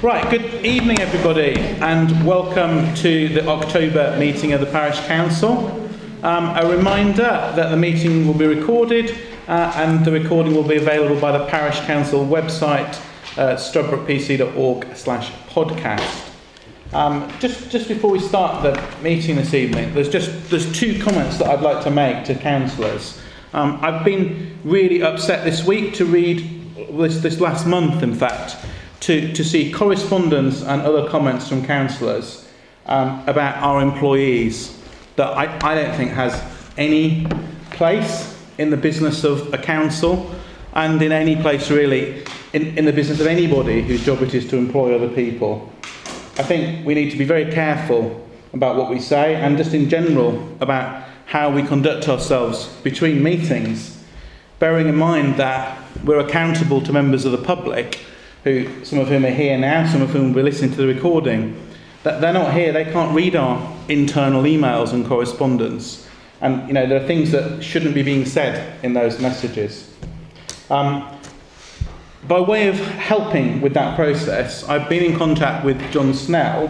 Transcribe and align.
Right, 0.00 0.30
good 0.30 0.64
evening, 0.64 1.00
everybody, 1.00 1.58
and 1.58 2.24
welcome 2.24 2.94
to 2.94 3.28
the 3.30 3.44
October 3.48 4.16
meeting 4.16 4.52
of 4.52 4.60
the 4.60 4.66
Parish 4.66 5.00
Council. 5.06 5.66
Um, 6.22 6.56
a 6.56 6.70
reminder 6.70 7.24
that 7.24 7.70
the 7.70 7.76
meeting 7.76 8.24
will 8.24 8.34
be 8.34 8.46
recorded 8.46 9.18
uh, 9.48 9.72
and 9.74 10.04
the 10.04 10.12
recording 10.12 10.54
will 10.54 10.62
be 10.62 10.76
available 10.76 11.20
by 11.20 11.36
the 11.36 11.44
Parish 11.46 11.80
Council 11.80 12.24
website, 12.24 12.96
uh, 13.38 13.56
slash 13.56 15.32
podcast. 15.48 16.30
Um, 16.92 17.28
just, 17.40 17.68
just 17.68 17.88
before 17.88 18.12
we 18.12 18.20
start 18.20 18.62
the 18.62 18.80
meeting 19.02 19.34
this 19.34 19.52
evening, 19.52 19.92
there's 19.94 20.08
just 20.08 20.48
there's 20.48 20.72
two 20.78 21.02
comments 21.02 21.38
that 21.38 21.48
I'd 21.48 21.62
like 21.62 21.82
to 21.82 21.90
make 21.90 22.24
to 22.26 22.36
councillors. 22.36 23.20
Um, 23.52 23.80
I've 23.82 24.04
been 24.04 24.60
really 24.62 25.02
upset 25.02 25.44
this 25.44 25.64
week 25.64 25.94
to 25.94 26.04
read 26.04 26.86
this, 26.92 27.18
this 27.18 27.40
last 27.40 27.66
month, 27.66 28.04
in 28.04 28.14
fact, 28.14 28.56
to, 29.00 29.32
to 29.32 29.44
see 29.44 29.72
correspondence 29.72 30.62
and 30.62 30.82
other 30.82 31.08
comments 31.08 31.48
from 31.48 31.64
councillors 31.64 32.48
um, 32.86 33.22
about 33.26 33.56
our 33.62 33.80
employees 33.80 34.76
that 35.16 35.28
I, 35.28 35.58
I 35.62 35.74
don't 35.74 35.94
think 35.96 36.10
has 36.12 36.40
any 36.76 37.26
place 37.70 38.36
in 38.58 38.70
the 38.70 38.76
business 38.76 39.24
of 39.24 39.52
a 39.52 39.58
council 39.58 40.34
and 40.74 41.00
in 41.00 41.12
any 41.12 41.36
place 41.36 41.70
really 41.70 42.24
in, 42.52 42.78
in 42.78 42.84
the 42.84 42.92
business 42.92 43.20
of 43.20 43.26
anybody 43.26 43.82
whose 43.82 44.04
job 44.04 44.22
it 44.22 44.34
is 44.34 44.48
to 44.48 44.56
employ 44.56 44.94
other 44.94 45.08
people. 45.08 45.70
I 46.38 46.42
think 46.42 46.86
we 46.86 46.94
need 46.94 47.10
to 47.10 47.16
be 47.16 47.24
very 47.24 47.50
careful 47.52 48.26
about 48.52 48.76
what 48.76 48.90
we 48.90 49.00
say 49.00 49.34
and 49.34 49.56
just 49.56 49.74
in 49.74 49.88
general 49.88 50.56
about 50.60 51.04
how 51.26 51.50
we 51.50 51.62
conduct 51.62 52.08
ourselves 52.08 52.68
between 52.82 53.22
meetings, 53.22 54.02
bearing 54.58 54.88
in 54.88 54.96
mind 54.96 55.36
that 55.36 55.78
we're 56.04 56.20
accountable 56.20 56.80
to 56.80 56.92
members 56.92 57.24
of 57.24 57.32
the 57.32 57.38
public 57.38 58.00
who 58.44 58.84
some 58.84 58.98
of 58.98 59.08
whom 59.08 59.24
are 59.24 59.30
here 59.30 59.58
now, 59.58 59.86
some 59.86 60.02
of 60.02 60.10
whom 60.10 60.28
will 60.28 60.36
be 60.36 60.42
listening 60.42 60.70
to 60.70 60.76
the 60.76 60.86
recording, 60.86 61.60
that 62.02 62.20
they're 62.20 62.32
not 62.32 62.52
here, 62.52 62.72
they 62.72 62.84
can't 62.84 63.14
read 63.14 63.36
our 63.36 63.76
internal 63.88 64.42
emails 64.42 64.92
and 64.92 65.06
correspondence. 65.06 66.08
And 66.40 66.66
you 66.68 66.74
know, 66.74 66.86
there 66.86 67.02
are 67.02 67.06
things 67.06 67.32
that 67.32 67.62
shouldn't 67.62 67.94
be 67.94 68.02
being 68.02 68.24
said 68.24 68.82
in 68.84 68.92
those 68.92 69.20
messages. 69.20 69.92
Um, 70.70 71.18
by 72.26 72.40
way 72.40 72.68
of 72.68 72.76
helping 72.76 73.60
with 73.60 73.74
that 73.74 73.96
process, 73.96 74.68
I've 74.68 74.88
been 74.88 75.04
in 75.04 75.18
contact 75.18 75.64
with 75.64 75.80
John 75.90 76.12
Snell, 76.14 76.68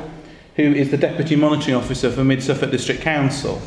who 0.57 0.63
is 0.63 0.91
the 0.91 0.97
Deputy 0.97 1.37
Monitoring 1.37 1.77
Officer 1.77 2.11
for 2.11 2.25
Mid 2.25 2.43
Suffolk 2.43 2.71
District 2.71 3.01
Council. 3.01 3.61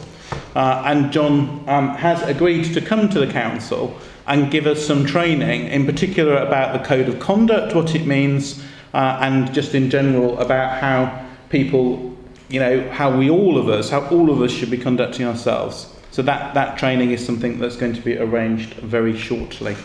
Uh, 0.55 0.83
and 0.85 1.11
John 1.11 1.63
um, 1.67 1.89
has 1.95 2.21
agreed 2.23 2.73
to 2.73 2.81
come 2.81 3.09
to 3.09 3.19
the 3.19 3.31
council 3.31 3.97
and 4.31 4.49
give 4.49 4.65
us 4.65 4.81
some 4.87 5.05
training, 5.05 5.67
in 5.67 5.85
particular 5.85 6.37
about 6.37 6.71
the 6.71 6.87
code 6.87 7.09
of 7.09 7.19
conduct, 7.19 7.75
what 7.75 7.93
it 7.93 8.05
means, 8.05 8.63
uh, 8.93 9.17
and 9.19 9.53
just 9.53 9.75
in 9.75 9.89
general 9.89 10.39
about 10.39 10.79
how 10.79 11.27
people, 11.49 12.17
you 12.47 12.57
know, 12.57 12.89
how 12.91 13.13
we 13.13 13.29
all 13.29 13.57
of 13.57 13.67
us, 13.67 13.89
how 13.89 14.07
all 14.07 14.29
of 14.29 14.41
us 14.41 14.49
should 14.49 14.71
be 14.71 14.77
conducting 14.77 15.25
ourselves. 15.25 15.93
So 16.11 16.21
that, 16.21 16.53
that 16.53 16.77
training 16.77 17.11
is 17.11 17.25
something 17.25 17.59
that's 17.59 17.75
going 17.75 17.91
to 17.91 17.99
be 17.99 18.17
arranged 18.17 18.75
very 18.75 19.17
shortly. 19.17 19.75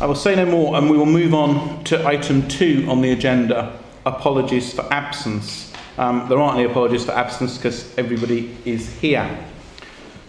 I 0.00 0.06
will 0.06 0.16
say 0.16 0.34
no 0.34 0.46
more 0.46 0.74
and 0.74 0.90
we 0.90 0.96
will 0.96 1.06
move 1.06 1.34
on 1.34 1.84
to 1.84 2.04
item 2.04 2.48
two 2.48 2.84
on 2.88 3.00
the 3.00 3.12
agenda 3.12 3.78
apologies 4.04 4.74
for 4.74 4.92
absence. 4.92 5.72
Um, 5.98 6.28
there 6.28 6.40
aren't 6.40 6.58
any 6.58 6.68
apologies 6.68 7.04
for 7.04 7.12
absence 7.12 7.58
because 7.58 7.96
everybody 7.96 8.56
is 8.64 8.92
here. 8.94 9.38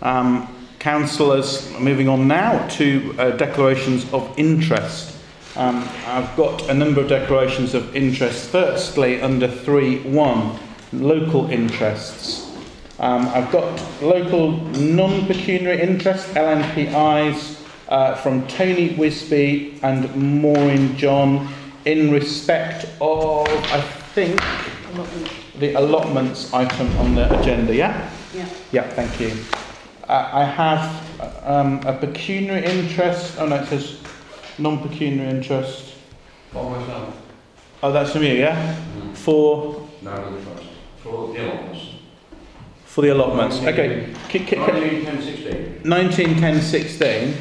Um, 0.04 0.53
councillors, 0.84 1.72
moving 1.80 2.10
on 2.10 2.28
now 2.28 2.68
to 2.68 3.16
uh, 3.18 3.32
declarations 3.38 4.04
of 4.12 4.30
interest. 4.38 5.18
Um, 5.56 5.88
I've 6.08 6.36
got 6.36 6.70
a 6.70 6.74
number 6.74 7.00
of 7.00 7.08
declarations 7.08 7.74
of 7.74 7.96
interest. 7.96 8.50
Firstly, 8.50 9.22
under 9.22 9.48
3.1, 9.48 10.60
local 10.92 11.50
interests. 11.50 12.52
Um, 13.00 13.28
I've 13.30 13.50
got 13.50 13.64
local 14.02 14.58
non 14.76 15.26
pecuniary 15.26 15.80
interests, 15.80 16.28
LNPIs, 16.34 17.62
uh, 17.88 18.16
from 18.16 18.46
Tony 18.48 18.90
Wisby 18.90 19.82
and 19.84 20.14
Maureen 20.42 20.98
John 20.98 21.48
in 21.86 22.12
respect 22.12 22.88
of, 23.00 23.48
I 23.48 23.80
think, 24.14 24.38
the 25.60 25.76
allotments 25.76 26.54
item 26.54 26.94
on 26.98 27.16
the 27.16 27.40
agenda. 27.40 27.74
Yeah? 27.74 28.12
Yeah. 28.34 28.50
Yeah, 28.74 28.90
thank 28.90 29.22
you. 29.22 29.32
I 30.18 30.44
have 30.46 31.44
um, 31.44 31.82
a 31.86 31.94
pecuniary 31.94 32.66
interest. 32.66 33.36
Oh 33.40 33.48
no, 33.48 33.56
it 33.56 33.68
says 33.68 33.98
non-pecuniary 34.60 35.30
interest. 35.30 35.96
For 36.52 36.70
myself, 36.70 37.16
Oh, 37.82 37.92
that's 37.92 38.12
from 38.14 38.24
you, 38.24 38.34
yeah? 38.36 38.76
For 39.14 39.86
no, 40.04 40.12
the 40.38 40.42
trust, 40.44 40.64
for 41.02 41.34
the 41.34 41.40
allotments. 41.44 41.86
for 42.86 43.02
the 43.02 43.10
allotments. 43.10 43.58
Okay. 43.60 44.14
K- 44.30 44.40
k- 44.40 44.46
k- 44.46 44.58
19, 44.58 45.06
10, 45.06 45.22
16. 45.22 45.82
19, 45.84 46.40
10, 46.40 46.62
16. 46.62 47.34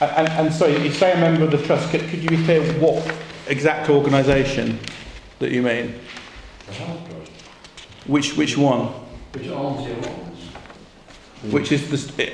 And, 0.00 0.28
and, 0.28 0.52
sorry, 0.52 0.76
you 0.82 0.92
say 0.92 1.12
a 1.12 1.16
member 1.16 1.44
of 1.44 1.50
the 1.52 1.58
trust. 1.58 1.90
Could, 1.90 2.02
could 2.08 2.22
you 2.22 2.28
be 2.28 2.44
clear 2.44 2.62
what 2.74 3.10
exact 3.48 3.88
organisation 3.90 4.78
that 5.38 5.50
you 5.50 5.62
mean? 5.62 5.94
The 6.66 6.72
health 6.74 7.08
trust, 7.08 7.32
Which 8.06 8.36
which 8.36 8.56
one? 8.58 8.88
which 9.32 9.48
owns 9.48 9.86
the 9.86 9.92
allotments. 9.94 10.33
Which 11.50 11.72
is 11.72 11.88
the, 12.16 12.26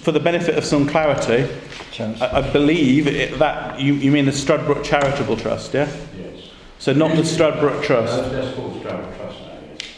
for 0.00 0.12
the 0.12 0.20
benefit 0.20 0.56
of 0.56 0.64
some 0.64 0.86
clarity? 0.88 1.52
I, 1.98 2.38
I 2.38 2.50
believe 2.50 3.06
it, 3.06 3.38
that 3.38 3.78
you, 3.78 3.94
you 3.94 4.10
mean 4.10 4.24
the 4.24 4.32
Stradbroke 4.32 4.84
Charitable 4.84 5.36
Trust, 5.36 5.74
yeah? 5.74 5.90
Yes. 6.16 6.50
So 6.78 6.92
not 6.92 7.14
the 7.14 7.22
Stradbroke 7.22 7.82
Trust. 7.82 8.16
That's, 8.16 8.32
that's 8.32 8.56
called 8.56 8.80
Stratford 8.80 9.16
Trust 9.16 9.40
now, 9.40 9.58
yes. 9.70 9.88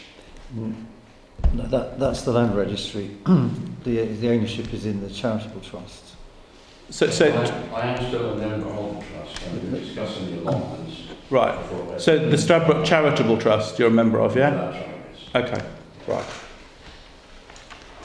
Mm. 0.55 0.85
No, 1.53 1.67
that, 1.67 1.99
that's 1.99 2.21
the 2.23 2.31
land 2.31 2.55
registry. 2.55 3.11
the, 3.25 4.05
the 4.05 4.29
ownership 4.29 4.73
is 4.73 4.85
in 4.85 5.01
the 5.01 5.09
charitable 5.09 5.61
trust. 5.61 6.03
So, 6.89 7.09
so 7.09 7.25
I, 7.73 7.81
I 7.81 7.87
am 7.87 8.07
still 8.07 8.31
a 8.31 8.35
member 8.35 8.69
of 8.69 8.95
the 8.95 9.05
trust, 9.11 9.43
and 9.43 9.71
we're 9.71 9.79
discussing 9.79 10.31
the 10.31 10.49
allotments. 10.49 11.01
right. 11.29 12.01
So 12.01 12.17
the 12.17 12.37
Stradbroke 12.37 12.85
Charitable 12.85 13.37
Trust, 13.37 13.79
you're 13.79 13.89
a 13.89 13.91
member 13.91 14.19
of, 14.19 14.37
yeah? 14.37 14.51
That's 14.51 14.75
right, 14.75 14.95
yes. 15.33 15.51
Okay, 15.53 15.65
right. 16.07 16.25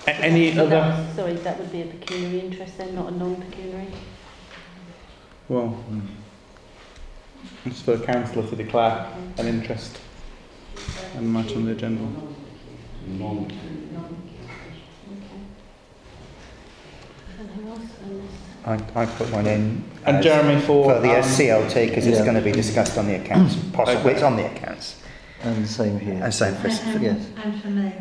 A- 0.06 0.10
any 0.24 0.54
So 0.54 0.62
other? 0.66 0.70
that- 0.70 1.16
Sorry, 1.16 1.34
that 1.34 1.58
would 1.58 1.70
be 1.72 1.82
a 1.82 1.86
pecuniary 1.86 2.40
interest 2.40 2.78
then, 2.78 2.94
not 2.94 3.12
a 3.12 3.16
non-pecuniary? 3.16 3.88
Well, 5.48 5.76
it's 7.66 7.82
for 7.82 7.94
a 7.94 7.98
councillor 7.98 8.46
to 8.48 8.56
declare 8.56 9.06
an 9.38 9.46
interest 9.46 9.98
and 11.16 11.32
match 11.32 11.54
on 11.54 11.64
the 11.66 11.72
agenda. 11.72 12.02
Non, 13.06 13.50
And 17.38 17.50
who 17.50 17.70
else? 17.70 17.80
And 18.64 18.82
I, 18.96 19.02
I 19.02 19.06
put 19.06 19.30
one 19.32 19.46
in. 19.46 19.84
And 20.06 20.18
as- 20.18 20.24
Jeremy 20.24 20.60
for, 20.62 20.84
For 20.94 21.00
the 21.00 21.10
um, 21.10 21.22
SCLT, 21.22 21.88
because 21.88 22.06
it's 22.06 22.18
Yeah. 22.18 22.24
going 22.24 22.36
to 22.36 22.40
be 22.42 22.52
discussed 22.52 22.96
on 22.98 23.06
the 23.08 23.16
accounts, 23.16 23.56
possibly, 23.72 24.00
Okay. 24.02 24.12
it's 24.14 24.22
on 24.22 24.36
the 24.36 24.46
accounts. 24.46 24.96
And 25.42 25.64
the 25.64 25.68
same 25.68 25.98
here. 25.98 26.20
And 26.22 26.32
same 26.32 26.54
for, 26.54 26.68
Yes. 27.00 27.26
And 27.44 27.60
for 27.60 27.68
me. 27.68 27.92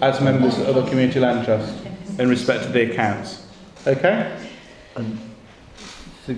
As 0.00 0.20
members 0.20 0.58
of 0.58 0.74
the 0.74 0.86
Community 0.88 1.20
Land 1.20 1.44
Trust 1.44 1.74
in 2.18 2.28
respect 2.28 2.64
to 2.64 2.70
the 2.70 2.90
accounts. 2.90 3.46
Okay? 3.86 4.36
And 4.96 5.18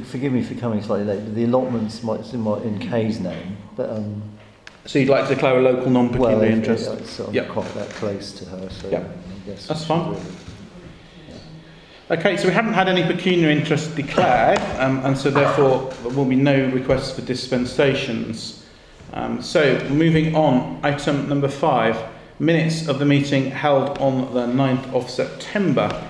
forgive 0.04 0.32
me 0.32 0.42
for 0.42 0.54
coming 0.54 0.82
slightly 0.82 1.06
late, 1.06 1.24
but 1.24 1.34
the 1.34 1.44
allotments 1.44 2.02
might 2.02 2.20
it's 2.20 2.32
in, 2.32 2.78
Kay's 2.78 3.20
name, 3.20 3.56
but 3.76 3.90
um, 3.90 4.22
So 4.86 4.98
you'd 4.98 5.08
like 5.08 5.28
to 5.28 5.34
declare 5.34 5.58
a 5.58 5.62
local 5.62 5.90
non-pecuniary 5.90 6.36
well, 6.36 6.44
interest? 6.44 6.90
It's 6.92 7.10
sort 7.10 7.28
of 7.30 7.34
Yep. 7.34 7.48
quite 7.48 7.74
that 7.74 7.90
close 7.90 8.32
to 8.32 8.44
her, 8.46 8.68
so 8.70 8.88
Yep. 8.88 9.02
I 9.02 9.50
guess 9.50 9.66
That's 9.66 9.84
fine. 9.84 10.16
Okay, 12.10 12.36
so 12.36 12.48
we 12.48 12.52
haven't 12.52 12.74
had 12.74 12.86
any 12.86 13.02
pecuniary 13.02 13.54
interest 13.54 13.96
declared, 13.96 14.60
um, 14.78 15.04
and 15.06 15.16
so 15.16 15.30
therefore 15.30 15.91
there 16.03 16.12
will 16.12 16.27
be 16.27 16.36
no 16.36 16.66
requests 16.68 17.12
for 17.12 17.22
dispensations. 17.22 18.62
Um, 19.15 19.41
so, 19.41 19.78
moving 19.88 20.34
on, 20.34 20.80
item 20.82 21.28
number 21.28 21.48
five 21.48 21.97
minutes 22.39 22.89
of 22.89 22.98
the 22.98 23.04
meeting 23.04 23.51
held 23.51 23.98
on 23.98 24.34
the 24.34 24.47
9th 24.47 24.92
of 24.92 25.09
September. 25.09 26.04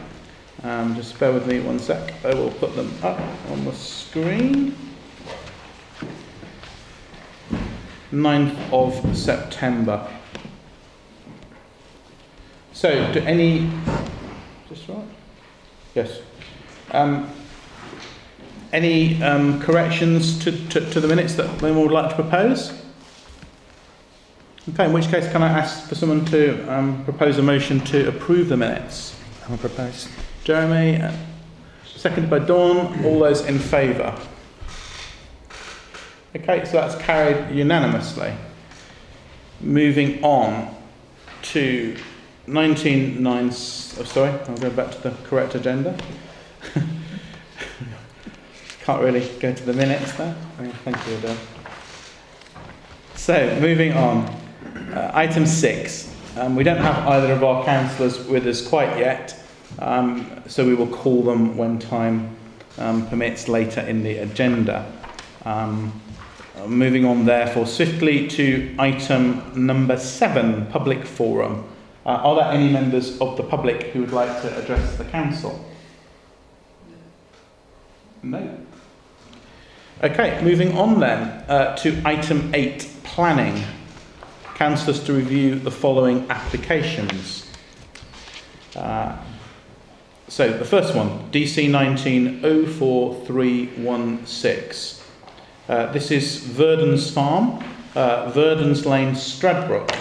Um, 0.62 0.94
just 0.94 1.19
bear 1.19 1.32
with 1.32 1.47
me 1.47 1.61
one 1.61 1.79
sec, 1.79 2.15
I 2.25 2.32
will 2.35 2.50
put 2.53 2.75
them 2.75 2.93
up 3.03 3.21
on 3.50 3.65
the 3.65 3.73
screen. 3.73 4.76
9th 8.11 8.73
of 8.73 9.17
September. 9.17 10.09
So, 12.73 13.12
do 13.12 13.20
any. 13.20 13.70
Just 14.69 14.88
right? 14.88 15.05
Yes. 15.94 16.20
Um, 16.93 17.31
any 18.73 19.23
um, 19.23 19.61
corrections 19.61 20.38
to, 20.44 20.53
to, 20.69 20.91
to 20.91 21.00
the 21.00 21.09
minutes 21.09 21.35
that 21.35 21.47
anyone 21.62 21.82
would 21.85 21.93
like 21.93 22.11
to 22.11 22.15
propose? 22.15 22.83
Okay, 24.70 24.87
in 24.87 24.94
which 24.94 25.08
case, 25.08 25.31
can 25.31 25.43
I 25.43 25.49
ask 25.49 25.87
for 25.87 25.94
someone 25.94 26.25
to 26.26 26.66
um, 26.72 27.05
propose 27.05 27.37
a 27.37 27.43
motion 27.43 27.81
to 27.81 28.08
approve 28.08 28.49
the 28.49 28.56
minutes? 28.56 29.14
I'll 29.46 29.58
propose. 29.58 30.08
Jeremy, 30.43 31.02
uh, 31.02 31.12
seconded 31.84 32.31
by 32.31 32.38
Dawn. 32.38 33.05
All 33.05 33.19
those 33.19 33.44
in 33.44 33.58
favour? 33.58 34.19
Okay, 36.34 36.64
so 36.64 36.72
that's 36.72 36.94
carried 37.02 37.55
unanimously. 37.55 38.32
Moving 39.61 40.25
on 40.25 40.75
to 41.43 41.94
199. 42.46 43.49
Oh, 43.49 43.50
sorry, 43.50 44.31
I'll 44.31 44.56
go 44.56 44.70
back 44.70 44.93
to 44.93 44.99
the 45.02 45.10
correct 45.25 45.55
agenda. 45.55 45.94
Can't 48.81 49.02
really 49.02 49.28
go 49.40 49.52
to 49.52 49.62
the 49.62 49.75
minutes 49.75 50.12
there. 50.12 50.34
Thank 50.56 51.06
you, 51.06 51.17
Adele. 51.17 51.37
So, 53.14 53.60
moving 53.60 53.93
on. 53.93 54.44
Uh, 54.92 55.10
item 55.14 55.46
six. 55.46 56.12
Um, 56.36 56.56
we 56.56 56.64
don't 56.64 56.78
have 56.78 57.06
either 57.08 57.32
of 57.32 57.44
our 57.44 57.64
councillors 57.64 58.26
with 58.26 58.46
us 58.46 58.66
quite 58.66 58.98
yet, 58.98 59.38
um, 59.78 60.42
so 60.46 60.66
we 60.66 60.75
will 60.75 60.88
call 60.88 61.22
them 61.22 61.56
when 61.56 61.78
time 61.78 62.36
um, 62.78 63.06
permits 63.08 63.48
later 63.48 63.81
in 63.81 64.02
the 64.02 64.19
agenda. 64.19 64.84
Um, 65.44 66.00
moving 66.66 67.04
on, 67.04 67.25
therefore, 67.25 67.66
swiftly 67.66 68.26
to 68.28 68.75
item 68.78 69.42
number 69.54 69.96
seven, 69.96 70.66
public 70.66 71.04
forum. 71.04 71.64
Uh, 72.04 72.10
are 72.10 72.36
there 72.36 72.52
any 72.52 72.70
members 72.70 73.19
of 73.20 73.36
the 73.36 73.42
public 73.42 73.84
who 73.84 74.00
would 74.00 74.12
like 74.12 74.42
to 74.42 74.62
address 74.62 74.96
the 74.96 75.04
council? 75.04 75.64
No. 78.22 78.58
Okay, 80.02 80.40
moving 80.42 80.76
on 80.76 81.00
then 81.00 81.44
uh, 81.48 81.76
to 81.76 82.00
item 82.04 82.54
eight, 82.54 82.88
planning. 83.04 83.62
Councillors 84.55 85.03
to 85.05 85.12
review 85.12 85.59
the 85.59 85.71
following 85.71 86.29
applications. 86.31 87.47
Uh, 88.77 89.17
so 90.29 90.56
the 90.56 90.65
first 90.65 90.95
one, 90.95 91.31
DC 91.33 91.69
1904-316. 92.41 95.03
Uh, 95.69 95.93
this 95.93 96.11
is 96.11 96.39
Verdon's 96.39 97.11
Farm, 97.11 97.62
uh, 97.97 98.31
Verdon's 98.31 98.87
Lane, 98.87 99.15
Stradbroke. 99.15 99.95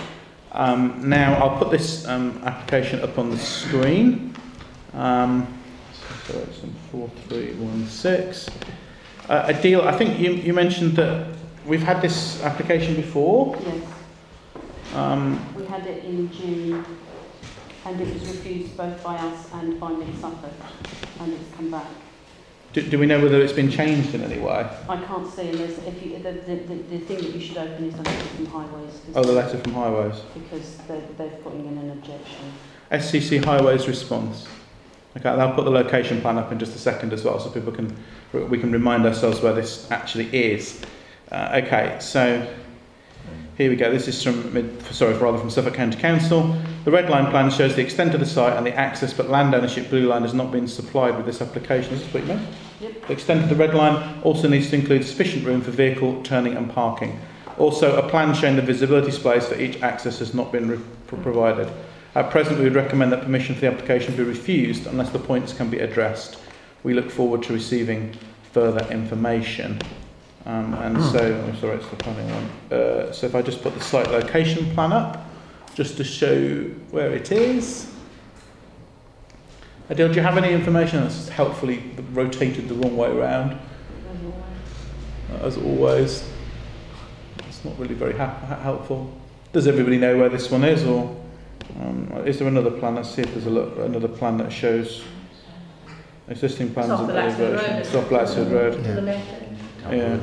Um, 0.51 1.09
now 1.09 1.33
I'll 1.35 1.57
put 1.57 1.71
this 1.71 2.05
um, 2.05 2.39
application 2.45 3.01
up 3.01 3.17
on 3.17 3.31
the 3.31 3.39
screen. 3.39 4.35
Um, 4.93 5.47
so 6.27 6.37
it's 6.39 6.61
in 6.61 6.73
4316. 6.91 8.53
Uh, 9.29 9.47
Adil, 9.47 9.81
I 9.81 9.97
think 9.97 10.19
you, 10.19 10.33
you 10.33 10.53
mentioned 10.53 10.95
that 10.97 11.33
we've 11.65 11.81
had 11.81 12.01
this 12.01 12.43
application 12.43 12.95
before. 12.95 13.57
Yes, 13.65 13.83
Um, 14.95 15.55
we 15.55 15.65
had 15.65 15.87
it 15.87 16.05
in 16.05 16.31
June 16.31 16.85
and 17.85 17.99
it 17.99 18.13
was 18.13 18.27
refused 18.27 18.77
both 18.77 19.03
by 19.03 19.15
us 19.15 19.49
and 19.53 19.79
by 19.79 19.89
Mid 19.89 20.15
Suffolk 20.19 20.53
and 21.19 21.33
it's 21.33 21.55
come 21.55 21.71
back. 21.71 21.87
do, 22.73 22.81
do 22.83 22.99
we 22.99 23.07
know 23.07 23.19
whether 23.19 23.41
it's 23.41 23.53
been 23.53 23.71
changed 23.71 24.13
in 24.13 24.21
any 24.21 24.39
way? 24.39 24.69
I 24.87 24.97
can't 24.97 25.27
see 25.31 25.49
unless, 25.49 25.79
if 25.79 26.05
you, 26.05 26.19
the, 26.19 26.33
the, 26.33 26.55
the, 26.55 26.75
the 26.75 26.99
thing 26.99 27.17
that 27.17 27.33
you 27.33 27.39
should 27.39 27.57
open 27.57 27.85
is 27.85 27.95
the 27.95 28.03
letter 28.03 28.25
from 28.27 28.45
Highways. 28.45 29.01
Oh, 29.15 29.23
the 29.23 29.31
letter 29.31 29.57
from 29.57 29.73
Highways. 29.73 30.21
Because 30.35 30.77
they're, 30.87 31.01
they're 31.17 31.37
putting 31.41 31.65
in 31.65 31.77
an 31.77 31.91
objection. 31.91 32.53
SCC 32.91 33.43
Highways 33.43 33.87
response. 33.87 34.47
Okay, 35.17 35.29
and 35.29 35.41
I'll 35.41 35.53
put 35.53 35.65
the 35.65 35.71
location 35.71 36.21
plan 36.21 36.37
up 36.37 36.51
in 36.51 36.59
just 36.59 36.75
a 36.75 36.79
second 36.79 37.13
as 37.13 37.23
well, 37.23 37.39
so 37.39 37.49
people 37.49 37.71
can 37.71 37.95
we 38.33 38.57
can 38.57 38.71
remind 38.71 39.05
ourselves 39.05 39.41
where 39.41 39.53
this 39.53 39.89
actually 39.91 40.25
is. 40.35 40.81
Uh, 41.31 41.61
okay, 41.63 41.97
so 41.99 42.47
here 43.57 43.69
we 43.69 43.75
go. 43.75 43.91
This 43.91 44.07
is 44.07 44.21
from 44.23 44.53
mid, 44.53 44.81
sorry, 44.87 45.13
rather 45.13 45.37
from 45.37 45.49
Suffolk 45.49 45.75
County 45.75 45.97
Council. 45.97 46.55
The 46.85 46.91
red 46.91 47.09
line 47.09 47.29
plan 47.29 47.51
shows 47.51 47.75
the 47.75 47.83
extent 47.83 48.13
of 48.13 48.19
the 48.19 48.25
site 48.25 48.57
and 48.57 48.65
the 48.65 48.75
access, 48.75 49.13
but 49.13 49.29
land 49.29 49.53
ownership 49.53 49.89
blue 49.89 50.07
line 50.07 50.23
has 50.23 50.33
not 50.33 50.51
been 50.51 50.67
supplied 50.67 51.15
with 51.15 51.25
this 51.25 51.41
application. 51.41 51.93
Is 51.93 52.03
this 52.03 52.13
what 52.13 52.23
you 52.23 52.29
meant? 52.29 52.47
Yep. 52.81 53.07
The 53.07 53.13
extent 53.13 53.43
of 53.43 53.49
the 53.49 53.55
red 53.55 53.73
line 53.73 54.21
also 54.23 54.47
needs 54.47 54.69
to 54.71 54.75
include 54.75 55.05
sufficient 55.05 55.45
room 55.45 55.61
for 55.61 55.71
vehicle 55.71 56.21
turning 56.23 56.57
and 56.57 56.69
parking. 56.69 57.19
Also, 57.57 57.95
a 57.97 58.09
plan 58.09 58.33
showing 58.33 58.55
the 58.55 58.61
visibility 58.63 59.11
space 59.11 59.47
for 59.47 59.55
each 59.55 59.81
access 59.81 60.19
has 60.19 60.33
not 60.33 60.51
been 60.51 60.67
re- 60.67 60.79
provided. 61.05 61.71
At 62.15 62.31
present, 62.31 62.57
we 62.57 62.63
would 62.63 62.75
recommend 62.75 63.11
that 63.11 63.21
permission 63.21 63.53
for 63.55 63.61
the 63.61 63.67
application 63.67 64.15
be 64.15 64.23
refused 64.23 64.87
unless 64.87 65.11
the 65.11 65.19
points 65.19 65.53
can 65.53 65.69
be 65.69 65.79
addressed. 65.79 66.37
We 66.83 66.93
look 66.93 67.11
forward 67.11 67.43
to 67.43 67.53
receiving 67.53 68.15
further 68.51 68.85
information. 68.91 69.79
Um, 70.45 70.73
and 70.73 71.01
so, 71.05 71.19
I'm 71.47 71.55
sorry, 71.57 71.77
it's 71.77 71.87
the 71.87 71.95
planning 71.95 72.27
one. 72.29 72.49
Uh, 72.79 73.11
so 73.13 73.25
if 73.27 73.35
I 73.35 73.41
just 73.41 73.61
put 73.61 73.73
the 73.73 73.79
site 73.81 74.09
location 74.09 74.69
plan 74.73 74.91
up, 74.91 75.25
just 75.73 75.95
to 75.97 76.03
show 76.03 76.63
where 76.91 77.13
it 77.13 77.31
is. 77.31 77.89
Adil, 79.89 80.09
do 80.09 80.15
you 80.15 80.21
have 80.21 80.37
any 80.37 80.51
information 80.53 81.01
that's 81.01 81.29
helpfully 81.29 81.83
rotated 82.11 82.67
the 82.67 82.75
wrong 82.75 82.95
way 82.97 83.09
around? 83.09 83.57
As 85.41 85.57
always, 85.57 86.29
it's 87.47 87.63
not 87.65 87.77
really 87.79 87.95
very 87.95 88.13
ha- 88.15 88.27
ha- 88.47 88.59
helpful. 88.59 89.11
Does 89.51 89.67
everybody 89.67 89.97
know 89.97 90.17
where 90.17 90.29
this 90.29 90.49
one 90.51 90.63
is, 90.63 90.83
or 90.83 91.15
um, 91.81 92.11
is 92.25 92.39
there 92.39 92.47
another 92.47 92.71
plan? 92.71 92.95
Let's 92.95 93.09
see 93.13 93.21
if 93.23 93.33
there's 93.33 93.45
a 93.45 93.49
look, 93.49 93.77
another 93.79 94.07
plan 94.07 94.37
that 94.37 94.51
shows 94.51 95.03
existing 96.29 96.73
plans 96.73 96.91
It's 96.91 96.99
off 97.01 97.09
and 97.09 97.09
the 97.09 97.13
Laxfield 97.21 97.39
Road, 97.39 97.59
elevation. 97.59 97.79
isn't 97.79 97.79
It's 97.79 97.95
off 97.95 98.11
it? 98.11 98.13
Laxfield 98.15 98.51
Road. 98.51 98.83
To 98.83 98.93
the 98.93 99.01
left. 99.01 99.42
Yeah. 99.91 100.17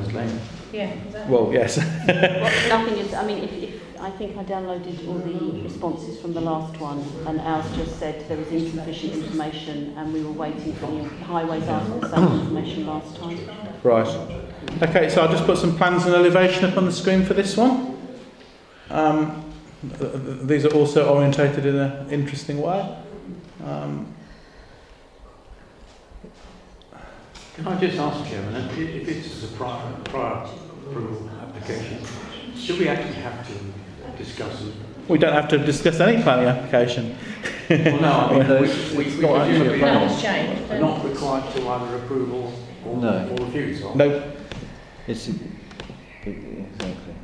Yeah, 0.71 0.83
exactly. 0.85 1.31
Well, 1.33 1.49
yes. 1.51 1.77
Well, 1.77 2.69
nothing 2.69 2.97
is, 2.97 3.13
I 3.13 3.25
mean, 3.25 3.43
if, 3.43 3.51
if, 3.51 3.81
I 4.01 4.09
think 4.11 4.37
I 4.37 4.43
downloaded 4.43 5.07
all 5.07 5.19
the 5.19 5.61
responses 5.61 6.19
from 6.19 6.33
the 6.33 6.41
last 6.41 6.79
one 6.79 7.03
and 7.27 7.39
ours 7.41 7.65
just 7.75 7.99
said 7.99 8.27
there 8.27 8.37
was 8.37 8.47
insufficient 8.47 9.13
information 9.13 9.93
and 9.97 10.13
we 10.13 10.23
were 10.23 10.31
waiting 10.31 10.73
for 10.75 10.87
the 10.87 11.03
highways 11.25 11.67
asked 11.67 11.91
for 11.91 11.99
the 11.99 12.09
same 12.09 12.39
information 12.39 12.87
last 12.87 13.15
time. 13.17 13.37
Right. 13.83 14.07
Okay, 14.81 15.09
so 15.09 15.21
I'll 15.21 15.31
just 15.31 15.45
put 15.45 15.57
some 15.57 15.77
plans 15.77 16.05
and 16.05 16.15
elevation 16.15 16.65
up 16.65 16.77
on 16.77 16.85
the 16.85 16.91
screen 16.91 17.25
for 17.25 17.33
this 17.33 17.55
one. 17.57 17.97
Um, 18.89 19.43
th- 19.99 20.11
th- 20.11 20.39
these 20.43 20.65
are 20.65 20.73
also 20.73 21.13
orientated 21.13 21.65
in 21.65 21.75
an 21.77 22.09
interesting 22.09 22.61
way. 22.61 22.97
Um, 23.63 24.10
Can 27.63 27.67
I 27.73 27.79
just 27.79 27.99
ask, 27.99 28.27
Chairman, 28.27 28.55
if 28.55 28.77
if 28.79 29.07
it's 29.07 29.43
a 29.43 29.47
prior, 29.55 29.93
prior 30.05 30.45
approval 30.87 31.29
application, 31.41 31.99
should 32.55 32.79
we 32.79 32.87
actually 32.87 33.21
have 33.21 33.47
to 33.47 33.53
discuss 34.17 34.63
it? 34.63 34.73
we 35.07 35.19
don't 35.19 35.33
have 35.33 35.47
to 35.49 35.57
discuss 35.59 35.99
any 35.99 36.23
planning 36.23 36.47
application. 36.47 37.15
Well, 37.69 38.01
no, 38.01 38.11
I 38.11 38.39
mean, 38.39 38.47
Well, 38.47 38.61
we, 38.61 38.67
it's- 38.69 38.91
we, 38.97 39.03
we 39.05 39.21
not 39.21 39.41
actually 39.41 39.67
a 39.67 39.69
presumably 39.69 39.79
plan. 39.79 40.09
are 40.09 40.21
changed. 40.21 40.71
are 40.71 40.79
not 40.79 41.03
required 41.07 41.53
to 41.55 41.67
either 41.69 41.95
approval 41.97 42.53
or, 42.85 42.97
No. 42.97 43.29
or 43.39 43.45
refuse, 43.45 43.83
are 43.83 43.91
we? 43.91 43.97
No, 43.97 44.33
It's 45.07 45.27
exactly. 46.25 47.15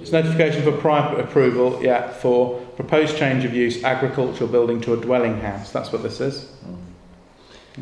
it's 0.00 0.01
notification 0.12 0.62
for 0.62 0.72
prior 0.72 1.18
approval, 1.18 1.82
yeah, 1.82 2.12
for 2.12 2.60
proposed 2.76 3.16
change 3.16 3.44
of 3.44 3.54
use 3.54 3.82
agricultural 3.84 4.48
building 4.50 4.80
to 4.82 4.94
a 4.94 4.96
dwelling 4.96 5.40
house. 5.40 5.72
That's 5.72 5.92
what 5.92 6.02
this 6.02 6.20
is. 6.20 6.52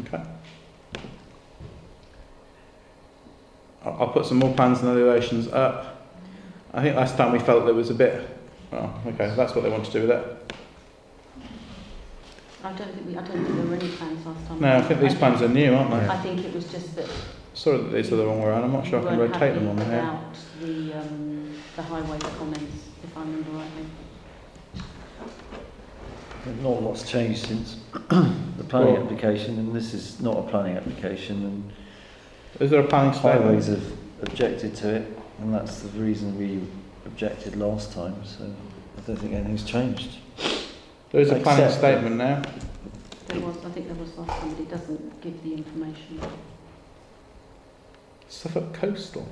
Okay. 0.06 0.22
I'll 3.84 3.96
I'll 4.00 4.08
put 4.08 4.26
some 4.26 4.38
more 4.38 4.54
plans 4.54 4.80
and 4.80 4.88
elevations 4.88 5.48
up. 5.48 6.08
I 6.72 6.82
think 6.82 6.96
last 6.96 7.16
time 7.16 7.32
we 7.32 7.38
felt 7.38 7.64
there 7.64 7.74
was 7.74 7.90
a 7.90 7.94
bit. 7.94 8.28
Oh, 8.72 8.92
okay, 9.06 9.34
that's 9.36 9.54
what 9.54 9.62
they 9.62 9.70
want 9.70 9.84
to 9.86 9.92
do 9.92 10.02
with 10.02 10.10
it. 10.10 10.52
I 12.62 12.72
don't 12.72 12.94
think 12.94 13.06
we, 13.06 13.16
I 13.16 13.22
don't 13.22 13.44
think 13.44 13.56
there 13.56 13.66
were 13.66 13.74
any 13.74 13.88
plans 13.88 14.24
last 14.24 14.46
time. 14.46 14.60
No, 14.60 14.76
I 14.76 14.82
think 14.82 15.00
these 15.00 15.14
plans 15.14 15.42
are 15.42 15.48
new, 15.48 15.74
aren't 15.74 15.90
they? 15.90 16.08
I 16.08 16.18
think 16.18 16.44
it 16.44 16.54
was 16.54 16.70
just 16.70 16.94
that 16.94 17.10
Sorry 17.54 17.78
that 17.78 17.92
these 17.92 18.12
are 18.12 18.16
the 18.16 18.24
wrong 18.26 18.40
way 18.40 18.46
around. 18.46 18.64
I'm 18.64 18.72
not 18.72 18.86
sure 18.86 19.00
I 19.00 19.10
can 19.10 19.18
rotate 19.18 19.54
them 19.54 19.68
on 19.68 19.76
happy 19.78 19.90
here. 19.90 20.00
about 20.00 20.36
the, 20.60 20.92
um, 20.94 21.54
the 21.80 21.86
highways 21.86 22.22
comments, 22.38 22.88
if 23.02 23.16
I 23.16 23.20
remember 23.20 23.50
rightly. 23.52 23.86
Not 26.62 26.68
a 26.70 26.80
lot's 26.80 27.08
changed 27.10 27.46
since 27.46 27.76
the 27.92 28.64
planning 28.68 28.94
Well- 28.94 29.04
application, 29.04 29.58
and 29.58 29.74
this 29.74 29.94
is 29.94 30.20
not 30.20 30.36
a 30.38 30.42
planning 30.42 30.76
application, 30.76 31.42
and 31.44 31.72
Is 32.60 32.70
there 32.70 32.80
a 32.80 32.86
planning 32.86 33.10
and 33.12 33.18
statement? 33.18 33.44
highways 33.46 33.66
have 33.68 33.92
objected 34.22 34.74
to 34.76 34.96
it, 34.96 35.18
and 35.40 35.54
that's 35.54 35.80
the 35.80 35.88
reason 36.00 36.38
we 36.38 36.60
objected 37.06 37.56
last 37.56 37.92
time. 37.92 38.16
So 38.26 38.44
I 38.98 39.00
don't 39.06 39.16
think 39.16 39.32
anything's 39.32 39.64
changed. 39.64 40.18
There 41.12 41.20
is 41.22 41.30
a 41.30 41.36
planning 41.40 41.64
Except- 41.64 41.78
statement 41.80 42.16
now. 42.16 42.42
There 43.28 43.40
was, 43.40 43.56
I 43.64 43.70
think 43.70 43.86
there 43.86 43.96
was 43.96 44.14
last 44.18 44.28
time, 44.40 44.50
but 44.54 44.60
it 44.60 44.70
doesn't 44.70 45.20
give 45.22 45.42
the 45.44 45.54
information. 45.54 46.20
Suffolk 48.28 48.74
Coastal. 48.74 49.26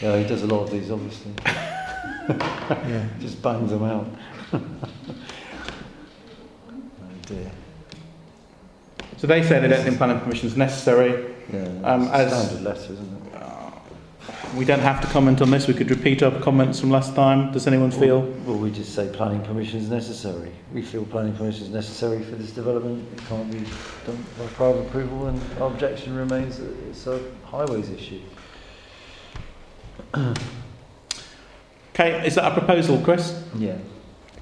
Yeah, 0.00 0.16
he 0.18 0.24
does 0.26 0.42
a 0.42 0.46
lot 0.46 0.64
of 0.64 0.70
these, 0.70 0.90
obviously. 0.90 1.32
Yeah. 2.86 3.04
Just 3.18 3.42
bangs 3.42 3.70
them 3.70 3.82
out. 3.82 4.06
oh 4.52 4.60
dear. 7.26 7.50
So 9.16 9.26
they 9.26 9.42
say 9.42 9.58
they 9.58 9.66
don't 9.68 9.82
think 9.84 9.96
planning 9.98 10.20
permission 10.20 10.46
is 10.48 10.56
necessary. 10.56 11.34
Yeah, 11.52 11.64
Um, 11.82 12.02
it's 12.02 12.10
a 12.12 12.14
as- 12.14 12.46
standard 12.48 12.62
letter, 12.64 12.92
isn't 12.92 13.26
it? 13.26 13.34
Uh, 13.34 13.70
we 14.56 14.64
don't 14.64 14.78
have 14.80 15.00
to 15.00 15.08
comment 15.08 15.42
on 15.42 15.50
this. 15.50 15.66
We 15.66 15.74
could 15.74 15.90
repeat 15.90 16.22
our 16.22 16.30
comments 16.40 16.78
from 16.78 16.90
last 16.90 17.16
time. 17.16 17.50
Does 17.52 17.66
anyone 17.66 17.90
feel? 17.90 18.20
Well, 18.46 18.56
we 18.58 18.70
just 18.70 18.94
say 18.94 19.08
planning 19.12 19.42
permission 19.42 19.80
is 19.80 19.90
necessary. 19.90 20.52
We 20.72 20.82
feel 20.82 21.04
planning 21.06 21.34
permission 21.34 21.64
is 21.64 21.70
necessary 21.70 22.22
for 22.22 22.36
this 22.36 22.52
development. 22.52 23.08
It 23.12 23.24
can't 23.26 23.50
be 23.50 23.58
done 24.06 24.24
by 24.38 24.46
private 24.54 24.82
approval, 24.86 25.26
and 25.26 25.40
our 25.60 25.66
objection 25.68 26.14
remains 26.14 26.58
that 26.58 26.70
it's 26.88 27.06
a 27.08 27.20
highways 27.44 27.90
issue. 27.90 28.20
Okay, 30.14 30.34
is 32.26 32.36
that 32.36 32.50
a 32.50 32.52
proposal, 32.52 33.00
Chris? 33.02 33.42
Yeah. 33.56 33.76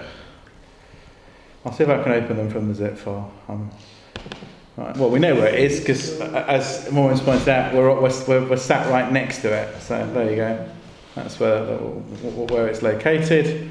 I'll 1.65 1.71
see 1.73 1.83
if 1.83 1.89
I 1.89 2.01
can 2.01 2.11
open 2.13 2.37
them 2.37 2.49
from 2.49 2.67
the 2.67 2.73
zip 2.73 2.97
file. 2.97 3.31
Um, 3.47 3.69
right. 4.77 4.97
Well, 4.97 5.09
we 5.11 5.19
know 5.19 5.35
where 5.35 5.53
it 5.53 5.59
is 5.59 5.79
because, 5.79 6.19
as 6.19 6.91
Maureen's 6.91 7.21
pointed 7.21 7.49
out, 7.49 7.73
we're, 7.73 7.93
we're, 8.01 8.25
we're, 8.27 8.49
we're 8.49 8.57
sat 8.57 8.89
right 8.89 9.11
next 9.11 9.41
to 9.43 9.53
it. 9.53 9.81
So 9.81 10.11
there 10.13 10.29
you 10.29 10.35
go. 10.35 10.69
That's 11.15 11.39
where 11.39 11.63
where 11.65 12.67
it's 12.67 12.81
located. 12.81 13.69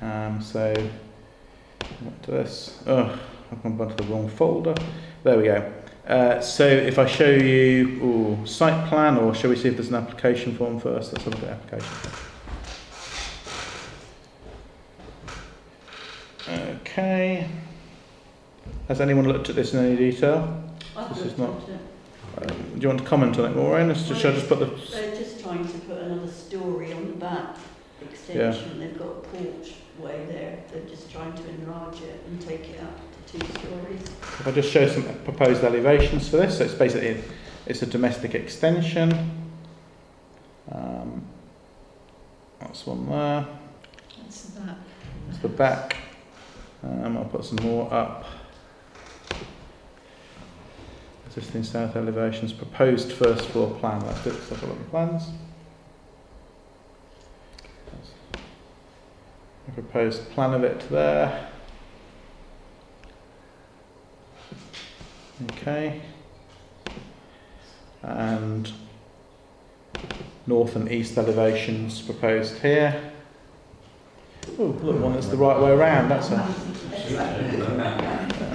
Um, 0.00 0.40
so 0.42 0.72
what 2.00 2.22
to 2.24 2.30
this? 2.32 2.82
Oh, 2.86 3.18
I've 3.52 3.62
gone 3.62 3.76
back 3.76 3.96
to 3.96 4.02
the 4.02 4.12
wrong 4.12 4.28
folder. 4.28 4.74
There 5.22 5.36
we 5.36 5.44
go. 5.44 5.72
Uh, 6.06 6.40
so 6.40 6.66
if 6.66 6.98
I 6.98 7.06
show 7.06 7.30
you 7.30 8.02
ooh, 8.02 8.46
site 8.46 8.88
plan, 8.88 9.16
or 9.16 9.34
shall 9.34 9.50
we 9.50 9.56
see 9.56 9.68
if 9.68 9.74
there's 9.76 9.88
an 9.88 9.94
application 9.94 10.56
form 10.56 10.80
first? 10.80 11.12
Let's 11.12 11.24
have 11.24 11.34
a 11.34 11.36
look 11.36 11.48
at 11.48 11.70
the 11.70 11.76
application. 11.76 12.10
Okay. 16.80 17.48
Has 18.88 19.00
anyone 19.00 19.28
looked 19.28 19.48
at 19.50 19.54
this 19.54 19.72
in 19.72 19.84
any 19.84 19.96
detail? 19.96 20.64
I've 20.96 21.14
This 21.14 21.26
is 21.26 21.38
not-. 21.38 21.60
Um, 22.38 22.56
do 22.74 22.80
you 22.80 22.88
want 22.88 23.00
to 23.00 23.06
comment 23.06 23.38
on 23.38 23.50
it, 23.50 23.56
Maureen? 23.56 23.88
Let's 23.88 24.08
just, 24.08 24.24
I 24.24 24.32
just 24.32 24.48
put 24.48 24.58
the... 24.58 24.66
They're 24.66 25.14
just 25.14 25.40
trying 25.42 25.66
to 25.66 25.78
put 25.80 25.98
another 25.98 26.30
story 26.30 26.92
on 26.92 27.06
the 27.06 27.12
back 27.14 27.56
extension. 28.02 28.80
They've 28.80 28.98
got 28.98 29.08
a 29.08 29.20
porch 29.20 29.74
way 29.98 30.24
there. 30.28 30.58
They're 30.72 30.88
just 30.88 31.10
trying 31.10 31.34
to 31.34 31.48
enlarge 31.48 32.00
it 32.00 32.22
and 32.26 32.40
take 32.40 32.68
it 32.70 32.80
up 32.80 32.98
two 33.30 33.38
stories. 33.38 34.02
If 34.02 34.46
I 34.46 34.50
just 34.50 34.70
show 34.70 34.88
some 34.88 35.04
proposed 35.24 35.62
elevations 35.62 36.28
for 36.28 36.38
this, 36.38 36.58
so 36.58 36.64
it's 36.64 36.74
basically 36.74 37.22
it's 37.66 37.82
a 37.82 37.86
domestic 37.86 38.34
extension. 38.34 39.12
Um, 40.70 41.24
that's 42.60 42.86
one 42.86 43.08
there. 43.08 43.46
That's 44.22 44.42
that. 44.42 44.76
That's 45.28 45.38
the 45.42 45.48
back. 45.48 45.96
Um, 46.82 47.18
I'll 47.18 47.24
put 47.24 47.44
some 47.44 47.58
more 47.62 47.92
up. 47.92 48.24
Existing 51.26 51.62
south 51.62 51.94
elevations, 51.94 52.52
proposed 52.52 53.12
first 53.12 53.46
floor 53.46 53.70
plan. 53.78 54.00
That's 54.00 54.26
it. 54.26 54.32
Let's 54.32 54.48
have 54.48 54.62
a 54.64 54.66
look 54.66 54.76
at 54.76 54.84
the 54.84 54.90
plans. 54.90 55.28
A 59.68 59.72
proposed 59.72 60.28
plan 60.30 60.54
of 60.54 60.64
it 60.64 60.88
there. 60.90 61.49
Okay. 65.44 66.00
And 68.02 68.72
north 70.46 70.76
and 70.76 70.90
east 70.90 71.16
elevations 71.18 72.00
proposed 72.02 72.58
here. 72.58 73.12
Oh, 74.58 74.64
look, 74.82 75.00
one 75.00 75.12
that's 75.14 75.28
the 75.28 75.36
right 75.36 75.60
way 75.60 75.70
around. 75.70 76.08
That's 76.08 76.30
a. 76.30 76.36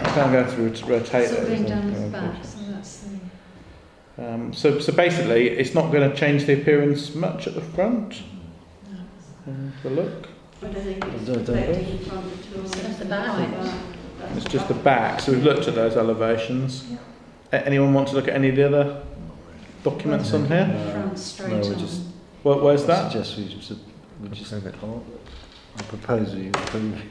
I 0.03 0.11
can't 0.13 0.31
go 0.31 0.45
through 0.47 0.71
to 0.75 0.85
rotate 0.85 1.29
Sort 1.29 1.43
it. 1.43 1.43
of 1.43 1.47
going 1.47 1.63
so- 1.63 1.69
down 2.09 2.43
so. 2.43 3.07
Um, 4.17 4.53
so, 4.53 4.79
so 4.79 4.93
basically, 4.93 5.49
it's 5.49 5.73
not 5.75 5.91
going 5.91 6.09
to 6.09 6.15
change 6.15 6.45
the 6.45 6.53
appearance 6.61 7.13
much 7.15 7.47
at 7.47 7.53
the 7.53 7.61
front. 7.61 8.23
Um, 9.45 9.73
the 9.83 9.89
look. 9.89 10.27
I 10.61 10.67
don't 10.67 10.73
think 10.75 11.03
it's 11.05 11.25
don't- 11.25 11.45
don't- 11.45 11.57
affecting 11.57 11.97
the 11.99 12.05
front 12.05 12.25
at 12.25 12.57
all. 12.59 12.67
So 12.67 12.79
that's 12.79 12.97
the 12.99 13.05
back. 13.05 13.94
That's 14.33 14.45
It's 14.45 14.53
just 14.53 14.67
the 14.67 14.73
back. 14.73 15.19
So 15.19 15.31
we've 15.31 15.43
looked 15.43 15.67
at 15.67 15.75
those 15.75 15.95
elevations. 15.97 16.85
A- 17.51 17.65
anyone 17.65 17.93
want 17.93 18.07
to 18.09 18.15
look 18.15 18.27
at 18.27 18.33
any 18.35 18.49
of 18.49 18.55
the 18.55 18.65
other 18.67 19.03
documents 19.83 20.33
on 20.33 20.45
here? 20.47 20.65
Front 20.91 21.19
straight 21.19 21.49
No, 21.51 21.59
we 21.59 21.73
on. 21.73 21.79
just- 21.79 22.01
Where, 22.43 22.57
where's 22.57 22.83
I 22.83 22.87
that? 22.87 23.11
suggest 23.11 23.37
we 23.37 23.47
just, 23.47 23.71
we 24.21 24.29
just 24.29 24.51
Approve 24.51 24.67
it. 24.73 24.79
can't. 24.81 25.03
I 25.77 25.81
propose 25.83 26.35
we 26.35 26.47
approve 26.49 26.97
it. 26.97 27.01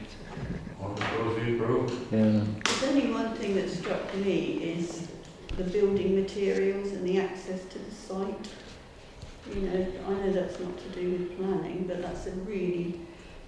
Yeah. 2.11 2.41
There's 2.63 2.83
only 2.83 3.11
one 3.11 3.33
thing 3.35 3.55
that 3.55 3.69
struck 3.69 4.13
me 4.15 4.75
is 4.77 5.07
the 5.57 5.63
building 5.63 6.15
materials 6.21 6.91
and 6.91 7.07
the 7.07 7.19
access 7.19 7.61
to 7.65 7.79
the 7.79 7.91
site. 7.93 8.47
You 9.53 9.61
know, 9.61 9.87
I 10.07 10.13
know 10.13 10.31
that's 10.31 10.59
not 10.59 10.77
to 10.77 10.89
do 10.99 11.11
with 11.11 11.37
planning, 11.37 11.85
but 11.87 12.01
that's 12.01 12.27
a 12.27 12.31
really, 12.31 12.99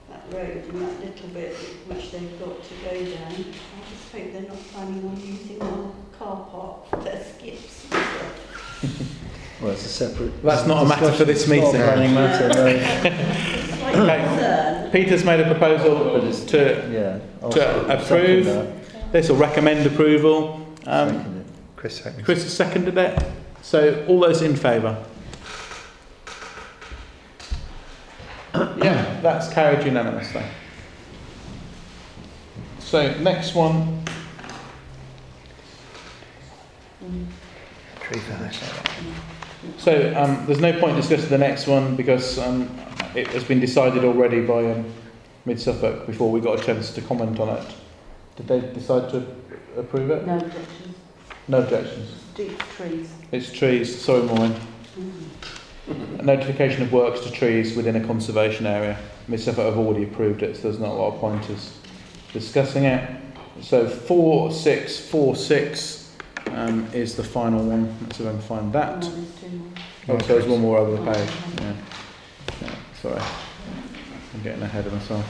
that 0.10 0.24
road 0.34 0.64
and 0.70 0.82
that 0.82 1.00
little 1.00 1.30
bit 1.30 1.54
which 1.88 2.12
they've 2.12 2.40
got 2.40 2.64
to 2.64 2.74
go 2.84 2.92
down. 2.92 3.32
I 3.32 3.90
just 3.92 4.12
hope 4.12 4.32
they're 4.34 4.42
not 4.42 4.58
planning 4.74 5.06
on 5.08 5.20
using 5.26 5.62
our 5.62 5.92
car 6.18 6.48
park 6.52 6.90
for 6.90 6.98
their 7.04 7.24
skips 7.24 7.86
and 7.92 8.04
stuff. 8.04 9.04
Well, 9.60 9.72
it's 9.72 9.86
a 9.88 9.90
separate. 9.90 10.44
That's 10.44 10.68
not 10.68 10.84
a 10.86 10.88
matter 10.88 11.12
for 11.12 11.26
this 11.26 11.48
meeting. 11.48 11.66
It's 11.70 11.78
planning 11.78 12.14
matter, 12.14 12.48
no. 12.50 12.66
Okay. 14.04 14.90
Peter's 14.92 15.24
made 15.24 15.40
a 15.40 15.46
proposal 15.46 16.12
But 16.14 16.24
it's 16.26 16.44
to 16.46 17.20
Yeah. 17.42 17.50
To 17.50 17.88
approve. 18.00 18.46
this 19.12 19.30
will 19.30 19.38
recommend 19.38 19.88
approval. 19.88 20.64
Um, 20.86 21.08
Second. 21.10 21.46
Chris 21.76 21.98
seconds. 21.98 22.24
Chris 22.26 22.44
has 22.44 22.54
seconded 22.54 22.98
it. 23.00 23.24
So 23.64 24.06
all 24.08 24.20
those 24.20 24.44
in 24.44 24.56
favour? 24.56 25.04
Yeah, 28.84 29.20
that's 29.22 29.52
carried 29.54 29.86
unanimously. 29.86 30.44
So 32.80 33.18
next 33.20 33.54
one, 33.56 34.04
Tree 38.00 38.20
fence. 38.20 38.60
so 39.78 40.14
um, 40.16 40.46
there's 40.46 40.62
no 40.62 40.80
point 40.80 40.96
discussing 40.96 41.30
the 41.30 41.38
next 41.38 41.68
one 41.68 41.96
because 41.96 42.40
um, 42.40 42.70
it 43.16 43.28
has 43.28 43.44
been 43.44 43.60
decided 43.60 44.06
already 44.06 44.42
by 44.42 44.72
um, 44.72 44.86
Mid 45.46 45.60
Suffolk 45.60 46.06
before 46.06 46.32
we 46.32 46.40
got 46.40 46.60
a 46.60 46.64
chance 46.64 46.92
to 46.94 47.02
comment 47.02 47.40
on 47.40 47.58
it. 47.58 47.76
Did 48.38 48.48
they 48.48 48.62
decide 48.62 49.10
to 49.12 49.26
approve 49.78 50.10
it? 50.12 50.26
No 50.26 50.38
objections. 50.38 50.96
No 51.48 51.58
objections. 51.60 52.24
Deep 52.36 52.58
trees. 52.76 53.12
It's 53.32 53.52
trees, 53.52 54.00
sorry 54.02 54.24
Maureen. 54.24 54.56
Notification 56.28 56.84
of 56.84 56.92
works 56.92 57.22
to 57.22 57.32
trees 57.32 57.78
within 57.78 57.96
a 57.96 58.06
conservation 58.06 58.66
area. 58.66 59.00
Suffolk 59.38 59.64
have 59.64 59.78
already 59.78 60.04
approved 60.04 60.44
it, 60.44 60.58
so 60.58 60.64
there's 60.64 60.78
not 60.78 60.90
a 60.90 60.94
lot 60.94 61.14
of 61.14 61.22
pointers 61.22 61.78
discussing 62.34 62.84
it. 62.84 63.10
So 63.62 63.88
4646 63.88 66.18
um, 66.48 66.86
is 66.92 67.16
the 67.16 67.24
final 67.24 67.64
one. 67.64 67.98
Let's 68.02 68.18
see 68.18 68.26
if 68.26 68.30
I 68.30 68.34
can 68.34 68.42
find 68.42 68.74
that. 68.74 69.04
No, 69.04 69.10
there's 69.10 69.40
two 69.40 69.50
more. 69.52 69.72
Oh, 70.10 70.20
so 70.20 70.28
there's 70.28 70.46
one 70.48 70.60
more 70.60 70.80
over 70.80 71.02
the 71.02 71.14
page. 71.14 71.30
Yeah. 71.62 71.74
yeah 72.62 72.76
sorry. 73.02 73.22
I'm 74.34 74.44
getting 74.44 74.64
ahead 74.64 74.86
of 74.86 74.92
myself. 74.92 75.26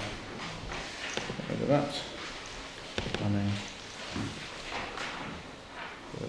Get 1.38 1.50
rid 1.52 1.62
of 1.62 1.68
that. 1.68 1.94
Planning. 3.14 3.52
Uh, 6.20 6.26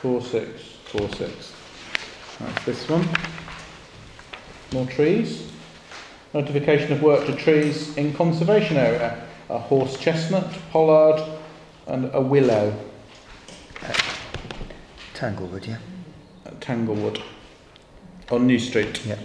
Four 0.00 0.22
six 0.22 0.62
four 0.86 1.06
six. 1.10 1.52
That's 2.40 2.64
this 2.64 2.88
one. 2.88 3.08
More 4.72 4.86
trees. 4.86 5.50
Notification 6.34 6.92
of 6.92 7.02
work 7.02 7.26
to 7.26 7.34
trees 7.34 7.96
in 7.96 8.12
conservation 8.14 8.76
area. 8.76 9.22
A 9.48 9.58
horse 9.58 9.98
chestnut, 9.98 10.52
pollard, 10.70 11.22
and 11.86 12.10
a 12.12 12.20
willow 12.20 12.74
Tanglewood, 15.16 15.66
yeah. 15.66 15.78
at 16.44 16.60
Tanglewood 16.60 17.22
on 18.30 18.46
New 18.46 18.58
Street. 18.58 19.00
Yeah. 19.06 19.18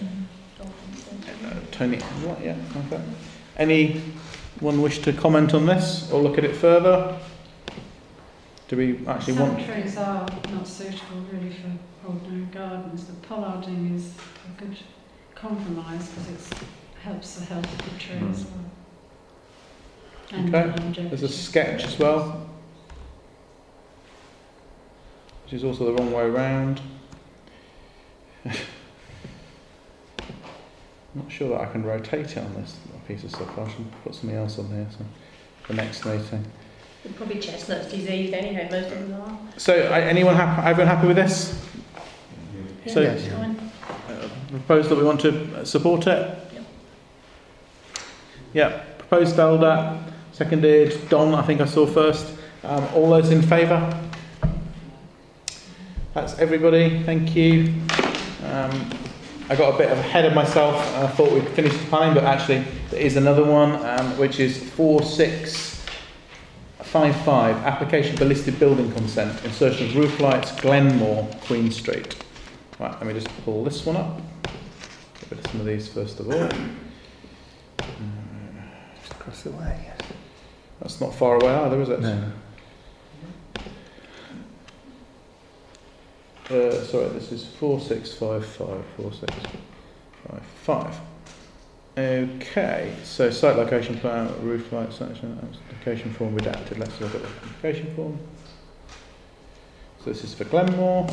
Uh, 0.61 1.55
Tony, 1.71 1.97
what? 1.97 2.41
Yeah, 2.41 2.55
okay. 2.85 3.03
Anyone 3.57 4.81
wish 4.81 4.99
to 4.99 5.11
comment 5.11 5.53
on 5.53 5.65
this 5.65 6.09
or 6.11 6.21
look 6.21 6.37
at 6.37 6.45
it 6.45 6.55
further? 6.55 7.19
Do 8.71 8.77
we 8.77 9.05
actually 9.05 9.33
Some 9.33 9.57
want? 9.57 9.65
trees 9.65 9.97
are 9.97 10.25
not 10.49 10.65
suitable 10.65 11.19
really 11.29 11.49
for 11.49 12.07
ordinary 12.07 12.45
gardens. 12.45 13.03
The 13.03 13.11
pollarding 13.27 13.93
is 13.93 14.13
a 14.47 14.61
good 14.61 14.77
compromise 15.35 16.07
because 16.07 16.49
it 16.51 16.57
helps 17.03 17.35
the 17.35 17.43
health 17.43 17.65
of 17.65 17.91
the 17.91 17.99
tree 17.99 18.15
hmm. 18.15 18.31
as 18.31 18.45
well. 18.45 18.71
And 20.31 20.55
Okay. 20.55 21.05
There's 21.05 21.23
a 21.23 21.27
sketch 21.27 21.83
as 21.83 21.99
well, 21.99 22.49
which 25.43 25.51
is 25.51 25.65
also 25.65 25.87
the 25.87 25.91
wrong 25.91 26.13
way 26.13 26.23
around. 26.23 26.79
I'm 28.45 28.53
not 31.15 31.29
sure 31.29 31.49
that 31.49 31.59
I 31.59 31.65
can 31.73 31.83
rotate 31.83 32.37
it 32.37 32.37
on 32.37 32.53
this 32.53 32.77
piece 33.05 33.25
of 33.25 33.31
stuff. 33.31 33.59
I 33.59 33.69
should 33.69 33.91
put 34.05 34.15
something 34.15 34.37
else 34.37 34.57
on 34.57 34.69
here 34.69 34.87
so 34.97 35.05
for 35.63 35.73
next 35.73 36.05
Probably 37.15 37.39
chestnut's 37.39 37.87
diseased 37.87 38.33
anyhow, 38.33 38.67
most 38.69 38.91
of 38.91 38.99
them 38.99 39.21
are. 39.21 39.37
So, 39.57 39.73
anyone 39.73 40.35
happy? 40.35 40.67
Everyone 40.67 40.95
happy 40.95 41.07
with 41.07 41.15
this? 41.17 41.59
So- 42.87 43.01
Yeah, 43.01 43.13
Yes. 43.13 43.31
Uh, 44.09 44.27
proposed 44.49 44.89
that 44.89 44.97
we 44.97 45.03
want 45.03 45.19
to 45.21 45.65
support 45.65 46.05
it? 46.07 46.37
Yeah, 46.53 46.61
yeah. 48.53 48.69
proposed 48.97 49.37
Elder, 49.39 49.97
seconded 50.31 51.09
Don, 51.09 51.33
I 51.33 51.41
think 51.41 51.59
I 51.61 51.65
saw 51.65 51.85
first. 51.85 52.33
Um, 52.63 52.87
all 52.93 53.09
those 53.09 53.31
in 53.31 53.41
favour? 53.41 53.97
That's 56.13 56.37
everybody, 56.39 57.01
thank 57.03 57.35
you. 57.35 57.73
Um, 58.45 58.89
I 59.49 59.55
got 59.55 59.73
a 59.73 59.77
bit 59.77 59.91
ahead 59.91 60.25
of 60.25 60.33
myself, 60.33 60.75
I 60.97 61.07
thought 61.07 61.31
we'd 61.31 61.47
finished 61.49 61.77
the 61.79 61.85
planning, 61.87 62.13
but 62.13 62.23
actually 62.23 62.63
there 62.89 62.99
is 63.01 63.15
another 63.17 63.43
one, 63.43 63.73
um, 63.85 64.17
which 64.17 64.39
is 64.39 64.69
4655, 66.91 67.65
application 67.65 68.17
for 68.17 68.25
listed 68.25 68.59
building 68.59 68.91
consent, 68.91 69.45
insertion 69.45 69.87
of 69.87 69.95
roof 69.95 70.19
lights, 70.19 70.51
Glenmore, 70.59 71.25
Queen 71.45 71.71
Street. 71.71 72.17
Right, 72.81 72.91
let 72.91 73.05
me 73.05 73.13
just 73.13 73.29
pull 73.45 73.63
this 73.63 73.85
one 73.85 73.95
up. 73.95 74.19
Get 74.43 75.31
rid 75.31 75.39
of 75.39 75.51
some 75.51 75.61
of 75.61 75.65
these 75.65 75.87
first 75.87 76.19
of 76.19 76.29
all. 76.29 76.49
Just 78.99 79.13
across 79.13 79.43
the 79.43 79.51
way. 79.51 79.89
That's 80.81 80.99
not 80.99 81.15
far 81.15 81.35
away 81.35 81.53
either, 81.53 81.81
is 81.81 81.87
it? 81.87 82.01
No. 82.01 82.29
Uh, 86.49 86.83
sorry, 86.83 87.07
this 87.07 87.31
is 87.31 87.45
4655, 87.45 88.85
4655. 88.97 90.99
Okay, 91.97 92.93
so 93.05 93.29
site 93.29 93.55
location 93.55 93.97
plan, 93.97 94.29
roof 94.43 94.73
light 94.73 94.91
section, 94.91 95.39
application 95.81 96.13
form 96.13 96.37
redacted. 96.37 96.77
Let's 96.77 97.01
look 97.01 97.15
at 97.15 97.23
the 97.23 97.27
application 97.27 97.91
form. 97.95 98.19
So 100.03 100.11
this 100.11 100.23
is 100.23 100.31
for 100.31 100.43
Glenmore. 100.43 101.07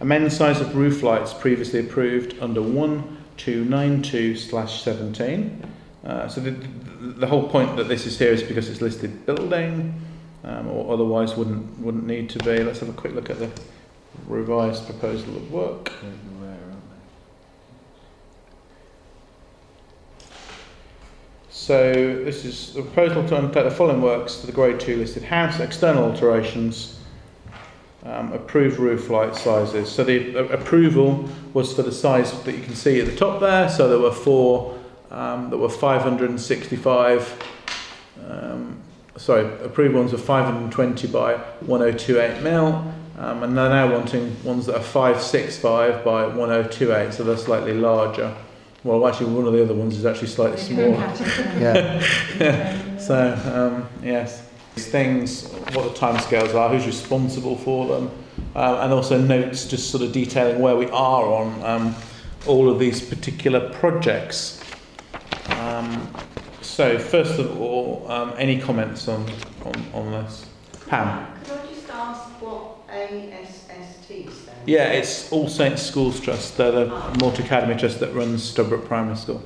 Amend 0.00 0.30
size 0.30 0.60
of 0.60 0.76
roof 0.76 1.02
lights 1.02 1.32
previously 1.32 1.80
approved 1.80 2.36
under 2.42 2.60
1292 2.60 4.36
slash 4.36 4.82
17. 4.82 5.62
Uh, 6.04 6.28
so 6.28 6.42
the, 6.42 6.50
the 6.50 7.26
whole 7.26 7.48
point 7.48 7.76
that 7.76 7.88
this 7.88 8.04
is 8.04 8.18
here 8.18 8.32
is 8.32 8.42
because 8.42 8.68
it's 8.68 8.82
listed 8.82 9.24
building, 9.24 9.98
um, 10.44 10.68
or 10.68 10.92
otherwise 10.92 11.36
wouldn't 11.36 11.78
wouldn't 11.78 12.06
need 12.06 12.28
to 12.30 12.38
be. 12.40 12.62
Let's 12.62 12.80
have 12.80 12.90
a 12.90 12.94
quick 12.94 13.14
look 13.14 13.30
at 13.30 13.38
the 13.38 13.50
revised 14.26 14.84
proposal 14.84 15.36
of 15.36 15.50
work. 15.50 15.90
So 21.70 21.92
this 22.24 22.44
is 22.44 22.72
the 22.72 22.82
proposal 22.82 23.28
to 23.28 23.38
undertake 23.38 23.62
the 23.62 23.70
following 23.70 24.02
works 24.02 24.38
to 24.38 24.46
the 24.46 24.50
Grade 24.50 24.80
2 24.80 24.96
listed 24.96 25.22
house, 25.22 25.60
external 25.60 26.02
alterations, 26.02 26.98
um, 28.04 28.32
approved 28.32 28.80
roof 28.80 29.08
light 29.08 29.36
sizes. 29.36 29.88
So 29.88 30.02
the 30.02 30.34
a- 30.34 30.46
approval 30.46 31.28
was 31.54 31.72
for 31.72 31.82
the 31.82 31.92
size 31.92 32.32
that 32.42 32.56
you 32.56 32.64
can 32.64 32.74
see 32.74 32.98
at 32.98 33.06
the 33.06 33.14
top 33.14 33.38
there. 33.38 33.68
So 33.68 33.88
there 33.88 34.00
were 34.00 34.10
four 34.10 34.80
um, 35.12 35.48
that 35.50 35.58
were 35.58 35.68
565. 35.68 37.40
Um, 38.28 38.80
sorry, 39.16 39.46
approved 39.64 39.94
ones 39.94 40.10
were 40.10 40.18
520 40.18 41.06
by 41.06 41.34
1028 41.34 42.42
mil, 42.42 42.92
um, 43.16 43.44
and 43.44 43.56
they're 43.56 43.68
now 43.68 43.92
wanting 43.92 44.42
ones 44.42 44.66
that 44.66 44.74
are 44.74 44.82
565 44.82 46.04
by 46.04 46.26
1028, 46.26 47.14
so 47.14 47.22
they're 47.22 47.36
slightly 47.36 47.74
larger. 47.74 48.34
Well, 48.82 49.06
actually, 49.06 49.32
one 49.34 49.46
of 49.46 49.52
the 49.52 49.62
other 49.62 49.74
ones 49.74 49.96
is 49.96 50.06
actually 50.06 50.28
slightly 50.28 50.58
smaller. 50.58 51.12
Yeah. 51.58 52.02
So, 53.00 53.32
um, 53.54 53.88
yes, 54.04 54.46
these 54.74 54.88
things, 54.88 55.50
what 55.72 55.94
the 55.94 55.98
timescales 55.98 56.54
are, 56.54 56.68
who's 56.68 56.84
responsible 56.84 57.56
for 57.56 57.86
them, 57.86 58.10
um, 58.54 58.74
and 58.76 58.92
also 58.92 59.18
notes 59.18 59.64
just 59.66 59.90
sort 59.90 60.02
of 60.02 60.12
detailing 60.12 60.60
where 60.60 60.76
we 60.76 60.84
are 60.90 61.24
on 61.24 61.62
um, 61.64 61.94
all 62.46 62.68
of 62.68 62.78
these 62.78 63.00
particular 63.00 63.70
projects. 63.70 64.62
Um, 65.48 66.12
so, 66.60 66.98
first 66.98 67.38
of 67.38 67.58
all, 67.58 68.04
um, 68.10 68.34
any 68.36 68.60
comments 68.60 69.08
on, 69.08 69.26
on, 69.64 69.74
on 69.94 70.12
this? 70.12 70.44
Pam? 70.86 71.26
Could 71.44 71.58
I 71.58 71.66
just 71.68 71.88
ask 71.88 72.22
what 72.42 72.79
ASST 72.90 74.06
stands 74.06 74.66
Yeah, 74.66 74.88
it's 74.88 75.30
All 75.32 75.48
Saints 75.48 75.82
Schools 75.82 76.18
Trust. 76.20 76.56
They're 76.56 76.72
the 76.72 76.90
ah. 76.92 77.14
Morton 77.20 77.44
Academy 77.44 77.78
Trust 77.78 78.00
that 78.00 78.12
runs 78.14 78.52
Stradbroke 78.52 78.86
Primary 78.86 79.16
School. 79.16 79.42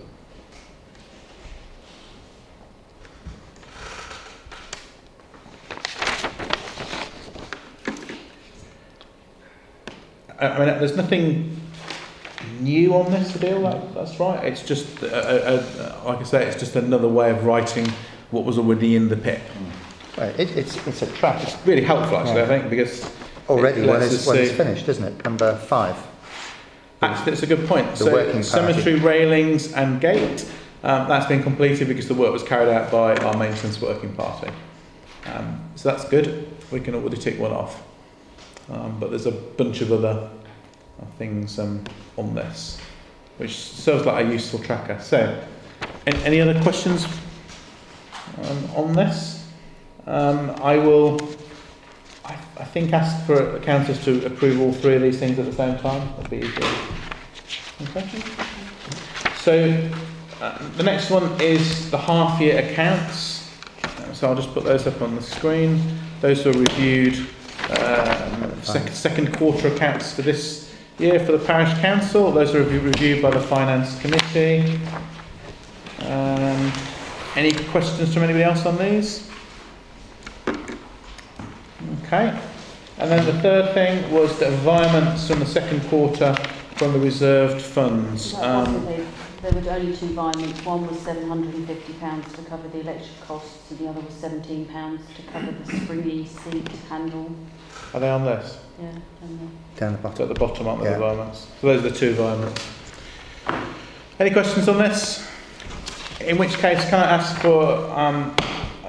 I 10.39 10.47
I 10.47 10.59
mean, 10.59 10.79
there's 10.79 10.97
nothing 10.97 11.61
new 12.61 12.95
on 12.95 13.11
this 13.13 13.35
deal. 13.35 13.63
That, 13.63 13.95
that's 13.95 14.19
right. 14.19 14.45
It's 14.45 14.63
just, 14.63 15.03
a, 15.03 15.55
a, 15.55 15.57
a, 15.57 16.09
like 16.09 16.19
I 16.19 16.23
say, 16.23 16.47
it's 16.47 16.59
just 16.59 16.77
another 16.77 17.09
way 17.09 17.31
of 17.31 17.45
writing 17.45 17.93
what 18.31 18.45
was 18.45 18.59
already 18.59 18.97
in 18.97 19.09
the 19.09 19.17
PIP. 19.17 19.41
Right, 20.17 20.39
it, 20.39 20.57
it's, 20.57 20.87
it's 20.87 21.03
a 21.03 21.07
trap. 21.13 21.43
It's 21.43 21.57
really 21.67 21.83
helpful, 21.83 22.17
actually. 22.17 22.43
I 22.43 22.47
think 22.47 22.71
because 22.71 23.11
Already, 23.49 23.83
it 23.83 23.89
when 23.89 24.03
it's, 24.03 24.27
when 24.27 24.39
it's 24.39 24.53
finished, 24.53 24.89
isn't 24.89 25.05
it? 25.05 25.25
Number 25.25 25.57
five. 25.57 25.97
Actually, 27.03 27.33
it's 27.33 27.43
a 27.43 27.47
good 27.47 27.67
point. 27.69 27.91
The 27.97 27.97
so, 27.97 28.43
cemetery 28.43 28.99
railings 28.99 29.73
and 29.75 30.01
gate, 30.01 30.51
um, 30.83 31.09
that's 31.09 31.27
been 31.27 31.43
completed 31.43 31.89
because 31.89 32.09
the 32.09 32.15
work 32.15 32.33
was 32.33 32.43
carried 32.43 32.71
out 32.71 32.91
by 32.91 33.17
our 33.17 33.37
maintenance 33.37 33.81
working 33.81 34.15
party. 34.15 34.51
Um, 35.27 35.61
so 35.75 35.91
that's 35.91 36.09
good. 36.09 36.49
We 36.71 36.81
can 36.81 36.95
already 36.95 37.17
tick 37.17 37.39
one 37.39 37.53
off. 37.53 37.83
Um, 38.71 38.99
but 38.99 39.11
there's 39.11 39.27
a 39.27 39.33
bunch 39.33 39.83
of 39.83 39.93
other 39.93 40.31
uh, 41.01 41.05
things 41.19 41.59
um, 41.59 41.85
on 42.17 42.35
this, 42.35 42.81
which 43.37 43.57
serves 43.57 44.07
like 44.07 44.25
a 44.25 44.29
useful 44.31 44.59
tracker. 44.61 44.99
So, 45.01 45.43
any, 46.07 46.25
any 46.25 46.41
other 46.41 46.59
questions 46.63 47.07
um, 48.43 48.71
on 48.75 48.93
this? 48.95 49.47
Um, 50.07 50.51
I 50.63 50.77
will, 50.77 51.19
I, 52.25 52.33
I 52.59 52.65
think, 52.65 52.93
ask 52.93 53.27
for 53.27 53.59
councillors 53.61 54.03
to 54.05 54.25
approve 54.27 54.61
all 54.61 54.73
three 54.73 54.95
of 54.95 55.03
these 55.03 55.19
things 55.19 55.39
at 55.39 55.45
the 55.45 55.53
same 55.53 55.79
time. 55.79 56.09
That'd 56.17 56.31
be 56.31 56.39
easier. 56.39 56.65
Okay. 57.97 58.23
So, 59.37 59.91
uh, 60.41 60.69
the 60.77 60.83
next 60.83 61.11
one 61.11 61.41
is 61.41 61.91
the 61.91 61.99
half-year 61.99 62.71
accounts. 62.71 63.51
Uh, 63.85 64.13
So 64.15 64.29
I'll 64.29 64.35
just 64.37 64.53
put 64.55 64.65
those 64.65 64.87
up 64.87 65.03
on 65.03 65.15
the 65.17 65.23
screen. 65.23 65.99
Those 66.21 66.45
were 66.47 66.53
reviewed 66.53 67.27
um, 67.79 68.53
sec- 68.63 68.89
second 68.89 69.37
quarter 69.37 69.69
accounts 69.69 70.15
for 70.15 70.23
this 70.23 70.75
year 70.99 71.19
for 71.21 71.33
the 71.33 71.45
parish 71.45 71.73
council. 71.81 72.31
Those 72.33 72.55
are 72.55 72.63
reviewed 72.63 73.21
by 73.21 73.31
the 73.31 73.41
finance 73.41 74.01
committee. 74.01 74.79
Um, 76.01 76.73
any 77.37 77.53
questions 77.71 78.15
from 78.15 78.23
anybody 78.23 78.45
else 78.45 78.65
on 78.65 78.79
these? 78.79 79.29
Okay. 82.15 82.41
And 82.99 83.11
then 83.11 83.27
the 83.27 83.33
third 83.43 83.75
thing 83.75 84.13
was 84.13 84.39
the 84.39 84.47
virements 84.47 85.27
from 85.29 85.41
the 85.41 85.47
second 85.47 85.81
quarter 85.89 86.33
from 86.77 86.93
the 86.93 87.01
reserved 87.01 87.61
funds. 87.61 88.35
Um, 88.35 88.65
wasn't 88.85 88.87
there? 88.87 89.07
There 89.51 89.61
were 89.63 89.71
only 89.73 89.97
two 89.97 90.07
virements. 90.07 90.65
One 90.65 90.87
was 90.87 90.99
£750 90.99 92.37
to 92.37 92.43
cover 92.43 92.69
the 92.69 92.81
electric 92.81 93.21
costs 93.27 93.71
and 93.71 93.81
the 93.81 93.89
other 93.89 94.01
was 94.01 94.15
£17 94.15 94.47
to 95.17 95.23
cover 95.33 95.51
the 95.53 95.77
springy 95.81 96.25
seat 96.27 96.69
handle. 96.89 97.31
are 97.93 98.01
they 98.01 98.09
on 98.11 98.25
this? 98.25 98.59
Yeah, 98.81 98.91
and 99.23 99.51
Down 99.77 99.93
the 99.93 99.99
It's 99.99 100.03
bottom. 100.03 100.23
at 100.23 100.29
the 100.35 100.41
bottom, 100.41 100.69
aren't 100.69 100.83
they, 100.85 100.91
the 100.91 100.99
Yeah. 100.99 100.99
virements? 100.99 101.47
So 101.61 101.67
those 101.67 101.85
are 101.85 101.89
the 101.89 101.97
two 101.97 102.15
virements. 102.15 102.63
Any 104.21 104.31
questions 104.31 104.69
on 104.69 104.79
this? 104.79 105.29
In 106.21 106.39
which 106.39 106.55
case, 106.59 106.89
can 106.89 107.01
I 107.01 107.11
ask 107.11 107.37
for 107.41 107.91
um, 107.99 108.35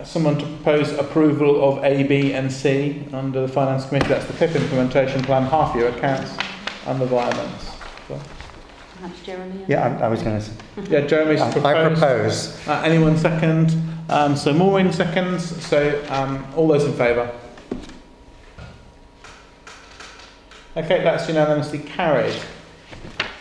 someone 0.06 0.38
to 0.38 0.46
propose 0.46 0.94
approval 0.94 1.64
of 1.68 1.84
A, 1.84 2.04
B 2.04 2.34
and 2.34 2.52
C 2.52 3.06
under 3.12 3.42
the 3.42 3.48
Finance 3.48 3.86
Committee? 3.88 4.08
That's 4.08 4.26
the 4.26 4.34
PIP 4.34 4.56
implementation 4.56 5.22
plan, 5.24 5.44
half-year 5.44 5.90
accounts 5.90 6.38
and 6.86 7.02
the 7.02 7.06
violence. 7.06 7.72
the, 8.08 8.20
perhaps 8.96 9.22
Jeremy? 9.22 9.66
Yeah, 9.68 9.98
I, 10.00 10.06
I 10.06 10.08
was 10.08 10.22
going 10.22 10.40
to 10.40 10.46
say. 10.46 10.54
Yeah, 10.90 11.02
Jeremy's 11.02 11.42
I, 11.42 11.52
proposed. 11.52 11.76
I 11.76 11.88
propose. 11.88 12.68
Uh, 12.68 12.82
anyone 12.86 13.18
second? 13.18 13.76
Um, 14.10 14.36
so 14.36 14.54
Maureen 14.54 14.94
seconds. 14.94 15.66
So 15.66 16.06
um, 16.10 16.46
all 16.56 16.68
those 16.68 16.86
in 16.86 16.94
favour? 16.94 17.32
Okay, 20.78 21.04
that's 21.04 21.28
unanimously 21.28 21.80
carried. 21.80 22.36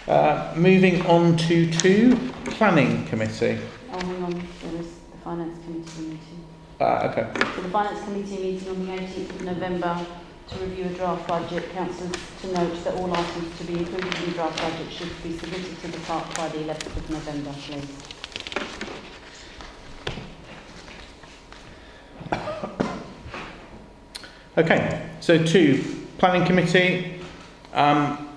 Uh, 0.06 0.52
moving 0.54 1.04
on 1.06 1.36
to 1.36 1.70
two, 1.72 2.16
planning 2.44 3.04
committee. 3.06 3.58
Oh, 3.92 3.98
hang 3.98 4.22
on, 4.22 4.32
there 4.32 4.80
is 4.80 4.86
the 4.86 5.18
Finance 5.34 5.58
Committee 5.64 6.02
meeting. 6.02 6.44
Uh, 6.80 7.10
okay. 7.10 7.26
So 7.56 7.62
the 7.62 7.68
Finance 7.68 8.04
Committee 8.04 8.38
meeting 8.38 8.68
on 8.68 8.86
the 8.86 8.92
18th 8.92 9.30
of 9.30 9.42
November 9.42 10.06
to 10.46 10.58
review 10.60 10.84
a 10.84 10.88
draft 10.90 11.26
budget. 11.26 11.72
Councillors 11.72 12.12
to 12.40 12.52
note 12.52 12.84
that 12.84 12.94
all 12.94 13.12
items 13.12 13.58
to 13.58 13.64
be 13.64 13.78
included 13.78 14.14
in 14.14 14.24
the 14.26 14.30
draft 14.30 14.56
budget 14.58 14.92
should 14.92 15.10
be 15.24 15.36
submitted 15.36 15.80
to 15.80 15.88
the 15.88 15.98
clerk 15.98 16.32
by 16.36 16.48
the 16.50 16.58
11th 16.58 16.96
of 16.96 17.10
November, 17.10 17.52
please. 17.52 17.90
Okay. 24.56 25.10
So 25.18 25.44
two, 25.44 25.82
planning 26.18 26.46
committee. 26.46 27.20
Um, 27.72 28.28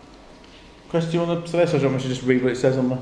Chris, 0.89 1.05
do 1.05 1.11
you 1.11 1.23
want 1.23 1.45
to 1.45 1.51
say 1.51 1.59
this, 1.59 1.75
or 1.75 1.77
do 1.77 1.83
you 1.83 1.89
want 1.91 1.97
me 1.97 2.09
to 2.09 2.15
just 2.15 2.23
read 2.23 2.41
what 2.41 2.53
it 2.53 2.55
says 2.55 2.75
on 2.75 2.89
the? 2.89 2.97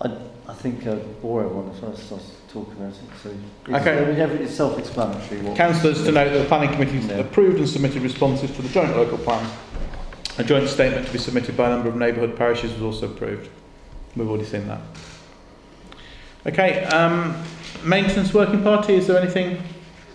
I, 0.00 0.31
I 0.48 0.54
think 0.54 0.86
uh, 0.86 0.96
bore 1.20 1.44
everyone 1.44 1.68
if 1.70 1.84
I 1.84 1.94
start 1.94 2.22
talking 2.52 2.72
about 2.74 2.92
it. 2.92 3.00
So 3.22 3.30
it's, 3.30 3.68
Okay. 3.80 4.02
I 4.02 4.06
mean, 4.06 4.16
every- 4.20 4.44
it's 4.44 4.54
self-explanatory. 4.54 5.40
What 5.42 5.56
Councillors 5.56 6.02
to 6.04 6.12
note 6.12 6.32
that 6.32 6.38
the 6.38 6.44
planning 6.44 6.70
committee 6.72 6.98
has 6.98 7.06
Yeah. 7.06 7.18
approved 7.18 7.58
and 7.58 7.68
submitted 7.68 8.02
responses 8.02 8.50
to 8.56 8.62
the 8.62 8.68
joint 8.68 8.96
local 8.96 9.18
plan. 9.18 9.46
A 10.38 10.44
joint 10.44 10.68
statement 10.68 11.06
to 11.06 11.12
be 11.12 11.18
submitted 11.18 11.56
by 11.56 11.66
a 11.68 11.70
number 11.70 11.88
of 11.88 11.96
neighbourhood 11.96 12.36
parishes 12.36 12.72
was 12.72 12.82
also 12.82 13.06
approved. 13.06 13.48
We've 14.16 14.28
already 14.28 14.44
seen 14.46 14.66
that. 14.68 14.80
Okay, 16.46 16.84
um, 16.86 17.36
maintenance 17.84 18.34
working 18.34 18.62
party, 18.62 18.94
is 18.94 19.06
there 19.06 19.18
anything? 19.20 19.62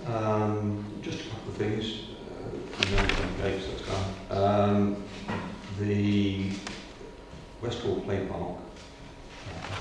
Um, 0.08 0.84
just 1.02 1.22
a 1.22 1.24
couple 1.30 1.52
of 1.52 1.58
things. 1.58 1.86
Uh, 2.30 2.80
I 2.80 2.92
know 2.92 3.08
some 3.08 3.42
dates 3.42 3.66
that's 3.68 3.82
gone. 3.84 4.70
Um, 4.70 4.96
the 5.80 6.50
Westall 7.62 8.02
Play 8.02 8.26
Park, 8.26 8.58
I 8.58 8.67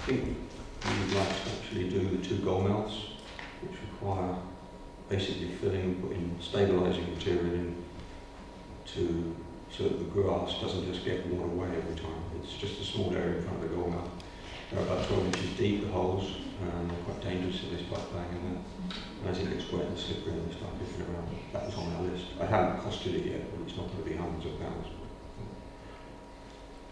think 0.07 0.37
we 0.85 1.01
would 1.01 1.12
like 1.14 1.29
to 1.29 1.51
actually 1.51 1.90
do 1.90 2.16
the 2.16 2.25
two 2.25 2.38
goal 2.38 2.61
mounts, 2.61 2.95
which 3.61 3.75
require 3.90 4.37
basically 5.09 5.49
filling, 5.61 5.81
and 5.81 6.03
putting 6.03 6.38
stabilising 6.40 7.12
material 7.16 7.55
in 7.55 7.85
to 8.87 9.35
so 9.77 9.83
that 9.83 9.99
the 9.99 10.05
grass 10.05 10.61
doesn't 10.61 10.87
just 10.87 11.05
get 11.05 11.27
worn 11.27 11.51
away 11.51 11.69
every 11.77 11.97
time. 11.97 12.23
It's 12.40 12.55
just 12.55 12.81
a 12.81 12.85
small 12.85 13.12
area 13.14 13.38
in 13.38 13.42
front 13.42 13.64
of 13.64 13.69
the 13.69 13.77
goal 13.77 13.90
mount. 13.90 14.11
They're 14.71 14.83
about 14.83 15.07
12 15.09 15.27
inches 15.27 15.59
deep, 15.59 15.83
the 15.83 15.90
holes, 15.90 16.37
and 16.62 16.90
they're 16.90 17.05
quite 17.05 17.21
dangerous 17.21 17.62
if 17.64 17.77
they 17.77 17.85
start 17.85 18.03
banging 18.14 18.47
in 18.47 18.55
there. 18.55 18.62
And 19.23 19.31
as 19.31 19.38
it 19.42 19.51
gets 19.51 19.71
wet 19.73 19.87
and 19.87 19.99
slippery 19.99 20.33
and 20.33 20.49
they 20.49 20.55
start 20.57 20.73
moving 20.81 21.03
around, 21.03 21.29
that 21.53 21.66
was 21.66 21.75
on 21.75 21.92
our 21.97 22.03
list. 22.03 22.27
I 22.40 22.47
haven't 22.47 22.81
costed 22.81 23.14
it 23.14 23.27
yet, 23.27 23.42
but 23.51 23.66
it's 23.66 23.77
not 23.77 23.90
going 23.90 24.05
to 24.05 24.11
be 24.11 24.16
hundreds 24.16 24.47
of 24.47 24.61
pounds. 24.61 24.87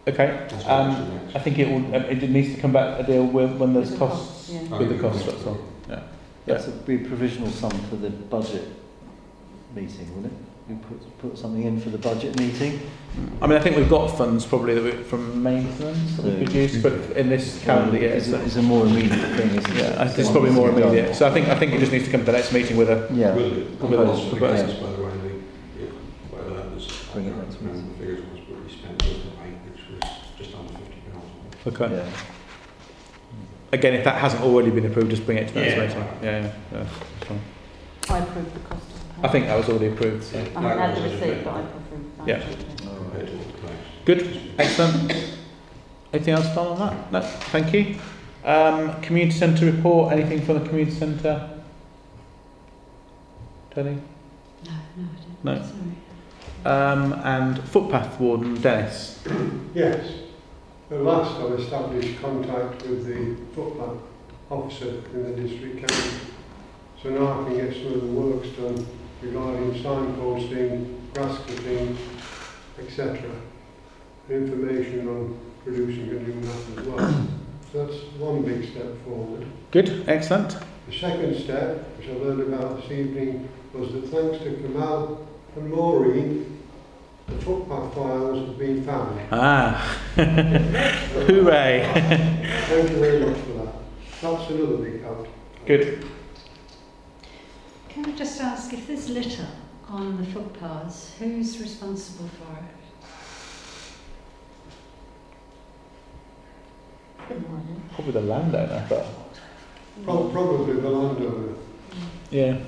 Okay, 0.07 0.47
um, 0.67 0.91
it's 0.91 0.99
the 0.99 1.15
next. 1.15 1.37
I 1.37 1.39
think 1.39 1.59
it 1.59 1.69
will, 1.69 1.95
um, 1.95 2.05
it 2.05 2.29
needs 2.29 2.55
to 2.55 2.61
come 2.61 2.73
back 2.73 3.01
a 3.01 3.03
deal 3.05 3.25
with 3.25 3.57
when 3.57 3.73
there's 3.73 3.91
With 3.91 3.99
the 3.99 4.07
costs. 4.07 4.29
costs, 4.29 4.51
yeah. 4.51 4.79
With 4.79 4.89
the 4.91 4.99
costs, 4.99 5.25
that's 5.25 5.47
all. 5.47 5.59
Yeah. 5.89 6.03
That's 6.47 6.67
a 6.67 6.71
be 6.73 6.99
provisional 6.99 7.51
sum 7.51 7.71
for 7.89 7.97
the 7.97 8.11
budget 8.11 8.69
meeting, 9.75 10.15
will 10.15 10.27
it? 10.27 10.33
We 10.69 10.75
put 10.77 11.19
put 11.19 11.39
something 11.39 11.63
in 11.63 11.81
for 11.81 11.91
the 11.91 11.99
budget 11.99 12.39
meeting. 12.39 12.81
I 13.41 13.47
mean, 13.47 13.57
I 13.57 13.61
think 13.61 13.77
we've 13.77 13.89
got 13.89 14.09
funds 14.09 14.45
probably 14.45 14.75
that 14.75 14.83
we, 14.83 14.91
from 15.05 15.43
maintenance 15.43 16.17
that 16.17 16.25
we 16.25 16.45
could 16.45 16.53
use, 16.53 16.83
but 16.83 16.93
in 17.17 17.29
this 17.29 17.63
calendar 17.65 17.99
year, 17.99 18.13
it's, 18.13 18.29
it's, 18.29 18.57
a, 18.57 18.63
more 18.63 18.87
immediate 18.87 19.37
thing, 19.37 19.51
isn't 19.51 19.77
it? 19.77 19.77
yeah, 19.77 20.03
I 20.03 20.07
think 20.07 20.19
it's 20.21 20.31
probably 20.31 20.51
more 20.51 20.71
immediate. 20.71 21.15
So 21.15 21.27
I 21.27 21.31
think 21.31 21.49
I 21.49 21.59
think 21.59 21.73
it 21.73 21.81
just 21.81 21.93
needs 21.93 22.07
to 22.07 22.11
come 22.11 22.21
to 22.21 22.27
the 22.27 22.33
next 22.33 22.53
meeting 22.53 22.77
with 22.77 22.89
a 22.91 23.09
Yeah. 23.13 23.35
Will 23.35 23.51
do. 23.51 23.57
With 23.57 23.91
those 23.91 24.29
Proposals, 24.29 24.29
proposals. 24.31 24.75
by 24.81 24.91
the 24.97 25.03
way, 25.03 25.11
the, 25.19 25.83
yeah, 25.85 25.91
whatever 26.31 26.55
that 26.57 26.71
was. 26.75 26.87
Bring 27.13 27.27
it 27.27 27.37
next 27.37 27.57
um, 27.57 27.67
meeting. 27.67 27.89
The 27.93 27.99
figures 27.99 28.21
was 28.33 28.41
what 28.49 28.65
we 28.65 28.73
spent 28.73 29.03
last 29.03 29.25
night, 29.37 29.57
which 29.69 29.81
was 29.91 30.11
just 30.39 30.55
under 30.57 30.73
50 30.73 31.01
pounds. 31.13 31.54
Okay. 31.67 31.91
Yeah. 31.91 32.11
Again, 33.73 33.95
if 33.95 34.05
that 34.05 34.17
hasn't 34.21 34.43
already 34.43 34.71
been 34.71 34.87
approved, 34.87 35.11
just 35.11 35.25
bring 35.27 35.39
it 35.39 35.49
to 35.49 35.55
the 35.55 35.61
next 35.61 35.75
Yeah. 35.75 35.81
meeting. 35.87 36.05
Yeah, 36.23 36.31
yeah, 36.31 36.53
yeah. 36.73 36.87
that's 37.19 37.27
fine. 37.27 37.41
I 38.11 38.19
approve 38.19 38.55
the 38.55 38.61
cost 38.61 38.83
of 38.83 39.23
the 39.23 39.29
I 39.29 39.33
think 39.33 39.47
that 39.47 39.57
was 39.57 39.69
already 39.69 39.87
approved. 39.89 40.25
So. 40.25 40.39
I 40.39 40.43
haven't 40.43 40.79
had 40.79 40.97
the 40.97 41.03
receipt, 41.03 41.45
but 41.45 41.55
I 41.55 41.61
approve 41.61 42.17
that. 42.19 42.29
Yeah. 42.29 42.43
Compared 42.77 43.27
to 43.29 43.33
what 43.37 43.47
the 43.47 43.53
place. 43.55 43.79
Good, 44.05 44.41
excellent. 44.59 45.13
Anything 46.13 46.35
else 46.35 46.47
done 46.55 46.67
on 46.69 46.79
that? 46.79 47.13
No, 47.13 47.21
thank 47.21 47.73
you. 47.73 47.97
Um, 48.45 49.01
community 49.01 49.37
centre 49.37 49.67
report. 49.67 50.13
Anything 50.13 50.43
from 50.43 50.63
the 50.63 50.69
community 50.69 50.97
centre? 50.97 51.51
Tony? 53.75 53.99
No, 54.67 54.73
no, 54.97 55.09
I 55.09 55.21
didn't. 55.21 55.45
No. 55.45 55.55
Sorry. 55.57 56.83
Um, 56.93 57.13
and 57.25 57.59
footpath 57.65 58.21
warden 58.21 58.61
Dennis. 58.61 59.23
Yes. 59.75 60.24
At 60.95 61.03
last 61.03 61.41
I've 61.41 61.59
established 61.59 62.21
contact 62.21 62.87
with 62.87 63.05
the 63.05 63.35
footpath 63.53 64.01
officer 64.49 65.03
in 65.13 65.25
the 65.25 65.43
district 65.43 65.81
council. 65.81 66.21
So 67.03 67.11
now 67.11 67.33
I 67.33 67.45
can 67.45 67.57
get 67.57 67.75
some 67.75 67.95
of 67.95 68.01
the 68.03 68.07
works 68.07 68.49
done 68.51 68.87
regarding 69.21 69.73
signposting, 69.83 71.13
grass 71.13 71.37
cutting, 71.49 71.99
etc. 72.79 73.29
Information 74.31 75.09
on 75.09 75.41
producing 75.65 76.11
a 76.11 76.13
new 76.13 76.35
map 76.35 76.79
as 76.79 76.87
well. 76.87 77.27
So 77.73 77.87
that's 77.87 78.01
one 78.19 78.43
big 78.43 78.71
step 78.71 78.97
forward. 79.05 79.45
Good, 79.73 80.09
excellent. 80.09 80.57
The 80.87 80.97
second 80.97 81.35
step, 81.41 81.99
which 81.99 82.09
I 82.09 82.13
learned 82.13 82.55
about 82.55 82.83
this 82.83 82.93
evening, 82.93 83.49
was 83.73 83.93
that 83.95 84.03
thanks 84.11 84.45
to 84.45 84.63
Kamal 84.63 85.27
and 85.57 85.73
Maureen, 85.73 86.63
the 87.27 87.35
footpath 87.45 87.95
files 87.95 88.49
have 88.49 88.59
been 88.59 88.85
found. 88.85 89.21
Ah, 89.33 89.99
hooray! 90.15 91.91
Thank 92.69 92.91
you 92.91 92.97
very 92.97 93.21
much 93.27 93.39
for 93.39 93.53
that. 93.65 93.75
That's 94.21 94.51
another 94.51 94.77
big 94.79 95.03
help. 95.03 95.27
Good. 95.67 96.07
Can 97.89 98.07
I 98.07 98.13
just 98.13 98.41
ask 98.41 98.73
if 98.73 98.87
there's 98.87 99.09
litter 99.09 99.47
on 99.89 100.17
the 100.19 100.27
footpaths, 100.27 101.15
who's 101.19 101.59
responsible 101.61 102.29
for 102.29 102.53
it? 102.59 102.65
Probably 107.95 108.13
the 108.13 108.21
landowner, 108.21 108.87
but 108.89 109.07
Pro- 110.05 110.29
Probably 110.29 110.81
the 110.81 110.91
landowner. 110.91 111.55
yeah. 112.31 112.59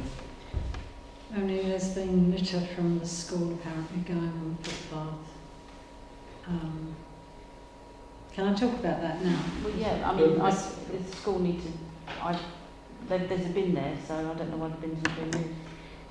Only 1.35 1.61
there's 1.63 1.89
been 1.89 2.31
litter 2.31 2.61
from 2.75 2.99
the 2.99 3.07
school 3.07 3.53
apparently 3.55 3.99
going 4.15 4.29
on 4.29 4.57
the 4.63 4.69
footpath. 4.71 5.15
Um, 6.47 6.95
can 8.33 8.49
I 8.49 8.55
talk 8.55 8.75
about 8.75 9.01
that 9.03 9.25
now? 9.25 9.39
Well, 9.65 9.75
yeah, 9.77 10.09
I 10.09 10.15
mean, 10.15 10.41
I, 10.41 10.51
the 10.51 11.17
school 11.17 11.39
needs 11.41 11.65
to, 11.65 11.71
I, 12.23 12.39
there, 13.09 13.19
there's 13.27 13.47
a 13.47 13.49
bin 13.49 13.75
there, 13.75 13.97
so 14.07 14.15
I 14.15 14.35
don't 14.39 14.51
know 14.51 14.57
why 14.59 14.69
the 14.69 14.77
bin's 14.77 15.07
have 15.07 15.17
been 15.31 15.41
moved. 15.41 15.55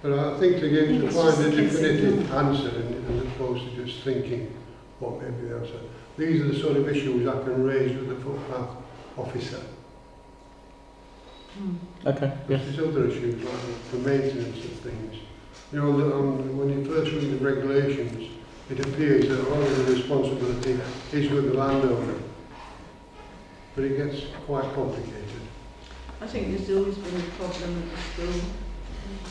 But 0.01 0.19
I 0.19 0.39
think 0.39 0.59
to 0.59 0.69
get 0.69 0.87
to 0.87 1.05
It's 1.07 1.15
find 1.15 1.27
a 1.29 1.47
a 1.47 1.51
case 1.51 1.75
of- 1.75 1.81
definitive 1.81 2.33
answer 2.33 2.69
and, 2.69 3.19
as 3.19 3.25
opposed 3.27 3.63
to 3.75 3.85
just 3.85 4.03
thinking 4.03 4.53
what 4.99 5.21
may 5.21 5.29
be 5.29 5.47
the 5.47 5.57
answer. 5.57 5.79
These 6.17 6.41
are 6.41 6.47
the 6.47 6.59
sort 6.59 6.77
of 6.77 6.87
issues 6.89 7.27
I 7.27 7.41
can 7.43 7.63
raise 7.63 7.95
with 7.97 8.09
the 8.09 8.15
footpath 8.23 8.69
officer. 9.17 9.61
Hmm. 11.55 11.75
Okay. 12.05 12.33
Yeah. 12.49 12.57
There's 12.57 12.79
other 12.79 13.07
issues 13.07 13.41
like 13.43 13.91
the 13.91 13.97
maintenance 13.97 14.65
of 14.65 14.71
things. 14.71 15.15
You 15.71 15.81
know, 15.81 15.97
the, 15.97 16.15
um, 16.15 16.57
when 16.57 16.69
you 16.69 16.85
first 16.85 17.11
read 17.13 17.31
the 17.31 17.43
regulations, 17.43 18.29
it 18.69 18.79
appears 18.79 19.29
that 19.29 19.47
all 19.47 19.61
of 19.61 19.85
the 19.85 19.93
responsibility 19.93 20.79
is 21.13 21.31
with 21.31 21.45
the 21.51 21.53
landowner. 21.53 22.19
But 23.75 23.85
it 23.85 23.97
gets 23.97 24.25
quite 24.45 24.73
complicated. 24.73 25.23
I 26.21 26.27
think 26.27 26.57
there's 26.57 26.69
always 26.77 26.97
been 26.97 27.21
a 27.21 27.23
problem 27.37 27.83
at 27.83 27.91
the 27.91 28.01
school, 28.11 28.41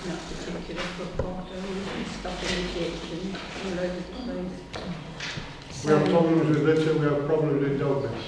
not 0.07 0.19
particular 0.29 0.81
footpath, 0.81 1.51
there 1.51 1.63
always 1.63 1.89
been 1.89 2.05
stuff 2.07 2.39
in 2.45 2.57
the 2.63 2.73
ditch 2.73 3.03
and 3.13 3.37
all 3.65 3.85
over 3.85 3.97
the 3.97 4.03
place. 4.23 5.85
We 5.85 5.93
have 5.93 6.05
problems 6.09 6.49
with 6.49 6.63
litter, 6.65 6.95
we 6.95 7.05
have 7.07 7.27
problems 7.27 7.63
with 7.63 7.81
dog 7.81 8.05
mess, 8.05 8.23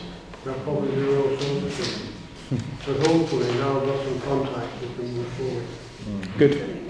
we 0.44 0.52
have 0.52 0.62
problems 0.64 0.96
with 0.96 1.16
all 1.16 1.38
sorts 1.38 1.64
of 1.64 1.72
things. 1.72 2.15
But 2.50 3.06
hopefully 3.08 3.52
now 3.58 3.80
I've 3.80 3.86
got 3.86 4.04
some 4.04 4.20
contact, 4.20 4.80
we 4.80 4.88
can 4.94 5.14
move 5.14 5.28
forward. 5.32 5.64
Good. 6.38 6.82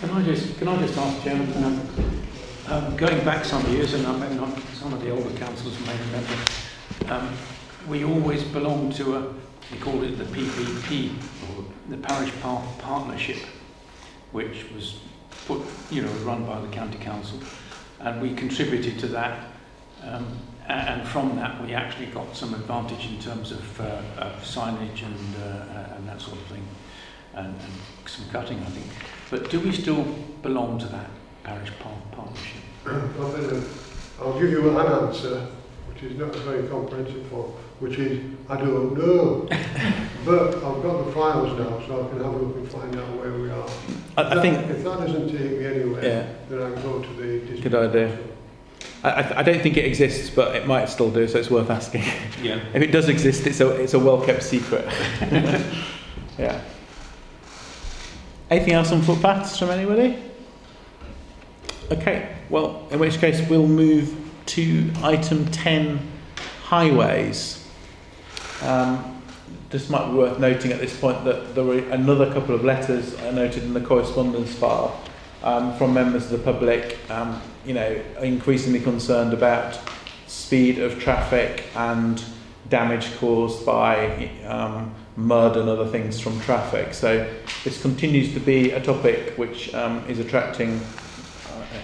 Can 0.00 0.10
I 0.10 0.22
just, 0.24 0.58
can 0.58 0.68
I 0.68 0.78
just 0.84 0.98
ask, 0.98 1.22
Chairman, 1.22 1.64
um, 1.64 1.88
um, 2.66 2.96
going 2.96 3.24
back 3.24 3.44
some 3.44 3.64
years, 3.70 3.94
and 3.94 4.04
I 4.06 4.18
mean, 4.18 4.36
not- 4.36 4.58
some 4.74 4.92
of 4.92 5.00
the 5.00 5.10
older 5.10 5.30
councillors 5.36 5.78
may 5.86 5.96
remember, 6.06 6.34
um, 7.08 7.32
we 7.88 8.04
always 8.04 8.42
belonged 8.42 8.94
to 8.96 9.16
a, 9.16 9.32
we 9.72 9.78
called 9.78 10.02
it 10.02 10.18
the 10.18 10.24
PPP, 10.24 11.12
or 11.56 11.64
the 11.88 11.96
Parish 11.98 12.32
Path 12.42 12.78
Partnership, 12.80 13.38
which 14.32 14.66
was 14.74 14.98
put, 15.46 15.62
you 15.90 16.02
know, 16.02 16.10
run 16.24 16.44
by 16.44 16.60
the 16.60 16.68
county 16.68 16.98
council, 16.98 17.38
and 18.00 18.20
we 18.20 18.34
contributed 18.34 18.98
to 18.98 19.06
that. 19.08 19.46
Um, 20.02 20.26
a- 20.26 20.55
and 20.68 21.06
from 21.08 21.36
that, 21.36 21.62
we 21.64 21.74
actually 21.74 22.06
got 22.06 22.34
some 22.36 22.54
advantage 22.54 23.06
in 23.06 23.18
terms 23.20 23.52
of, 23.52 23.80
uh, 23.80 24.00
of 24.18 24.32
signage 24.42 25.04
and, 25.04 25.36
uh, 25.42 25.94
and 25.96 26.08
that 26.08 26.20
sort 26.20 26.36
of 26.38 26.42
thing, 26.46 26.66
and, 27.34 27.46
and 27.48 28.08
some 28.08 28.28
cutting, 28.30 28.58
I 28.60 28.70
think. 28.70 28.86
But 29.30 29.50
do 29.50 29.60
we 29.60 29.72
still 29.72 30.04
belong 30.42 30.78
to 30.80 30.86
that 30.86 31.10
parish 31.44 31.72
partnership? 32.12 32.62
Well, 33.18 33.30
then, 33.30 33.56
uh, 33.56 33.62
I'll 34.22 34.38
give 34.40 34.50
you 34.50 34.68
an 34.70 34.86
answer, 34.86 35.46
which 35.92 36.02
is 36.04 36.16
not 36.18 36.34
a 36.34 36.38
very 36.40 36.66
comprehensive 36.68 37.30
one, 37.32 37.50
which 37.80 37.98
is, 37.98 38.22
I 38.48 38.56
don't 38.56 38.96
know. 38.96 39.46
but 40.24 40.54
I've 40.54 40.82
got 40.82 41.04
the 41.04 41.12
files 41.12 41.58
now, 41.58 41.80
so 41.86 42.06
I 42.06 42.08
can 42.10 42.24
have 42.24 42.32
a 42.32 42.36
look 42.38 42.56
and 42.56 42.68
find 42.70 42.94
out 42.96 43.16
where 43.16 43.32
we 43.32 43.50
are. 43.50 43.68
I, 44.16 44.22
I 44.30 44.34
that- 44.34 44.42
think 44.42 44.70
If 44.70 44.84
that 44.84 44.98
doesn't 45.00 45.28
take 45.30 45.58
me 45.58 45.66
anywhere, 45.66 46.04
Yeah. 46.04 46.26
then 46.48 46.62
I 46.62 46.72
can 46.74 46.82
go 46.82 47.00
to 47.02 47.12
the 47.14 47.38
district. 47.40 47.62
Good 47.62 47.74
idea. 47.74 48.08
I, 48.08 48.35
I, 49.04 49.40
I 49.40 49.42
don't 49.42 49.60
think 49.60 49.76
it 49.76 49.84
exists, 49.84 50.30
but 50.30 50.56
it 50.56 50.66
might 50.66 50.88
still 50.88 51.10
do, 51.10 51.28
so 51.28 51.38
it's 51.38 51.50
worth 51.50 51.70
asking. 51.70 52.02
Yeah. 52.42 52.60
if 52.74 52.82
it 52.82 52.92
does 52.92 53.08
exist, 53.08 53.46
it's 53.46 53.60
a 53.60 53.70
it's 53.70 53.94
a 53.94 53.98
well 53.98 54.24
kept 54.24 54.42
secret. 54.42 54.86
yeah. 56.38 56.60
Anything 58.50 58.74
else 58.74 58.92
on 58.92 59.02
footpaths 59.02 59.58
from 59.58 59.70
anybody? 59.70 60.22
Okay. 61.90 62.36
Well, 62.48 62.86
in 62.90 62.98
which 62.98 63.18
case 63.18 63.46
we'll 63.48 63.66
move 63.66 64.16
to 64.46 64.90
item 65.02 65.46
ten, 65.46 66.00
highways. 66.64 67.66
Um, 68.62 69.22
this 69.70 69.90
might 69.90 70.08
be 70.10 70.16
worth 70.16 70.38
noting 70.38 70.72
at 70.72 70.80
this 70.80 70.98
point 70.98 71.24
that 71.24 71.54
there 71.54 71.64
were 71.64 71.78
another 71.90 72.32
couple 72.32 72.54
of 72.54 72.64
letters 72.64 73.18
I 73.20 73.30
noted 73.32 73.64
in 73.64 73.74
the 73.74 73.80
correspondence 73.80 74.54
file 74.54 75.00
um, 75.42 75.76
from 75.76 75.92
members 75.92 76.30
of 76.30 76.30
the 76.30 76.38
public, 76.38 76.98
um, 77.10 77.40
you 77.66 77.74
know, 77.74 78.00
increasingly 78.22 78.80
concerned 78.80 79.32
about 79.32 79.78
speed 80.26 80.78
of 80.78 80.98
traffic 81.00 81.64
and 81.74 82.22
damage 82.68 83.14
caused 83.18 83.66
by 83.66 84.30
um, 84.46 84.94
mud 85.16 85.56
and 85.56 85.68
other 85.68 85.86
things 85.86 86.20
from 86.20 86.40
traffic. 86.40 86.94
So 86.94 87.28
this 87.64 87.80
continues 87.80 88.32
to 88.34 88.40
be 88.40 88.70
a 88.70 88.80
topic 88.80 89.36
which 89.36 89.74
um, 89.74 90.04
is 90.08 90.18
attracting 90.18 90.80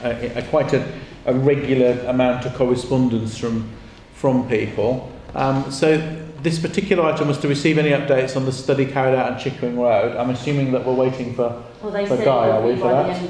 uh, 0.03 0.09
a, 0.09 0.39
a, 0.39 0.43
quite 0.43 0.73
a, 0.73 0.87
a 1.27 1.35
regular 1.35 1.99
amount 2.07 2.47
of 2.47 2.55
correspondence 2.55 3.37
from 3.37 3.69
from 4.15 4.49
people. 4.49 5.11
Um, 5.35 5.69
so 5.73 5.99
this 6.43 6.61
particular 6.61 7.05
item 7.05 7.27
was 7.27 7.39
to 7.39 7.49
receive 7.49 7.77
any 7.77 7.91
updates 7.91 8.37
on 8.37 8.45
the 8.45 8.53
study 8.53 8.87
carried 8.87 9.17
out 9.17 9.33
on 9.33 9.39
Chickering 9.39 9.77
Road. 9.77 10.17
I'm 10.17 10.31
assuming 10.31 10.71
that 10.73 10.87
we're 10.87 10.95
waiting 10.95 11.35
for 11.35 11.61
Well, 11.83 11.91
they 11.91 12.07
For 12.07 12.17
Guy, 12.17 12.51
are 12.51 12.63
we 12.63 12.77
for 12.77 12.89
that? 12.89 13.21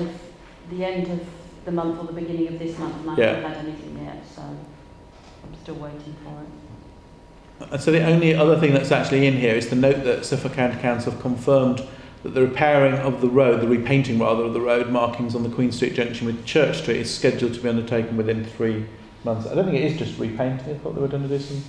the 0.69 0.85
end 0.85 1.09
of 1.09 1.27
the 1.65 1.73
month 1.73 1.99
or 2.01 2.07
the 2.07 2.13
beginning 2.13 2.49
of 2.49 2.59
this 2.59 2.79
month, 2.79 2.97
and 3.01 3.11
I 3.11 3.17
Yeah. 3.17 3.27
haven't 3.35 3.51
had 3.51 3.57
anything 3.65 4.01
yet, 4.05 4.23
so 4.35 4.43
I'm 4.43 5.55
still 5.63 5.77
waiting 5.77 6.15
for 6.25 6.43
it. 6.43 7.71
And 7.73 7.81
so 7.81 7.93
the 7.93 8.05
only 8.05 8.35
other 8.35 8.59
thing 8.59 8.73
that's 8.73 8.91
actually 8.91 9.27
in 9.27 9.35
here 9.35 9.55
is 9.55 9.69
the 9.69 9.77
note 9.77 10.03
that 10.05 10.25
Suffolk 10.25 10.55
County 10.55 10.81
Council 10.81 11.13
have 11.13 11.21
confirmed 11.21 11.83
that 12.25 12.35
the 12.35 12.41
repairing 12.43 12.95
of 12.95 13.21
the 13.21 13.29
road, 13.29 13.61
the 13.61 13.69
repainting 13.69 14.19
rather 14.19 14.45
of 14.45 14.53
the 14.55 14.61
road 14.61 14.91
markings 14.91 15.35
on 15.35 15.43
the 15.45 15.49
Queen 15.49 15.71
Street 15.71 15.95
junction 15.95 16.27
with 16.27 16.45
Church 16.45 16.79
Street 16.79 16.99
is 16.99 17.13
scheduled 17.15 17.55
to 17.55 17.61
be 17.61 17.69
undertaken 17.69 18.17
within 18.17 18.45
three 18.45 18.87
months. 19.25 19.47
I 19.47 19.55
don't 19.55 19.65
think 19.65 19.77
it 19.77 19.85
is 19.85 19.99
just 19.99 20.19
repainting. 20.19 20.75
I 20.75 20.79
thought 20.79 20.95
they 20.97 21.01
were 21.01 21.09
going 21.09 21.23
to 21.23 21.29
do 21.29 21.39
some. 21.39 21.63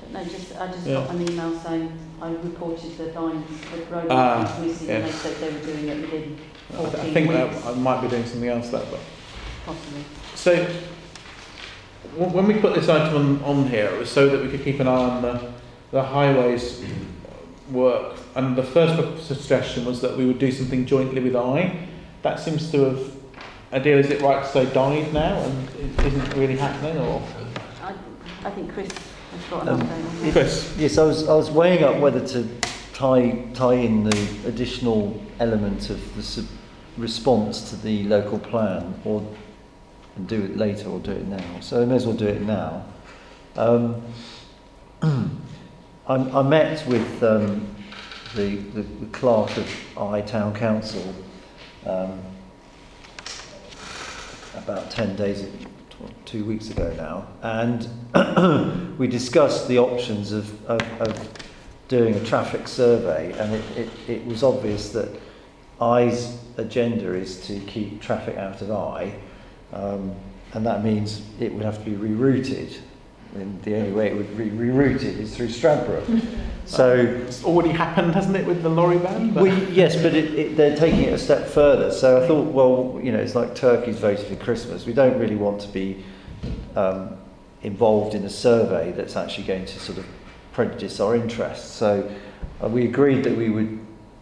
Don't 0.00 0.12
know, 0.12 0.24
just, 0.24 0.56
I 0.60 0.66
just 0.68 0.86
Yeah. 0.86 0.94
got 0.94 1.10
an 1.10 1.22
email 1.22 1.58
saying 1.58 1.92
I 2.20 2.30
reported 2.30 2.96
the 2.98 3.20
lines, 3.20 3.46
the 3.74 3.94
road 3.94 4.06
Ah, 4.10 4.38
markings 4.44 4.66
missing, 4.80 4.90
and 4.90 5.04
they 5.04 5.08
yes. 5.08 5.16
said 5.16 5.36
they 5.40 5.50
were 5.52 5.64
doing 5.64 5.88
it 5.88 6.00
within 6.02 6.36
I 6.72 6.76
14 6.76 7.00
I 7.00 7.12
think 7.12 7.28
that 7.30 7.48
weeks, 7.52 7.66
I 7.66 7.74
might 7.74 8.00
be 8.02 8.08
doing 8.08 8.24
something 8.24 8.48
else 8.48 8.68
there, 8.70 8.82
but 8.90 9.00
possibly. 9.64 10.04
So, 10.34 10.66
when 12.16 12.46
we 12.46 12.54
put 12.54 12.74
this 12.74 12.88
item 12.88 13.42
on, 13.44 13.44
on 13.44 13.66
here, 13.68 13.86
it 13.86 13.98
was 13.98 14.10
so 14.10 14.28
that 14.28 14.42
we 14.42 14.50
could 14.50 14.62
keep 14.62 14.80
an 14.80 14.88
eye 14.88 14.90
on 14.92 15.22
the, 15.22 15.52
the 15.92 16.02
highways 16.02 16.84
work. 17.70 18.16
And 18.34 18.56
the 18.56 18.62
first 18.62 19.26
suggestion 19.26 19.84
was 19.84 20.00
that 20.02 20.16
we 20.16 20.26
would 20.26 20.38
do 20.38 20.50
something 20.52 20.84
jointly 20.84 21.20
with 21.22 21.36
Eye. 21.36 21.88
That 22.22 22.38
seems 22.38 22.70
to 22.72 22.84
have, 22.84 23.12
Adele, 23.72 23.98
is 23.98 24.10
it 24.10 24.20
right 24.20 24.44
to 24.44 24.50
say 24.50 24.66
died 24.72 25.12
now 25.12 25.38
and 25.38 25.68
it 25.70 26.06
isn't 26.06 26.34
really 26.36 26.56
happening, 26.56 26.98
or? 26.98 27.22
I, 27.82 27.94
I 28.44 28.50
think 28.50 28.72
Chris 28.72 28.88
has 28.90 29.44
got 29.50 29.62
an 29.62 29.68
Um, 29.68 29.80
update. 29.80 30.32
Chris? 30.32 30.74
Yes, 30.78 30.98
I 30.98 31.04
was, 31.04 31.28
I 31.28 31.34
was 31.34 31.50
weighing 31.50 31.82
up 31.82 31.98
whether 31.98 32.26
to 32.28 32.46
tie, 32.92 33.44
tie 33.54 33.74
in 33.74 34.04
the 34.04 34.28
additional 34.46 35.18
element 35.40 35.88
of 35.88 36.14
the 36.16 36.22
sub- 36.22 36.44
response 36.98 37.70
to 37.70 37.76
the 37.76 38.04
local 38.04 38.38
plan 38.38 38.94
or 39.04 39.26
and 40.16 40.28
do 40.28 40.42
it 40.42 40.56
later 40.56 40.88
or 40.88 41.00
do 41.00 41.12
it 41.12 41.26
now. 41.26 41.60
So 41.60 41.82
I 41.82 41.84
may 41.84 41.96
as 41.96 42.06
well 42.06 42.16
do 42.16 42.26
it 42.26 42.42
now. 42.42 42.84
Um, 43.56 44.02
I, 45.02 46.14
Eye 46.14 46.42
met 46.42 46.86
with 46.86 47.22
um, 47.22 47.74
the, 48.34 48.56
the, 48.56 48.82
the 48.82 49.06
clerk 49.06 49.56
of 49.56 49.98
Eye 49.98 50.22
Town 50.22 50.54
Council 50.54 51.14
um, 51.86 52.20
about 54.54 54.90
10 54.90 55.16
days, 55.16 55.46
two 56.24 56.44
weeks 56.44 56.70
ago 56.70 56.92
now, 56.96 57.26
and 57.42 58.98
we 58.98 59.06
discussed 59.06 59.68
the 59.68 59.78
options 59.78 60.32
of, 60.32 60.64
of, 60.66 60.80
of 61.00 61.30
doing 61.88 62.14
a 62.14 62.24
traffic 62.24 62.68
survey, 62.68 63.32
and 63.38 63.54
it, 63.54 63.76
it, 63.76 63.90
it 64.08 64.26
was 64.26 64.42
obvious 64.42 64.90
that 64.90 65.08
Eye's 65.80 66.38
agenda 66.56 67.14
is 67.14 67.46
to 67.46 67.60
keep 67.60 68.00
traffic 68.00 68.36
out 68.36 68.62
of 68.62 68.70
I, 68.70 69.14
um, 69.72 70.14
and 70.54 70.66
that 70.66 70.84
means 70.84 71.22
it 71.40 71.52
would 71.52 71.64
have 71.64 71.82
to 71.82 71.90
be 71.90 71.96
rerouted. 71.96 72.78
And 73.34 73.62
the 73.62 73.76
only 73.76 73.92
way 73.92 74.08
it 74.08 74.16
would 74.16 74.36
be 74.36 74.50
rerouted 74.50 75.18
is 75.18 75.34
through 75.34 75.48
Stradbroke. 75.48 76.24
So 76.64 76.94
It's 76.94 77.42
already 77.44 77.70
happened, 77.70 78.14
hasn't 78.14 78.36
it, 78.36 78.46
with 78.46 78.62
the 78.62 78.68
lorry 78.68 78.98
ban? 78.98 79.32
But- 79.34 79.42
we, 79.42 79.50
yes, 79.66 79.96
but 80.00 80.14
it, 80.14 80.32
it, 80.34 80.56
they're 80.56 80.76
taking 80.76 81.02
it 81.02 81.12
a 81.12 81.18
step 81.18 81.48
further. 81.48 81.90
So 81.90 82.22
I 82.22 82.26
thought, 82.28 82.52
well, 82.52 83.00
you 83.02 83.10
know, 83.10 83.18
it's 83.18 83.34
like 83.34 83.56
turkeys 83.56 83.98
voted 83.98 84.26
for 84.26 84.36
Christmas. 84.36 84.86
We 84.86 84.92
don't 84.92 85.18
really 85.18 85.34
want 85.34 85.60
to 85.62 85.68
be 85.68 86.04
um, 86.76 87.16
involved 87.62 88.14
in 88.14 88.24
a 88.24 88.30
survey 88.30 88.92
that's 88.92 89.16
actually 89.16 89.44
going 89.44 89.64
to 89.66 89.80
sort 89.80 89.98
of 89.98 90.06
prejudice 90.52 91.00
our 91.00 91.16
interests. 91.16 91.68
So 91.68 92.08
uh, 92.62 92.68
we 92.68 92.84
agreed 92.84 93.24
that 93.24 93.36
we 93.36 93.50
would 93.50 93.80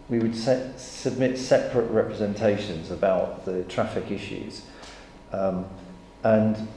we 0.08 0.18
would 0.18 0.34
se- 0.34 0.72
submit 0.76 1.38
separate 1.38 1.88
representations 1.90 2.90
about 2.90 3.44
the 3.44 3.62
traffic 3.64 4.10
issues, 4.10 4.62
um, 5.32 5.64
and 6.22 6.68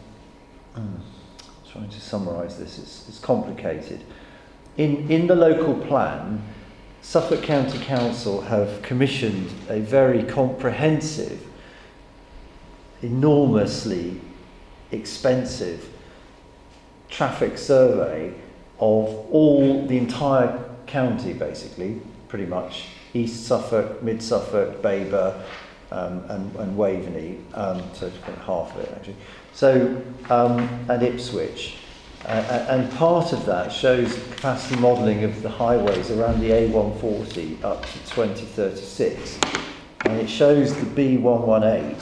trying 1.72 1.90
to 1.90 2.00
summarise 2.00 2.58
this, 2.58 2.78
it's, 2.78 3.10
it's 3.10 3.20
complicated. 3.20 4.04
In 4.78 5.10
in 5.12 5.28
the 5.28 5.36
local 5.36 5.76
plan, 5.76 6.42
Suffolk 7.02 7.44
County 7.44 7.80
Council 7.80 8.42
have 8.42 8.82
commissioned 8.82 9.52
a 9.70 9.80
very 9.80 10.24
comprehensive, 10.24 11.46
enormously 13.02 14.22
expensive 14.92 15.90
traffic 17.10 17.58
survey 17.58 18.34
of 18.80 19.08
all 19.32 19.86
the 19.88 19.98
entire 19.98 20.64
county, 20.88 21.34
basically, 21.34 22.02
pretty 22.28 22.46
much 22.46 22.88
East 23.14 23.46
Suffolk, 23.46 24.02
Mid 24.02 24.22
Suffolk, 24.22 24.82
Babergh, 24.82 25.42
um, 25.94 26.24
and, 26.30 26.56
and 26.56 26.78
Waveney, 26.78 27.38
um, 27.54 27.82
so 27.94 28.08
it's 28.08 28.18
half 28.46 28.76
of 28.76 28.80
it 28.82 28.92
actually. 28.96 29.16
So, 29.54 30.02
um, 30.30 30.68
and 30.90 31.04
Ipswich. 31.04 31.78
Uh, 32.26 32.66
and 32.70 32.90
part 32.94 33.34
of 33.34 33.46
that 33.46 33.72
shows 33.72 34.16
capacity 34.32 34.80
modelling 34.80 35.26
of 35.26 35.42
the 35.42 35.50
highways 35.50 36.10
around 36.10 36.40
the 36.40 36.50
A140 36.50 37.64
up 37.64 37.86
to 37.86 38.00
2036. 38.10 39.40
And 40.06 40.20
it 40.20 40.30
shows 40.30 40.74
the 40.74 40.86
B118, 40.86 42.02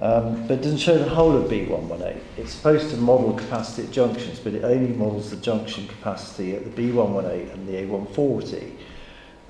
um, 0.00 0.46
but 0.46 0.54
it 0.54 0.62
doesn't 0.62 0.78
show 0.78 0.98
the 0.98 1.08
whole 1.08 1.36
of 1.36 1.50
B118. 1.50 2.18
It's 2.38 2.52
supposed 2.52 2.90
to 2.90 2.96
model 2.96 3.34
capacity 3.34 3.86
at 3.86 3.92
junctions, 3.92 4.40
but 4.40 4.54
it 4.54 4.64
only 4.64 4.94
models 4.96 5.30
the 5.30 5.36
junction 5.36 5.86
capacity 5.88 6.56
at 6.56 6.64
the 6.64 6.90
B118 6.90 7.52
and 7.52 7.68
the 7.68 7.74
A140 7.74 8.72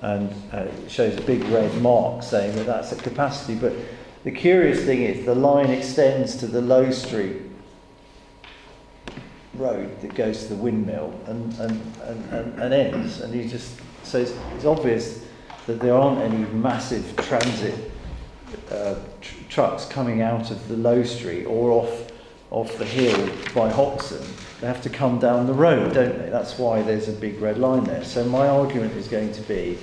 and 0.01 0.33
uh, 0.51 0.67
shows 0.87 1.17
a 1.17 1.21
big 1.21 1.43
red 1.45 1.73
mark 1.81 2.23
saying 2.23 2.55
that 2.55 2.65
that's 2.65 2.91
at 2.93 2.99
capacity. 2.99 3.55
But 3.55 3.73
the 4.23 4.31
curious 4.31 4.83
thing 4.85 5.01
is 5.01 5.25
the 5.25 5.35
line 5.35 5.69
extends 5.69 6.35
to 6.37 6.47
the 6.47 6.61
Low 6.61 6.91
Street 6.91 7.41
road 9.53 10.01
that 10.01 10.15
goes 10.15 10.43
to 10.43 10.49
the 10.49 10.55
windmill 10.55 11.19
and, 11.25 11.53
and, 11.59 11.81
and, 12.03 12.33
and, 12.33 12.61
and 12.61 12.73
ends. 12.73 13.19
And 13.19 13.33
you 13.33 13.47
just 13.47 13.79
so 14.03 14.19
it's, 14.19 14.33
it's 14.55 14.65
obvious 14.65 15.25
that 15.67 15.79
there 15.79 15.95
aren't 15.95 16.21
any 16.21 16.45
massive 16.51 17.15
transit 17.17 17.91
uh, 18.71 18.95
tr- 19.21 19.35
trucks 19.49 19.85
coming 19.85 20.21
out 20.21 20.49
of 20.49 20.67
the 20.67 20.77
Low 20.77 21.03
Street 21.03 21.45
or 21.45 21.71
off 21.71 22.11
off 22.51 22.77
the 22.77 22.85
hill 22.85 23.27
by 23.53 23.71
Hoxne. 23.71 24.25
They 24.59 24.67
have 24.67 24.81
to 24.81 24.89
come 24.89 25.19
down 25.19 25.45
the 25.45 25.53
road, 25.53 25.93
don't 25.93 26.17
they? 26.17 26.29
That's 26.29 26.57
why 26.57 26.81
there's 26.81 27.07
a 27.07 27.13
big 27.13 27.39
red 27.39 27.57
line 27.57 27.83
there. 27.83 28.03
So 28.03 28.25
my 28.25 28.47
argument 28.47 28.93
is 28.95 29.07
going 29.07 29.31
to 29.33 29.41
be 29.41 29.77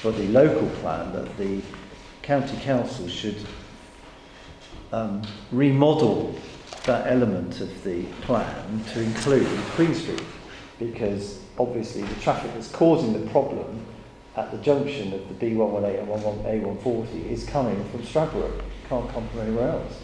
for 0.00 0.12
the 0.12 0.28
local 0.28 0.68
plan 0.80 1.12
that 1.14 1.36
the 1.36 1.60
county 2.22 2.56
council 2.58 3.08
should 3.08 3.36
um, 4.92 5.22
remodel 5.50 6.34
that 6.84 7.10
element 7.10 7.60
of 7.60 7.84
the 7.84 8.04
plan 8.22 8.84
to 8.92 9.02
include 9.02 9.46
Queen 9.74 9.94
Street 9.94 10.22
because 10.78 11.40
obviously 11.58 12.02
the 12.02 12.14
traffic 12.20 12.52
that's 12.54 12.70
causing 12.70 13.12
the 13.12 13.30
problem 13.30 13.84
at 14.36 14.50
the 14.50 14.58
junction 14.58 15.12
of 15.12 15.28
the 15.28 15.34
B118 15.34 16.00
and 16.00 16.64
A140 16.64 17.30
is 17.30 17.44
coming 17.44 17.84
from 17.90 18.00
Stradbroke. 18.02 18.62
Can't 18.88 19.08
come 19.10 19.28
from 19.28 19.40
anywhere 19.40 19.70
else. 19.70 20.00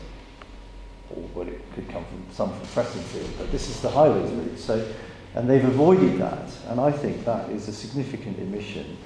Or 1.11 1.23
well, 1.35 1.49
it 1.49 1.61
could 1.75 1.88
come 1.88 2.05
from 2.05 2.27
some 2.33 2.53
from 2.53 2.85
Fressingfield, 2.85 3.38
but 3.38 3.53
this 3.53 3.69
is 3.69 3.81
the 3.81 3.90
highways 3.90 4.31
route. 4.31 4.59
So, 4.59 4.87
and 5.35 5.49
they've 5.49 5.64
avoided 5.64 6.19
that, 6.19 6.49
and 6.69 6.81
I 6.81 6.90
think 6.90 7.25
that 7.25 7.51
is 7.51 7.69
a 7.69 7.73
significant 7.73 8.38
omission. 8.38 8.97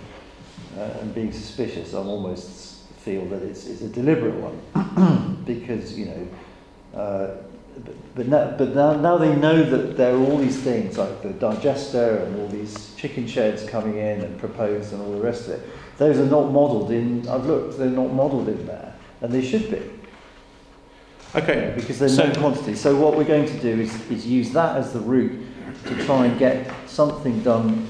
Uh, 0.76 0.98
and 1.00 1.14
being 1.14 1.32
suspicious, 1.32 1.94
I 1.94 1.98
almost 1.98 2.86
feel 2.98 3.24
that 3.26 3.42
it's, 3.42 3.66
it's 3.66 3.82
a 3.82 3.88
deliberate 3.88 4.36
one 4.36 5.42
because 5.44 5.98
you 5.98 6.06
know. 6.06 6.98
Uh, 6.98 7.36
but, 7.84 8.14
but, 8.14 8.26
now, 8.26 8.50
but 8.58 8.74
now, 8.74 8.96
now 8.96 9.16
they 9.16 9.34
know 9.36 9.62
that 9.62 9.96
there 9.96 10.14
are 10.14 10.18
all 10.18 10.36
these 10.36 10.60
things 10.60 10.98
like 10.98 11.22
the 11.22 11.30
digester 11.30 12.18
and 12.18 12.40
all 12.40 12.48
these 12.48 12.94
chicken 12.96 13.26
sheds 13.26 13.64
coming 13.64 13.96
in 13.96 14.20
and 14.20 14.38
proposed 14.38 14.92
and 14.92 15.00
all 15.00 15.12
the 15.12 15.20
rest 15.20 15.46
of 15.46 15.52
it. 15.52 15.68
Those 15.96 16.18
are 16.18 16.26
not 16.26 16.50
modelled 16.50 16.90
in. 16.90 17.28
I've 17.28 17.46
looked; 17.46 17.78
they're 17.78 17.88
not 17.88 18.12
modelled 18.12 18.48
in 18.48 18.66
there, 18.66 18.94
and 19.20 19.32
they 19.32 19.42
should 19.42 19.70
be. 19.70 19.99
Okay. 21.34 21.72
because 21.76 21.98
there's 21.98 22.16
so- 22.16 22.26
no 22.26 22.34
quantity. 22.34 22.74
So 22.74 22.96
what 22.96 23.16
we're 23.16 23.24
going 23.24 23.46
to 23.46 23.58
do 23.60 23.80
is, 23.80 23.94
is 24.10 24.26
use 24.26 24.50
that 24.52 24.76
as 24.76 24.92
the 24.92 25.00
route 25.00 25.38
to 25.86 26.04
try 26.04 26.26
and 26.26 26.38
get 26.38 26.70
something 26.86 27.42
done 27.42 27.86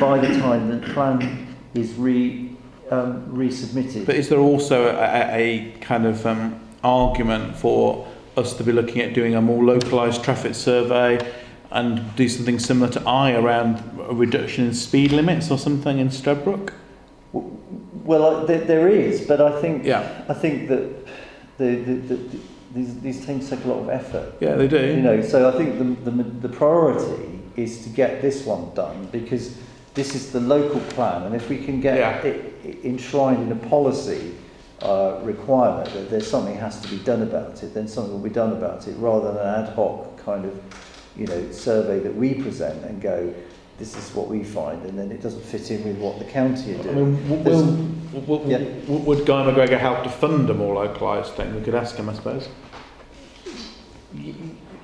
by 0.00 0.18
the 0.18 0.38
time 0.40 0.68
the 0.68 0.86
plan 0.92 1.54
is 1.74 1.94
re, 1.94 2.50
um, 2.90 3.26
resubmitted. 3.28 4.06
But 4.06 4.16
is 4.16 4.28
there 4.28 4.40
also 4.40 4.88
a, 4.96 5.28
a, 5.32 5.72
kind 5.80 6.06
of 6.06 6.26
um, 6.26 6.58
argument 6.82 7.56
for 7.56 8.08
us 8.36 8.54
to 8.54 8.64
be 8.64 8.72
looking 8.72 9.02
at 9.02 9.14
doing 9.14 9.34
a 9.34 9.42
more 9.42 9.62
localised 9.62 10.24
traffic 10.24 10.54
survey 10.54 11.32
and 11.70 12.14
do 12.16 12.28
something 12.28 12.58
similar 12.58 12.90
to 12.92 13.08
Eye 13.08 13.32
around 13.32 13.78
a 14.08 14.14
reduction 14.14 14.66
in 14.66 14.74
speed 14.74 15.12
limits 15.12 15.50
or 15.50 15.58
something 15.58 15.98
in 15.98 16.08
Stradbroke? 16.08 16.72
Well, 17.32 18.42
I- 18.42 18.44
there, 18.46 18.60
there 18.64 18.88
is, 18.88 19.26
but 19.26 19.40
I 19.40 19.60
think 19.60 19.84
Yeah. 19.84 20.24
I 20.28 20.34
think 20.34 20.68
that 20.68 21.06
the, 21.58 21.76
the, 21.76 21.94
the, 21.94 22.14
the, 22.16 22.38
these, 22.74 23.00
these 23.00 23.24
things 23.24 23.50
take 23.50 23.64
a 23.64 23.68
lot 23.68 23.80
of 23.80 23.88
effort. 23.90 24.34
Yeah, 24.40 24.54
they 24.54 24.68
do. 24.68 24.78
You 24.78 25.02
know, 25.02 25.20
so 25.22 25.48
I 25.48 25.52
think 25.56 25.78
the, 25.78 26.10
the, 26.10 26.22
the 26.48 26.48
priority 26.48 27.40
is 27.56 27.82
to 27.84 27.90
get 27.90 28.22
this 28.22 28.46
one 28.46 28.74
done 28.74 29.08
because 29.12 29.58
this 29.94 30.14
is 30.14 30.32
the 30.32 30.40
local 30.40 30.80
plan, 30.80 31.22
and 31.24 31.34
if 31.34 31.48
we 31.48 31.58
can 31.62 31.80
get 31.80 31.98
Yeah. 31.98 32.16
it 32.22 32.84
enshrined 32.84 33.42
in 33.42 33.52
a 33.52 33.68
policy 33.68 34.34
uh, 34.80 35.20
requirement 35.22 35.92
that 35.92 36.10
there's 36.10 36.26
something 36.26 36.56
has 36.56 36.80
to 36.80 36.88
be 36.88 36.98
done 37.04 37.22
about 37.22 37.62
it, 37.62 37.74
then 37.74 37.86
something 37.86 38.12
will 38.12 38.20
be 38.20 38.30
done 38.30 38.52
about 38.52 38.88
it, 38.88 38.96
rather 38.96 39.32
than 39.32 39.46
an 39.46 39.64
ad 39.64 39.74
hoc 39.74 40.16
kind 40.24 40.44
of, 40.44 40.58
you 41.16 41.26
know, 41.26 41.50
survey 41.52 41.98
that 42.00 42.14
we 42.14 42.34
present 42.34 42.82
and 42.84 43.02
go, 43.02 43.32
this 43.82 43.96
is 43.96 44.14
what 44.14 44.28
we 44.28 44.44
find, 44.44 44.80
and 44.84 44.96
then 44.96 45.10
it 45.10 45.20
doesn't 45.20 45.42
fit 45.44 45.68
in 45.72 45.82
with 45.82 45.96
what 45.98 46.16
the 46.20 46.24
county 46.24 46.76
are 46.76 46.78
I 46.78 46.82
doing. 46.82 47.14
mean, 47.14 47.28
w- 47.28 47.42
There's- 47.42 48.28
will, 48.28 48.42
Yeah. 48.46 48.58
w- 48.86 49.00
would 49.06 49.26
Guy 49.26 49.42
McGregor 49.44 49.76
help 49.78 50.04
to 50.04 50.08
fund 50.08 50.48
a 50.50 50.54
more 50.54 50.74
localised 50.76 51.32
thing? 51.32 51.52
We 51.52 51.62
could 51.62 51.74
ask 51.74 51.96
him, 51.96 52.08
I 52.08 52.12
suppose. 52.14 52.48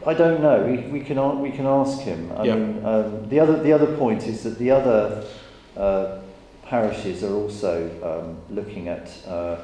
I 0.05 0.15
don't 0.15 0.41
know. 0.43 0.65
We, 0.65 0.79
we 0.99 1.01
can 1.01 1.41
we 1.41 1.51
can 1.53 1.67
ask 1.67 2.01
him. 2.01 2.33
I 2.37 2.45
Yeah. 2.45 2.55
mean, 2.57 2.85
um, 2.85 3.29
the 3.29 3.39
other 3.39 3.63
the 3.63 3.73
other 3.73 3.87
point 3.97 4.27
is 4.27 4.43
that 4.43 4.59
the 4.59 4.71
other 4.73 5.23
uh, 5.77 6.19
parishes 6.65 7.23
are 7.23 7.35
also 7.35 7.89
um, 8.03 8.37
looking 8.57 8.89
at 8.89 9.11
uh, 9.29 9.57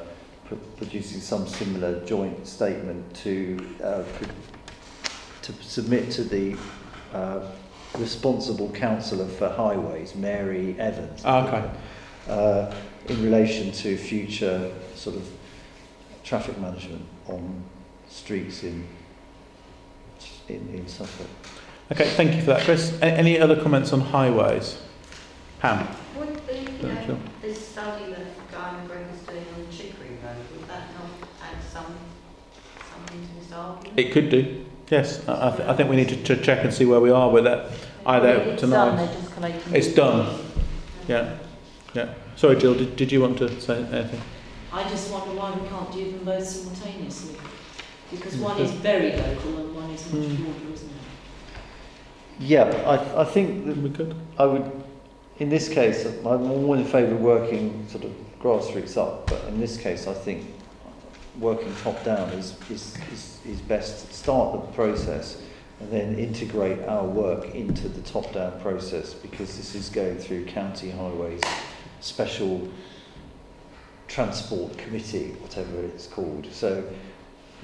pr- 0.47 0.55
producing 0.77 1.19
some 1.19 1.45
similar 1.47 1.99
joint 2.05 2.47
statement 2.47 3.03
to 3.23 3.57
uh, 3.83 4.03
to 5.41 5.53
submit 5.61 6.09
to 6.11 6.23
the 6.23 6.55
uh, 7.13 7.39
responsible 7.97 8.69
councillor 8.71 9.27
for 9.27 9.49
highways, 9.49 10.15
Mary 10.15 10.75
Evans. 10.79 11.21
Ah, 11.25 11.47
okay. 11.47 11.71
Uh, 12.27 12.73
in 13.07 13.23
relation 13.23 13.71
to 13.71 13.95
future 13.97 14.73
sort 14.95 15.15
of 15.15 15.27
traffic 16.23 16.57
management 16.59 17.05
on 17.27 17.63
streets 18.09 18.63
in 18.63 18.87
in, 20.47 20.69
in 20.73 20.87
Suffolk. 20.87 21.27
Okay, 21.91 22.09
thank 22.11 22.33
you 22.35 22.39
for 22.41 22.47
that, 22.47 22.61
Chris. 22.63 22.97
A- 23.01 23.05
any 23.05 23.39
other 23.39 23.59
comments 23.61 23.93
on 23.93 23.99
highways? 24.01 24.79
Pam? 25.59 25.87
Would 26.17 26.35
the, 26.47 26.87
um, 26.89 26.97
feel- 27.05 27.19
this 27.41 27.67
study 27.67 28.05
that 28.11 28.51
Guy 28.51 28.73
McGregor's 28.87 29.21
doing 29.27 29.45
on 29.55 29.71
Chicory 29.71 30.09
Road, 30.23 30.35
would 30.55 30.67
that 30.67 30.87
not 30.93 31.29
add 31.43 31.61
some, 31.63 31.95
something 32.91 33.21
to 33.27 33.43
his 33.43 33.51
argument? 33.53 33.99
It 33.99 34.11
could 34.11 34.29
do. 34.29 34.64
Yes, 34.89 35.27
I, 35.27 35.47
I, 35.51 35.55
th- 35.55 35.69
I 35.69 35.75
think 35.75 35.89
we 35.89 35.95
need 35.95 36.09
to, 36.09 36.23
to 36.23 36.37
check 36.41 36.63
and 36.63 36.73
see 36.73 36.85
where 36.85 36.99
we 36.99 37.09
are 37.09 37.29
with 37.29 37.47
it. 37.47 37.71
Either 38.05 38.27
it's 38.29 38.61
tonight. 38.61 38.95
they're 38.97 39.07
just 39.15 39.33
collating. 39.33 39.73
It's 39.75 39.87
done. 39.93 40.39
Yeah, 41.07 41.37
yeah. 41.93 42.13
Sorry, 42.35 42.55
Jill. 42.57 42.75
Did, 42.75 42.95
did 42.95 43.11
you 43.11 43.21
want 43.21 43.37
to 43.39 43.59
say 43.61 43.83
anything? 43.83 44.21
I 44.71 44.87
just 44.89 45.11
wonder 45.11 45.33
why 45.39 45.51
we 45.57 45.67
can't 45.67 45.91
do 45.91 46.11
them 46.11 46.25
both 46.25 46.45
simultaneously. 46.45 47.35
Because 48.11 48.35
one 48.37 48.59
is 48.61 48.71
very 48.71 49.13
local 49.13 49.57
and 49.57 49.75
one 49.75 49.89
is 49.89 50.11
much 50.13 50.23
Mm. 50.23 50.37
broader, 50.43 50.73
isn't 50.73 50.89
it? 50.89 50.95
Yeah, 52.39 52.63
I, 52.85 53.21
I 53.21 53.25
think 53.25 53.65
that 53.65 53.77
We 53.77 53.89
could. 53.89 54.15
I 54.37 54.45
would, 54.45 54.69
in 55.39 55.49
this 55.49 55.67
case, 55.69 56.05
I'm 56.05 56.25
all 56.51 56.73
in 56.75 56.85
favour 56.85 57.15
of 57.15 57.21
working 57.21 57.87
sort 57.89 58.03
of 58.03 58.11
grassroots 58.39 58.97
up, 58.97 59.27
but 59.27 59.43
in 59.45 59.59
this 59.59 59.77
case, 59.77 60.05
I 60.05 60.13
think 60.13 60.45
working 61.39 61.73
top 61.83 62.03
down 62.03 62.29
is, 62.29 62.55
is, 62.69 62.97
is, 63.11 63.39
is 63.45 63.61
best 63.61 64.07
to 64.07 64.13
start 64.13 64.61
the 64.61 64.71
process 64.73 65.41
and 65.79 65.91
then 65.91 66.17
integrate 66.17 66.81
our 66.87 67.03
work 67.03 67.53
into 67.53 67.89
the 67.89 68.01
top 68.01 68.31
down 68.33 68.59
process 68.61 69.13
because 69.13 69.57
this 69.57 69.75
is 69.75 69.89
going 69.89 70.17
through 70.17 70.45
county 70.45 70.89
highways, 70.89 71.41
special 71.99 72.67
transport 74.07 74.77
committee, 74.77 75.35
whatever 75.41 75.81
it's 75.81 76.07
called. 76.07 76.47
So 76.51 76.83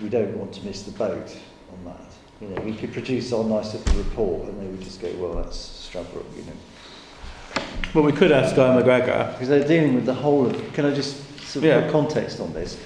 we 0.01 0.09
don't 0.09 0.35
want 0.37 0.53
to 0.53 0.65
miss 0.65 0.83
the 0.83 0.91
boat 0.91 1.35
on 1.71 1.85
that. 1.85 2.01
You 2.41 2.47
know, 2.49 2.61
we 2.63 2.73
could 2.73 2.91
produce 2.91 3.31
our 3.31 3.43
nice 3.43 3.73
little 3.73 3.97
report 4.03 4.49
and 4.49 4.59
they 4.59 4.65
would 4.65 4.81
just 4.81 4.99
go, 5.01 5.11
well, 5.17 5.35
that's 5.41 5.89
Stradbroke, 5.91 6.25
you 6.35 6.43
know. 6.43 7.63
Well, 7.93 8.03
we 8.03 8.11
could 8.11 8.31
ask 8.31 8.55
Guy 8.55 8.81
McGregor. 8.81 9.31
Because 9.33 9.47
they're 9.47 9.67
dealing 9.67 9.93
with 9.95 10.05
the 10.05 10.13
whole 10.13 10.47
of, 10.47 10.73
can 10.73 10.85
I 10.85 10.93
just 10.93 11.17
sort 11.41 11.57
of 11.57 11.63
Yeah. 11.65 11.81
put 11.81 11.91
context 11.91 12.39
on 12.39 12.51
this? 12.53 12.77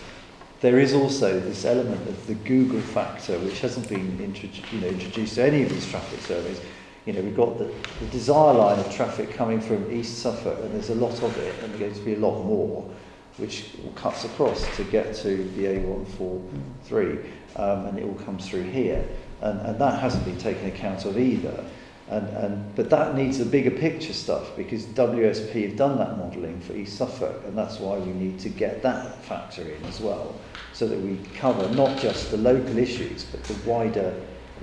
There 0.62 0.80
is 0.80 0.94
also 0.94 1.40
this 1.40 1.66
element 1.66 2.08
of 2.08 2.28
the 2.28 2.36
Google 2.36 2.82
factor, 2.82 3.38
which 3.40 3.60
hasn't 3.60 3.90
been 3.90 4.18
introdu- 4.18 4.72
you 4.72 4.82
know, 4.82 4.88
introduced 4.88 5.36
to 5.36 5.44
any 5.44 5.64
of 5.64 5.70
these 5.70 5.88
traffic 5.90 6.22
surveys. 6.22 6.62
you 7.06 7.14
know, 7.14 7.22
we've 7.22 7.36
got 7.36 7.58
the, 7.58 7.72
the 8.00 8.06
desire 8.08 8.54
line 8.54 8.80
of 8.80 8.92
traffic 8.94 9.32
coming 9.32 9.60
from 9.60 9.92
East 9.92 10.20
Suffolk, 10.20 10.58
and 10.64 10.74
there's 10.74 10.90
a 10.90 10.96
lot 10.96 11.22
of 11.22 11.38
it, 11.38 11.64
and 11.64 11.74
there's 11.76 12.00
going 12.00 12.06
to 12.06 12.06
be 12.06 12.14
a 12.16 12.20
lot 12.20 12.44
more, 12.46 12.90
which 13.38 13.76
cuts 13.96 14.24
across 14.24 14.66
to 14.78 14.84
get 14.86 15.14
to 15.18 15.44
the 15.56 15.66
A143, 15.66 17.26
um, 17.58 17.86
and 17.86 18.00
it 18.00 18.06
all 18.06 18.16
comes 18.26 18.48
through 18.48 18.64
here. 18.64 19.06
And, 19.42 19.60
and 19.62 19.80
that 19.80 20.00
hasn't 20.00 20.24
been 20.26 20.38
taken 20.38 20.68
account 20.68 21.06
of 21.06 21.20
either. 21.20 21.66
And, 22.08 22.28
and, 22.38 22.76
but 22.76 22.92
that 22.92 23.16
needs 23.16 23.40
a 23.40 23.46
bigger 23.46 23.72
picture 23.72 24.14
stuff 24.14 24.56
because 24.56 24.86
WSP 24.86 25.68
have 25.70 25.76
done 25.76 25.98
that 25.98 26.18
modelling 26.18 26.62
for 26.62 26.74
East 26.74 26.98
Suffolk, 26.98 27.42
and 27.46 27.58
that's 27.58 27.80
why 27.80 27.98
we 27.98 28.14
need 28.14 28.40
to 28.42 28.50
get 28.50 28.84
that 28.84 29.24
factor 29.24 29.64
in 29.64 29.84
as 29.86 30.00
well, 30.00 30.36
so 30.72 30.88
that 30.88 31.00
we 31.00 31.18
cover 31.34 31.68
not 31.76 31.98
just 32.00 32.30
the 32.30 32.38
local 32.38 32.78
issues 32.78 33.24
but 33.24 33.44
the 33.46 33.70
wider 33.70 34.14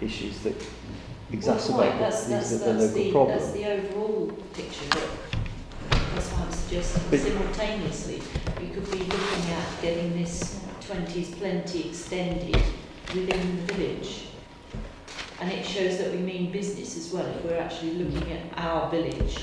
issues 0.00 0.38
that 0.40 0.54
exacerbate 1.32 1.78
Well, 1.78 1.98
that's, 1.98 2.24
the, 2.24 2.30
that's, 2.30 2.50
the, 2.50 2.58
the 2.58 2.72
local 2.74 2.94
the, 2.94 3.12
problem. 3.12 3.38
that's 3.38 3.52
the 3.52 3.72
overall 3.72 4.26
picture. 4.54 4.88
But 4.90 6.00
that's 6.14 6.28
why 6.28 6.44
I'm 6.44 6.52
suggesting 6.52 7.02
But- 7.10 7.20
simultaneously 7.20 8.22
we 8.60 8.68
could 8.68 8.88
be 8.88 8.98
looking 8.98 9.50
at 9.50 9.82
getting 9.82 10.12
this 10.12 10.60
20s 10.82 11.36
plenty 11.38 11.88
extended 11.88 12.54
within 13.12 13.66
the 13.66 13.72
village. 13.74 14.26
And 15.40 15.50
it 15.50 15.64
shows 15.64 15.98
that 15.98 16.12
we 16.12 16.18
mean 16.18 16.52
business 16.52 16.96
as 16.96 17.12
well, 17.12 17.26
if 17.26 17.44
we're 17.44 17.58
actually 17.58 17.94
looking 17.94 18.32
at 18.32 18.40
our 18.56 18.90
village 18.90 19.38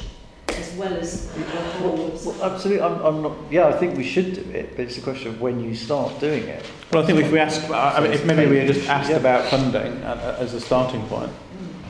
as 0.50 0.74
well 0.76 0.94
as 0.94 1.28
the 1.34 1.44
whole 1.44 2.08
of 2.08 2.26
Well, 2.26 2.44
absolutely, 2.44 2.84
I'm, 2.84 3.00
I'm 3.06 3.22
not. 3.22 3.34
Yeah, 3.50 3.68
I 3.68 3.74
think 3.74 3.98
we 3.98 4.04
should 4.04 4.34
do 4.34 4.42
it, 4.52 4.76
but 4.76 4.86
it's 4.86 4.98
a 4.98 5.02
question 5.02 5.30
of 5.30 5.42
when 5.42 5.64
you 5.64 5.76
start 5.76 6.20
doing 6.20 6.44
it. 6.44 6.66
Well, 6.92 7.04
I 7.04 7.06
think 7.06 7.20
if 7.20 7.32
we 7.32 7.40
ask, 7.40 7.70
I 7.70 8.00
mean, 8.02 8.12
if 8.12 8.26
maybe 8.26 8.50
we 8.50 8.58
had 8.58 8.68
just 8.68 8.90
asked 8.90 9.10
Yeah. 9.10 9.18
about 9.18 9.50
funding 9.50 9.94
uh, 10.04 10.38
as 10.40 10.54
a 10.54 10.60
starting 10.62 11.06
point, 11.08 11.32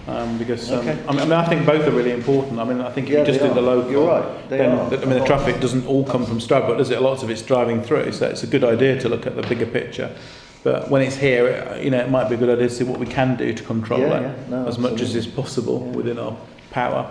um, 0.08 0.38
because 0.38 0.72
um, 0.72 0.80
Okay. 0.80 0.91
I, 1.08 1.12
mean, 1.12 1.20
I 1.20 1.24
mean, 1.24 1.32
I 1.34 1.45
think 1.47 1.66
both 1.66 1.88
are 1.88 1.91
really 1.91 2.12
important. 2.12 2.60
I 2.60 2.64
mean, 2.64 2.82
I 2.82 2.91
think 2.91 3.08
if 3.08 3.14
Yeah, 3.14 3.20
you 3.20 3.26
just 3.26 3.39
they 3.39 3.47
do 3.47 3.54
the 3.54 3.62
local, 3.62 3.91
You're 3.91 4.08
right, 4.08 4.50
they 4.50 4.58
then 4.58 4.72
are. 4.72 4.93
I 4.93 5.06
mean, 5.06 5.20
the 5.20 5.26
traffic 5.26 5.60
doesn't 5.62 5.86
all 5.88 6.04
come 6.06 6.26
from 6.26 6.39
Stradbroke, 6.39 6.78
does 6.78 6.89
it? 6.89 7.02
Lots 7.02 7.24
of 7.24 7.30
it's 7.30 7.41
driving 7.41 7.82
through, 7.82 8.12
so 8.12 8.28
it's 8.28 8.43
a 8.43 8.47
good 8.47 8.64
idea 8.64 9.00
to 9.00 9.10
look 9.10 9.26
at 9.28 9.36
the 9.36 9.43
bigger 9.43 9.66
picture. 9.68 10.16
But 10.64 10.89
when 10.89 11.01
it's 11.01 11.16
here, 11.16 11.47
it, 11.47 11.84
you 11.84 11.89
know, 11.89 11.99
it 11.99 12.10
might 12.10 12.28
be 12.28 12.36
a 12.36 12.38
good 12.38 12.49
idea 12.49 12.68
to 12.68 12.74
see 12.74 12.84
what 12.84 12.99
we 12.99 13.05
can 13.05 13.38
do 13.38 13.53
to 13.53 13.64
control 13.64 14.01
Yeah, 14.01 14.20
it 14.20 14.22
yeah, 14.22 14.49
no, 14.49 14.68
as 14.68 14.78
much 14.78 15.01
as 15.01 15.16
is 15.16 15.26
possible 15.28 15.86
Yeah. 15.86 15.97
within 15.97 16.20
our 16.20 16.36
power. 16.72 17.10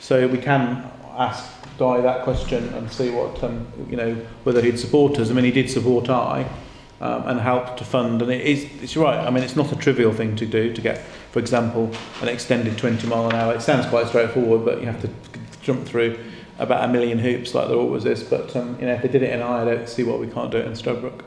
So 0.00 0.26
we 0.28 0.38
can 0.38 0.84
ask 1.16 1.44
Di 1.78 2.00
that 2.00 2.22
question 2.24 2.72
and 2.74 2.90
see 2.90 3.10
what, 3.10 3.42
um, 3.44 3.66
you 3.90 3.96
know, 3.96 4.14
whether 4.44 4.62
he'd 4.62 4.78
support 4.78 5.18
us. 5.18 5.30
I 5.30 5.34
mean, 5.34 5.44
he 5.44 5.50
did 5.50 5.68
support 5.68 6.08
Eye 6.08 6.46
um, 7.02 7.28
and 7.28 7.40
help 7.40 7.76
to 7.76 7.84
fund. 7.84 8.22
And 8.22 8.30
it 8.30 8.40
is, 8.40 8.66
it's 8.80 8.96
right. 8.96 9.18
I 9.18 9.28
mean, 9.30 9.44
it's 9.44 9.56
not 9.56 9.70
a 9.72 9.76
trivial 9.76 10.14
thing 10.14 10.34
to 10.36 10.46
do 10.46 10.72
to 10.72 10.80
get, 10.80 10.98
for 11.32 11.38
example, 11.38 11.90
an 12.22 12.28
extended 12.28 12.78
20 12.78 13.06
mile 13.06 13.28
an 13.28 13.34
hour. 13.34 13.54
It 13.54 13.60
sounds 13.60 13.84
quite 13.86 14.06
straightforward, 14.08 14.64
but 14.64 14.80
you 14.80 14.86
have 14.86 15.02
to 15.02 15.10
jump 15.60 15.86
through 15.86 16.18
about 16.58 16.88
a 16.88 16.88
million 16.90 17.18
hoops 17.18 17.54
like 17.54 17.68
there 17.68 17.76
always 17.76 18.06
is. 18.06 18.22
But 18.22 18.56
um, 18.56 18.78
you 18.80 18.86
know, 18.86 18.94
if 18.94 19.02
they 19.02 19.08
did 19.08 19.22
it 19.22 19.34
in 19.34 19.42
Eye, 19.42 19.60
I 19.60 19.64
don't 19.66 19.88
see 19.88 20.02
what 20.02 20.18
we 20.18 20.28
can't 20.28 20.50
do 20.50 20.56
it 20.56 20.64
in 20.64 20.72
Stradbroke. 20.72 21.25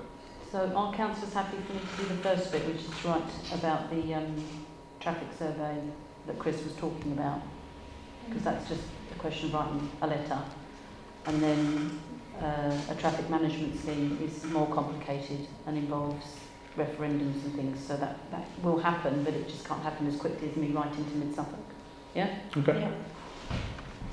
So 0.51 0.71
are 0.75 0.93
councillors 0.93 1.33
happy 1.33 1.57
for 1.67 1.73
me 1.73 1.79
to 1.79 2.03
do 2.03 2.15
the 2.15 2.23
first 2.23 2.51
bit, 2.51 2.65
which 2.65 2.77
is 2.77 3.05
right 3.05 3.21
about 3.53 3.91
the 3.91 4.15
um, 4.15 4.43
traffic 4.99 5.27
survey 5.37 5.77
that 6.25 6.39
Chris 6.39 6.63
was 6.63 6.73
talking 6.73 7.11
about? 7.11 7.41
Because 8.27 8.43
that's 8.43 8.67
just 8.67 8.81
a 9.11 9.19
question 9.19 9.49
of 9.49 9.53
writing 9.53 9.91
a 10.01 10.07
letter. 10.07 10.39
And 11.27 11.43
then 11.43 12.01
uh, 12.41 12.75
a 12.89 12.95
traffic 12.95 13.29
management 13.29 13.79
scheme 13.79 14.17
is 14.23 14.43
more 14.45 14.65
complicated 14.73 15.47
and 15.67 15.77
involves 15.77 16.25
referendums 16.75 17.43
and 17.43 17.53
things. 17.55 17.85
So 17.85 17.95
that, 17.97 18.17
that 18.31 18.47
will 18.63 18.79
happen, 18.79 19.23
but 19.23 19.35
it 19.35 19.47
just 19.47 19.67
can't 19.67 19.83
happen 19.83 20.07
as 20.07 20.15
quickly 20.15 20.49
as 20.49 20.55
me 20.55 20.69
writing 20.71 21.05
to 21.05 21.15
Mid 21.17 21.35
Suffolk. 21.35 21.59
Yeah? 22.15 22.39
Okay. 22.57 22.79
Yeah. 22.79 23.59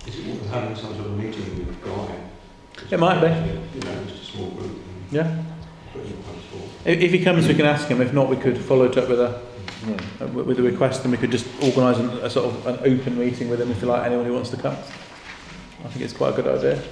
Is 0.07 0.19
it 0.19 0.27
worth 0.27 0.51
having 0.51 0.77
some 0.77 0.95
sort 0.95 1.07
of 1.07 1.17
meeting 1.17 1.67
with 1.67 1.83
Guy? 1.83 2.15
It 2.91 3.01
might 3.01 3.21
be. 3.23 3.79
You 3.79 3.85
know, 3.85 4.05
just 4.05 4.23
a 4.23 4.33
small 4.33 4.51
group. 4.51 4.77
Yeah. 5.11 5.43
Put 5.97 6.07
in 6.07 6.13
a 6.13 6.17
proposal. 6.17 6.69
If, 6.85 7.11
he 7.13 7.23
comes, 7.25 7.49
we 7.49 7.55
can 7.55 7.67
ask 7.67 7.89
him. 7.89 8.01
If 8.01 8.13
not, 8.13 8.29
we 8.29 8.37
could 8.37 8.59
follow 8.59 8.85
it 8.85 8.97
up 8.97 9.09
with 9.09 9.21
a 9.21 9.41
Yeah. 9.87 10.27
with 10.27 10.59
a 10.59 10.63
request, 10.63 11.03
and 11.03 11.13
we 11.13 11.19
could 11.19 11.31
just 11.31 11.47
organise 11.63 11.99
an, 11.99 12.09
a 12.19 12.31
sort 12.31 12.47
of 12.47 12.67
an 12.67 12.79
open 12.81 13.19
meeting 13.19 13.49
with 13.49 13.61
him 13.61 13.71
if 13.71 13.81
you 13.83 13.89
like. 13.89 14.05
Anyone 14.05 14.27
who 14.27 14.33
wants 14.33 14.51
to 14.51 14.57
come. 14.57 14.77
I 15.85 15.89
think 15.89 16.05
it's 16.05 16.13
quite 16.15 16.33
a 16.33 16.43
good 16.43 16.49
idea. 16.59 16.83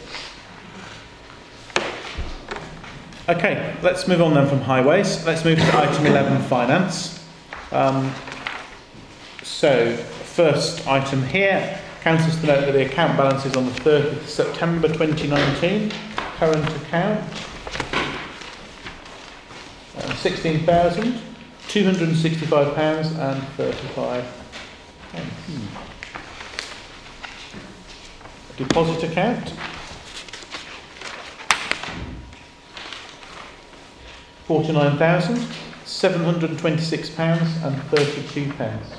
Okay, 3.27 3.75
let's 3.83 4.07
move 4.07 4.21
on 4.21 4.35
then 4.35 4.47
from 4.47 4.61
highways. 4.61 5.25
Let's 5.25 5.45
move 5.45 5.59
to 5.59 5.77
item 5.79 6.05
11, 6.07 6.43
finance. 6.43 7.25
Um, 7.73 8.13
so, 9.43 9.97
first 9.97 10.87
item 10.87 11.25
here, 11.25 11.81
councils 12.03 12.39
to 12.43 12.47
note 12.47 12.61
that 12.67 12.73
the 12.73 12.85
account 12.85 13.17
balance 13.17 13.47
is 13.47 13.57
on 13.57 13.65
the 13.65 13.73
30th 13.73 14.13
of 14.13 14.29
September 14.29 14.89
2019. 14.89 15.91
Current 16.37 16.69
account, 16.83 17.25
uh, 20.25 20.31
16,000. 20.31 21.20
£265 21.68 23.18
and 23.18 23.43
35 23.57 24.25
pence. 25.11 25.33
Deposit 28.57 29.11
account. 29.11 29.53
Forty-nine 34.47 34.99
thousand 34.99 35.45
seven 35.87 36.22
hundred 36.22 36.51
and 36.51 36.59
twenty-six 36.59 37.09
pounds 37.09 37.57
and 37.62 37.83
thirty-two 37.85 38.53
pence. 38.53 38.95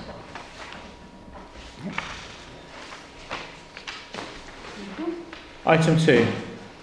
Item 5.67 5.99
two, 5.99 6.27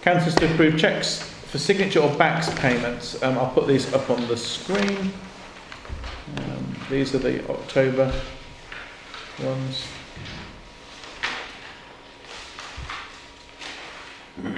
councils 0.00 0.36
to 0.36 0.50
approve 0.50 0.78
cheques 0.78 1.31
for 1.52 1.58
signature 1.58 2.00
or 2.00 2.08
BACS 2.08 2.58
payments. 2.60 3.22
Um, 3.22 3.36
I'll 3.36 3.50
put 3.50 3.68
these 3.68 3.92
up 3.92 4.08
on 4.08 4.26
the 4.26 4.38
screen. 4.38 5.12
Um, 6.38 6.74
these 6.88 7.14
are 7.14 7.18
the 7.18 7.46
October 7.46 8.10
ones. 9.42 9.84
Right, 14.42 14.56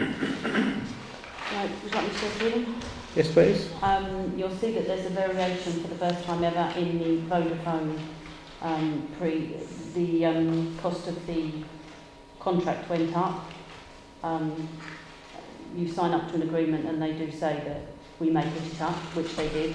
would 1.82 1.90
you 1.90 1.90
like 1.90 2.06
me 2.06 2.14
to 2.14 2.20
go 2.20 2.28
through 2.28 2.50
them? 2.50 2.80
Yes, 3.16 3.32
please. 3.32 3.70
Um, 3.82 4.32
you'll 4.38 4.54
see 4.54 4.70
that 4.74 4.86
there's 4.86 5.06
a 5.06 5.10
variation 5.10 5.82
for 5.82 5.88
the 5.88 5.96
first 5.96 6.24
time 6.24 6.44
ever 6.44 6.78
in 6.78 7.00
the 7.00 7.22
Vodafone 7.22 7.98
um, 8.62 9.08
pre. 9.18 9.56
The 9.94 10.26
um, 10.26 10.78
cost 10.78 11.08
of 11.08 11.26
the 11.26 11.50
contract 12.38 12.88
went 12.88 13.16
up. 13.16 13.50
Um, 14.22 14.68
you 15.76 15.88
sign 15.88 16.12
up 16.12 16.28
to 16.28 16.34
an 16.36 16.42
agreement 16.42 16.86
and 16.86 17.00
they 17.00 17.12
do 17.12 17.30
say 17.30 17.60
that 17.66 17.82
we 18.20 18.30
may 18.30 18.42
put 18.42 18.72
it 18.72 18.80
up, 18.80 18.94
which 19.16 19.34
they 19.36 19.48
did. 19.48 19.74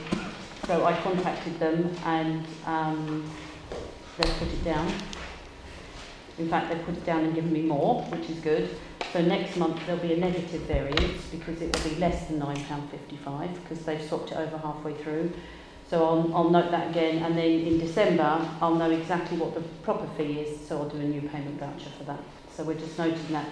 So 0.68 0.86
I 0.86 0.94
contacted 1.02 1.60
them 1.60 1.96
and 2.06 2.46
um, 2.66 3.30
they 4.18 4.26
put 4.26 4.48
it 4.48 4.64
down. 4.64 4.92
In 6.38 6.48
fact, 6.50 6.70
they 6.70 6.80
put 6.84 6.96
it 6.96 7.06
down 7.06 7.26
and 7.26 7.36
given 7.36 7.52
me 7.52 7.64
more, 7.64 8.04
which 8.04 8.30
is 8.30 8.40
good. 8.40 8.70
So 9.12 9.22
next 9.22 9.58
month 9.58 9.84
there'll 9.86 10.02
be 10.02 10.14
a 10.14 10.18
negative 10.18 10.62
variance 10.62 11.26
because 11.32 11.62
it 11.62 11.74
will 11.74 11.90
be 11.90 11.96
less 11.96 12.28
than 12.28 12.40
£9.55 12.40 13.54
because 13.56 13.84
they've 13.84 14.02
swapped 14.02 14.32
it 14.32 14.38
over 14.38 14.58
halfway 14.58 14.94
through. 14.94 15.34
So 15.90 16.06
I'll, 16.06 16.36
I'll 16.36 16.50
note 16.52 16.70
that 16.70 16.92
again 16.92 17.24
and 17.24 17.36
then 17.36 17.46
in 17.46 17.80
December 17.80 18.48
I'll 18.62 18.76
know 18.76 18.92
exactly 18.92 19.38
what 19.38 19.56
the 19.56 19.62
proper 19.82 20.06
fee 20.16 20.42
is 20.42 20.68
so 20.68 20.78
I'll 20.78 20.90
do 20.90 21.00
a 21.00 21.04
new 21.04 21.28
payment 21.28 21.60
voucher 21.60 21.90
for 21.98 22.04
that. 22.04 22.20
So 22.56 22.64
we're 22.64 22.76
just 22.76 23.00
noting 23.00 23.32
that 23.32 23.50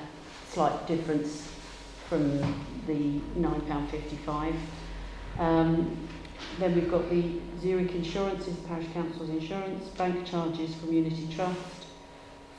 slight 0.47 0.85
difference 0.85 1.56
from 2.09 2.39
the 2.87 3.19
£9.55. 3.37 4.55
Um, 5.39 6.07
then 6.59 6.75
we've 6.75 6.89
got 6.89 7.09
the 7.09 7.39
Zurich 7.59 7.93
Insurances, 7.93 8.55
Parish 8.67 8.87
Council's 8.93 9.29
insurance, 9.29 9.87
bank 9.89 10.25
charges 10.25 10.73
from 10.75 10.93
Unity 10.93 11.27
Trust, 11.35 11.87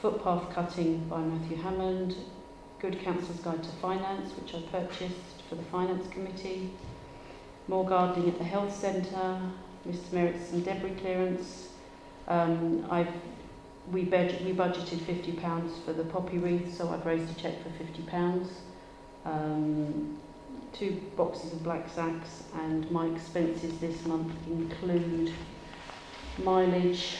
footpath 0.02 0.52
cutting 0.52 1.08
by 1.08 1.20
Matthew 1.20 1.56
Hammond, 1.56 2.14
Good 2.78 3.00
Council's 3.02 3.40
Guide 3.40 3.62
to 3.62 3.70
Finance, 3.82 4.32
which 4.36 4.54
I 4.54 4.60
purchased 4.70 5.42
for 5.48 5.54
the 5.54 5.62
Finance 5.64 6.06
Committee, 6.08 6.70
more 7.66 7.86
gardening 7.86 8.28
at 8.28 8.38
the 8.38 8.44
Health 8.44 8.74
Centre, 8.74 9.40
Mr 9.88 10.12
Merritt's 10.12 10.52
and 10.52 10.64
debris 10.64 10.94
clearance. 11.00 11.70
Um, 12.28 12.86
I've, 12.90 13.08
we, 13.90 14.04
budget, 14.04 14.44
we 14.44 14.52
budgeted 14.52 14.98
£50 14.98 15.84
for 15.84 15.92
the 15.94 16.04
poppy 16.04 16.38
wreath, 16.38 16.76
so 16.76 16.90
I've 16.90 17.06
raised 17.06 17.30
a 17.30 17.40
cheque 17.40 17.56
for 17.62 17.70
£50. 17.82 18.46
Um, 19.24 20.18
two 20.72 21.00
boxes 21.16 21.52
of 21.52 21.62
black 21.62 21.88
sacks 21.88 22.44
and 22.54 22.90
my 22.90 23.06
expenses 23.06 23.78
this 23.78 24.06
month 24.06 24.32
include 24.46 25.32
mileage, 26.42 27.16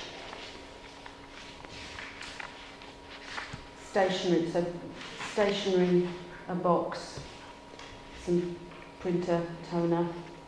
stationery, 3.90 4.50
so 4.50 4.64
stationery, 5.32 6.08
a 6.48 6.54
box, 6.54 7.20
some 8.24 8.56
printer, 9.00 9.42
toner, 9.70 10.06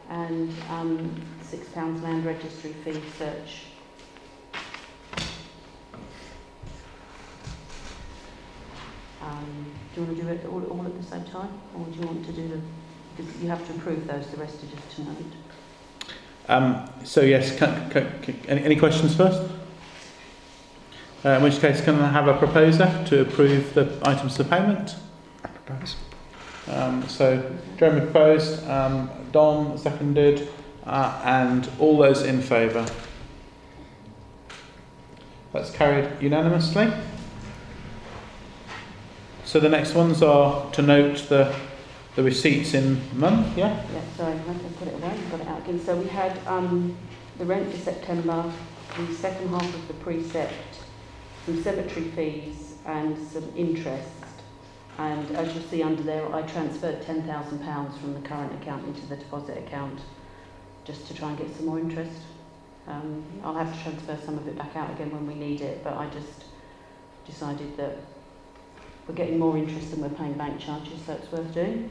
and 0.09 0.55
um, 0.69 1.23
six 1.43 1.69
pounds 1.69 2.03
land 2.03 2.25
registry 2.25 2.73
fee 2.85 3.01
search. 3.19 3.65
Do 9.95 10.01
you 10.01 10.07
want 10.07 10.19
to 10.19 10.23
do 10.23 10.29
it 10.29 10.47
all, 10.47 10.65
all 10.65 10.87
at 10.87 10.97
the 10.97 11.07
same 11.07 11.25
time, 11.25 11.51
or 11.75 11.85
do 11.87 11.99
you 11.99 12.07
want 12.07 12.25
to 12.27 12.33
do 12.33 12.49
the? 12.49 12.61
Because 13.17 13.43
you 13.43 13.49
have 13.49 13.67
to 13.67 13.75
approve 13.75 14.07
those. 14.07 14.27
The 14.29 14.37
rest 14.37 14.63
are 14.63 14.67
just 14.67 14.97
to 14.97 15.05
note. 15.05 15.33
Um, 16.49 16.91
so 17.05 17.21
yes, 17.21 17.57
can, 17.57 17.91
can, 17.91 18.21
can, 18.23 18.37
any, 18.49 18.63
any 18.65 18.77
questions 18.77 19.17
first? 19.17 19.41
Uh, 21.25 21.31
in 21.31 21.43
which 21.43 21.61
case, 21.61 21.81
can 21.81 21.97
I 21.97 22.09
have 22.09 22.29
a 22.29 22.37
proposer 22.37 23.05
to 23.09 23.21
approve 23.21 23.75
the 23.75 23.99
items 24.05 24.37
for 24.37 24.45
payment? 24.45 24.97
I 25.45 25.49
propose. 25.49 25.97
Um, 26.69 27.07
so 27.09 27.57
Jeremy 27.79 28.01
proposed, 28.01 28.67
um, 28.69 29.11
Don 29.33 29.77
seconded, 29.77 30.49
uh, 30.85 31.21
and 31.25 31.69
all 31.79 31.99
those 31.99 32.23
in 32.23 32.41
favour. 32.41 32.87
That's 35.53 35.71
carried 35.71 36.09
unanimously. 36.23 36.93
So 39.51 39.59
the 39.59 39.69
next 39.69 39.95
ones 39.95 40.23
are 40.23 40.71
to 40.71 40.81
note 40.81 41.29
the 41.29 41.53
the 42.15 42.23
receipts 42.23 42.73
in 42.73 43.01
month, 43.19 43.59
yeah? 43.59 43.85
Yeah, 43.93 44.01
sorry, 44.17 44.35
I 44.35 44.53
put 44.79 44.87
it 44.87 44.95
away. 44.95 45.13
Got 45.29 45.41
it 45.41 45.49
out 45.49 45.63
again. 45.63 45.81
So 45.81 45.97
we 45.97 46.07
had 46.07 46.39
um, 46.47 46.97
the 47.37 47.45
rent 47.45 47.69
for 47.73 47.79
September, 47.79 48.53
the 48.97 49.13
second 49.13 49.49
half 49.49 49.75
of 49.75 49.89
the 49.89 49.95
precept, 49.95 50.85
some 51.47 51.61
cemetery 51.65 52.13
fees, 52.13 52.75
and 52.87 53.19
some 53.27 53.53
interest. 53.57 54.07
And 54.99 55.29
as 55.33 55.53
you'll 55.53 55.65
see 55.65 55.83
under 55.83 56.05
there, 56.05 56.33
I 56.33 56.43
transferred 56.43 57.03
ten 57.03 57.25
thousand 57.25 57.59
pounds 57.65 57.99
from 57.99 58.15
the 58.15 58.21
current 58.21 58.53
account 58.63 58.87
into 58.87 59.05
the 59.09 59.17
deposit 59.17 59.59
account, 59.59 59.99
just 60.85 61.09
to 61.09 61.15
try 61.15 61.31
and 61.31 61.37
get 61.37 61.53
some 61.57 61.67
more 61.67 61.81
interest. 61.81 62.21
Um, 62.87 63.25
I'll 63.43 63.59
have 63.59 63.77
to 63.77 63.83
transfer 63.83 64.17
some 64.25 64.39
of 64.39 64.47
it 64.47 64.57
back 64.57 64.77
out 64.77 64.93
again 64.93 65.11
when 65.11 65.27
we 65.27 65.35
need 65.35 65.61
it, 65.61 65.83
but 65.83 65.95
I 65.95 66.07
just 66.11 66.45
decided 67.27 67.77
that 67.77 67.97
we're 69.11 69.17
getting 69.17 69.39
more 69.41 69.57
interest 69.57 69.91
than 69.91 70.03
we're 70.03 70.11
paying 70.11 70.35
bank 70.35 70.61
charges, 70.61 71.01
so 71.05 71.15
it's 71.15 71.33
worth 71.33 71.53
doing. 71.53 71.91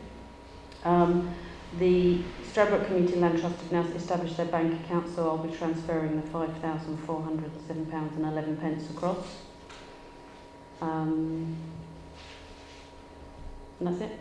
Um, 0.85 1.35
the 1.77 2.21
Stradbroke 2.53 2.87
Community 2.87 3.17
Land 3.17 3.41
Trust 3.41 3.59
have 3.59 3.73
now 3.73 3.81
established 3.93 4.37
their 4.37 4.45
bank 4.45 4.85
account, 4.85 5.13
so 5.13 5.27
I'll 5.27 5.37
be 5.37 5.53
transferring 5.53 6.15
the 6.15 6.21
£5,407.11 6.29 8.61
pence 8.61 8.89
across. 8.89 9.39
Um, 10.81 11.57
and 13.79 13.89
that's 13.89 13.99
it. 13.99 14.17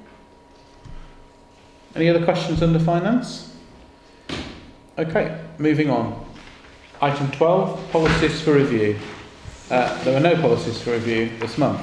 Any 1.95 2.09
other 2.09 2.25
questions 2.25 2.65
under 2.65 2.81
finance? 2.81 3.55
Okay, 4.99 5.41
moving 5.59 5.89
on. 5.89 6.27
Item 7.01 7.31
12, 7.31 7.93
policies 7.93 8.41
for 8.41 8.55
review. 8.55 8.99
Uh, 9.71 10.03
there 10.03 10.17
are 10.17 10.21
no 10.21 10.35
policies 10.41 10.83
for 10.83 10.91
review 10.91 11.31
this 11.39 11.57
month. 11.59 11.81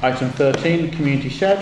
Item 0.00 0.30
13, 0.30 0.92
community 0.92 1.28
shed. 1.28 1.58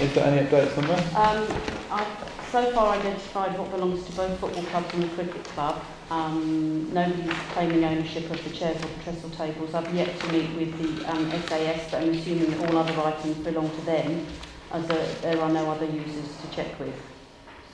Is 0.00 0.14
there 0.14 0.24
any 0.24 0.46
updates 0.48 0.78
on 0.78 0.86
that? 0.86 1.14
Um, 1.14 1.46
I've 1.90 2.06
so 2.50 2.72
far 2.72 2.96
identified 2.96 3.58
what 3.58 3.70
belongs 3.70 4.02
to 4.06 4.12
both 4.12 4.40
football 4.40 4.62
clubs 4.64 4.94
and 4.94 5.02
the 5.04 5.08
cricket 5.08 5.44
club. 5.48 5.82
Um, 6.10 6.92
nobody's 6.92 7.32
claiming 7.52 7.84
ownership 7.84 8.30
of 8.30 8.42
the 8.44 8.50
chairs 8.50 8.76
or 8.82 8.88
the 8.88 9.02
trestle 9.04 9.28
tables. 9.30 9.74
I've 9.74 9.94
yet 9.94 10.18
to 10.20 10.32
meet 10.32 10.50
with 10.56 10.78
the 10.78 11.10
um, 11.12 11.30
SAS, 11.48 11.90
but 11.90 12.02
I'm 12.02 12.10
assuming 12.10 12.50
that 12.50 12.70
all 12.70 12.78
other 12.78 12.98
items 13.02 13.36
belong 13.38 13.68
to 13.68 13.80
them, 13.82 14.26
as 14.72 14.86
there, 14.88 15.06
there 15.20 15.40
are 15.40 15.50
no 15.52 15.70
other 15.70 15.86
users 15.86 16.28
to 16.40 16.50
check 16.56 16.80
with. 16.80 16.94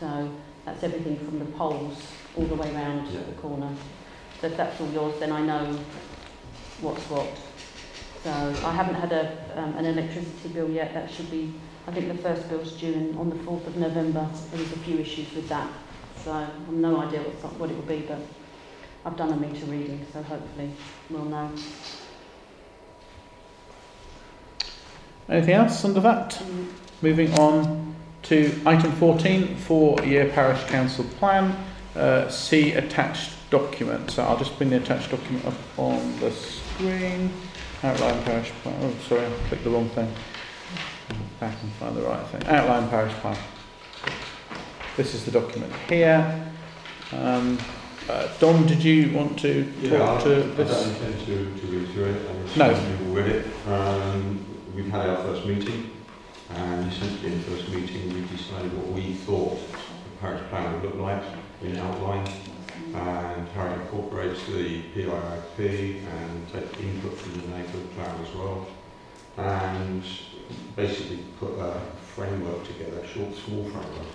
So 0.01 0.31
that's 0.65 0.83
everything 0.83 1.17
from 1.19 1.39
the 1.39 1.45
poles 1.57 1.97
all 2.37 2.45
the 2.45 2.57
way 2.57 2.73
round 2.73 3.07
Yeah. 3.13 3.21
the 3.21 3.41
corner. 3.41 3.71
So 4.41 4.49
if 4.49 4.57
that's 4.57 4.81
all 4.81 4.91
yours, 4.91 5.21
then 5.21 5.31
I 5.31 5.43
know 5.43 5.79
what's 6.81 7.05
what. 7.05 7.29
So 8.25 8.31
I 8.31 8.73
haven't 8.73 8.97
had 8.97 9.13
a, 9.13 9.37
um, 9.57 9.77
an 9.77 9.85
electricity 9.87 10.49
bill 10.49 10.69
yet. 10.71 10.93
That 10.95 11.11
should 11.11 11.31
be 11.31 11.55
I 11.89 11.91
think 11.91 12.09
the 12.09 12.23
first 12.23 12.47
bill's 12.51 12.73
due 12.73 12.93
in, 12.93 13.17
on 13.17 13.31
the 13.31 13.37
4th 13.37 13.67
of 13.67 13.77
November. 13.79 14.29
There 14.51 14.61
was 14.61 14.71
a 14.73 14.79
few 14.81 14.99
issues 14.99 15.33
with 15.33 15.49
that, 15.49 15.71
so 16.23 16.33
I've 16.33 16.69
no 16.69 17.01
idea 17.01 17.21
what, 17.21 17.55
what 17.55 17.71
it 17.71 17.77
will 17.77 17.83
be, 17.85 18.01
but 18.01 18.19
I've 19.07 19.17
done 19.17 19.33
a 19.33 19.37
meter 19.39 19.65
reading, 19.65 20.05
so 20.13 20.23
hopefully 20.23 20.71
we'll 21.09 21.25
know. 21.25 21.51
Anything 25.31 25.55
else 25.55 25.83
under 25.83 26.01
that? 26.01 26.33
Mm, 26.33 26.67
Moving 27.01 27.33
on 27.39 27.97
to 28.25 28.61
item 28.67 28.93
14, 28.93 29.57
four-year 29.57 30.29
parish 30.29 30.63
council 30.65 31.05
plan. 31.19 31.57
Uh, 31.97 32.29
see 32.29 32.73
attached 32.73 33.31
document. 33.49 34.11
So 34.11 34.25
I'll 34.25 34.37
just 34.37 34.59
bring 34.59 34.69
the 34.69 34.77
attached 34.77 35.11
document 35.11 35.47
up 35.47 35.55
on 35.79 36.21
the 36.21 36.33
screen. 36.33 37.33
Outline 37.83 38.23
parish 38.25 38.51
plan. 38.63 38.75
Oh, 38.83 38.93
sorry, 39.09 39.27
I 39.27 39.31
clicked 39.49 39.65
the 39.65 39.71
wrong 39.71 39.89
thing. 39.91 40.13
Back 41.39 41.57
and 41.63 41.71
find 41.73 41.97
the 41.97 42.03
right 42.03 42.27
thing. 42.27 42.43
Outline 42.47 42.89
parish 42.91 43.13
plan. 43.15 43.37
This 44.97 45.15
is 45.15 45.25
the 45.25 45.31
document 45.31 45.73
here. 45.89 46.51
Um, 47.13 47.57
uh, 48.09 48.27
Don, 48.41 48.67
did 48.67 48.83
you 48.83 49.13
want 49.17 49.39
to 49.41 49.65
talk 49.89 50.21
I, 50.21 50.25
to 50.25 50.37
I 50.37 50.47
this? 50.57 50.71
don't 50.71 50.89
intend 50.95 51.27
to, 51.27 51.61
to 51.61 51.67
read 51.69 51.89
through 51.91 52.05
it. 52.07 52.23
I'm 52.31 52.59
No. 52.59 53.13
read 53.13 53.27
it. 53.29 53.47
Um, 53.69 54.45
we've 54.75 54.91
had 54.91 55.09
our 55.09 55.17
first 55.19 55.47
meeting, 55.47 55.91
and 56.57 56.91
essentially 56.93 57.33
in 57.33 57.39
the 57.39 57.45
first 57.45 57.69
meeting 57.69 58.13
we 58.13 58.23
decided 58.37 58.77
what 58.77 58.87
we 58.89 59.15
thought 59.15 59.57
the 59.73 60.17
parish 60.21 60.43
plan 60.51 60.73
would 60.75 60.83
look 60.83 60.97
like 60.97 61.23
in 61.63 61.77
outline, 61.77 62.27
and 62.99 63.49
how 63.51 63.67
it 63.67 63.81
incorporates 63.81 64.45
the 64.47 64.83
PIIP 64.95 66.05
and 66.05 66.49
take 66.53 66.81
input 66.81 67.17
from 67.17 67.41
the 67.41 67.49
neighbourhood 67.49 67.91
plan 67.95 68.21
as 68.23 68.35
well, 68.35 68.67
and 69.37 70.03
basically 70.77 71.19
put 71.39 71.59
a 71.59 71.81
framework 72.15 72.65
together, 72.67 73.01
a 73.01 73.07
short, 73.07 73.35
small 73.37 73.65
framework, 73.65 74.07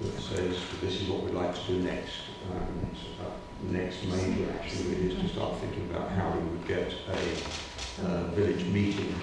that 0.00 0.20
says 0.20 0.58
this 0.80 1.00
is 1.00 1.08
what 1.08 1.22
we'd 1.22 1.34
like 1.34 1.54
to 1.54 1.66
do 1.66 1.82
next. 1.82 2.12
And 2.50 2.96
uh, 3.20 3.72
next 3.72 4.04
major 4.04 4.50
action 4.58 4.90
really 4.90 5.12
is 5.12 5.20
to 5.20 5.28
start 5.28 5.58
thinking 5.60 5.88
about 5.90 6.10
how 6.10 6.30
we 6.30 6.48
would 6.48 6.66
get 6.66 6.92
a 7.08 8.06
uh, 8.06 8.24
village 8.30 8.64
meeting 8.66 9.14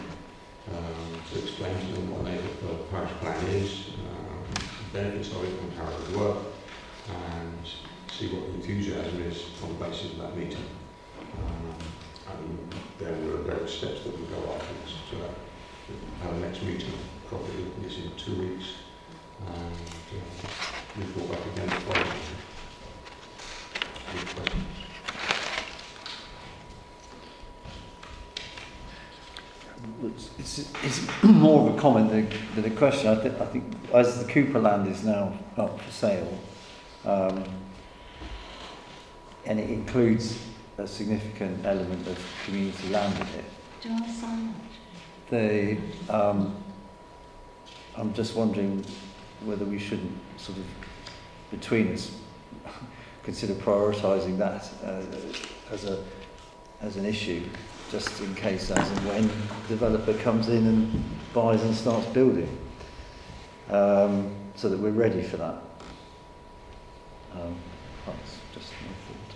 um, 0.69 1.21
to 1.31 1.39
explain 1.39 1.77
to 1.79 1.93
them 1.93 2.11
what 2.11 2.25
the 2.25 2.83
parish 2.91 3.11
plan 3.19 3.45
is, 3.47 3.89
um, 4.05 4.45
the 4.53 4.99
benefits 4.99 5.31
of 5.31 5.43
it 5.43 5.59
and 5.59 5.73
how 5.73 5.87
it 5.89 5.99
would 5.99 6.15
work, 6.15 6.37
and 7.09 7.65
see 8.19 8.27
what 8.27 8.47
the 8.47 8.55
enthusiasm 8.55 9.21
is 9.21 9.45
on 9.63 9.69
the 9.69 9.85
basis 9.85 10.11
of 10.11 10.17
that 10.17 10.35
meeting. 10.35 10.65
Um, 11.37 11.73
and 12.27 12.73
then 12.99 13.25
there 13.25 13.35
are 13.35 13.43
various 13.43 13.77
steps 13.77 14.03
that 14.03 14.19
we 14.19 14.25
go 14.25 14.35
afterwards. 14.53 14.93
So 15.09 15.17
our 16.27 16.33
next 16.33 16.61
meeting 16.63 16.91
probably 17.29 17.63
is 17.87 17.97
in 17.97 18.11
two 18.17 18.35
weeks. 18.35 18.65
And 19.47 19.55
uh, 19.55 20.19
report 20.97 21.31
back 21.31 21.45
again 21.53 21.69
the 21.69 21.75
following. 21.75 22.07
Any 24.11 24.25
questions? 24.35 24.65
It's, 30.03 30.29
it's, 30.37 30.73
it's 30.83 31.23
more 31.23 31.69
of 31.69 31.77
a 31.77 31.79
comment 31.79 32.09
than, 32.09 32.29
than 32.55 32.69
a 32.69 32.75
question. 32.75 33.09
I, 33.11 33.21
th- 33.21 33.39
I 33.39 33.45
think 33.45 33.63
as 33.93 34.21
the 34.21 34.29
Cooper 34.29 34.59
land 34.59 34.89
is 34.89 35.05
now 35.05 35.33
up 35.55 35.79
for 35.79 35.91
sale, 35.91 36.37
um, 37.05 37.45
and 39.49 39.59
it 39.59 39.69
includes 39.71 40.39
a 40.77 40.87
significant 40.87 41.65
element 41.65 42.07
of 42.07 42.17
community 42.45 42.89
land 42.89 43.13
in 43.15 43.27
it, 43.39 43.45
Do 43.81 43.89
the, 45.31 45.77
um, 46.07 46.55
I'm 47.97 48.13
just 48.13 48.35
wondering 48.35 48.85
whether 49.43 49.65
we 49.65 49.79
shouldn't 49.79 50.15
sort 50.37 50.59
of, 50.59 50.65
between 51.49 51.91
us, 51.93 52.11
consider 53.23 53.55
prioritising 53.55 54.37
that 54.37 54.69
uh, 54.83 55.73
as 55.73 55.85
a 55.85 56.03
as 56.81 56.95
an 56.95 57.05
issue, 57.05 57.43
just 57.91 58.21
in 58.21 58.33
case, 58.35 58.71
as 58.71 58.89
and 58.89 59.07
when 59.07 59.27
the 59.27 59.67
developer 59.67 60.13
comes 60.19 60.47
in 60.47 60.65
and 60.65 61.03
buys 61.33 61.61
and 61.63 61.75
starts 61.75 62.07
building, 62.07 62.47
um, 63.69 64.33
so 64.55 64.69
that 64.69 64.79
we're 64.79 64.91
ready 64.91 65.21
for 65.21 65.35
that. 65.37 65.61
Um, 67.33 67.55
that's 68.05 68.37
just 68.53 68.71
my 68.71 68.93
thought. 69.07 69.29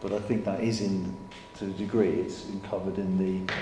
But 0.00 0.12
I 0.12 0.18
think 0.20 0.44
that 0.44 0.60
is 0.60 0.80
in, 0.80 1.14
to 1.58 1.66
a 1.66 1.68
degree, 1.70 2.08
it's 2.20 2.46
covered 2.68 2.98
in 2.98 3.18
the 3.18 3.52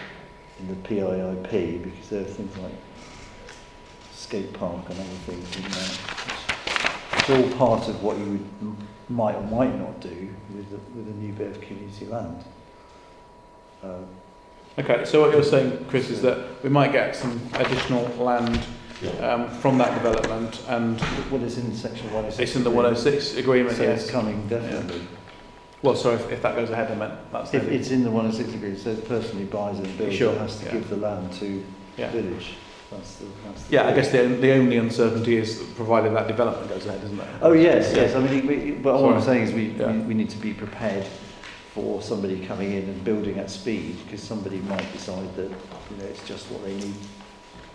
in 0.61 0.67
the 0.69 0.75
PIIP 0.89 1.85
because 1.85 2.09
there 2.09 2.21
are 2.23 2.25
things 2.25 2.57
like 2.59 2.73
skate 4.13 4.53
park 4.53 4.85
and 4.91 4.99
other 4.99 5.09
things 5.27 5.57
in 5.57 5.63
there. 5.71 7.19
It's 7.19 7.31
all 7.31 7.57
part 7.59 7.89
of 7.89 8.03
what 8.03 8.19
you 8.19 8.25
would, 8.25 8.77
might 9.09 9.37
or 9.37 9.43
might 9.43 9.79
not 9.79 10.01
do 10.01 10.35
with 10.55 10.67
a, 10.73 10.99
with 10.99 11.07
a 11.09 11.17
new 11.19 11.33
bit 11.33 11.49
of 11.57 11.61
community 11.61 12.07
land. 12.07 12.45
Uh, 13.83 13.99
Okay, 14.79 15.05
so 15.05 15.21
what 15.21 15.33
you're 15.33 15.43
saying, 15.43 15.87
Chris, 15.89 16.09
is 16.09 16.23
that 16.23 16.63
we 16.63 16.69
might 16.71 16.93
get 16.93 17.17
some 17.17 17.41
additional 17.55 18.05
land 18.17 18.61
Yeah. 19.03 19.11
um, 19.35 19.49
from 19.51 19.77
that 19.79 19.93
development, 19.95 20.63
and 20.69 21.01
what 21.31 21.43
is 21.43 21.59
in 21.59 21.75
section 21.75 22.07
106? 22.13 22.39
it's 22.39 22.55
in 22.55 22.63
the 22.63 22.71
106 22.71 23.37
agreement, 23.39 23.77
So 23.77 23.83
yes. 23.83 24.03
it's 24.03 24.11
coming, 24.11 24.47
definitely. 24.47 25.01
Well, 25.83 25.95
sorry, 25.95 26.17
if, 26.17 26.31
if 26.33 26.43
that 26.43 26.57
goes 26.57 26.71
ahead, 26.71 26.91
I 26.91 26.95
meant 26.97 27.15
that's 27.33 27.55
If 27.55 27.65
the- 27.67 27.75
it's 27.75 27.91
in 27.91 28.03
the 28.03 28.11
106 28.11 28.53
agreement, 28.55 28.81
so 28.81 28.95
the 28.95 29.03
person 29.03 29.39
who 29.39 29.45
buys 29.47 29.79
and 29.79 29.97
builds 29.99 30.17
Sure, 30.17 30.33
it 30.33 30.39
has 30.39 30.59
to 30.59 30.67
yeah. 30.67 30.73
give 30.73 30.89
the 30.91 30.97
land 30.97 31.33
to 31.35 31.65
Yeah. 31.97 32.11
the 32.11 32.23
village. 32.23 32.55
That's 32.91 33.17
the, 33.17 33.27
that's 33.45 33.63
the 33.65 33.73
Yeah, 33.75 33.87
I 33.87 33.93
guess 33.93 34.11
the, 34.11 34.23
the 34.27 34.53
only 34.55 34.79
uncertainty 34.79 35.37
is 35.37 35.63
provided 35.77 36.15
that 36.15 36.27
development 36.27 36.69
goes 36.71 36.87
ahead, 36.87 37.05
isn't 37.05 37.21
it? 37.21 37.27
Oh 37.43 37.53
yes, 37.53 37.93
yes. 37.95 38.15
I 38.17 38.21
mean, 38.21 38.47
we, 38.47 38.71
but 38.73 38.95
what 39.01 39.15
I'm 39.15 39.21
Sorry. 39.23 39.37
saying 39.37 39.49
is 39.49 39.53
we, 39.55 39.67
Yeah. 39.79 39.93
we, 39.93 39.99
we 39.99 40.15
need 40.15 40.31
to 40.31 40.39
be 40.39 40.53
prepared 40.55 41.07
for 41.75 42.01
somebody 42.03 42.45
coming 42.47 42.73
in 42.73 42.85
and 42.85 43.05
building 43.05 43.39
at 43.39 43.51
speed 43.51 43.99
because 44.05 44.23
somebody 44.23 44.59
might 44.61 44.91
decide 44.93 45.37
that 45.37 45.51
you 45.51 45.97
know 45.99 46.05
it's 46.07 46.27
just 46.27 46.47
what 46.51 46.65
they 46.65 46.75
need 46.75 46.95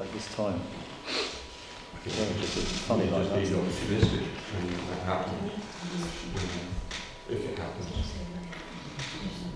at 0.01 0.11
this 0.13 0.33
time. 0.35 0.59
I 1.07 1.99
think 2.09 2.15
So 2.15 2.33
we 2.33 2.41
just 2.41 2.53
just, 2.55 2.67
funny 2.81 3.05
like 3.09 3.21
just 3.21 3.29
that 3.29 3.39
need 3.39 3.47
stuff. 3.47 3.61
opportunistic 3.61 4.23
when 4.51 4.67
that 4.89 5.03
happens. 5.05 5.51
you 5.53 6.41
know, 6.41 6.72
If 7.29 7.49
it 7.49 7.57
happens. 7.57 8.13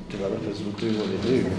Developers 0.10 0.64
will 0.64 0.72
do 0.74 0.98
what 0.98 1.10
they 1.10 1.28
do. 1.28 1.52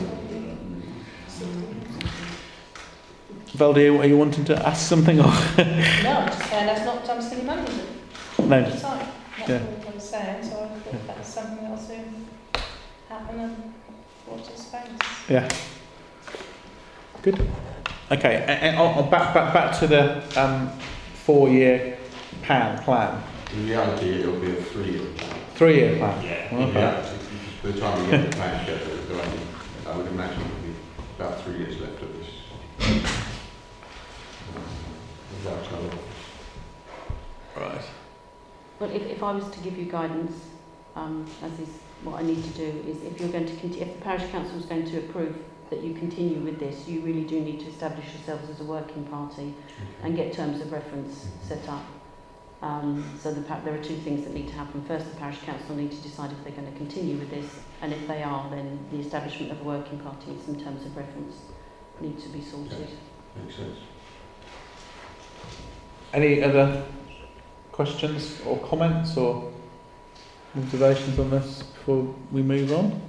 Valdi, 3.57 3.99
are 4.01 4.07
you 4.07 4.17
wanting 4.17 4.45
to 4.47 4.67
ask 4.67 4.87
something? 4.89 5.19
Or 5.21 5.25
No, 5.25 5.31
I'm 5.31 6.27
just 6.29 6.49
saying 6.51 6.67
let's 6.67 6.85
not 6.85 7.05
jump 7.05 7.23
silly 7.23 7.43
money 7.43 7.67
no? 8.39 8.71
the 8.71 8.81
time. 8.81 9.07
That's 9.39 9.51
Yeah. 9.51 9.61
all 9.87 9.93
I'm 9.93 10.01
saying. 10.01 10.43
So 10.43 10.51
I 10.51 10.79
thought 10.79 11.07
that 11.07 11.19
was 11.19 11.27
something 11.27 11.63
that'll 11.63 11.77
soon 11.77 12.27
happen 13.09 13.41
and 13.41 13.75
watch 14.27 14.49
its 14.49 14.65
space. 14.67 14.83
Yeah. 15.29 15.49
Good. 17.23 17.47
Okay. 18.11 18.45
And, 18.49 18.77
and 18.77 19.11
back, 19.11 19.35
back, 19.35 19.53
back 19.53 19.79
to 19.81 19.87
the 19.87 20.41
um, 20.41 20.71
four-year 21.25 21.99
plan. 22.43 22.83
Plan. 22.83 23.23
In 23.55 23.69
reality, 23.69 24.21
it'll 24.21 24.41
be 24.41 24.51
a 24.57 24.63
three-year 24.63 25.07
plan. 25.17 25.41
Three-year 25.59 25.99
plan. 25.99 26.25
Yeah. 26.25 26.49
Okay. 26.53 26.67
In 26.69 26.73
by 27.65 27.73
the 27.73 27.81
time 27.81 28.05
we 28.05 28.11
get 28.13 28.31
the 28.31 28.37
plan 28.37 28.65
together, 28.65 28.95
there'll 28.95 29.25
I 29.89 29.97
would 29.97 30.07
imagine 30.07 30.39
there'll 30.39 30.63
be 30.63 30.75
about 31.19 31.43
three 31.43 31.57
years 31.59 31.81
left 31.81 32.01
of 32.01 32.13
this. 32.17 32.29
Without 35.33 35.67
another 35.67 35.97
Right. 37.57 37.85
Well, 38.79 38.91
if, 38.93 39.03
if 39.03 39.21
I 39.25 39.33
was 39.33 39.51
to 39.51 39.59
give 39.59 39.77
you 39.77 39.87
guidance, 39.87 40.37
um, 40.95 41.29
as 41.43 41.59
is 41.59 41.71
what 42.05 42.21
I 42.21 42.23
need 42.23 42.41
to 42.45 42.51
do, 42.51 42.89
is 42.89 43.03
if 43.03 43.19
you're 43.19 43.31
going 43.31 43.47
to 43.47 43.57
conti- 43.57 43.81
if 43.81 43.95
the 43.95 44.01
parish 44.05 44.31
council 44.31 44.57
is 44.57 44.65
going 44.65 44.89
to 44.89 44.99
approve 44.99 45.37
that 45.71 45.83
you 45.83 45.93
continue 45.93 46.39
with 46.39 46.61
this, 46.61 46.87
you 46.87 47.01
really 47.01 47.25
do 47.25 47.41
need 47.41 47.59
to 47.59 47.67
establish 47.67 48.07
yourselves 48.15 48.49
as 48.49 48.61
a 48.61 48.65
working 48.65 49.05
party 49.07 49.53
and 50.05 50.15
get 50.15 50.33
terms 50.33 50.61
of 50.61 50.71
reference 50.71 51.27
set 51.43 51.69
up. 51.69 51.85
Um, 52.61 53.05
so 53.21 53.33
the, 53.33 53.41
there 53.41 53.75
are 53.75 53.83
two 53.83 53.97
things 53.99 54.25
that 54.25 54.35
need 54.35 54.49
to 54.49 54.55
happen. 54.55 54.83
First, 54.83 55.09
the 55.11 55.17
parish 55.17 55.39
council 55.43 55.77
need 55.77 55.93
to 55.93 55.99
decide 55.99 56.33
if 56.33 56.43
they're 56.43 56.61
going 56.61 56.71
to 56.71 56.77
continue 56.77 57.17
with 57.17 57.31
this, 57.31 57.47
and 57.83 57.93
if 57.93 58.09
they 58.09 58.23
are, 58.23 58.51
then 58.51 58.81
the 58.91 58.99
establishment 58.99 59.53
of 59.53 59.61
a 59.61 59.65
working 59.65 59.99
party 60.01 60.33
and 60.33 60.43
some 60.43 60.57
terms 60.57 60.85
of 60.85 60.97
reference 60.97 61.37
need 62.01 62.19
to 62.19 62.29
be 62.31 62.41
sorted. 62.41 62.89
Makes 63.41 63.57
sense. 63.57 63.79
Any 66.13 66.43
other 66.43 66.85
questions 67.71 68.41
or 68.45 68.59
comments 68.59 69.17
or 69.17 69.53
observations 70.57 71.19
on 71.19 71.31
this 71.31 71.63
before 71.63 72.13
we 72.33 72.43
move 72.43 72.73
on? 72.73 73.01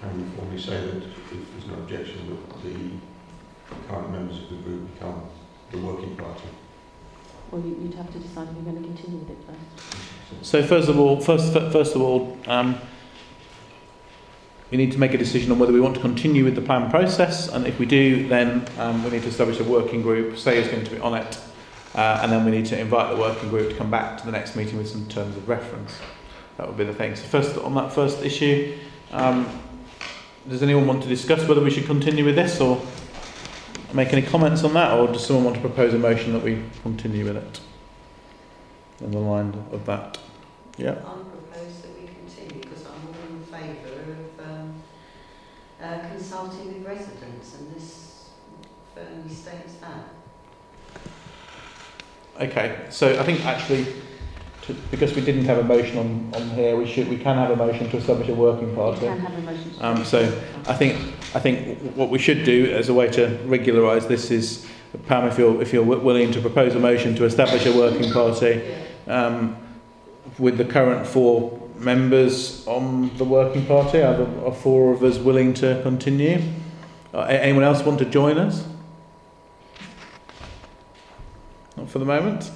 Can 0.00 0.52
we 0.52 0.60
say 0.60 0.80
that 0.80 0.96
if 0.96 1.30
there's 1.30 1.66
no 1.66 1.74
objection, 1.74 2.28
that 2.28 2.62
the 2.62 3.88
current 3.88 4.10
members 4.10 4.38
of 4.38 4.50
the 4.50 4.56
group 4.56 4.92
become 4.94 5.22
the 5.70 5.78
working 5.78 6.14
party? 6.16 6.48
You, 7.52 7.76
you'd 7.82 7.94
have 7.94 8.10
to 8.12 8.18
decide 8.18 8.48
if 8.48 8.54
you're 8.54 8.72
going 8.72 8.82
to 8.82 8.88
continue 8.88 9.18
with 9.18 9.30
it 9.30 9.36
first. 9.46 10.46
So 10.46 10.62
first 10.62 10.88
of 10.88 10.98
all, 10.98 11.20
first 11.20 11.52
first 11.52 11.94
of 11.94 12.00
all, 12.00 12.38
um, 12.46 12.78
we 14.70 14.78
need 14.78 14.90
to 14.92 14.98
make 14.98 15.12
a 15.12 15.18
decision 15.18 15.52
on 15.52 15.58
whether 15.58 15.72
we 15.72 15.80
want 15.80 15.94
to 15.96 16.00
continue 16.00 16.44
with 16.44 16.54
the 16.54 16.62
plan 16.62 16.90
process, 16.90 17.48
and 17.48 17.66
if 17.66 17.78
we 17.78 17.84
do, 17.84 18.26
then 18.26 18.66
um, 18.78 19.04
we 19.04 19.10
need 19.10 19.22
to 19.22 19.28
establish 19.28 19.60
a 19.60 19.64
working 19.64 20.00
group. 20.00 20.38
Say 20.38 20.56
is 20.56 20.68
going 20.68 20.84
to 20.84 20.90
be 20.92 20.98
on 21.00 21.14
it, 21.14 21.38
uh, 21.94 22.20
and 22.22 22.32
then 22.32 22.46
we 22.46 22.52
need 22.52 22.64
to 22.66 22.80
invite 22.80 23.14
the 23.14 23.20
working 23.20 23.50
group 23.50 23.68
to 23.68 23.76
come 23.76 23.90
back 23.90 24.16
to 24.20 24.24
the 24.24 24.32
next 24.32 24.56
meeting 24.56 24.78
with 24.78 24.88
some 24.88 25.06
terms 25.08 25.36
of 25.36 25.46
reference. 25.46 25.92
That 26.56 26.66
would 26.66 26.78
be 26.78 26.84
the 26.84 26.94
thing. 26.94 27.16
So 27.16 27.24
first, 27.24 27.58
on 27.58 27.74
that 27.74 27.92
first 27.92 28.24
issue, 28.24 28.78
um, 29.10 29.46
does 30.48 30.62
anyone 30.62 30.86
want 30.86 31.02
to 31.02 31.08
discuss 31.08 31.46
whether 31.46 31.60
we 31.60 31.70
should 31.70 31.84
continue 31.84 32.24
with 32.24 32.36
this, 32.36 32.62
or 32.62 32.80
make 33.94 34.12
any 34.12 34.22
comments 34.22 34.64
on 34.64 34.74
that, 34.74 34.92
or 34.92 35.08
does 35.08 35.26
someone 35.26 35.44
want 35.44 35.56
to 35.56 35.60
propose 35.60 35.94
a 35.94 35.98
motion 35.98 36.32
that 36.32 36.42
we 36.42 36.62
continue 36.82 37.24
with 37.24 37.36
it? 37.36 37.60
In 39.00 39.10
the 39.10 39.18
line 39.18 39.52
of 39.72 39.84
that. 39.86 40.18
Yeah. 40.78 40.96
I'm 41.06 41.24
proposed 41.24 41.82
that 41.82 42.00
we 42.00 42.06
continue 42.06 42.62
because 42.62 42.86
I'm 42.86 43.08
all 43.08 43.36
in 43.36 43.44
favour 43.44 44.12
of 44.12 44.46
um, 44.46 44.74
uh, 45.82 46.08
consulting 46.08 46.68
with 46.68 46.86
residents 46.86 47.58
and 47.58 47.74
this 47.74 48.30
firmly 48.94 49.34
states 49.34 49.74
that. 49.80 50.08
Okay, 52.40 52.86
so 52.88 53.18
I 53.20 53.24
think 53.24 53.44
actually, 53.44 53.86
to, 54.62 54.74
because 54.90 55.14
we 55.14 55.20
didn't 55.22 55.44
have 55.44 55.58
a 55.58 55.64
motion 55.64 55.98
on, 55.98 56.32
on 56.34 56.50
here, 56.50 56.76
we 56.76 56.86
should 56.86 57.08
we 57.08 57.16
can 57.16 57.36
have 57.36 57.50
a 57.50 57.56
motion 57.56 57.90
to 57.90 57.96
establish 57.96 58.28
a 58.28 58.34
working 58.34 58.74
party. 58.74 59.00
can 59.06 59.18
have 59.18 59.34
a 59.36 59.40
motion 59.40 59.72
Um, 59.80 60.04
so 60.04 60.20
I 60.68 60.74
think 60.74 60.96
I 61.34 61.40
think 61.40 61.78
what 61.96 62.10
we 62.10 62.18
should 62.18 62.44
do 62.44 62.72
as 62.72 62.88
a 62.88 62.94
way 62.94 63.08
to 63.10 63.38
regularise 63.44 64.06
this 64.06 64.30
is, 64.30 64.66
Pam, 65.06 65.26
if 65.26 65.38
you're 65.38 65.60
if 65.60 65.72
you're 65.72 65.84
wi- 65.84 66.02
willing 66.02 66.32
to 66.32 66.40
propose 66.40 66.74
a 66.74 66.78
motion 66.78 67.14
to 67.16 67.24
establish 67.24 67.66
a 67.66 67.76
working 67.76 68.12
party, 68.12 68.62
um, 69.08 69.56
with 70.38 70.58
the 70.58 70.64
current 70.64 71.06
four 71.06 71.58
members 71.76 72.64
on 72.68 73.10
the 73.16 73.24
working 73.24 73.66
party, 73.66 74.00
are, 74.00 74.16
the, 74.16 74.46
are 74.46 74.52
four 74.54 74.92
of 74.92 75.02
us 75.02 75.18
willing 75.18 75.52
to 75.54 75.80
continue? 75.82 76.40
Uh, 77.12 77.22
anyone 77.22 77.64
else 77.64 77.82
want 77.82 77.98
to 77.98 78.04
join 78.04 78.38
us? 78.38 78.64
Not 81.76 81.90
for 81.90 81.98
the 81.98 82.04
moment. 82.04 82.50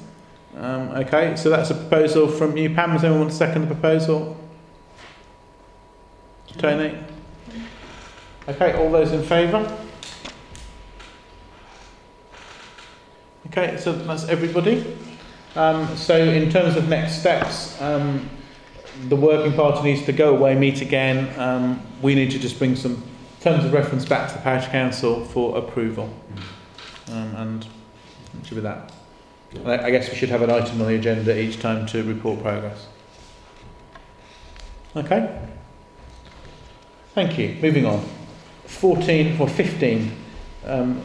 Um, 0.57 0.89
okay, 0.93 1.37
so 1.37 1.51
that's 1.51 1.69
a 1.69 1.75
proposal 1.75 2.29
from 2.29 2.57
you, 2.57 2.71
Pam. 2.71 2.95
Does 2.95 3.05
anyone 3.05 3.21
want 3.21 3.31
to 3.31 3.37
second 3.37 3.69
the 3.69 3.75
proposal? 3.75 4.37
Tony? 6.57 6.99
Okay, 8.49 8.73
all 8.73 8.91
those 8.91 9.13
in 9.13 9.23
favour? 9.23 9.71
Okay, 13.49 13.77
so 13.77 13.93
that's 13.93 14.25
everybody. 14.29 14.97
Um, 15.57 15.95
so 15.95 16.17
in 16.17 16.51
terms 16.51 16.77
of 16.77 16.89
next 16.89 17.21
steps, 17.21 17.81
um, 17.83 18.29
the 19.09 19.17
working 19.17 19.53
party 19.53 19.83
needs 19.83 20.07
to 20.07 20.13
go 20.13 20.35
away, 20.35 20.55
meet 20.55 20.81
again. 20.81 21.39
Um, 21.39 21.83
we 22.01 22.15
need 22.15 22.31
to 22.31 22.39
just 22.39 22.59
bring 22.59 22.77
some 22.77 23.03
terms 23.41 23.65
of 23.65 23.75
reference 23.75 24.07
back 24.07 24.29
to 24.31 24.37
the 24.37 24.41
parish 24.41 24.67
council 24.69 25.25
for 25.27 25.59
approval. 25.59 26.13
Um, 27.11 27.37
and 27.37 27.67
it 28.41 28.47
should 28.47 28.57
be 28.57 28.61
that. 28.63 28.91
And 29.55 29.69
I 29.69 29.87
I 29.87 29.91
guess 29.91 30.11
we 30.11 30.17
should 30.17 30.29
have 30.31 30.43
an 30.43 30.51
item 30.51 30.81
on 30.81 30.89
the 30.89 30.95
agenda 30.95 31.39
each 31.39 31.61
time 31.61 31.87
to 31.87 32.03
report 32.03 32.43
progress. 32.43 32.87
Okay. 34.95 35.39
Thank 37.15 37.39
you. 37.39 37.57
Moving 37.63 37.87
on. 37.87 38.05
14 38.67 39.41
or 39.41 39.49
15. 39.49 40.13
Um, 40.65 41.03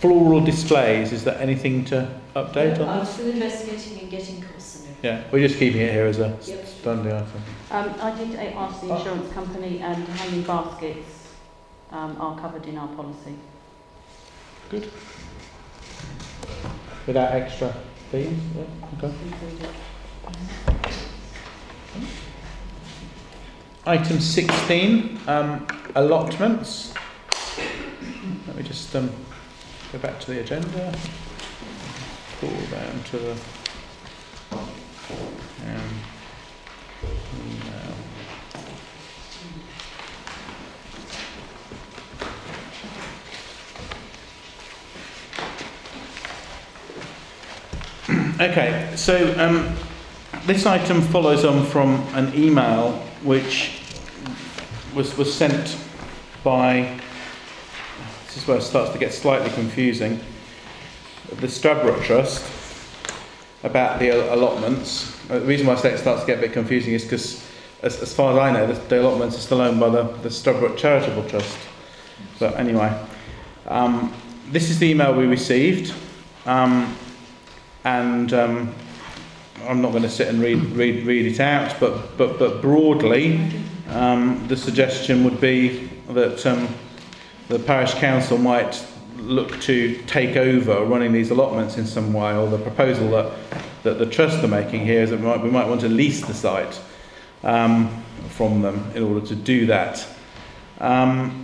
floral 0.00 0.40
displays. 0.40 1.12
Is 1.12 1.24
there 1.24 1.38
anything 1.38 1.84
to 1.86 2.08
update 2.34 2.80
on 2.80 2.88
I'm 2.88 3.04
still 3.06 3.28
investigating 3.28 4.00
and 4.00 4.10
getting 4.10 4.42
costs. 4.42 4.86
Yeah, 5.02 5.22
we're 5.30 5.46
just 5.46 5.58
keeping 5.58 5.80
it 5.80 5.92
here 5.92 6.06
as 6.06 6.18
a 6.18 6.36
Yep. 6.46 6.66
standing 6.66 7.12
item. 7.12 7.42
Um, 7.70 7.94
I 8.00 8.16
did 8.16 8.34
ask 8.36 8.80
the 8.80 8.96
insurance 8.96 9.32
company 9.32 9.80
and 9.80 10.06
hanging 10.08 10.42
baskets 10.42 11.28
um, 11.90 12.16
are 12.20 12.38
covered 12.38 12.66
in 12.66 12.78
our 12.78 12.88
policy. 12.88 13.34
Good. 14.70 14.90
Without 17.06 17.32
extra 17.32 17.74
fees? 18.10 18.38
Yeah, 18.56 18.64
okay. 18.98 19.12
Item 23.84 24.20
16, 24.20 25.18
um, 25.26 25.66
allotments. 25.96 26.94
Let 28.46 28.56
me 28.56 28.62
just 28.62 28.94
um, 28.94 29.10
go 29.90 29.98
back 29.98 30.20
to 30.20 30.30
the 30.30 30.40
agenda. 30.40 30.94
Pull 32.38 32.50
down 32.50 33.02
to 33.10 33.18
the. 33.18 33.32
Um, 34.52 36.11
Okay, 48.42 48.90
so 48.96 49.32
um, 49.38 49.72
this 50.46 50.66
item 50.66 51.00
follows 51.00 51.44
on 51.44 51.64
from 51.64 52.04
an 52.14 52.34
email 52.34 52.94
which 53.22 53.78
was, 54.96 55.16
was 55.16 55.32
sent 55.32 55.78
by, 56.42 56.98
this 58.26 58.38
is 58.38 58.48
where 58.48 58.56
it 58.56 58.62
starts 58.62 58.90
to 58.90 58.98
get 58.98 59.14
slightly 59.14 59.48
confusing, 59.50 60.18
the 61.36 61.46
Stradbroke 61.46 62.02
Trust 62.02 62.44
about 63.62 64.00
the 64.00 64.08
allotments. 64.34 65.16
Uh, 65.30 65.38
the 65.38 65.46
reason 65.46 65.68
why 65.68 65.74
I 65.74 65.76
say 65.76 65.92
it 65.92 65.98
starts 65.98 66.22
to 66.22 66.26
get 66.26 66.38
a 66.38 66.40
bit 66.40 66.52
confusing 66.52 66.94
is 66.94 67.04
because 67.04 67.48
as, 67.82 68.02
as 68.02 68.12
far 68.12 68.32
as 68.32 68.38
I 68.38 68.50
know, 68.50 68.66
the, 68.66 68.80
the 68.88 69.02
allotments 69.02 69.36
are 69.36 69.40
still 69.40 69.60
owned 69.60 69.78
by 69.78 69.88
the, 69.88 70.02
the 70.02 70.30
Stradbroke 70.30 70.76
Charitable 70.76 71.28
Trust. 71.28 71.56
But 72.40 72.56
anyway, 72.56 72.92
um, 73.68 74.12
this 74.48 74.68
is 74.68 74.80
the 74.80 74.90
email 74.90 75.14
we 75.14 75.26
received, 75.26 75.94
um, 76.44 76.96
and 77.84 78.32
um, 78.32 78.74
I'm 79.66 79.80
not 79.80 79.90
going 79.90 80.02
to 80.02 80.10
sit 80.10 80.28
and 80.28 80.40
read, 80.40 80.58
read, 80.72 81.06
read 81.06 81.26
it 81.26 81.40
out, 81.40 81.78
but, 81.78 82.16
but, 82.16 82.38
but 82.38 82.60
broadly, 82.60 83.50
um, 83.88 84.46
the 84.48 84.56
suggestion 84.56 85.24
would 85.24 85.40
be 85.40 85.88
that 86.08 86.44
um, 86.46 86.68
the 87.48 87.58
parish 87.58 87.94
council 87.94 88.38
might 88.38 88.84
look 89.18 89.60
to 89.62 90.02
take 90.06 90.36
over 90.36 90.84
running 90.84 91.12
these 91.12 91.30
allotments 91.30 91.78
in 91.78 91.86
some 91.86 92.12
way, 92.12 92.34
or 92.34 92.48
the 92.48 92.58
proposal 92.58 93.10
that, 93.10 93.32
that 93.82 93.98
the 93.98 94.06
trust 94.06 94.42
are 94.42 94.48
making 94.48 94.84
here 94.84 95.02
is 95.02 95.10
that 95.10 95.20
we 95.20 95.26
might, 95.26 95.42
we 95.42 95.50
might 95.50 95.68
want 95.68 95.80
to 95.80 95.88
lease 95.88 96.24
the 96.26 96.34
site 96.34 96.80
um, 97.44 98.02
from 98.30 98.62
them 98.62 98.90
in 98.94 99.02
order 99.02 99.24
to 99.26 99.34
do 99.34 99.66
that. 99.66 100.06
Um, 100.80 101.41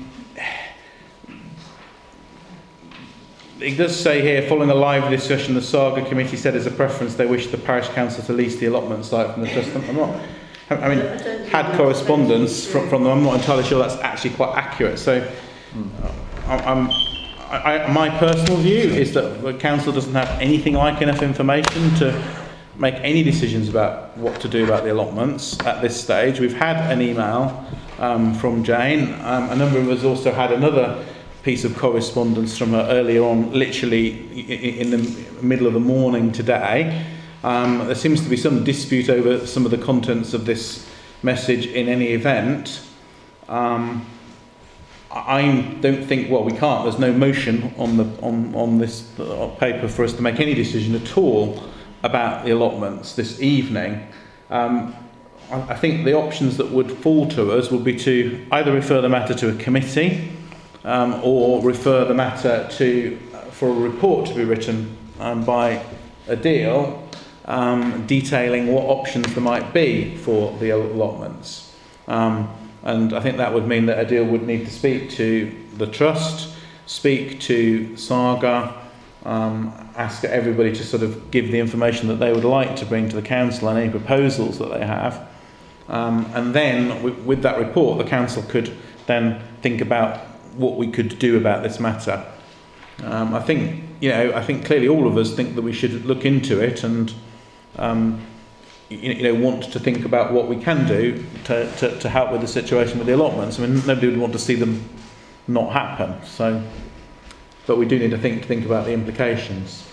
it 3.61 3.76
does 3.76 3.98
say 3.98 4.20
here, 4.20 4.48
following 4.48 4.70
a 4.70 4.74
live 4.74 5.11
discussion, 5.11 5.54
the 5.54 5.62
Saga 5.62 6.04
committee 6.09 6.36
said 6.36 6.54
as 6.54 6.66
a 6.66 6.70
preference 6.70 7.14
they 7.14 7.26
wish 7.26 7.48
the 7.48 7.59
parish 7.59 7.88
council 7.88 8.22
to 8.24 8.32
lease 8.32 8.56
the 8.56 8.66
allotment 8.66 9.04
site 9.04 9.32
from 9.32 9.42
the 9.42 9.50
trust. 9.50 9.74
I'm 9.74 9.96
not, 9.96 10.20
I 10.70 10.94
mean, 10.94 11.00
had 11.48 11.76
correspondence 11.76 12.66
from, 12.66 12.88
from 12.88 13.04
them. 13.04 13.12
I'm 13.12 13.24
not 13.24 13.36
entirely 13.36 13.64
sure 13.64 13.78
that's 13.78 14.00
actually 14.02 14.30
quite 14.30 14.56
accurate. 14.56 14.98
So, 14.98 15.28
I, 16.46 16.56
I'm, 16.59 16.88
I, 17.50 17.84
I, 17.84 17.92
my 17.92 18.11
personal 18.18 18.56
view 18.59 18.90
is 18.90 19.14
that 19.14 19.42
the 19.42 19.54
council 19.54 19.92
doesn't 19.92 20.14
have 20.14 20.28
anything 20.40 20.74
like 20.74 21.02
enough 21.02 21.22
information 21.22 21.94
to 21.96 22.22
make 22.76 22.94
any 22.96 23.24
decisions 23.24 23.68
about 23.68 24.16
what 24.16 24.40
to 24.40 24.48
do 24.48 24.64
about 24.64 24.84
the 24.84 24.92
allotments 24.92 25.59
at 25.66 25.82
this 25.82 26.00
stage. 26.00 26.38
We've 26.38 26.54
had 26.54 26.76
an 26.92 27.02
email 27.02 27.66
um, 27.98 28.34
from 28.34 28.62
Jane. 28.62 29.14
Um, 29.22 29.50
a 29.50 29.56
number 29.56 29.78
of 29.78 29.88
us 29.88 30.04
also 30.04 30.30
had 30.30 30.52
another 30.52 31.04
piece 31.43 31.64
of 31.64 31.76
correspondence 31.76 32.59
from 32.59 32.70
her 32.70 32.86
earlier 32.91 33.22
on, 33.22 33.53
literally 33.53 34.11
in 34.80 34.91
the 34.91 35.24
middle 35.43 35.66
of 35.66 35.72
the 35.72 35.80
morning 35.80 36.32
today. 36.32 37.07
Um, 37.45 37.86
there 37.86 37.95
seems 37.95 38.20
to 38.22 38.28
be 38.28 38.36
some 38.36 38.64
dispute 38.64 39.09
over 39.09 39.47
some 39.47 39.64
of 39.64 39.70
the 39.70 39.78
contents 39.78 40.34
of 40.34 40.45
this 40.45 40.89
message 41.22 41.66
in 41.66 41.89
any 41.89 42.09
event. 42.09 42.82
Um, 43.49 44.05
I 45.11 45.76
don't 45.80 46.05
think, 46.05 46.30
well, 46.30 46.45
we 46.45 46.53
can't, 46.53 46.84
there's 46.84 46.99
no 46.99 47.12
motion 47.12 47.72
on, 47.78 47.97
the, 47.97 48.05
on, 48.20 48.55
on 48.55 48.78
this 48.78 49.18
uh, 49.18 49.49
paper 49.59 49.89
for 49.89 50.05
us 50.05 50.12
to 50.14 50.22
make 50.22 50.39
any 50.39 50.55
decision 50.55 50.95
at 50.95 51.16
all 51.16 51.62
about 52.03 52.45
the 52.45 52.51
allotments 52.51 53.14
this 53.14 53.41
evening. 53.41 54.07
Um, 54.51 54.95
I, 55.51 55.61
I 55.62 55.76
think 55.76 56.05
the 56.05 56.14
options 56.14 56.57
that 56.59 56.70
would 56.70 56.91
fall 56.99 57.28
to 57.30 57.53
us 57.53 57.70
would 57.70 57.84
be 57.84 57.97
to 58.01 58.47
either 58.53 58.72
refer 58.72 59.01
the 59.01 59.09
matter 59.09 59.34
to 59.34 59.49
a 59.49 59.55
committee 59.55 60.30
um, 60.85 61.20
or 61.22 61.62
refer 61.62 62.05
the 62.05 62.14
matter 62.14 62.68
to, 62.72 63.18
for 63.51 63.68
a 63.68 63.72
report 63.72 64.26
to 64.29 64.35
be 64.35 64.45
written 64.45 64.97
um, 65.20 65.45
by 65.45 65.85
Odile 66.29 67.09
um, 67.47 68.07
detailing 68.07 68.72
what 68.72 68.85
options 68.85 69.35
there 69.35 69.43
might 69.43 69.72
be 69.72 70.16
for 70.16 70.57
the 70.59 70.70
allotments. 70.70 71.74
Um, 72.07 72.49
and 72.83 73.12
I 73.12 73.20
think 73.20 73.39
that 73.39 73.53
would 73.53 73.66
mean 73.66 73.87
that 73.87 73.99
Odile 73.99 74.26
would 74.26 74.47
need 74.47 74.66
to 74.66 74.70
speak 74.70 75.11
to 75.12 75.53
the 75.76 75.87
trust, 75.87 76.55
speak 76.87 77.41
to 77.41 77.97
Saga, 77.97 78.74
um, 79.24 79.72
ask 79.97 80.24
everybody 80.24 80.72
to 80.72 80.85
sort 80.85 81.03
of 81.03 81.31
give 81.31 81.51
the 81.51 81.59
information 81.59 82.09
that 82.09 82.16
they 82.16 82.33
would 82.33 82.45
like 82.45 82.76
to 82.76 82.87
bring 82.87 83.09
to 83.09 83.16
the 83.16 83.22
council 83.22 83.68
and 83.68 83.79
any 83.79 83.91
proposals 83.91 84.59
that 84.59 84.70
they 84.70 84.87
have. 84.87 85.29
Um, 85.89 86.31
and 86.35 86.55
then, 86.55 87.03
with, 87.03 87.18
with 87.20 87.43
that 87.43 87.59
report, 87.59 87.99
the 87.99 88.09
council 88.09 88.43
could 88.43 88.76
then 89.07 89.43
think 89.62 89.81
about 89.81 90.20
what 90.59 90.76
we 90.76 90.88
could 90.88 91.18
do 91.18 91.36
about 91.36 91.62
this 91.62 91.80
matter. 91.80 92.24
Um, 93.04 93.34
I 93.34 93.40
think, 93.40 93.84
you 94.00 94.11
know, 94.11 94.32
I 94.34 94.42
think 94.42 94.66
clearly 94.66 94.88
all 94.88 95.06
of 95.06 95.16
us 95.16 95.34
think 95.34 95.54
that 95.54 95.62
we 95.62 95.72
should 95.72 96.04
look 96.04 96.24
into 96.24 96.61
it 96.61 96.82
and, 96.82 97.12
um, 97.76 98.20
you, 98.88 99.12
you 99.12 99.22
know, 99.22 99.34
want 99.34 99.72
to 99.72 99.78
think 99.78 100.04
about 100.04 100.32
what 100.32 100.48
we 100.48 100.56
can 100.56 100.86
do 100.86 101.24
to, 101.44 101.70
to, 101.76 101.98
to 102.00 102.09
help 102.09 102.32
with 102.32 102.40
the 102.40 102.48
situation 102.48 102.98
with 102.98 103.06
the 103.06 103.14
allotments. 103.14 103.59
I 103.59 103.66
mean, 103.66 103.86
nobody 103.86 104.09
would 104.09 104.18
want 104.18 104.32
to 104.32 104.38
see 104.38 104.56
them 104.56 104.88
not 105.46 105.72
happen. 105.72 106.24
So, 106.24 106.62
but 107.66 107.78
we 107.78 107.86
do 107.86 107.98
need 107.98 108.11
to 108.11 108.18
think 108.18 108.44
think 108.44 108.64
about 108.66 108.86
the 108.86 108.92
implications. 108.92 109.86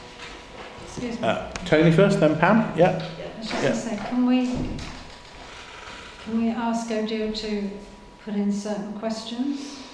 Excuse 0.87 1.19
me. 1.19 1.27
Uh, 1.27 1.51
Tony 1.65 1.91
first, 1.91 2.19
then 2.19 2.37
Pam. 2.39 2.75
Yeah. 2.77 3.07
I 3.19 3.39
was 3.39 3.51
yeah. 3.51 3.73
say, 3.73 3.97
can 4.09 4.25
we, 4.25 4.47
can 6.23 6.41
we 6.41 6.49
ask 6.49 6.89
Odile 6.89 7.33
to 7.33 7.69
put 8.23 8.33
in 8.33 8.51
certain 8.51 8.93
questions? 8.93 9.84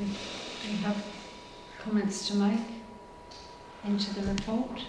If 0.00 0.66
you 0.70 0.76
have 0.78 1.04
comments 1.82 2.28
to 2.28 2.36
make 2.36 2.60
into 3.84 4.14
the 4.14 4.32
report? 4.32 4.82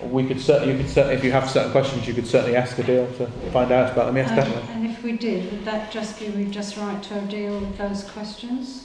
We 0.00 0.26
could 0.26 0.40
certainly, 0.40 0.74
you 0.74 0.80
could 0.80 0.90
certainly, 0.90 1.16
if 1.16 1.24
you 1.24 1.32
have 1.32 1.50
certain 1.50 1.72
questions, 1.72 2.06
you 2.06 2.14
could 2.14 2.26
certainly 2.26 2.56
ask 2.56 2.78
Odile 2.78 3.06
to 3.16 3.26
find 3.50 3.72
out 3.72 3.92
about 3.92 4.06
them. 4.06 4.16
Yes, 4.16 4.30
Um, 4.30 4.36
definitely. 4.36 4.72
And 4.74 4.86
if 4.86 5.02
we 5.02 5.12
did, 5.16 5.50
would 5.50 5.64
that 5.64 5.90
just 5.90 6.18
be, 6.20 6.28
we'd 6.28 6.52
just 6.52 6.76
write 6.76 7.02
to 7.04 7.18
Odile 7.18 7.60
with 7.60 7.78
those 7.78 8.04
questions? 8.10 8.84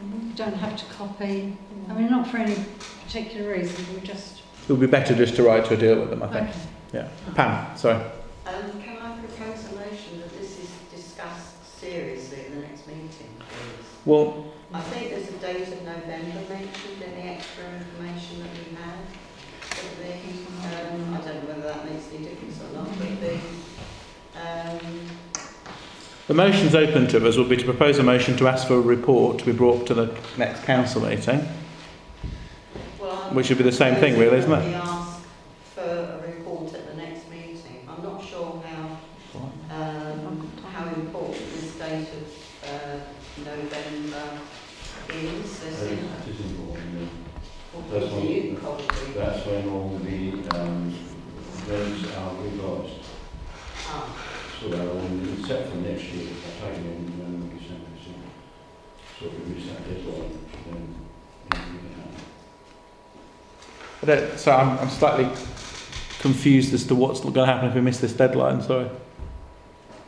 We 0.00 0.32
don't 0.32 0.54
have 0.54 0.76
to 0.76 0.84
copy, 0.94 1.56
I 1.88 1.92
mean, 1.92 2.10
not 2.10 2.26
for 2.28 2.38
any 2.38 2.56
particular 3.04 3.52
reason, 3.52 3.84
we 3.94 4.00
just, 4.00 4.42
It 4.68 4.72
would 4.72 4.80
be 4.80 4.86
better 4.86 5.14
just 5.14 5.36
to 5.36 5.42
write 5.42 5.66
to 5.66 5.74
Odile 5.74 6.00
with 6.00 6.10
them, 6.10 6.22
I 6.22 6.26
think. 6.28 6.48
okay. 6.48 6.58
Yeah. 6.94 7.08
Pam, 7.34 7.76
sorry. 7.76 7.96
Um, 8.46 8.82
can 8.82 8.96
I 8.98 9.16
propose 9.18 9.70
a 9.70 9.74
motion 9.76 10.20
that 10.20 10.30
this 10.40 10.58
is 10.58 10.70
discussed 10.94 11.78
seriously 11.78 12.46
in 12.46 12.54
the 12.56 12.60
next 12.66 12.86
meeting, 12.86 13.08
please? 13.38 13.93
Well, 14.04 14.52
I 14.72 14.80
think 14.80 15.10
there's 15.10 15.28
a 15.28 15.32
date 15.38 15.68
of 15.68 15.82
November 15.82 16.40
mentioned 16.52 17.02
in 17.02 17.10
the 17.14 17.22
extra 17.22 17.64
information 17.72 18.40
that 18.40 18.50
we 18.52 18.76
had. 18.76 18.98
The, 20.00 20.94
um, 20.94 21.14
I 21.14 21.18
don't 21.20 21.42
know 21.44 21.54
whether 21.54 21.62
that 21.62 21.90
makes 21.90 22.08
any 22.12 22.24
difference 22.24 22.60
or 22.60 22.74
not, 22.74 22.88
but 22.98 23.20
the, 23.20 23.38
um, 24.40 25.06
the 26.26 26.34
motions 26.34 26.74
open 26.74 27.06
to 27.08 27.26
us 27.26 27.36
would 27.36 27.48
be 27.48 27.56
to 27.56 27.64
propose 27.64 27.98
a 27.98 28.02
motion 28.02 28.36
to 28.38 28.48
ask 28.48 28.66
for 28.66 28.74
a 28.74 28.80
report 28.80 29.38
to 29.38 29.44
be 29.46 29.52
brought 29.52 29.86
to 29.86 29.94
the 29.94 30.14
next 30.36 30.64
council 30.64 31.02
meeting, 31.02 31.46
well, 33.00 33.16
which 33.32 33.48
would 33.48 33.58
be 33.58 33.64
the 33.64 33.72
same 33.72 33.94
thing, 33.96 34.18
really, 34.18 34.38
isn't 34.38 34.52
it? 34.52 34.56
that 34.56 34.66
We 34.66 34.74
ask 34.74 35.20
for 35.74 35.82
a 35.82 36.26
report 36.30 36.74
at 36.74 36.86
the 36.88 36.94
next 36.96 37.30
meeting. 37.30 37.88
I'm 37.88 38.02
not 38.02 38.22
sure 38.24 38.62
how, 38.66 38.98
um, 39.70 40.50
how 40.72 40.86
important 40.88 41.52
this 41.54 41.74
date 41.76 42.08
of, 42.08 42.70
uh, 42.70 42.98
November 43.44 44.38
is. 45.10 45.60
There's 45.60 45.80
That 45.80 45.86
is, 45.86 45.98
in- 45.98 46.08
that 46.08 46.28
is 46.28 46.40
important, 46.52 47.08
or 47.74 47.82
That's 47.90 48.06
to 48.06 48.14
one- 48.14 48.26
you 48.28 48.56
probably. 48.62 48.86
yeah. 48.86 49.24
That's 49.26 49.46
when 49.46 49.68
all 49.68 49.98
the 50.02 50.56
um, 50.56 50.94
rents 51.68 52.06
are 52.16 52.34
revised. 52.42 53.04
Ah, 53.88 54.16
So 54.60 54.68
they're 54.68 54.88
all 54.88 55.46
set 55.46 55.68
for 55.68 55.76
next 55.78 56.04
year, 56.04 56.26
they're 56.30 56.70
taken 56.70 56.86
in 56.86 57.18
November, 57.18 57.56
December, 57.58 57.90
December. 57.98 58.30
So 59.18 59.26
if 59.26 59.32
we 59.34 59.54
miss 59.54 59.66
that 59.66 59.82
deadline, 59.84 60.38
then 60.70 60.94
anything 61.52 61.78
can 61.80 61.94
happen. 62.00 62.22
I 64.04 64.06
don't, 64.06 64.38
so 64.38 64.52
I'm, 64.52 64.78
I'm 64.80 64.90
slightly 64.90 65.24
confused 66.20 66.74
as 66.74 66.84
to 66.88 66.94
what's 66.94 67.20
going 67.20 67.32
to 67.32 67.46
happen 67.46 67.70
if 67.70 67.74
we 67.74 67.80
miss 67.80 68.00
this 68.00 68.12
deadline. 68.12 68.60
Sorry. 68.60 68.90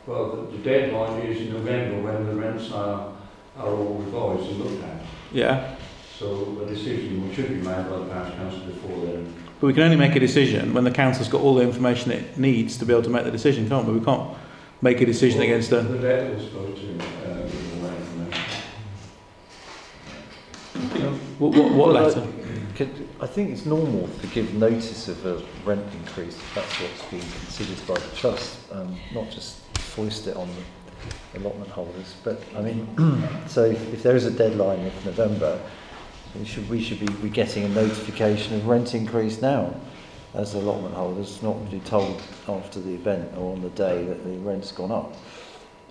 Well, 0.05 0.35
the, 0.35 0.55
the 0.55 0.63
deadline 0.63 1.23
is 1.23 1.41
in 1.41 1.51
November 1.51 2.03
when 2.03 2.27
the 2.27 2.35
rents 2.35 2.71
are, 2.71 3.11
are 3.57 3.67
all 3.67 3.95
revised 3.95 4.51
and 4.51 4.59
looked 4.59 4.83
at. 4.83 5.01
Yeah. 5.33 5.75
So 6.15 6.61
a 6.63 6.67
decision 6.67 7.33
should 7.33 7.49
be 7.49 7.55
made 7.55 7.63
by 7.63 7.97
the 7.97 8.05
parish 8.05 8.35
council 8.35 8.59
before 8.67 9.03
then. 9.03 9.33
But 9.59 9.65
we 9.65 9.73
can 9.73 9.81
only 9.81 9.95
make 9.95 10.15
a 10.15 10.19
decision 10.19 10.75
when 10.75 10.83
the 10.83 10.91
council's 10.91 11.27
got 11.27 11.41
all 11.41 11.55
the 11.55 11.63
information 11.63 12.11
it 12.11 12.37
needs 12.37 12.77
to 12.77 12.85
be 12.85 12.93
able 12.93 13.01
to 13.01 13.09
make 13.09 13.23
the 13.23 13.31
decision, 13.31 13.67
can't 13.67 13.87
we? 13.87 13.93
We 13.97 14.05
can't 14.05 14.29
make 14.83 15.01
a 15.01 15.07
decision 15.07 15.39
Well, 15.39 15.47
against 15.47 15.71
a. 15.71 15.81
The 15.81 15.97
letter 15.97 16.35
was 16.35 16.43
supposed 16.43 16.81
to 16.81 16.99
uh, 16.99 17.47
give 17.47 17.83
away 17.83 17.95
information. 17.97 18.43
What, 21.39 21.55
what, 21.55 21.71
what 21.71 21.93
Well, 21.95 22.03
letter? 22.03 22.27
Could, 22.75 23.06
I 23.19 23.25
think 23.25 23.49
it's 23.49 23.65
normal 23.65 24.07
to 24.21 24.27
give 24.27 24.53
notice 24.53 25.07
of 25.07 25.25
a 25.25 25.41
rent 25.65 25.83
increase 25.91 26.35
if 26.35 26.53
that's 26.53 26.79
what's 26.79 27.03
being 27.05 27.23
considered 27.23 27.87
by 27.87 27.95
the 27.95 28.15
trust, 28.15 28.59
um, 28.71 28.95
not 29.11 29.31
just 29.31 29.57
foist 29.77 30.27
it 30.27 30.35
on 30.35 30.47
the 31.33 31.39
allotment 31.39 31.71
holders. 31.71 32.15
But 32.23 32.43
I 32.55 32.61
mean, 32.61 32.87
so 33.47 33.65
if, 33.65 33.91
if 33.91 34.03
there 34.03 34.15
is 34.15 34.25
a 34.25 34.31
deadline 34.31 34.85
of 34.85 35.05
November, 35.05 35.59
we 36.37 36.45
should 36.45 36.69
we 36.69 36.79
should 36.79 36.99
be, 36.99 37.07
be 37.07 37.29
getting 37.29 37.63
a 37.63 37.69
notification 37.69 38.55
of 38.55 38.67
rent 38.67 38.93
increase 38.93 39.41
now, 39.41 39.73
as 40.35 40.53
allotment 40.53 40.93
holders, 40.93 41.41
not 41.41 41.59
really 41.65 41.79
told 41.79 42.21
after 42.47 42.79
the 42.79 42.93
event 42.93 43.35
or 43.35 43.53
on 43.53 43.63
the 43.63 43.71
day 43.71 44.05
that 44.05 44.23
the 44.25 44.37
rent's 44.39 44.71
gone 44.71 44.91
up. 44.91 45.15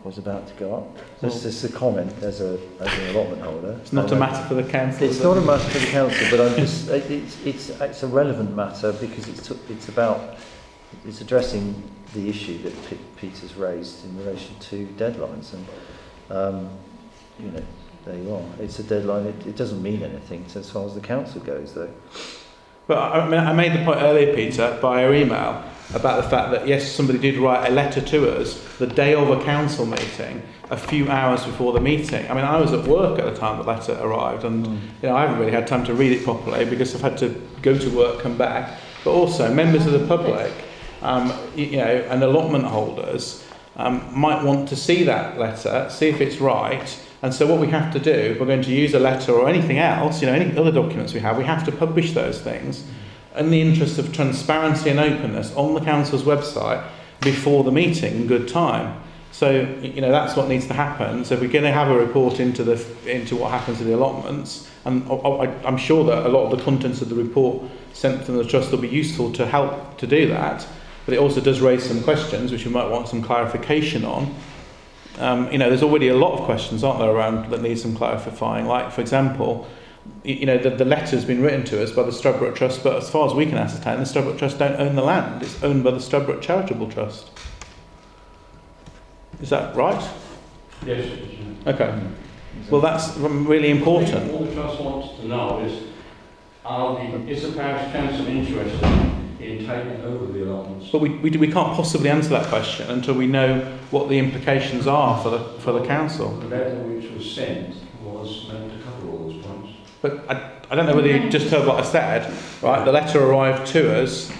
Was 0.06 0.18
about 0.18 0.46
to 0.46 0.54
go 0.54 0.72
up. 0.72 1.20
This 1.20 1.44
is 1.44 1.64
a 1.64 1.68
comment 1.68 2.12
as 2.22 2.40
a 2.40 2.60
as 2.78 2.96
an 2.96 3.08
allotment 3.08 3.42
holder. 3.42 3.76
It's 3.82 3.92
not 3.92 4.12
a 4.12 4.14
matter 4.14 4.40
for 4.46 4.54
the 4.54 4.62
council. 4.62 5.02
It's 5.02 5.20
not 5.20 5.36
it? 5.36 5.42
a 5.42 5.44
matter 5.44 5.68
for 5.68 5.80
the 5.80 5.86
council, 5.86 6.26
but 6.30 6.40
I'm 6.40 6.56
just, 6.56 6.88
it's, 6.90 7.44
it's, 7.44 7.70
it's 7.70 8.02
a 8.04 8.06
relevant 8.06 8.54
matter 8.54 8.92
because 8.92 9.26
it's, 9.26 9.50
it's 9.68 9.88
about 9.88 10.36
it's 11.04 11.20
addressing 11.22 11.82
the 12.14 12.28
issue 12.28 12.62
that 12.62 12.88
P- 12.88 13.00
Peter's 13.16 13.56
raised 13.56 14.04
in 14.04 14.16
relation 14.16 14.56
to 14.60 14.86
deadlines, 14.96 15.52
and 15.54 15.66
um, 16.30 16.70
you 17.40 17.50
know, 17.50 17.62
there 18.04 18.16
you 18.16 18.32
are. 18.32 18.44
It's 18.60 18.78
a 18.78 18.84
deadline. 18.84 19.26
It, 19.26 19.44
it 19.48 19.56
doesn't 19.56 19.82
mean 19.82 20.04
anything 20.04 20.46
as 20.54 20.70
far 20.70 20.86
as 20.86 20.94
the 20.94 21.00
council 21.00 21.40
goes, 21.40 21.74
though. 21.74 21.92
But 22.86 22.98
I, 22.98 23.28
mean, 23.28 23.40
I 23.40 23.52
made 23.52 23.72
the 23.72 23.84
point 23.84 24.00
earlier, 24.00 24.36
Peter, 24.36 24.78
by 24.80 25.12
email 25.12 25.64
about 25.94 26.22
the 26.22 26.28
fact 26.28 26.50
that 26.50 26.66
yes, 26.66 26.90
somebody 26.90 27.18
did 27.18 27.38
write 27.38 27.68
a 27.68 27.72
letter 27.72 28.00
to 28.00 28.38
us 28.38 28.60
the 28.78 28.86
day 28.86 29.14
of 29.14 29.30
a 29.30 29.42
council 29.44 29.86
meeting, 29.86 30.42
a 30.70 30.76
few 30.76 31.08
hours 31.08 31.44
before 31.44 31.72
the 31.72 31.80
meeting. 31.80 32.28
I 32.30 32.34
mean, 32.34 32.44
I 32.44 32.58
was 32.60 32.72
at 32.72 32.86
work 32.86 33.18
at 33.18 33.24
the 33.24 33.38
time 33.38 33.58
the 33.58 33.64
letter 33.64 33.96
arrived, 34.00 34.44
and 34.44 34.66
you 34.66 35.08
know, 35.08 35.16
I 35.16 35.22
haven't 35.22 35.38
really 35.38 35.52
had 35.52 35.66
time 35.66 35.84
to 35.84 35.94
read 35.94 36.12
it 36.12 36.24
properly 36.24 36.64
because 36.64 36.94
I've 36.94 37.02
had 37.02 37.18
to 37.18 37.40
go 37.62 37.78
to 37.78 37.96
work, 37.96 38.20
come 38.20 38.36
back. 38.36 38.80
But 39.04 39.12
also, 39.12 39.52
members 39.54 39.86
of 39.86 39.92
the 39.92 40.06
public, 40.06 40.52
um, 41.02 41.32
you 41.54 41.76
know, 41.76 42.04
and 42.10 42.22
allotment 42.22 42.64
holders 42.64 43.46
um, 43.76 44.02
might 44.18 44.42
want 44.42 44.68
to 44.70 44.76
see 44.76 45.04
that 45.04 45.38
letter, 45.38 45.86
see 45.90 46.08
if 46.08 46.20
it's 46.20 46.40
right. 46.40 47.02
And 47.22 47.32
so, 47.32 47.46
what 47.46 47.60
we 47.60 47.68
have 47.68 47.92
to 47.92 48.00
do, 48.00 48.10
if 48.10 48.40
we're 48.40 48.46
going 48.46 48.62
to 48.62 48.72
use 48.72 48.94
a 48.94 48.98
letter 48.98 49.32
or 49.32 49.48
anything 49.48 49.78
else, 49.78 50.20
you 50.20 50.26
know, 50.26 50.34
any 50.34 50.56
other 50.58 50.72
documents 50.72 51.14
we 51.14 51.20
have, 51.20 51.38
we 51.38 51.44
have 51.44 51.64
to 51.66 51.72
publish 51.72 52.12
those 52.12 52.40
things 52.40 52.84
in 53.36 53.50
the 53.50 53.60
interest 53.60 53.98
of 53.98 54.12
transparency 54.12 54.90
and 54.90 54.98
openness 54.98 55.54
on 55.54 55.74
the 55.74 55.80
council's 55.80 56.22
website 56.22 56.84
before 57.20 57.64
the 57.64 57.72
meeting 57.72 58.16
in 58.16 58.26
good 58.26 58.48
time. 58.48 59.02
So 59.32 59.50
you 59.82 60.00
know 60.00 60.10
that's 60.10 60.34
what 60.34 60.48
needs 60.48 60.66
to 60.68 60.74
happen. 60.74 61.24
So 61.24 61.34
if 61.34 61.40
we're 61.40 61.48
going 61.48 61.64
to 61.64 61.72
have 61.72 61.88
a 61.88 61.98
report 61.98 62.40
into 62.40 62.64
the 62.64 62.82
into 63.06 63.36
what 63.36 63.50
happens 63.50 63.78
to 63.78 63.84
the 63.84 63.94
allotments, 63.94 64.70
and 64.84 65.06
I, 65.10 65.52
I'm 65.64 65.76
sure 65.76 66.04
that 66.04 66.24
a 66.24 66.28
lot 66.28 66.50
of 66.50 66.58
the 66.58 66.64
contents 66.64 67.02
of 67.02 67.10
the 67.10 67.14
report 67.14 67.62
sent 67.92 68.24
from 68.24 68.36
the 68.36 68.44
trust 68.44 68.70
will 68.70 68.78
be 68.78 68.88
useful 68.88 69.32
to 69.34 69.46
help 69.46 69.98
to 69.98 70.06
do 70.06 70.28
that. 70.28 70.66
But 71.04 71.14
it 71.14 71.18
also 71.18 71.40
does 71.40 71.60
raise 71.60 71.84
some 71.84 72.02
questions 72.02 72.50
which 72.50 72.64
we 72.64 72.72
might 72.72 72.88
want 72.88 73.08
some 73.08 73.22
clarification 73.22 74.04
on. 74.04 74.34
Um, 75.18 75.50
you 75.52 75.58
know, 75.58 75.68
there's 75.68 75.82
already 75.82 76.08
a 76.08 76.16
lot 76.16 76.38
of 76.38 76.44
questions, 76.44 76.82
aren't 76.82 76.98
there, 76.98 77.10
around 77.10 77.50
that 77.50 77.62
need 77.62 77.78
some 77.78 77.94
clarifying. 77.94 78.66
Like, 78.66 78.92
for 78.92 79.00
example, 79.00 79.66
you 80.24 80.44
know, 80.44 80.58
the, 80.58 80.70
the 80.70 80.84
letter's 80.84 81.24
been 81.24 81.40
written 81.40 81.64
to 81.66 81.82
us 81.82 81.92
by 81.92 82.02
the 82.02 82.10
Stradbroke 82.10 82.56
Trust, 82.56 82.82
but 82.82 82.96
as 82.96 83.08
far 83.08 83.26
as 83.28 83.34
we 83.34 83.46
can 83.46 83.58
ascertain, 83.58 83.98
the 83.98 84.04
Stradbroke 84.04 84.38
Trust 84.38 84.58
don't 84.58 84.78
own 84.80 84.96
the 84.96 85.02
land. 85.02 85.42
It's 85.42 85.62
owned 85.62 85.84
by 85.84 85.92
the 85.92 85.98
Stradbroke 85.98 86.42
Charitable 86.42 86.90
Trust. 86.90 87.30
Is 89.40 89.50
that 89.50 89.76
right? 89.76 90.10
Yes. 90.84 91.06
Okay. 91.66 92.02
Well, 92.70 92.80
that's 92.80 93.16
really 93.18 93.70
important. 93.70 94.32
All 94.32 94.44
the 94.44 94.54
trust 94.54 94.80
wants 94.80 95.20
to 95.20 95.26
know 95.26 95.60
is, 95.60 95.84
are 96.64 96.96
the, 96.96 97.28
is 97.28 97.42
the 97.42 97.52
parish 97.52 97.92
council 97.92 98.26
interested 98.26 98.82
in 99.40 99.58
taking 99.58 100.00
over 100.02 100.26
the 100.32 100.44
allotments? 100.44 100.88
But 100.90 101.02
we, 101.02 101.10
we, 101.10 101.30
we 101.30 101.52
can't 101.52 101.74
possibly 101.76 102.08
answer 102.08 102.30
that 102.30 102.48
question 102.48 102.90
until 102.90 103.14
we 103.14 103.26
know 103.26 103.60
what 103.90 104.08
the 104.08 104.18
implications 104.18 104.86
are 104.86 105.22
for 105.22 105.30
the, 105.30 105.44
for 105.60 105.72
the 105.72 105.86
council. 105.86 106.36
The 106.38 106.48
letter 106.48 106.74
which 106.76 107.10
was 107.12 107.32
sent 107.32 107.76
But 110.02 110.24
I, 110.30 110.52
I 110.70 110.74
don't 110.74 110.86
know 110.86 110.94
whether 110.94 111.08
you 111.08 111.28
just 111.30 111.48
heard 111.48 111.66
what 111.66 111.78
I 111.78 111.82
said, 111.84 112.32
right? 112.62 112.84
The 112.84 112.92
letter 112.92 113.22
arrived 113.22 113.66
to 113.72 114.02
us 114.02 114.30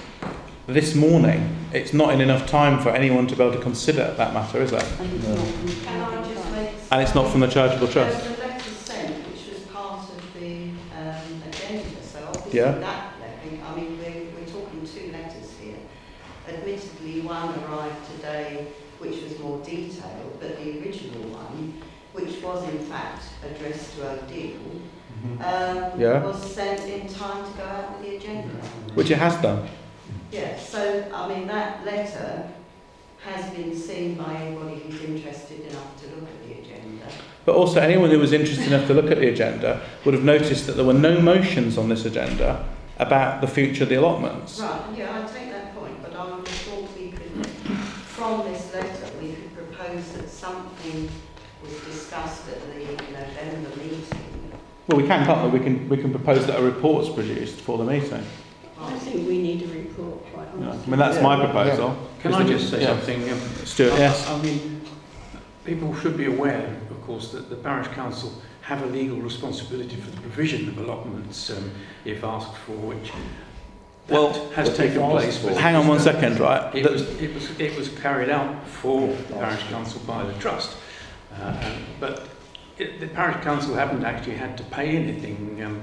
this 0.66 0.94
morning. 0.94 1.54
It's 1.72 1.92
not 1.92 2.12
in 2.14 2.20
enough 2.20 2.46
time 2.48 2.80
for 2.82 2.90
anyone 2.90 3.26
to 3.28 3.36
be 3.36 3.42
able 3.42 3.56
to 3.56 3.62
consider 3.62 4.12
that 4.16 4.34
matter, 4.34 4.62
is 4.62 4.72
it? 4.72 4.82
And 5.00 5.12
it's 5.12 5.24
not 5.24 5.36
from 5.48 5.66
the 5.66 5.74
Can 5.84 6.00
I 6.18 6.34
just 6.34 6.52
make... 6.52 6.70
And 6.90 7.02
it's 7.02 7.14
not 7.14 7.30
from 7.30 7.40
the 7.40 7.48
charitable 7.48 7.86
There 7.88 8.04
trust. 8.10 8.28
was 8.30 8.38
a 8.38 8.42
letter 8.46 8.70
sent 8.70 9.28
which 9.28 9.48
was 9.48 9.62
part 9.72 10.08
of 10.08 10.40
the 10.40 10.68
um, 10.96 11.42
agenda, 11.48 12.02
so 12.02 12.24
obviously 12.28 12.60
Yeah. 12.60 12.72
that, 12.72 13.12
letter- 13.20 13.64
I 13.64 13.76
mean, 13.76 13.98
we're, 13.98 14.40
we're 14.40 14.46
talking 14.46 14.86
two 14.86 15.12
letters 15.12 15.54
here. 15.60 15.76
Admittedly, 16.48 17.20
one 17.22 17.48
arrived 17.64 18.10
today 18.16 18.68
which 18.98 19.22
was 19.22 19.38
more 19.40 19.58
detailed, 19.62 20.38
but 20.40 20.56
the 20.58 20.80
original 20.80 21.28
one, 21.28 21.74
which 22.14 22.40
was 22.42 22.66
in 22.70 22.78
fact 22.86 23.24
addressed 23.44 23.94
to 23.96 24.08
Odile, 24.08 24.56
um, 25.24 26.00
Yeah. 26.00 26.24
was 26.24 26.54
sent 26.54 26.80
in 26.88 27.08
time 27.08 27.44
to 27.44 27.50
go 27.58 27.64
out 27.64 27.98
with 27.98 28.08
the 28.08 28.16
agenda. 28.16 28.54
Which 28.94 29.10
it 29.10 29.18
has 29.18 29.36
done. 29.42 29.68
Yeah, 30.32 30.58
so, 30.58 31.04
I 31.14 31.28
mean, 31.28 31.46
that 31.46 31.84
letter 31.84 32.48
has 33.24 33.50
been 33.50 33.74
seen 33.76 34.14
by 34.14 34.34
anybody 34.34 34.80
who's 34.80 35.02
interested 35.02 35.60
enough 35.70 36.00
to 36.00 36.06
look 36.14 36.28
at 36.28 36.46
the 36.46 36.52
agenda. 36.60 37.06
But 37.44 37.54
also, 37.56 37.80
anyone 37.80 38.10
who 38.10 38.18
was 38.18 38.32
interested 38.32 38.66
enough 38.66 38.86
to 38.88 38.94
look 38.94 39.10
at 39.10 39.18
the 39.18 39.28
agenda 39.28 39.80
would 40.04 40.14
have 40.14 40.24
noticed 40.24 40.66
that 40.66 40.72
there 40.76 40.84
were 40.84 40.92
no 40.92 41.20
motions 41.20 41.78
on 41.78 41.88
this 41.88 42.04
agenda 42.04 42.64
about 42.98 43.40
the 43.40 43.46
future 43.46 43.84
of 43.84 43.88
the 43.88 43.94
allotments. 43.96 44.58
Right, 44.60 44.80
yeah, 44.96 45.22
I 45.24 45.32
take 45.32 45.50
that 45.50 45.74
point, 45.76 46.02
but 46.02 46.14
I 46.14 46.24
would 46.24 46.46
have 46.46 46.48
thought 46.48 46.88
we 46.98 47.10
could, 47.10 47.46
from 47.46 48.44
this 48.50 48.72
letter, 48.74 49.10
we 49.20 49.32
could 49.32 49.54
propose 49.54 50.12
that 50.12 50.28
something 50.28 51.08
was 51.62 51.72
discussed 51.84 52.48
at 52.48 52.60
the 52.74 52.80
November 53.12 53.76
meeting. 53.76 54.25
Well, 54.88 54.98
we 55.00 55.06
can, 55.06 55.24
can't 55.26 55.52
we? 55.52 55.58
We 55.58 55.64
can, 55.64 55.88
we 55.88 55.96
can 55.96 56.10
propose 56.12 56.46
that 56.46 56.58
a 56.58 56.62
report's 56.62 57.08
produced 57.08 57.60
for 57.60 57.76
the 57.78 57.84
meeting. 57.84 58.24
I 58.78 58.92
think 58.98 59.26
we 59.26 59.38
need 59.42 59.62
a 59.62 59.66
report, 59.66 60.24
quite 60.32 60.46
Yeah. 60.58 60.66
honestly. 60.68 60.84
I 60.86 60.90
mean, 60.90 60.98
that's 60.98 61.22
my 61.22 61.36
proposal. 61.44 61.96
Can 62.20 62.34
I 62.34 62.44
just 62.46 62.70
say 62.70 62.82
yeah. 62.82 62.88
something? 62.88 63.30
Um, 63.30 63.40
Stuart, 63.64 63.94
I- 63.94 63.98
yes. 63.98 64.28
I 64.28 64.40
mean, 64.42 64.80
people 65.64 65.94
should 65.96 66.16
be 66.16 66.26
aware, 66.26 66.76
of 66.90 67.02
course, 67.02 67.32
that 67.32 67.50
the 67.50 67.56
parish 67.56 67.88
council 67.88 68.32
have 68.60 68.82
a 68.82 68.86
legal 68.86 69.16
responsibility 69.18 69.96
for 69.96 70.10
the 70.10 70.20
provision 70.20 70.68
of 70.68 70.78
allotments 70.78 71.50
um, 71.50 71.70
if 72.04 72.22
asked 72.22 72.56
for, 72.58 72.72
which 72.72 73.10
Well, 74.08 74.50
has 74.50 74.76
taken 74.76 75.00
place. 75.10 75.38
for- 75.38 75.50
Hang 75.54 75.74
on 75.74 75.88
one 75.88 75.98
second, 75.98 76.38
right? 76.38 76.72
It 76.76 76.84
The- 76.84 76.90
was, 76.92 77.02
it 77.20 77.34
was, 77.34 77.60
it 77.60 77.76
was 77.76 77.88
carried 77.88 78.30
out 78.30 78.64
for 78.68 79.08
the 79.08 79.34
parish 79.34 79.62
council 79.64 80.00
by 80.06 80.24
the 80.24 80.32
trust. 80.34 80.76
Uh, 81.40 81.52
but 81.98 82.28
it, 82.78 83.00
the 83.00 83.06
parish 83.08 83.42
council 83.42 83.74
haven't 83.74 84.04
actually 84.04 84.36
had 84.36 84.56
to 84.58 84.64
pay 84.64 84.96
anything 84.96 85.62
um, 85.62 85.82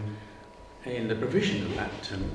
in 0.85 1.07
the 1.07 1.15
provision 1.15 1.63
of 1.63 1.75
that, 1.75 2.11
um, 2.13 2.29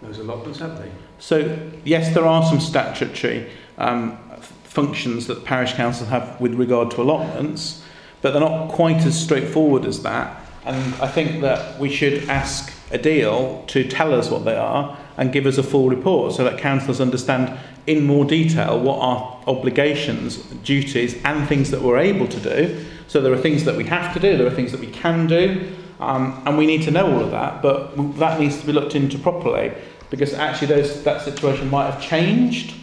those 0.00 0.18
allotments, 0.18 0.58
have 0.60 0.78
they? 0.78 0.90
So, 1.18 1.58
yes, 1.84 2.14
there 2.14 2.26
are 2.26 2.44
some 2.44 2.60
statutory 2.60 3.50
um, 3.78 4.18
functions 4.64 5.26
that 5.26 5.44
parish 5.44 5.74
council 5.74 6.06
have 6.06 6.40
with 6.40 6.54
regard 6.54 6.90
to 6.92 7.02
allotments, 7.02 7.84
but 8.20 8.32
they're 8.32 8.40
not 8.40 8.70
quite 8.70 9.04
as 9.04 9.20
straightforward 9.20 9.84
as 9.84 10.02
that. 10.02 10.40
And 10.64 10.94
I 10.96 11.08
think 11.08 11.40
that 11.42 11.78
we 11.78 11.90
should 11.90 12.28
ask 12.28 12.72
Odile 12.92 13.64
to 13.66 13.88
tell 13.88 14.14
us 14.14 14.30
what 14.30 14.44
they 14.44 14.56
are 14.56 14.96
and 15.16 15.32
give 15.32 15.46
us 15.46 15.58
a 15.58 15.62
full 15.62 15.88
report 15.88 16.34
so 16.34 16.44
that 16.44 16.58
councillors 16.58 17.00
understand 17.00 17.58
in 17.86 18.04
more 18.04 18.24
detail 18.24 18.78
what 18.80 18.98
our 19.00 19.42
obligations, 19.46 20.36
duties, 20.62 21.20
and 21.24 21.48
things 21.48 21.70
that 21.72 21.82
we're 21.82 21.98
able 21.98 22.28
to 22.28 22.40
do. 22.40 22.84
So 23.08 23.20
there 23.20 23.32
are 23.32 23.38
things 23.38 23.64
that 23.64 23.76
we 23.76 23.84
have 23.84 24.12
to 24.14 24.20
do, 24.20 24.36
there 24.36 24.46
are 24.46 24.50
things 24.50 24.72
that 24.72 24.80
we 24.80 24.90
can 24.90 25.26
do, 25.26 25.74
um, 26.00 26.42
and 26.46 26.58
we 26.58 26.66
need 26.66 26.82
to 26.82 26.90
know 26.90 27.12
all 27.12 27.20
of 27.20 27.30
that, 27.30 27.62
but 27.62 27.94
that 28.18 28.40
needs 28.40 28.60
to 28.60 28.66
be 28.66 28.72
looked 28.72 28.94
into 28.94 29.18
properly 29.18 29.72
because 30.10 30.34
actually 30.34 30.68
those, 30.68 31.02
that 31.04 31.22
situation 31.22 31.70
might 31.70 31.90
have 31.90 32.02
changed 32.02 32.74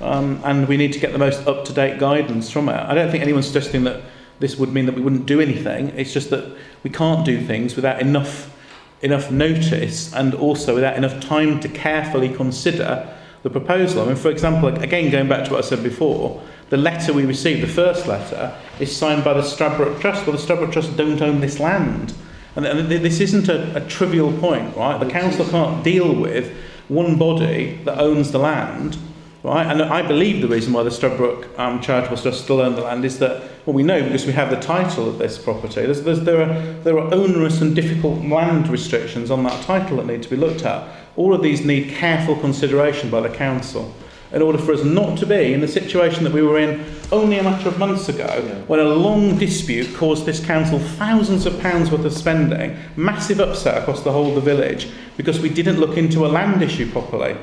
um, 0.00 0.40
and 0.44 0.66
we 0.66 0.76
need 0.76 0.92
to 0.92 0.98
get 0.98 1.12
the 1.12 1.18
most 1.18 1.46
up-to-date 1.46 1.98
guidance 1.98 2.50
from 2.50 2.68
it. 2.68 2.76
I 2.76 2.94
don't 2.94 3.10
think 3.10 3.22
anyone's 3.22 3.46
suggesting 3.46 3.84
that 3.84 4.02
this 4.38 4.56
would 4.56 4.72
mean 4.72 4.86
that 4.86 4.94
we 4.94 5.02
wouldn't 5.02 5.26
do 5.26 5.40
anything. 5.40 5.88
It's 5.90 6.12
just 6.12 6.30
that 6.30 6.56
we 6.82 6.90
can't 6.90 7.24
do 7.24 7.44
things 7.44 7.76
without 7.76 8.00
enough 8.00 8.56
enough 9.02 9.30
notice 9.30 10.12
and 10.12 10.34
also 10.34 10.74
without 10.74 10.94
enough 10.94 11.20
time 11.20 11.58
to 11.58 11.68
carefully 11.68 12.28
consider 12.28 13.16
the 13.42 13.48
proposal. 13.48 14.02
I 14.02 14.06
mean, 14.08 14.16
for 14.16 14.30
example, 14.30 14.68
again 14.68 15.10
going 15.10 15.28
back 15.28 15.46
to 15.46 15.52
what 15.52 15.64
I 15.64 15.66
said 15.66 15.82
before, 15.82 16.42
the 16.70 16.76
letter 16.76 17.12
we 17.12 17.26
received, 17.26 17.62
the 17.62 17.72
first 17.72 18.06
letter, 18.06 18.56
is 18.78 18.96
signed 18.96 19.24
by 19.24 19.34
the 19.34 19.42
Stradbroke 19.42 20.00
Trust. 20.00 20.26
Well, 20.26 20.36
the 20.36 20.42
Stradbroke 20.42 20.72
Trust 20.72 20.96
don't 20.96 21.20
own 21.20 21.40
this 21.40 21.58
land. 21.60 22.14
And, 22.56 22.64
and 22.64 22.88
this 22.88 23.20
isn't 23.20 23.48
a, 23.48 23.76
a 23.76 23.86
trivial 23.88 24.32
point, 24.38 24.76
right? 24.76 24.98
The 24.98 25.10
council 25.10 25.44
can't 25.46 25.84
deal 25.84 26.14
with 26.14 26.56
one 26.88 27.18
body 27.18 27.80
that 27.84 27.98
owns 27.98 28.30
the 28.30 28.38
land, 28.38 28.98
right? 29.42 29.66
And 29.66 29.82
I 29.82 30.02
believe 30.06 30.42
the 30.42 30.48
reason 30.48 30.72
why 30.72 30.84
the 30.84 30.90
Stradbroke 30.90 31.58
um, 31.58 31.80
Charitable 31.80 32.16
Trust 32.16 32.44
still 32.44 32.60
own 32.60 32.76
the 32.76 32.82
land 32.82 33.04
is 33.04 33.18
that, 33.18 33.42
well, 33.66 33.74
we 33.74 33.82
know 33.82 34.02
because 34.02 34.26
we 34.26 34.32
have 34.32 34.50
the 34.50 34.60
title 34.60 35.08
of 35.08 35.18
this 35.18 35.38
property. 35.38 35.82
There's, 35.82 36.02
there's, 36.02 36.20
there, 36.20 36.42
are, 36.42 36.72
there 36.82 36.98
are 36.98 37.12
onerous 37.12 37.60
and 37.60 37.74
difficult 37.74 38.24
land 38.24 38.68
restrictions 38.68 39.32
on 39.32 39.42
that 39.42 39.60
title 39.64 39.96
that 39.96 40.06
need 40.06 40.22
to 40.22 40.30
be 40.30 40.36
looked 40.36 40.62
at. 40.62 40.88
All 41.16 41.34
of 41.34 41.42
these 41.42 41.64
need 41.64 41.90
careful 41.90 42.36
consideration 42.36 43.10
by 43.10 43.20
the 43.20 43.28
council 43.28 43.92
in 44.32 44.42
order 44.42 44.58
for 44.58 44.72
us 44.72 44.84
not 44.84 45.18
to 45.18 45.26
be 45.26 45.52
in 45.52 45.60
the 45.60 45.68
situation 45.68 46.24
that 46.24 46.32
we 46.32 46.42
were 46.42 46.58
in 46.58 46.84
only 47.10 47.38
a 47.38 47.42
matter 47.42 47.68
of 47.68 47.78
months 47.78 48.08
ago 48.08 48.64
when 48.66 48.78
a 48.78 48.84
long 48.84 49.36
dispute 49.38 49.94
caused 49.96 50.24
this 50.24 50.44
council 50.44 50.78
thousands 50.78 51.46
of 51.46 51.58
pounds 51.60 51.90
worth 51.90 52.04
of 52.04 52.12
spending, 52.12 52.76
massive 52.96 53.40
upset 53.40 53.78
across 53.78 54.02
the 54.02 54.12
whole 54.12 54.28
of 54.28 54.34
the 54.36 54.40
village 54.40 54.90
because 55.16 55.40
we 55.40 55.48
didn't 55.48 55.80
look 55.80 55.96
into 55.96 56.24
a 56.24 56.28
land 56.28 56.62
issue 56.62 56.90
properly. 56.90 57.36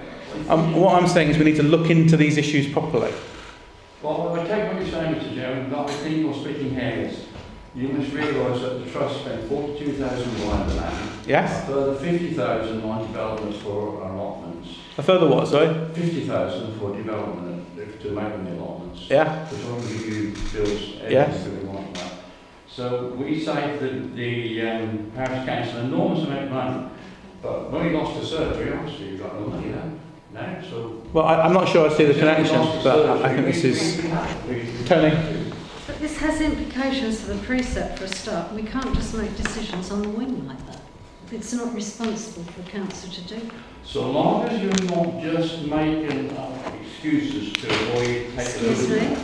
Um, 0.47 0.73
what 0.75 1.01
I'm 1.01 1.07
saying 1.07 1.29
is 1.29 1.38
we 1.38 1.45
need 1.45 1.57
to 1.57 1.63
look 1.63 1.89
into 1.89 2.15
these 2.15 2.38
issues 2.38 2.71
properly. 2.71 3.13
Well, 4.01 4.39
I 4.39 4.47
take 4.47 4.71
what 4.71 4.81
you're 4.81 4.91
saying, 4.91 5.15
Mr 5.15 5.33
Chairman, 5.33 5.69
but 5.69 5.89
I 5.89 5.93
think 5.93 6.17
you're 6.17 6.33
speaking 6.33 6.73
hairs. 6.73 7.25
You 7.75 7.89
must 7.89 8.11
realise 8.11 8.61
that 8.61 8.83
the 8.83 8.89
trust 8.89 9.21
spent 9.21 9.47
42,000 9.49 10.49
on 10.49 10.67
the 10.67 10.75
land. 10.75 11.09
Yes? 11.27 11.63
A 11.63 11.67
further 11.67 11.95
50,000 11.95 12.81
on 12.81 13.07
developments 13.07 13.59
for 13.59 14.01
allotments. 14.01 14.47
A 14.98 15.04
further 15.04 15.28
what, 15.28 15.48
sorry? 15.48 15.74
Fifty 15.93 16.26
thousand 16.28 16.80
for 16.80 16.95
development, 16.95 17.78
to 18.02 18.12
make 18.12 18.43
the 18.45 18.54
allotments. 18.54 19.08
Yeah. 19.10 19.45
Which 19.48 19.64
only 19.66 20.16
you 20.16 20.32
bills 20.54 20.82
Yeah. 21.10 21.26
everything 21.26 21.60
we 21.62 21.70
want 21.74 21.93
that. 21.95 22.14
So 22.68 23.14
we 23.18 23.43
saved 23.43 23.80
the, 23.82 23.89
the 24.16 24.62
um, 24.70 25.12
parish 25.16 25.45
council 25.45 25.80
an 25.80 25.86
enormous 25.88 26.26
amount 26.26 26.45
of 26.45 26.52
money, 26.52 26.89
but 27.41 27.72
when 27.72 27.86
we 27.88 27.98
lost 27.98 28.20
the 28.20 28.26
surgery, 28.26 28.74
obviously 28.74 29.10
you've 29.10 29.22
got 29.22 29.39
no 29.39 29.48
money 29.48 29.68
now, 29.70 29.91
now, 30.34 30.62
so. 30.68 31.02
Well, 31.14 31.26
I, 31.26 31.41
I'm 31.41 31.54
not 31.54 31.68
sure 31.68 31.89
I 31.89 31.93
see 31.93 32.06
the 32.06 32.14
connection, 32.14 32.56
lost 32.58 32.84
the 32.84 32.89
but 32.89 33.22
I- 33.24 33.30
I 33.30 33.36
think 33.36 33.45
this 33.48 33.64
is... 33.64 34.88
Tony? 34.88 35.52
But 35.88 36.00
this 36.00 36.18
has 36.18 36.41
implications 36.41 37.22
for 37.22 37.34
the 37.34 37.41
precept 37.43 38.00
for 38.00 38.06
a 38.06 38.10
start. 38.10 38.52
We 38.54 38.64
can't 38.64 38.93
just 38.93 39.14
make 39.16 39.36
decisions 39.38 39.89
on 39.91 40.02
the 40.02 40.10
wing 40.10 40.48
like 40.48 40.64
that. 40.68 40.76
It's 41.32 41.53
not 41.53 41.73
responsible 41.73 42.43
for 42.53 42.61
council 42.69 43.11
to 43.11 43.21
do. 43.21 43.41
So 43.84 44.09
long 44.09 44.45
as 44.45 44.61
you're 44.61 44.95
not 44.95 45.21
just 45.21 45.63
making 45.63 46.32
uh, 46.38 46.71
excuses 46.82 47.53
to 47.53 47.67
avoid 47.69 48.05
taking 48.05 48.38
Excuse 48.39 48.89
me? 48.89 49.17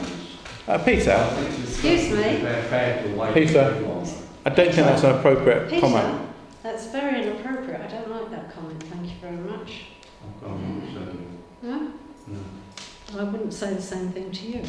Uh, 0.68 0.78
Peter? 0.80 1.30
Excuse 1.64 2.10
me? 2.10 2.38
They're 2.42 2.64
fair 2.64 3.04
to 3.04 3.16
wait 3.16 3.34
Peter? 3.34 4.02
I 4.46 4.50
don't 4.50 4.74
think 4.74 4.88
that's 4.88 5.04
an 5.04 5.16
appropriate 5.18 5.70
Peter, 5.70 5.82
comment. 5.82 6.30
that's 6.62 6.88
very 6.88 7.24
inappropriate. 7.24 7.82
I 7.82 7.88
don't 7.88 8.10
like 8.12 8.30
that 8.32 8.54
comment. 8.54 8.84
Thank 8.84 9.06
you 9.06 9.16
very 9.22 9.38
much. 9.38 9.84
I've 10.26 10.42
got 10.42 10.60
no. 10.60 11.14
No? 11.62 11.92
No. 12.28 13.20
I 13.20 13.24
wouldn't 13.24 13.54
say 13.54 13.74
the 13.74 13.82
same 13.82 14.10
thing 14.10 14.32
to 14.32 14.46
you. 14.48 14.64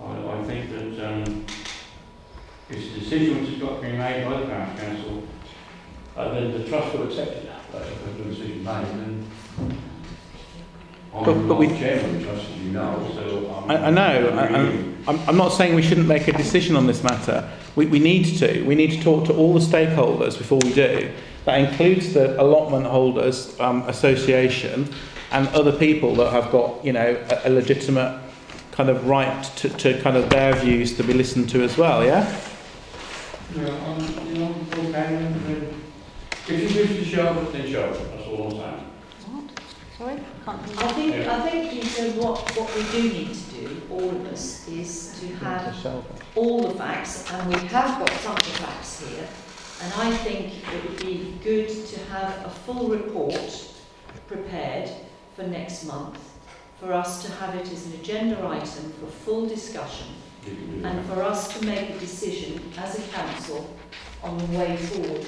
I, 0.00 0.38
I 0.40 0.44
think 0.44 0.70
that 0.70 1.06
um, 1.12 1.46
it's 2.68 2.96
a 2.96 3.00
decision 3.00 3.40
which 3.40 3.50
has 3.50 3.60
got 3.60 3.76
to 3.76 3.82
be 3.82 3.92
made 3.96 4.24
by 4.24 4.40
the 4.40 4.46
parish 4.46 4.80
council, 4.80 5.22
and 6.16 6.36
then 6.36 6.52
the 6.52 6.68
trust 6.68 6.96
will 6.96 7.06
accept 7.08 7.30
it. 7.32 7.50
But 7.72 7.82
if 7.82 8.04
there's 8.04 8.18
a 8.26 8.30
decision 8.30 8.64
made, 8.64 8.86
then 8.86 9.26
I'm 11.14 11.24
But- 11.24 11.34
but 11.34 11.46
not 11.46 11.58
we- 11.58 11.68
chairman 11.68 12.04
of 12.16 12.20
the 12.20 12.26
trust, 12.26 12.46
as 12.54 12.62
you 12.62 12.70
know, 12.72 13.06
so 13.14 13.64
I'm. 13.66 13.70
I, 13.70 13.86
I 13.86 13.90
know, 13.90 14.28
I, 14.38 14.46
I'm, 14.46 14.96
I'm- 15.08 15.20
I'm 15.28 15.36
not 15.36 15.52
saying 15.52 15.74
we 15.74 15.82
shouldn't 15.82 16.06
make 16.08 16.28
a 16.28 16.32
decision 16.32 16.76
on 16.76 16.86
this 16.86 17.02
matter. 17.02 17.48
We, 17.76 17.86
we 17.86 17.98
need 17.98 18.36
to. 18.38 18.62
We 18.64 18.74
need 18.74 18.90
to 18.92 19.02
talk 19.02 19.26
to 19.26 19.34
all 19.34 19.54
the 19.54 19.60
stakeholders 19.60 20.36
before 20.38 20.58
we 20.62 20.72
do. 20.72 21.10
That 21.44 21.58
includes 21.58 22.12
the 22.14 22.40
allotment 22.40 22.86
holders 22.86 23.58
um, 23.60 23.82
association 23.88 24.88
and 25.32 25.48
other 25.48 25.72
people 25.72 26.14
that 26.16 26.30
have 26.30 26.50
got, 26.52 26.84
you 26.84 26.92
know, 26.92 27.16
a, 27.30 27.48
a 27.48 27.50
legitimate 27.50 28.20
kind 28.70 28.88
of 28.88 29.06
right 29.06 29.42
to, 29.56 29.68
to 29.70 30.00
kind 30.02 30.16
of 30.16 30.30
their 30.30 30.54
views 30.54 30.96
to 30.96 31.02
be 31.02 31.12
listened 31.14 31.48
to 31.50 31.62
as 31.62 31.76
well, 31.76 32.04
yeah? 32.04 32.24
Yeah, 33.56 33.64
um, 33.86 34.00
you 34.28 34.38
know, 34.38 34.54
okay, 34.72 35.28
then, 36.52 36.60
if 36.62 36.74
you 36.74 36.82
wish 36.82 36.88
to 36.98 37.04
show 37.04 37.40
it, 37.40 37.52
then 37.52 37.70
show 37.70 37.92
that's 37.92 38.26
all 38.26 38.44
I'm 38.46 38.50
saying. 38.52 38.88
Sorry? 39.98 40.18
Can't 40.44 40.82
I 40.82 40.92
think, 40.92 41.14
I 41.28 41.48
think, 41.48 41.70
Peter, 41.70 42.10
what, 42.20 42.50
what 42.56 42.74
we 42.74 42.82
do 42.90 43.02
need 43.12 43.34
to 43.34 43.50
do, 43.52 43.82
all 43.90 44.08
of 44.10 44.26
us, 44.26 44.66
is 44.68 45.20
to 45.20 45.28
have 45.36 45.86
all 46.34 46.68
the 46.68 46.74
facts, 46.74 47.30
and 47.30 47.54
we 47.54 47.60
have 47.68 47.98
got 47.98 48.10
some 48.20 48.32
of 48.32 48.42
the 48.42 48.50
facts 48.50 49.06
here, 49.06 49.28
and 49.82 49.92
I 49.94 50.16
think 50.18 50.66
it 50.74 50.84
would 50.88 50.98
be 50.98 51.38
good 51.44 51.68
to 51.68 52.00
have 52.06 52.46
a 52.46 52.50
full 52.50 52.88
report 52.88 53.68
prepared 54.26 54.90
for 55.36 55.44
next 55.44 55.84
month, 55.84 56.18
for 56.80 56.92
us 56.92 57.22
to 57.24 57.30
have 57.32 57.54
it 57.54 57.70
as 57.70 57.86
an 57.86 57.92
agenda 58.00 58.44
item 58.46 58.92
for 58.98 59.06
full 59.06 59.46
discussion, 59.46 60.08
You 60.44 60.56
can 60.56 60.80
do 60.80 60.86
and 60.86 61.06
for 61.06 61.22
us 61.22 61.56
to 61.58 61.64
make 61.64 61.90
a 61.90 61.98
decision 61.98 62.60
as 62.76 62.98
a 62.98 63.02
council 63.12 63.76
on 64.22 64.38
the 64.38 64.58
way 64.58 64.76
forward. 64.76 65.26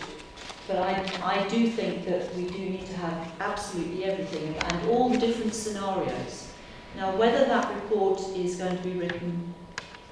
But 0.66 0.78
I, 0.78 1.04
I 1.22 1.48
do 1.48 1.68
think 1.68 2.06
that 2.06 2.34
we 2.34 2.44
do 2.44 2.58
need 2.58 2.86
to 2.86 2.96
have 2.96 3.32
absolutely 3.40 4.04
everything 4.04 4.56
and 4.56 4.88
all 4.88 5.10
different 5.10 5.54
scenarios. 5.54 6.52
Now, 6.96 7.14
whether 7.16 7.44
that 7.44 7.74
report 7.74 8.20
is 8.34 8.56
going 8.56 8.76
to 8.76 8.82
be 8.82 8.92
written 8.92 9.52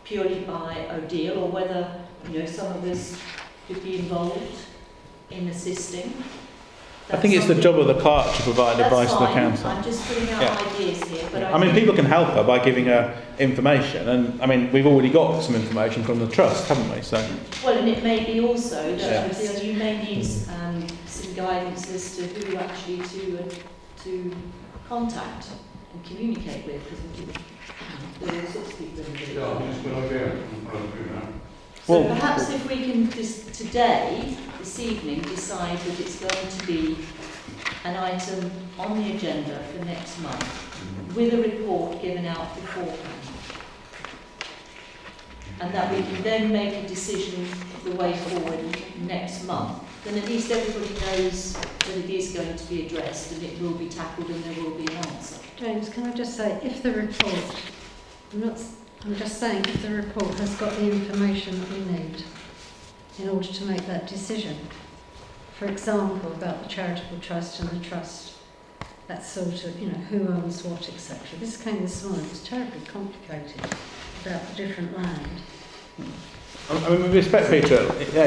purely 0.04 0.40
by 0.40 0.86
Odile 0.90 1.38
or 1.38 1.48
whether, 1.48 2.04
you 2.28 2.40
know, 2.40 2.46
some 2.46 2.66
of 2.76 2.84
us 2.84 3.18
could 3.66 3.82
be 3.82 3.98
involved 4.00 4.66
in 5.30 5.48
assisting. 5.48 6.12
I 7.10 7.16
think 7.16 7.34
it's 7.34 7.46
the 7.46 7.54
job 7.54 7.78
of 7.78 7.86
the 7.86 7.94
clerk 7.94 8.34
to 8.36 8.42
provide 8.42 8.78
That's 8.78 8.92
advice 8.92 9.12
to 9.12 9.18
the 9.18 9.32
council. 9.32 9.68
I'm 9.68 9.82
just 9.82 10.06
putting 10.08 10.30
out 10.30 10.42
Yeah. 10.42 10.72
ideas 10.74 11.02
here, 11.04 11.28
but 11.32 11.42
I, 11.42 11.52
I 11.52 11.58
mean, 11.58 11.74
people 11.74 11.94
can 11.94 12.04
help 12.06 12.28
her 12.30 12.42
by 12.44 12.58
giving 12.58 12.86
her 12.86 13.14
information, 13.38 14.08
and 14.08 14.40
I 14.40 14.46
mean, 14.46 14.70
we've 14.72 14.86
already 14.86 15.10
got 15.10 15.42
some 15.42 15.54
information 15.54 16.04
from 16.04 16.20
the 16.20 16.28
trust, 16.28 16.68
haven't 16.68 16.90
we? 16.94 17.02
So, 17.02 17.16
Well, 17.64 17.76
and 17.76 17.88
it 17.88 18.02
may 18.02 18.24
be 18.24 18.40
also 18.40 18.96
that 18.96 19.30
Odile, 19.30 19.62
you 19.64 19.74
may 19.74 20.02
need 20.02 20.26
um, 20.48 20.86
some 21.06 21.34
guidance 21.34 21.90
as 21.92 22.16
to 22.16 22.22
who 22.22 22.56
actually 22.56 22.98
to 22.98 23.40
uh, 23.40 23.48
to 24.04 24.34
contact 24.88 25.48
and 25.92 26.04
communicate 26.04 26.66
with, 26.66 26.82
because 26.84 27.00
there 28.20 28.34
are 28.34 28.46
all 28.46 28.52
sorts 28.52 28.70
of 28.72 28.78
people 28.78 28.98
in 29.04 29.12
the 29.12 29.18
village. 29.18 29.36
Yeah, 29.36 29.66
that's 29.66 29.78
a 29.78 29.82
good 29.82 29.94
idea. 30.04 30.26
I'll 30.72 30.80
do 30.80 31.04
that. 31.14 31.24
So 31.86 31.98
Well- 31.98 32.08
perhaps 32.14 32.48
if 32.50 32.68
we 32.68 32.76
can 32.76 33.10
this, 33.10 33.44
today, 33.52 34.36
this 34.60 34.78
evening, 34.78 35.22
decide 35.22 35.78
that 35.78 36.00
it's 36.00 36.20
going 36.20 36.48
to 36.58 36.66
be 36.66 36.96
an 37.84 37.96
item 37.96 38.50
on 38.78 39.02
the 39.02 39.16
agenda 39.16 39.58
for 39.72 39.84
next 39.84 40.20
month 40.20 41.16
with 41.16 41.34
a 41.34 41.38
report 41.38 42.00
given 42.00 42.24
out 42.26 42.54
beforehand. 42.54 42.98
And 45.60 45.74
that 45.74 45.92
we 45.92 46.02
can 46.02 46.22
then 46.22 46.52
make 46.52 46.72
a 46.84 46.88
decision 46.88 47.46
the 47.84 47.92
way 47.92 48.14
forward 48.16 48.60
next 49.06 49.44
month. 49.44 49.82
Then 50.04 50.18
at 50.18 50.28
least 50.28 50.50
everybody 50.50 50.94
knows 51.00 51.52
that 51.54 51.96
it 51.96 52.10
is 52.10 52.32
going 52.32 52.56
to 52.56 52.64
be 52.64 52.86
addressed 52.86 53.32
and 53.32 53.42
it 53.42 53.60
will 53.60 53.74
be 53.74 53.88
tackled 53.88 54.30
and 54.30 54.42
there 54.44 54.62
will 54.62 54.76
be 54.76 54.86
an 54.86 54.98
answer. 55.06 55.36
James, 55.56 55.88
can 55.88 56.04
I 56.06 56.12
just 56.12 56.36
say, 56.36 56.58
if 56.62 56.82
the 56.82 56.92
report, 56.92 57.56
I'm 58.32 58.40
not, 58.40 58.58
I'm 59.04 59.16
just 59.16 59.40
saying, 59.40 59.64
if 59.64 59.82
the 59.82 59.90
report 59.90 60.32
has 60.38 60.54
got 60.54 60.76
the 60.76 60.88
information 60.92 61.58
that 61.58 61.70
we 61.70 61.78
need 61.80 62.22
in 63.18 63.28
order 63.30 63.48
to 63.48 63.64
make 63.64 63.84
that 63.86 64.06
decision, 64.06 64.56
for 65.58 65.66
example, 65.66 66.30
about 66.32 66.62
the 66.62 66.68
charitable 66.68 67.18
trust 67.20 67.58
and 67.58 67.68
the 67.70 67.84
trust, 67.84 68.34
that 69.08 69.24
sort 69.24 69.64
of, 69.64 69.80
you 69.80 69.88
know, 69.88 69.98
who 69.98 70.28
owns 70.28 70.62
what, 70.62 70.88
etc. 70.88 71.18
This 71.40 71.60
came 71.60 71.82
this 71.82 72.04
morning, 72.04 72.24
it's 72.26 72.46
terribly 72.46 72.80
complicated 72.86 73.60
about 74.24 74.48
the 74.48 74.54
different 74.54 74.96
land. 74.96 75.28
I 76.70 76.90
mean, 76.90 77.02
with 77.02 77.14
respect, 77.14 77.50
Peter, 77.50 77.82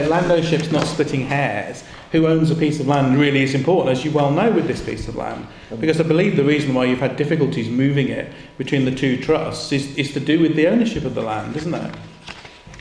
land 0.07 0.29
ownership's 0.29 0.71
not 0.73 0.85
splitting 0.85 1.21
hairs. 1.25 1.85
Who 2.15 2.27
owns 2.27 2.49
a 2.49 2.55
piece 2.55 2.79
of 2.79 2.87
land 2.87 3.17
really 3.19 3.43
is 3.43 3.53
important, 3.53 3.97
as 3.97 4.05
you 4.05 4.11
well 4.11 4.31
know, 4.31 4.49
with 4.49 4.67
this 4.67 4.81
piece 4.81 5.09
of 5.09 5.17
land. 5.17 5.45
Because 5.81 5.99
I 5.99 6.03
believe 6.03 6.37
the 6.37 6.45
reason 6.45 6.73
why 6.73 6.85
you've 6.85 7.01
had 7.01 7.17
difficulties 7.17 7.67
moving 7.67 8.07
it 8.07 8.31
between 8.57 8.85
the 8.85 8.95
two 8.95 9.21
trusts 9.21 9.73
is, 9.73 9.93
is 9.97 10.13
to 10.13 10.21
do 10.21 10.39
with 10.39 10.55
the 10.55 10.67
ownership 10.67 11.03
of 11.03 11.13
the 11.13 11.21
land, 11.21 11.57
isn't 11.57 11.73
it? 11.73 11.93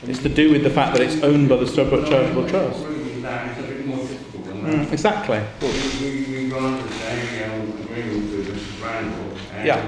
It's 0.03 0.23
to 0.23 0.29
do 0.29 0.53
with 0.53 0.63
the 0.63 0.69
fact 0.69 0.95
that 0.95 1.01
it's 1.01 1.21
owned 1.21 1.49
by 1.49 1.57
the 1.57 1.65
Stradbroke 1.65 2.07
Charitable 2.07 2.47
Trust. 2.47 2.85
Really, 2.85 3.19
that 3.23 3.57
is 3.57 3.65
a 3.65 3.67
bit 3.67 3.85
more 3.85 3.97
difficult 3.97 4.45
than 4.45 4.63
that. 4.63 4.87
Mm, 4.87 4.93
exactly. 4.93 5.41
We, 5.61 5.67
we, 5.67 6.43
we 6.43 6.49
granted 6.49 6.89
a 6.89 7.83
agreement 7.83 8.31
with 8.31 8.47
Mrs. 8.55 8.81
Randall, 8.81 9.65
Yeah. 9.65 9.85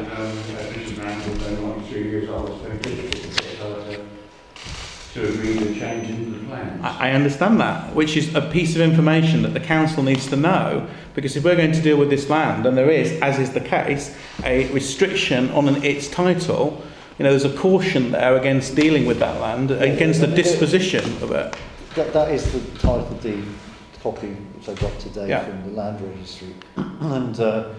Mrs. 0.73 1.01
Randall, 1.01 1.33
then 1.35 1.69
like 1.69 1.87
three 1.87 2.09
years 2.09 2.29
old, 2.29 2.49
it's 2.49 2.61
very 2.63 2.79
difficult 2.79 3.33
to 3.33 3.43
get 3.43 3.57
her 3.59 3.95
to, 5.13 5.13
to 5.13 5.33
agree 5.33 5.57
to 5.57 5.79
change 5.79 6.09
into 6.09 6.31
the 6.31 6.36
plans. 6.36 6.36
I 6.51 7.11
understand 7.11 7.59
that, 7.59 7.93
which 7.95 8.15
is 8.17 8.33
a 8.35 8.41
piece 8.41 8.75
of 8.75 8.81
information 8.81 9.41
that 9.43 9.53
the 9.53 9.59
council 9.59 10.03
needs 10.03 10.27
to 10.27 10.35
know. 10.35 10.87
Because 11.13 11.35
if 11.35 11.43
we're 11.43 11.55
going 11.55 11.71
to 11.71 11.81
deal 11.81 11.97
with 11.97 12.09
this 12.09 12.29
land, 12.29 12.65
and 12.65 12.77
there 12.77 12.89
is, 12.89 13.19
as 13.21 13.39
is 13.39 13.51
the 13.51 13.61
case, 13.61 14.15
a 14.43 14.71
restriction 14.71 15.49
on 15.51 15.67
an, 15.67 15.83
its 15.83 16.07
title, 16.07 16.81
you 17.17 17.23
know, 17.23 17.31
there's 17.31 17.45
a 17.45 17.57
caution 17.57 18.11
there 18.11 18.37
against 18.37 18.75
dealing 18.75 19.05
with 19.05 19.19
that 19.19 19.41
land, 19.41 19.71
against 19.71 20.21
the 20.21 20.27
disposition 20.27 21.03
of 21.23 21.31
it. 21.31 21.55
That, 21.95 22.13
that 22.13 22.31
is 22.31 22.51
the 22.53 22.59
title 22.77 23.17
deed 23.21 23.43
copy 24.03 24.27
which 24.27 24.69
I 24.69 24.73
got 24.79 24.99
today 24.99 25.29
Yeah. 25.29 25.45
from 25.45 25.63
the 25.63 25.81
land 25.81 26.01
registry, 26.01 26.53
and 26.75 27.39
uh, 27.39 27.69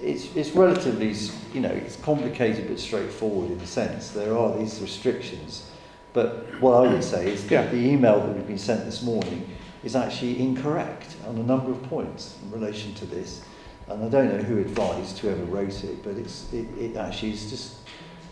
it's 0.00 0.34
it's 0.36 0.50
relatively 0.50 1.14
you 1.52 1.60
know 1.60 1.70
it's 1.70 1.96
complicated 1.96 2.68
but 2.68 2.78
straightforward 2.78 3.50
in 3.50 3.60
a 3.60 3.66
sense. 3.66 4.10
There 4.10 4.36
are 4.36 4.56
these 4.56 4.80
restrictions, 4.80 5.69
but 6.12 6.46
what 6.60 6.72
I 6.84 6.92
would 6.92 7.04
say 7.04 7.32
is 7.32 7.42
that 7.46 7.50
Yeah. 7.50 7.66
the 7.70 7.76
email 7.76 8.20
that 8.20 8.34
we've 8.34 8.46
been 8.46 8.58
sent 8.58 8.84
this 8.84 9.02
morning 9.02 9.48
is 9.84 9.96
actually 9.96 10.38
incorrect 10.40 11.16
on 11.26 11.36
a 11.38 11.42
number 11.42 11.70
of 11.70 11.82
points 11.84 12.36
in 12.42 12.50
relation 12.50 12.92
to 12.94 13.06
this, 13.06 13.42
and 13.88 14.04
I 14.04 14.08
don't 14.08 14.28
know 14.28 14.42
who 14.42 14.58
advised 14.58 15.18
whoever 15.20 15.44
wrote 15.44 15.82
it, 15.84 16.02
but 16.02 16.16
it's 16.16 16.52
it, 16.52 16.66
it 16.78 16.96
actually 16.96 17.32
is 17.32 17.48
just 17.50 17.74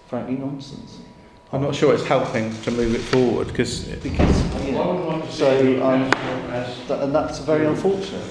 frankly 0.08 0.36
nonsense. 0.36 0.98
I'm 1.50 1.62
not 1.62 1.74
sure 1.74 1.94
it's 1.94 2.04
helping 2.04 2.52
to 2.64 2.70
move 2.70 2.94
it 2.94 3.00
forward 3.00 3.46
because 3.48 3.84
because 3.84 4.42
you 4.66 4.68
I 4.68 4.70
know, 4.72 4.94
would 4.94 5.04
like 5.14 5.24
to 5.24 5.32
see 5.32 5.38
so 5.38 5.62
the 5.62 5.84
um, 5.86 6.10
council 6.10 6.50
as, 6.52 6.88
that, 6.88 7.02
and 7.04 7.14
that's 7.14 7.38
very 7.38 7.66
unfortunate. 7.66 8.24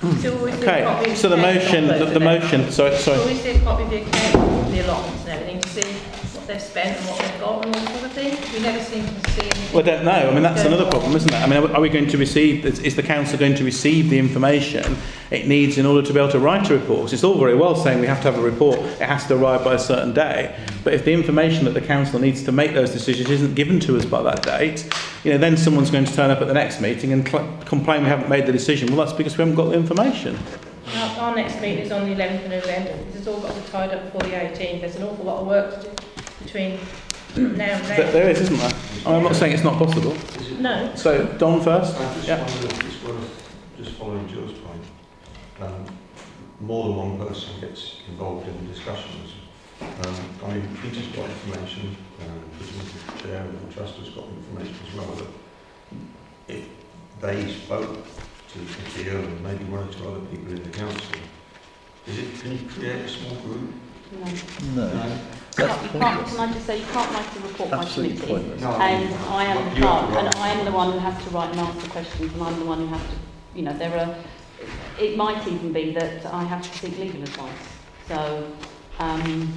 So 0.00 0.32
Okay, 0.46 1.14
so 1.14 1.28
the 1.28 1.36
motion, 1.36 1.86
the, 1.86 2.06
the 2.06 2.20
motion, 2.20 2.70
sorry, 2.72 2.96
So 2.96 3.16
sorry. 3.18 3.34
still 3.34 3.60
copy 3.60 3.84
the 3.84 4.02
account, 4.02 4.70
the 4.70 4.80
allotments 4.80 5.26
and 5.26 5.28
everything 5.28 5.60
to 5.60 5.68
see 5.68 6.19
they've 6.50 6.60
spent 6.60 6.98
and 6.98 7.06
what 7.06 7.18
they've 7.20 7.40
got 7.40 7.64
and 7.64 7.76
all 7.76 7.86
sort 7.86 8.04
of 8.04 8.12
thing. 8.12 8.52
We 8.52 8.60
never 8.60 8.82
seem 8.82 9.06
to 9.06 9.30
see 9.30 9.42
anything. 9.42 9.72
Well, 9.72 9.84
I 9.84 9.86
don't 9.86 10.04
know. 10.04 10.30
I 10.30 10.34
mean, 10.34 10.42
that's 10.42 10.64
another 10.64 10.90
problem, 10.90 11.14
isn't 11.14 11.32
it? 11.32 11.36
I 11.40 11.46
mean, 11.46 11.70
are 11.70 11.80
we- 11.80 11.90
going 11.90 12.06
to 12.08 12.18
receive, 12.18 12.64
is 12.64 12.78
is 12.80 12.94
the 12.94 13.02
council 13.02 13.36
going 13.36 13.56
to 13.56 13.64
receive 13.64 14.10
the 14.10 14.18
information 14.18 14.96
it 15.32 15.48
needs 15.48 15.76
in 15.76 15.86
order 15.86 16.06
to 16.06 16.12
be 16.12 16.20
able 16.20 16.30
to 16.30 16.38
write 16.38 16.70
a 16.70 16.74
report? 16.78 17.12
It's 17.12 17.24
all 17.24 17.36
very 17.38 17.56
well 17.56 17.74
saying 17.74 18.00
we 18.00 18.06
have 18.06 18.22
to 18.22 18.30
have 18.30 18.38
a 18.38 18.42
report, 18.42 18.78
it 18.78 19.00
has 19.00 19.26
to 19.26 19.34
arrive 19.36 19.64
by 19.64 19.74
a 19.74 19.78
certain 19.78 20.12
day, 20.14 20.54
but 20.84 20.94
if 20.94 21.04
the 21.04 21.12
information 21.12 21.64
that 21.64 21.74
the 21.74 21.80
council 21.80 22.20
needs 22.20 22.44
to 22.44 22.52
make 22.52 22.74
those 22.74 22.90
decisions 22.92 23.28
isn't 23.28 23.54
given 23.54 23.80
to 23.80 23.96
us 23.96 24.04
by 24.04 24.22
that 24.22 24.42
date, 24.44 24.88
you 25.24 25.32
know, 25.32 25.38
then 25.38 25.56
someone's 25.56 25.90
going 25.90 26.04
to 26.04 26.14
turn 26.14 26.30
up 26.30 26.40
at 26.40 26.46
the 26.46 26.54
next 26.54 26.80
meeting 26.80 27.12
and 27.12 27.28
cl- 27.28 27.58
complain 27.64 28.04
we 28.04 28.08
haven't 28.08 28.28
made 28.28 28.46
the 28.46 28.52
decision. 28.52 28.88
Well, 28.94 29.04
that's 29.04 29.16
because 29.16 29.36
we 29.36 29.42
haven't 29.42 29.56
got 29.56 29.70
the 29.70 29.74
information. 29.74 30.38
Our, 30.94 31.20
our 31.20 31.36
next 31.36 31.60
meeting 31.60 31.78
is 31.84 31.90
on 31.92 32.08
the 32.08 32.14
11th 32.14 32.44
of 32.44 32.50
November. 32.50 32.96
This 33.06 33.16
has 33.16 33.28
all 33.28 33.40
got 33.40 33.52
to 33.52 33.60
be 33.60 33.66
tied 33.68 33.90
up 33.90 34.04
before 34.04 34.20
the 34.22 34.36
18th. 34.36 34.80
There's 34.80 34.96
an 34.96 35.02
awful 35.02 35.24
lot 35.24 35.40
of 35.40 35.46
work 35.48 35.74
to 35.82 35.88
do 35.88 35.90
between 36.52 36.78
now 37.56 37.64
and 37.64 37.84
then. 37.84 38.12
There 38.12 38.28
is, 38.28 38.40
isn't 38.40 38.56
there? 38.56 38.72
I'm 39.06 39.22
not 39.22 39.36
saying 39.36 39.52
it's 39.52 39.62
not 39.64 39.78
possible. 39.78 40.16
No. 40.58 40.92
So, 40.94 41.24
Don 41.38 41.62
first. 41.62 41.96
I 41.96 42.14
just 42.14 42.28
Yeah. 42.28 42.38
wonder, 42.38 42.68
just, 42.68 43.04
worth, 43.04 43.52
just 43.78 43.92
following 43.92 44.28
Jill's 44.28 44.52
point, 44.52 44.84
um, 45.60 45.86
more 46.60 46.88
than 46.88 46.96
one 46.96 47.28
person 47.28 47.60
gets 47.60 48.00
involved 48.08 48.48
in 48.48 48.66
the 48.66 48.72
discussions. 48.72 49.34
Um, 49.80 50.14
I 50.44 50.54
mean, 50.54 50.68
Peter's 50.82 51.06
got 51.16 51.30
information, 51.30 51.96
um, 52.20 52.42
the 52.58 53.22
chair 53.22 53.42
and 53.42 53.68
the 53.68 53.72
trust 53.72 53.94
has 53.96 54.08
got 54.10 54.24
information 54.28 54.74
as 54.88 54.94
well, 54.94 55.14
that 55.16 55.28
if 56.48 56.64
they 57.20 57.52
spoke 57.52 58.04
to 58.52 58.58
Theo 58.58 59.22
and 59.22 59.42
maybe 59.42 59.64
one 59.64 59.88
or 59.88 59.92
two 59.92 60.06
other 60.08 60.20
people 60.26 60.52
in 60.52 60.62
the 60.62 60.68
council, 60.70 61.16
is 62.06 62.18
it, 62.18 62.40
can 62.40 62.52
you 62.52 62.58
create 62.68 63.04
a 63.04 63.08
small 63.08 63.36
group? 63.36 63.72
No. 64.74 64.92
No. 64.92 65.04
You 65.04 65.39
That's 65.56 65.72
can't, 65.80 65.94
you 65.94 66.00
can't, 66.00 66.26
can 66.26 66.40
I 66.40 66.52
just 66.52 66.66
say, 66.66 66.78
you 66.78 66.86
can't 66.86 67.10
write 67.12 67.36
a 67.36 67.40
report 67.40 67.70
by 67.70 67.84
committee. 67.84 68.26
pointless. 68.26 68.60
No, 68.60 68.70
I 68.70 68.88
And 68.90 69.14
I 69.14 69.44
am 69.44 69.64
the 69.70 69.76
clerk, 69.80 70.10
and. 70.10 70.28
I 70.28 70.48
am 70.48 70.64
the 70.64 70.72
one 70.72 70.92
who 70.92 70.98
has 70.98 71.22
to 71.24 71.30
write 71.30 71.50
and 71.50 71.60
answer 71.60 71.88
questions, 71.90 72.32
and 72.32 72.42
I'm 72.42 72.58
the 72.58 72.64
one 72.66 72.78
who 72.78 72.86
has 72.86 73.02
to, 73.02 73.16
you 73.54 73.62
know, 73.62 73.76
there 73.76 73.96
are, 73.98 74.14
it 74.98 75.16
might 75.16 75.46
even 75.48 75.72
be 75.72 75.92
that 75.94 76.24
I 76.26 76.44
have 76.44 76.62
to 76.62 76.78
seek 76.78 76.98
legal 76.98 77.22
advice. 77.22 77.68
So, 78.08 78.50
um, 78.98 79.52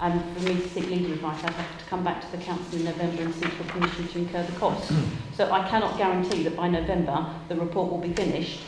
and 0.00 0.36
for 0.36 0.42
me 0.44 0.60
to 0.60 0.68
seek 0.68 0.90
legal 0.90 1.12
advice, 1.12 1.42
I'd 1.44 1.50
have 1.54 1.78
to 1.78 1.84
come 1.86 2.04
back 2.04 2.20
to 2.20 2.36
the 2.36 2.42
council 2.42 2.78
in 2.78 2.84
November 2.84 3.22
and 3.22 3.34
seek 3.34 3.48
for 3.52 3.64
permission 3.64 4.08
to 4.08 4.18
incur 4.18 4.42
the 4.42 4.52
costs. 4.58 4.92
So 5.34 5.50
I 5.50 5.66
cannot 5.68 5.96
guarantee 5.96 6.42
that 6.42 6.54
by 6.56 6.68
November 6.68 7.26
the 7.48 7.56
report 7.56 7.90
will 7.90 7.98
be 8.00 8.12
finished. 8.12 8.60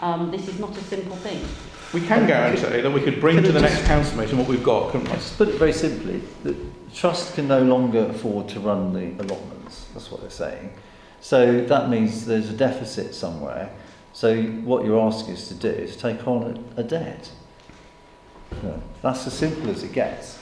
Um, 0.00 0.32
this 0.32 0.48
is 0.48 0.58
not 0.58 0.76
a 0.76 0.80
simple 0.82 1.14
thing. 1.16 1.44
We 1.92 2.00
can 2.00 2.26
guarantee 2.26 2.80
that 2.80 2.90
we 2.90 3.00
could 3.02 3.20
bring 3.20 3.36
Could 3.36 3.44
to 3.46 3.52
the 3.52 3.60
just- 3.60 3.74
next 3.74 3.86
council 3.86 4.18
meeting 4.18 4.38
what 4.38 4.48
we've 4.48 4.64
got, 4.64 4.90
couldn't 4.92 5.06
we? 5.08 5.12
Let's 5.12 5.32
put 5.34 5.48
it 5.48 5.56
very 5.56 5.72
simply, 5.72 6.22
the 6.42 6.56
trust 6.94 7.34
can 7.34 7.48
no 7.48 7.62
longer 7.62 8.06
afford 8.06 8.48
to 8.50 8.60
run 8.60 8.92
the 8.94 9.22
allotments, 9.22 9.86
that's 9.92 10.10
what 10.10 10.20
they're 10.22 10.30
saying. 10.30 10.70
So 11.20 11.60
that 11.62 11.88
means 11.90 12.24
there's 12.26 12.48
a 12.50 12.54
deficit 12.54 13.14
somewhere. 13.14 13.70
So 14.14 14.42
what 14.42 14.84
you're 14.84 15.00
asking 15.00 15.34
us 15.34 15.48
to 15.48 15.54
do 15.54 15.68
is 15.68 15.96
take 15.96 16.26
on 16.26 16.64
a, 16.76 16.80
a 16.80 16.84
debt. 16.84 17.30
You 18.62 18.68
know, 18.68 18.82
that's 19.02 19.26
as 19.26 19.32
simple 19.34 19.70
as 19.70 19.82
it 19.82 19.92
gets. 19.92 20.38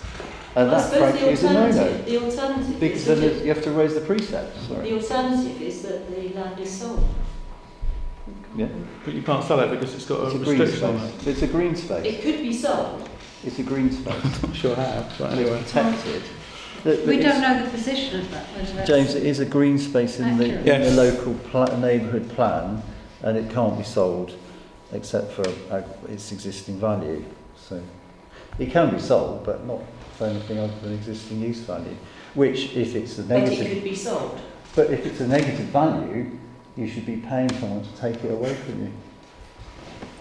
And 0.57 0.69
I 0.69 0.71
that 0.73 0.81
suppose 0.91 0.99
frankly 1.11 1.21
the 1.27 1.31
is 1.31 1.45
a 1.45 1.53
no-no. 1.53 1.99
the 2.03 2.17
alternative 2.25 2.81
Because 2.81 3.07
is 3.09 3.21
then 3.21 3.47
you 3.47 3.55
have 3.55 3.63
to 3.63 3.71
raise 3.71 3.95
the 3.95 4.01
precept, 4.01 4.57
sorry. 4.67 4.91
the 4.91 4.97
alternative 4.97 5.63
is 5.63 5.83
that 5.83 6.11
the 6.11 6.29
land 6.35 6.59
is 6.59 6.71
sold. 6.81 7.05
Yeah, 8.57 8.67
But 9.05 9.15
you 9.15 9.23
can't 9.23 9.45
sell 9.45 9.61
it 9.61 9.71
because 9.71 9.95
it's 9.95 10.07
got 10.07 10.25
it's 10.25 10.35
a 10.35 10.41
a 10.41 10.45
green 10.45 10.59
restriction 10.61 10.89
on 10.89 10.97
it. 10.97 11.09
space. 11.21 11.27
It's 11.29 11.43
a 11.43 11.47
green 11.47 11.77
space. 11.77 12.05
It 12.05 12.23
could 12.23 12.39
be 12.43 12.53
sold. 12.53 13.09
It's 13.45 13.59
a 13.59 13.63
green 13.63 13.91
space. 13.93 14.15
I'm 14.43 14.49
Not 14.49 14.57
sure 14.57 14.75
how, 14.75 15.07
but 15.19 15.33
anyway. 15.33 15.61
It's 15.61 15.73
protected. 15.73 16.23
That- 16.85 17.07
We 17.07 17.19
don't 17.19 17.41
know 17.41 17.65
the 17.65 17.71
position 17.71 18.21
of 18.21 18.31
that, 18.33 18.45
whether. 18.47 18.85
James, 18.87 19.15
it 19.15 19.23
is 19.25 19.39
a 19.39 19.45
green 19.47 19.79
space 19.79 20.19
in 20.19 20.37
the, 20.37 20.59
in 20.61 20.67
Yes. 20.67 20.91
the 20.91 20.97
local 20.97 21.35
pla- 21.51 21.77
neighbourhood 21.79 22.29
plan, 22.31 22.83
and 23.23 23.37
it 23.37 23.51
can't 23.51 23.77
be 23.79 23.85
sold 23.85 24.33
except 24.93 25.31
for 25.33 25.47
uh, 25.71 25.83
its 26.09 26.33
existing 26.33 26.81
value. 26.81 27.25
So 27.57 27.81
it 28.59 28.73
can 28.73 28.91
be 28.91 28.99
sold, 28.99 29.45
but 29.47 29.65
not 29.65 29.81
for 30.19 30.27
anything 30.27 30.59
other 30.59 30.73
than 30.83 30.95
existing 30.95 31.41
use 31.41 31.61
value. 31.61 31.97
Which, 32.35 32.75
if 32.75 32.97
it's 32.97 33.19
a 33.19 33.25
negative, 33.27 33.29
But 33.29 33.37
it 33.37 33.59
negative, 33.59 33.75
could 33.75 33.85
be 33.91 33.95
sold. 33.95 34.41
but 34.75 34.91
if 34.91 35.07
it's 35.07 35.21
a 35.21 35.29
negative 35.29 35.67
value, 35.67 36.39
you 36.77 36.87
should 36.89 37.07
be 37.07 37.17
paying 37.17 37.51
someone 37.59 37.83
to 37.83 37.97
take 37.97 38.23
it 38.25 38.31
away 38.31 38.55
from 38.55 38.83
you. 38.85 38.93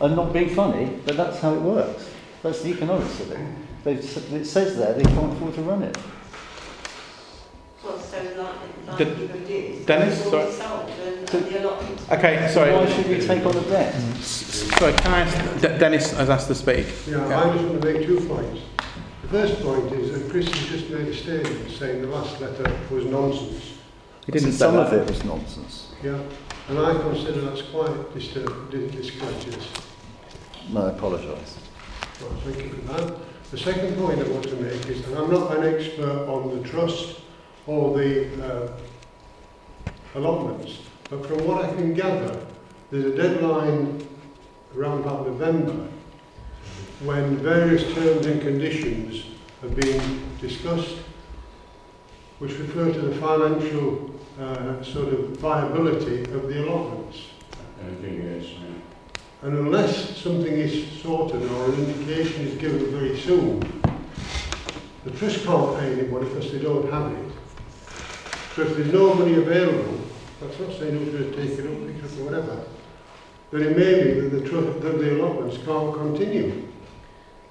I'm 0.01 0.15
not 0.15 0.33
being 0.33 0.49
funny, 0.49 0.99
but 1.05 1.17
that's 1.17 1.39
how 1.39 1.53
it 1.53 1.61
works. 1.61 2.09
That's 2.43 2.61
the 2.61 2.69
economics 2.71 3.19
of 3.19 3.31
it. 3.31 3.39
They've, 3.83 3.97
it 4.33 4.45
says 4.45 4.77
there 4.77 4.93
they 4.93 5.03
can't 5.03 5.33
afford 5.33 5.53
to 5.55 5.61
run 5.61 5.83
it. 5.83 5.97
Well, 7.83 7.97
so 7.97 8.17
like, 8.87 8.99
like 8.99 9.17
you 9.17 9.27
did, 9.27 9.85
Dennis, 9.85 10.23
sorry. 10.23 10.51
sold 10.51 10.89
and, 10.89 11.29
and 11.33 11.45
the 11.45 11.59
allotment. 11.63 12.01
Okay, 12.11 12.49
sorry. 12.53 12.73
Why 12.73 12.85
should 12.93 13.07
we 13.07 13.19
take 13.25 13.45
on 13.45 13.55
a 13.55 13.61
debt? 13.61 13.95
S- 13.95 14.69
Sorry, 14.79 14.93
can 14.93 15.13
I 15.13 15.19
ask, 15.21 15.61
De- 15.61 15.77
Dennis 15.77 16.11
has 16.13 16.29
asked 16.29 16.47
to 16.47 16.55
speak. 16.55 16.87
Yeah, 17.07 17.25
I 17.25 17.53
just 17.53 17.65
want 17.65 17.81
to 17.81 17.93
make 17.93 18.05
two 18.05 18.19
points. 18.27 18.61
The 19.23 19.27
first 19.29 19.61
point 19.61 19.91
is 19.93 20.11
that 20.19 20.29
Chris 20.29 20.47
has 20.47 20.67
just 20.67 20.89
made 20.89 21.07
a 21.07 21.13
statement 21.15 21.71
saying 21.71 22.01
the 22.01 22.07
last 22.07 22.39
letter 22.41 22.77
was 22.91 23.05
nonsense. 23.05 23.73
He 24.25 24.31
didn't 24.33 24.51
say 24.51 24.57
Some 24.57 24.75
of 24.75 24.91
it 24.93 25.07
was 25.09 25.23
nonsense. 25.23 25.88
Yeah, 26.03 26.21
and 26.69 26.79
I 26.79 26.97
consider 27.01 27.41
that's 27.41 27.61
quite 27.63 28.13
disturb- 28.13 28.71
dis- 28.71 28.91
discourteous. 28.91 29.67
No, 30.71 30.87
I 30.87 30.89
apologise. 30.91 31.57
Well, 32.21 32.31
thank 32.45 32.57
you 32.57 32.69
for 32.69 32.93
that. 32.93 33.17
The 33.51 33.57
second 33.57 33.97
point 33.97 34.19
I 34.19 34.23
want 34.29 34.45
to 34.45 34.55
make 34.55 34.85
is 34.87 35.01
that 35.03 35.17
I'm 35.17 35.29
not 35.31 35.57
an 35.57 35.73
expert 35.73 36.27
on 36.27 36.61
the 36.61 36.67
trust 36.67 37.19
or 37.67 37.97
the 37.97 38.45
uh, 38.45 38.71
allotments, 40.15 40.79
but 41.09 41.25
from 41.25 41.45
what 41.45 41.65
I 41.65 41.73
can 41.73 41.93
gather, 41.93 42.45
there's 42.91 43.05
a 43.05 43.15
deadline 43.15 44.07
around 44.75 45.01
about 45.01 45.27
November 45.27 45.87
when 47.03 47.37
various 47.37 47.83
terms 47.93 48.25
and 48.25 48.41
conditions 48.41 49.23
have 49.61 49.75
been 49.75 50.01
discussed 50.39 50.95
which 52.39 52.51
refer 52.57 52.91
to 52.93 52.99
the 53.01 53.15
financial 53.15 54.09
uh, 54.39 54.81
sort 54.83 55.13
of 55.13 55.37
viability 55.37 56.23
of 56.23 56.47
the 56.47 56.65
allotments. 56.65 57.19
I 57.81 57.93
think 58.01 58.19
it's, 58.23 58.49
And 59.41 59.57
unless 59.57 60.17
something 60.17 60.53
is 60.53 61.01
sorted 61.01 61.43
or 61.51 61.65
an 61.65 61.75
indication 61.75 62.47
is 62.47 62.55
given 62.55 62.91
very 62.91 63.17
soon, 63.17 63.59
the 65.03 65.11
trust 65.11 65.45
can't 65.45 65.79
pay 65.79 65.93
anybody 65.93 66.27
because 66.27 66.51
they 66.51 66.59
don't 66.59 66.91
have 66.91 67.11
it. 67.11 67.31
So 68.55 68.63
if 68.63 68.75
there's 68.75 68.93
no 68.93 69.13
money 69.13 69.35
available, 69.35 69.99
that's 70.41 70.59
not 70.59 70.71
saying 70.73 70.97
who's 70.97 71.13
going 71.13 71.31
to 71.31 71.35
take 71.35 71.59
it 71.59 71.65
up, 71.65 71.87
pick 71.87 71.97
it 71.97 72.03
up 72.03 72.19
or 72.19 72.23
whatever, 72.23 72.63
then 73.51 73.61
it 73.63 73.77
may 73.77 74.03
be 74.03 74.19
that 74.19 74.29
the, 74.29 74.47
tru- 74.47 74.79
that 74.79 74.99
the 74.99 75.15
allotments 75.21 75.57
can't 75.65 75.93
continue. 75.95 76.67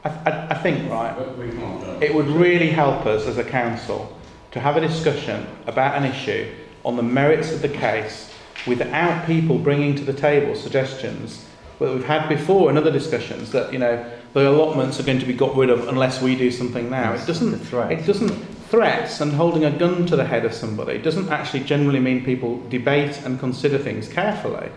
I, 0.05 0.09
I, 0.09 0.47
I 0.51 0.55
think, 0.55 0.91
right, 0.91 1.15
but 1.17 1.37
we 1.37 1.51
can't 1.51 1.81
do 1.81 2.05
it 2.05 2.15
would 2.15 2.29
really 2.29 2.71
help 2.71 3.07
us 3.07 3.27
as 3.27 3.39
a 3.39 3.45
council 3.45 4.17
to 4.53 4.61
have 4.61 4.77
a 4.77 4.81
discussion 4.81 5.47
about 5.67 5.97
an 5.97 6.05
issue 6.05 6.55
on 6.85 6.97
the 6.97 7.03
merits 7.03 7.53
of 7.53 7.63
the 7.63 7.69
case 7.69 8.33
without 8.67 9.27
people 9.27 9.59
bringing 9.59 9.95
to 9.95 10.05
the 10.05 10.13
table 10.13 10.55
suggestions 10.55 11.45
that 11.79 11.93
we've 11.93 12.05
had 12.05 12.29
before 12.29 12.71
in 12.71 12.77
other 12.77 12.91
discussions 12.91 13.53
that, 13.53 13.73
you 13.73 13.79
know, 13.79 14.05
the 14.35 14.49
allotments 14.49 14.99
are 15.01 15.05
going 15.05 15.19
to 15.19 15.27
be 15.27 15.33
got 15.33 15.57
rid 15.57 15.71
of 15.71 15.89
unless 15.89 16.21
we 16.21 16.37
do 16.37 16.51
something 16.51 16.91
now. 16.91 17.13
It 17.15 17.27
doesn't. 17.27 17.73
It 17.73 18.07
doesn't 18.07 18.31
threats 18.69 19.23
and 19.23 19.33
holding 19.33 19.65
a 19.65 19.71
gun 19.71 20.05
to 20.05 20.15
the 20.15 20.25
head 20.25 20.45
of 20.45 20.53
somebody 20.53 20.99
doesn't 20.99 21.31
actually 21.31 21.61
generally 21.61 22.01
mean 22.01 22.23
people 22.23 22.61
debate 22.69 23.19
and 23.25 23.41
consider 23.41 23.79
things 23.79 24.09
carefully. 24.09 24.69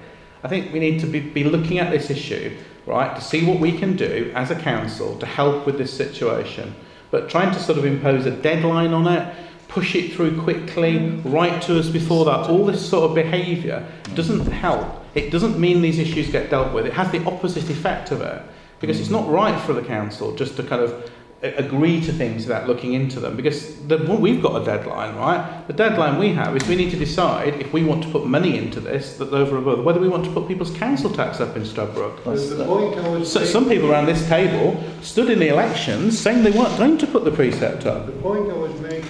I 0.43 0.47
think 0.47 0.71
we 0.71 0.79
need 0.79 1.01
to 1.01 1.07
be, 1.07 1.19
be 1.19 1.43
looking 1.43 1.77
at 1.77 1.91
this 1.91 2.09
issue, 2.09 2.57
right, 2.85 3.13
to 3.15 3.21
see 3.21 3.45
what 3.45 3.59
we 3.59 3.77
can 3.77 3.97
do 3.97 4.31
as 4.33 4.49
a 4.49 4.55
council 4.55 5.19
to 5.19 5.25
help 5.25 5.65
with 5.65 5.77
this 5.77 5.93
situation. 5.93 6.73
But 7.11 7.29
trying 7.29 7.53
to 7.53 7.59
sort 7.59 7.77
of 7.77 7.85
impose 7.85 8.25
a 8.25 8.31
deadline 8.31 8.93
on 8.93 9.07
it, 9.07 9.35
push 9.71 9.95
it 9.95 10.13
through 10.13 10.41
quickly, 10.41 11.21
write 11.23 11.61
to 11.63 11.79
us 11.79 11.87
before 11.89 12.25
that, 12.25 12.49
all 12.49 12.65
this 12.65 12.87
sort 12.87 13.09
of 13.09 13.15
behaviour 13.15 13.85
doesn't 14.15 14.45
help. 14.51 15.05
It 15.15 15.31
doesn't 15.31 15.59
mean 15.59 15.81
these 15.81 15.97
issues 15.97 16.29
get 16.29 16.49
dealt 16.49 16.73
with. 16.73 16.85
It 16.85 16.93
has 16.93 17.09
the 17.11 17.23
opposite 17.25 17.69
effect 17.69 18.11
of 18.11 18.21
it. 18.21 18.41
Because 18.81 18.99
it's 18.99 19.11
not 19.11 19.29
right 19.29 19.59
for 19.61 19.73
the 19.73 19.83
council 19.83 20.35
just 20.35 20.57
to 20.57 20.63
kind 20.63 20.81
of 20.81 21.09
agree 21.43 22.01
to 22.01 22.11
things 22.11 22.43
without 22.45 22.67
looking 22.67 22.93
into 22.93 23.19
them 23.19 23.35
because 23.35 23.75
the, 23.87 23.97
well, 23.97 24.17
we've 24.17 24.43
got 24.43 24.61
a 24.61 24.65
deadline, 24.65 25.15
right? 25.15 25.65
The 25.67 25.73
deadline 25.73 26.19
we 26.19 26.33
have 26.33 26.55
is 26.55 26.67
we 26.67 26.75
need 26.75 26.91
to 26.91 26.97
decide 26.97 27.55
if 27.55 27.73
we 27.73 27.83
want 27.83 28.03
to 28.03 28.09
put 28.09 28.27
money 28.27 28.57
into 28.57 28.79
this 28.79 29.17
that's 29.17 29.31
over 29.31 29.57
and 29.57 29.67
above, 29.67 29.83
whether 29.83 29.99
we 29.99 30.07
want 30.07 30.25
to 30.25 30.31
put 30.31 30.47
people's 30.47 30.75
council 30.77 31.09
tax 31.09 31.39
up 31.39 31.55
in 31.55 31.63
Stradbroke. 31.63 32.23
The, 32.23 32.55
the 32.55 32.65
point 32.65 32.97
I 32.97 33.09
was 33.09 33.31
So, 33.31 33.43
some 33.43 33.67
people 33.67 33.91
around 33.91 34.05
this 34.05 34.27
table 34.27 34.83
stood 35.01 35.29
in 35.29 35.39
the 35.39 35.47
elections 35.47 36.19
saying 36.19 36.43
they 36.43 36.51
weren't 36.51 36.77
going 36.77 36.97
to 36.99 37.07
put 37.07 37.23
the 37.23 37.31
precept 37.31 37.85
up. 37.85 38.05
The 38.05 38.11
point 38.13 38.51
I 38.51 38.55
was 38.55 38.79
making 38.79 39.09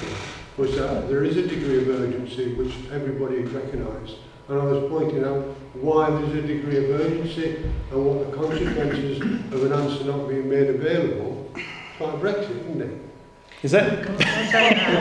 was 0.57 0.75
that 0.75 0.89
uh, 0.89 1.01
there 1.07 1.23
is 1.23 1.37
a 1.37 1.47
degree 1.47 1.81
of 1.81 1.87
urgency 1.89 2.53
which 2.55 2.73
everybody 2.91 3.39
recognised, 3.43 4.15
and 4.49 4.59
I 4.59 4.63
was 4.65 4.89
pointing 4.89 5.23
out 5.23 5.43
why 5.75 6.09
there's 6.09 6.33
a 6.35 6.41
degree 6.41 6.77
of 6.83 6.89
urgency 7.01 7.63
and 7.91 8.05
what 8.05 8.29
the 8.29 8.35
consequences 8.37 9.21
of 9.53 9.63
an 9.63 9.71
answer 9.73 10.03
not 10.05 10.27
being 10.27 10.49
made 10.49 10.67
available. 10.69 11.49
It's 11.55 12.01
like 12.01 12.15
Brexit, 12.15 12.59
isn't 12.69 12.81
it? 12.81 13.01
Is 13.63 13.73
it? 13.75 13.83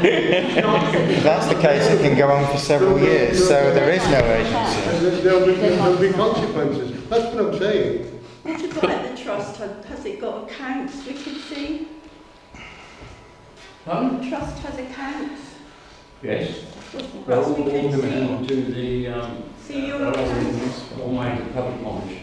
If 0.03 1.23
that's 1.23 1.47
the 1.47 1.55
case, 1.61 1.87
it 1.89 2.01
can 2.03 2.17
go 2.17 2.31
on 2.31 2.47
for 2.53 2.59
several 2.59 2.99
years, 3.01 3.39
so 3.49 3.73
there 3.75 3.91
is 3.91 4.03
no 4.11 4.19
urgency. 4.19 4.81
There- 5.01 5.21
there'll 5.23 5.47
be, 5.47 5.55
there'll 5.55 5.97
be 5.97 6.13
consequences. 6.13 7.09
That's 7.09 7.35
what 7.35 7.55
I'm 7.55 7.59
saying. 7.59 8.07
What 8.43 8.63
about 8.85 9.17
the 9.17 9.23
trust? 9.23 9.57
Has- 9.57 9.85
Has 9.87 10.05
it 10.05 10.21
got 10.21 10.45
accounts 10.51 11.07
we 11.07 11.15
could 11.15 11.37
see? 11.43 11.89
Pardon? 13.85 14.21
The 14.21 14.29
trust 14.29 14.59
has 14.61 14.79
accounts. 14.79 15.41
Yes. 16.23 16.55
Well, 16.93 17.05
Well, 17.27 17.45
all 17.45 17.53
we 17.55 17.63
all 17.63 17.91
could 17.91 18.01
coming 18.01 18.47
see. 18.49 18.55
into 18.55 18.73
the, 18.73 19.07
um, 19.09 19.43
See 19.67 19.87
your 19.87 20.05
uh, 20.07 20.11
accounts. 20.11 20.85
all 21.01 21.13
made 21.13 21.39
the 21.39 21.45
public 21.53 21.81
knowledge. 21.83 22.19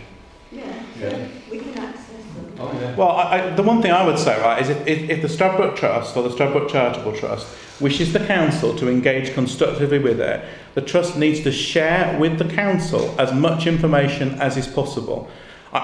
Yeah, 0.52 0.64
Yeah. 1.00 1.28
we 1.50 1.60
can 1.60 1.78
access 1.80 2.06
them. 2.36 2.54
Oh, 2.60 2.72
yeah. 2.80 2.96
Well, 2.96 3.10
I, 3.12 3.24
I, 3.42 3.50
the 3.56 3.64
one 3.64 3.82
thing 3.82 3.92
I 3.92 4.06
would 4.06 4.20
say, 4.20 4.40
right, 4.42 4.62
is 4.62 4.70
if, 4.70 4.86
if, 4.88 5.10
if 5.10 5.22
the 5.22 5.28
Stradbroke 5.28 5.76
Trust 5.76 6.16
or 6.16 6.24
the 6.24 6.30
Stradbroke 6.30 6.70
Charitable 6.70 7.14
Trust 7.18 7.48
wishes 7.82 8.14
the 8.14 8.20
council 8.20 8.76
to 8.78 8.90
engage 8.90 9.34
constructively 9.34 10.00
with 10.00 10.20
it, 10.22 10.44
the 10.76 10.82
trust 10.82 11.18
needs 11.18 11.42
to 11.42 11.52
share 11.52 12.18
with 12.20 12.38
the 12.38 12.46
council 12.46 13.14
as 13.20 13.34
much 13.34 13.68
information 13.68 14.36
as 14.42 14.58
is 14.58 14.68
possible. 14.68 15.28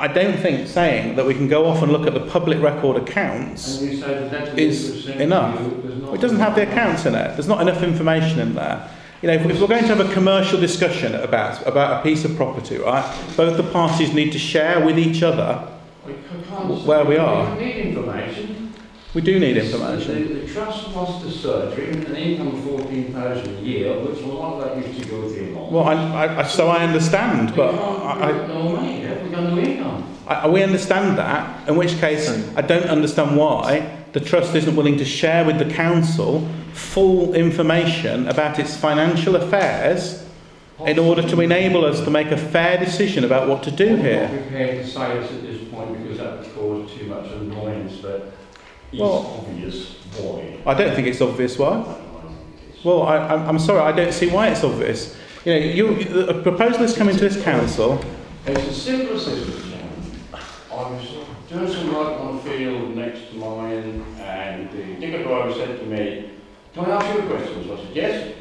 I, 0.02 0.08
don't 0.08 0.38
think 0.38 0.68
saying 0.68 1.16
that 1.16 1.26
we 1.26 1.34
can 1.34 1.48
go 1.48 1.66
off 1.66 1.82
and 1.82 1.92
look 1.92 2.08
at 2.08 2.14
the 2.14 2.20
public 2.22 2.62
record 2.62 2.98
accounts 2.98 3.80
And 3.82 3.92
you 3.92 3.98
say 4.00 4.30
the 4.30 4.62
is 4.62 4.92
was 4.92 5.04
sent 5.06 5.18
to 5.18 5.24
enough. 5.24 5.60
It 6.14 6.22
doesn't 6.22 6.40
have 6.40 6.56
the 6.56 6.64
accounts 6.70 7.06
in 7.06 7.16
it. 7.16 7.34
There's 7.34 7.48
not 7.48 7.62
enough 7.62 7.82
information 7.84 8.40
in 8.40 8.56
there. 8.56 8.90
You 9.22 9.28
know, 9.28 9.36
if, 9.36 9.46
if 9.46 9.62
we're 9.62 9.68
going 9.68 9.84
to 9.88 9.96
have 9.96 10.02
a 10.10 10.14
commercial 10.14 10.60
discussion 10.60 11.16
about 11.16 11.66
about 11.66 12.00
a 12.00 12.04
piece 12.04 12.26
of 12.26 12.36
property, 12.36 12.78
right? 12.78 13.06
Both 13.38 13.56
the 13.58 13.64
parties 13.64 14.14
need 14.14 14.32
to 14.34 14.40
share 14.40 14.84
with 14.86 15.00
each 15.00 15.24
other. 15.24 15.70
Where 16.86 17.06
we 17.06 17.18
are. 17.18 17.56
We 17.56 17.66
need 17.66 17.76
information. 17.88 18.74
We 19.14 19.22
do 19.22 19.40
need 19.40 19.54
The, 19.54 19.66
information. 19.66 20.40
the 20.40 20.54
trust 20.54 20.90
lost 20.90 21.24
the 21.24 21.32
surgery 21.32 21.92
and 21.92 22.04
an 22.08 22.16
income 22.16 22.48
of 22.48 22.64
fourteen 22.64 23.14
thousand 23.14 23.58
a 23.58 23.62
year, 23.62 23.98
which 24.00 24.22
a 24.22 24.26
lot 24.26 24.60
of 24.62 24.76
that 24.76 24.86
used 24.88 25.02
to 25.04 25.08
go 25.08 25.22
to 25.22 25.30
the 25.30 25.52
law. 25.52 25.70
Well, 25.72 25.84
I, 25.84 25.94
I, 25.94 26.40
I, 26.40 26.44
so 26.44 26.68
I 26.68 26.84
understand, 26.84 27.56
but 27.56 27.76
I, 27.76 28.32
we've 28.32 28.48
no 28.48 28.70
money, 28.70 29.04
yeah? 29.04 29.23
we've 29.23 29.23
got 29.23 29.23
no 29.23 29.23
income. 29.23 29.23
I, 29.23 29.23
I, 30.28 30.48
we 30.48 30.64
understand 30.64 31.18
that. 31.18 31.68
In 31.68 31.76
which 31.76 31.98
case, 32.00 32.34
hmm. 32.34 32.58
I 32.58 32.62
don't 32.62 32.86
understand 32.86 33.38
why 33.38 33.98
the 34.14 34.20
trust 34.20 34.56
isn't 34.56 34.76
willing 34.76 34.98
to 34.98 35.06
share 35.06 35.44
with 35.46 35.58
the 35.60 35.66
council 35.74 36.48
full 36.74 37.34
information 37.34 38.28
about 38.28 38.60
its 38.60 38.76
financial 38.78 39.36
affairs 39.36 40.24
in 40.86 41.00
order 41.00 41.22
to 41.22 41.40
enable 41.42 41.86
us 41.86 42.02
to 42.02 42.10
make 42.10 42.28
a 42.32 42.38
fair 42.38 42.78
decision 42.78 43.24
about 43.24 43.48
what 43.48 43.64
to 43.64 43.72
do 43.72 43.90
I'm 43.96 44.02
here. 44.02 44.28
not 44.28 44.42
prepared 44.42 44.86
to 44.86 44.92
say 44.92 45.20
this 45.20 45.32
at 45.32 45.42
this 45.42 45.70
point 45.70 46.02
because 46.02 46.18
that 46.18 46.40
would 46.40 46.56
cause 46.56 46.92
too 46.98 47.06
much 47.08 47.28
annoyance, 47.32 47.94
but 48.02 48.34
it's 48.92 49.00
Well- 49.02 49.40
obvious 49.40 49.96
why. 50.18 50.58
I 50.66 50.74
don't 50.74 50.96
think 50.96 51.08
it's 51.08 51.22
obvious 51.22 51.58
why. 51.58 51.84
Well, 52.84 53.04
I, 53.04 53.18
I'm, 53.18 53.50
I'm 53.50 53.60
sorry, 53.60 53.80
I 53.80 53.92
don't 53.94 54.12
see 54.14 54.28
why 54.28 54.50
it's 54.50 54.64
obvious. 54.64 55.16
You 55.46 55.54
know, 55.54 55.60
you, 55.60 55.96
you- 55.96 56.20
a 56.28 56.42
proposal 56.42 56.84
is 56.84 56.96
coming 56.98 57.16
to 57.16 57.30
this 57.30 57.42
council. 57.44 58.04
It's 58.46 58.68
as 58.68 58.82
simple 58.82 59.16
as 59.16 59.26
this. 59.26 59.74
I 60.70 60.76
was 60.76 61.08
doing 61.48 61.72
some 61.72 61.94
work 61.94 62.20
on 62.20 62.36
a 62.36 62.40
field 62.42 62.94
next 62.94 63.30
to 63.30 63.36
mine, 63.38 64.04
and 64.20 64.70
the 64.72 64.96
digger 65.00 65.24
driver 65.24 65.54
said 65.54 65.80
to 65.80 65.86
me, 65.86 66.32
Can 66.74 66.86
I 66.86 66.96
ask 66.96 67.16
you 67.16 67.22
a 67.22 67.28
question? 67.28 67.66
So 67.66 67.78
I 67.78 67.86
said, 67.86 67.96
Yes. 67.96 68.36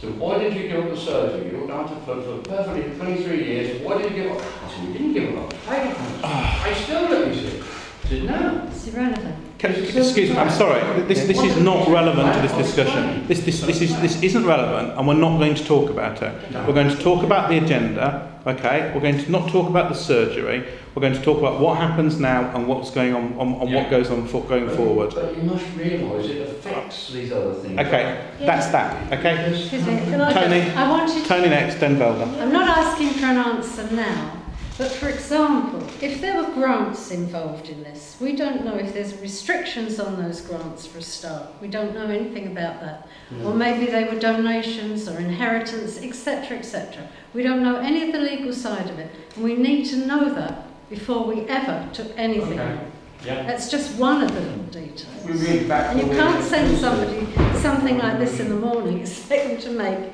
So 0.00 0.08
why 0.12 0.38
did 0.38 0.54
you 0.54 0.66
give 0.66 0.84
up 0.84 0.90
the 0.90 0.96
surgery? 0.96 1.52
You 1.52 1.66
down 1.68 1.88
to 1.88 1.94
flood 2.04 2.24
for 2.24 2.48
perfectly 2.48 2.96
23 2.96 3.44
years. 3.44 3.82
Why 3.82 4.02
did 4.02 4.10
you 4.10 4.22
give 4.24 4.32
up? 4.32 4.42
I 4.42 4.74
said, 4.74 4.84
You 4.86 4.92
didn't 4.92 5.12
give 5.12 5.38
up. 5.38 5.54
I 5.68 5.92
for. 5.92 6.26
I 6.26 6.74
still 6.74 7.02
let 7.02 7.34
you 7.34 7.40
see. 7.40 7.60
I 7.60 8.08
said, 8.08 8.24
No. 8.24 8.66
It's 8.68 8.88
irrelevant. 8.88 9.47
Can, 9.58 9.72
excuse 9.74 10.30
me, 10.30 10.36
I'm 10.36 10.50
sorry. 10.50 11.02
This, 11.02 11.26
this 11.26 11.42
is 11.42 11.60
not 11.60 11.88
relevant 11.88 12.32
to 12.32 12.40
this 12.40 12.52
discussion. 12.52 13.26
This, 13.26 13.40
this, 13.40 13.60
this, 13.62 13.80
is, 13.80 14.00
this 14.00 14.22
isn't 14.22 14.46
relevant, 14.46 14.96
and 14.96 15.08
we're 15.08 15.14
not 15.14 15.38
going 15.38 15.56
to 15.56 15.64
talk 15.64 15.90
about 15.90 16.22
it. 16.22 16.32
We're 16.64 16.74
going 16.74 16.90
to 16.90 17.02
talk 17.02 17.24
about 17.24 17.50
the 17.50 17.58
agenda, 17.58 18.40
okay? 18.46 18.92
We're 18.94 19.00
going 19.00 19.18
to 19.18 19.30
not 19.32 19.50
talk 19.50 19.68
about 19.68 19.88
the 19.88 19.96
surgery. 19.96 20.64
We're 20.94 21.00
going 21.00 21.14
to 21.14 21.22
talk 21.22 21.38
about 21.38 21.58
what 21.60 21.76
happens 21.76 22.20
now 22.20 22.54
and 22.54 22.68
what's 22.68 22.92
going 22.92 23.14
on, 23.14 23.32
on, 23.36 23.54
on 23.54 23.72
what 23.72 23.90
goes 23.90 24.10
on 24.10 24.28
for, 24.28 24.44
going 24.44 24.68
forward. 24.70 25.12
But 25.14 25.36
you 25.36 25.42
must 25.42 25.66
realise 25.76 26.26
it 26.26 26.48
affects 26.50 27.12
these 27.12 27.32
other 27.32 27.54
things. 27.54 27.80
Okay, 27.80 28.30
that's 28.38 28.68
that, 28.68 29.12
okay? 29.12 29.60
Excuse 29.60 29.84
me, 29.84 29.96
can 30.04 30.20
I 30.20 30.32
Tony. 30.32 30.60
just, 30.60 30.76
I 30.76 30.88
wanted 30.88 31.24
Tony 31.26 31.48
next, 31.48 31.80
then 31.80 31.96
Velda. 31.96 32.40
I'm 32.40 32.52
not 32.52 32.78
asking 32.78 33.10
for 33.10 33.26
an 33.26 33.38
answer 33.38 33.90
now, 33.90 34.37
but 34.78 34.92
for 34.92 35.08
example, 35.08 35.82
if 36.00 36.20
there 36.20 36.40
were 36.40 36.50
grants 36.54 37.10
involved 37.10 37.68
in 37.68 37.82
this, 37.82 38.16
we 38.20 38.36
don't 38.36 38.64
know 38.64 38.76
if 38.76 38.94
there's 38.94 39.20
restrictions 39.20 39.98
on 39.98 40.22
those 40.22 40.40
grants 40.40 40.86
for 40.86 40.98
a 40.98 41.02
start. 41.02 41.48
We 41.60 41.66
don't 41.66 41.92
know 41.94 42.06
anything 42.06 42.46
about 42.46 42.80
that. 42.80 43.08
Hmm. 43.28 43.46
Or 43.46 43.54
maybe 43.54 43.90
they 43.90 44.04
were 44.04 44.20
donations 44.20 45.08
or 45.08 45.18
inheritance, 45.18 46.00
etc., 46.00 46.58
etc. 46.58 47.08
We 47.34 47.42
don't 47.42 47.64
know 47.64 47.76
any 47.76 48.04
of 48.04 48.12
the 48.12 48.20
legal 48.20 48.52
side 48.52 48.88
of 48.88 48.98
it, 49.00 49.10
and 49.34 49.42
we 49.42 49.56
need 49.56 49.86
to 49.86 49.96
know 49.96 50.32
that 50.32 50.68
before 50.88 51.24
we 51.24 51.40
ever 51.48 51.88
took 51.92 52.16
anything 52.16 52.60
Okay. 52.60 52.78
Yeah. 53.24 53.46
That's 53.46 53.68
just 53.68 53.98
one 53.98 54.22
of 54.22 54.32
the 54.32 54.40
little 54.40 54.64
details. 54.64 55.24
We 55.24 55.32
read 55.32 55.68
back 55.68 55.90
And 55.90 56.00
you 56.00 56.16
can't 56.16 56.44
send 56.44 56.78
somebody 56.78 57.26
something 57.58 57.98
like 57.98 58.18
this 58.20 58.38
in 58.38 58.48
the 58.48 58.54
morning, 58.54 59.00
expect 59.00 59.48
them 59.48 59.60
to 59.60 59.70
make 59.70 60.12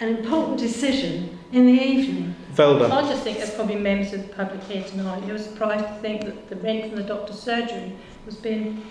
an 0.00 0.16
important 0.16 0.58
decision 0.58 1.38
in 1.52 1.66
the 1.66 1.72
evening. 1.72 2.34
Velda. 2.54 2.90
I 2.90 3.02
just 3.02 3.22
think 3.22 3.38
there's 3.38 3.54
probably 3.54 3.76
members 3.76 4.12
of 4.12 4.26
the 4.28 4.34
public 4.34 4.62
here 4.64 4.82
tonight 4.84 5.22
who 5.22 5.34
are 5.34 5.38
surprised 5.38 5.86
to 5.86 5.94
think 6.00 6.24
that 6.24 6.48
the 6.48 6.56
rent 6.56 6.86
from 6.88 6.96
the 6.96 7.02
doctor's 7.02 7.38
surgery 7.38 7.96
was 8.26 8.36
being 8.36 8.84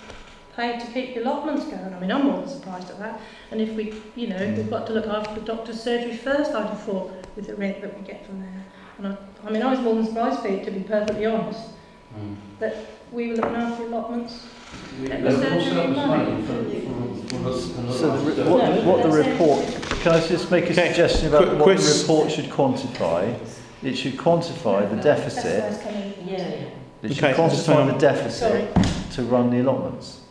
paid 0.55 0.79
to 0.79 0.87
keep 0.87 1.15
the 1.15 1.23
allotments 1.23 1.65
going. 1.65 1.93
I 1.93 1.99
mean, 1.99 2.11
I'm 2.11 2.25
more 2.25 2.39
than 2.41 2.49
surprised 2.49 2.89
at 2.89 2.99
that. 2.99 3.19
And 3.51 3.61
if 3.61 3.71
we, 3.75 3.93
you 4.15 4.27
know, 4.27 4.53
we've 4.55 4.69
got 4.69 4.87
to 4.87 4.93
look 4.93 5.07
after 5.07 5.35
the 5.39 5.45
doctor's 5.45 5.81
surgery 5.81 6.15
first, 6.17 6.51
I'd 6.51 6.67
have 6.67 6.81
thought, 6.81 7.11
with 7.35 7.47
the 7.47 7.55
rent 7.55 7.81
that 7.81 7.97
we 7.97 8.05
get 8.05 8.25
from 8.25 8.41
there. 8.41 8.65
And 8.97 9.07
I, 9.07 9.17
I 9.45 9.51
mean, 9.51 9.61
I 9.61 9.71
was 9.71 9.79
more 9.79 9.95
than 9.95 10.05
surprised 10.05 10.39
for 10.41 10.47
it, 10.47 10.63
to 10.65 10.71
be 10.71 10.81
perfectly 10.81 11.25
honest, 11.25 11.69
Mm. 12.17 12.37
that 12.57 12.75
we 13.11 13.27
were 13.29 13.35
looking 13.35 13.55
after 13.55 13.83
allotments. 13.83 14.47
So 17.91 18.15
the, 18.17 18.31
re- 18.31 18.49
what, 18.49 18.83
what 18.85 19.03
the 19.03 19.09
report, 19.11 19.65
can 20.01 20.13
I 20.13 20.25
just 20.27 20.49
make 20.51 20.65
a 20.65 20.71
Okay, 20.71 20.87
suggestion 20.89 21.27
about 21.29 21.43
Qu- 21.43 21.49
what 21.49 21.57
the 21.57 21.63
Chris- 21.63 22.01
report 22.01 22.31
should 22.31 22.45
quantify? 22.45 23.37
It 23.83 23.95
should 23.95 24.17
quantify 24.17 24.89
the 24.89 25.01
deficit. 25.01 25.63
Yeah, 26.25 26.37
yeah. 26.37 26.37
it 27.01 27.13
should 27.13 27.23
Okay, 27.23 27.33
just 27.33 27.65
hang 27.67 27.75
quantify 27.77 27.81
on. 27.81 27.87
the 27.87 27.97
deficit 27.97 28.75
to 29.13 29.23
run 29.23 29.49
the 29.49 29.59
allotments. 29.61 30.21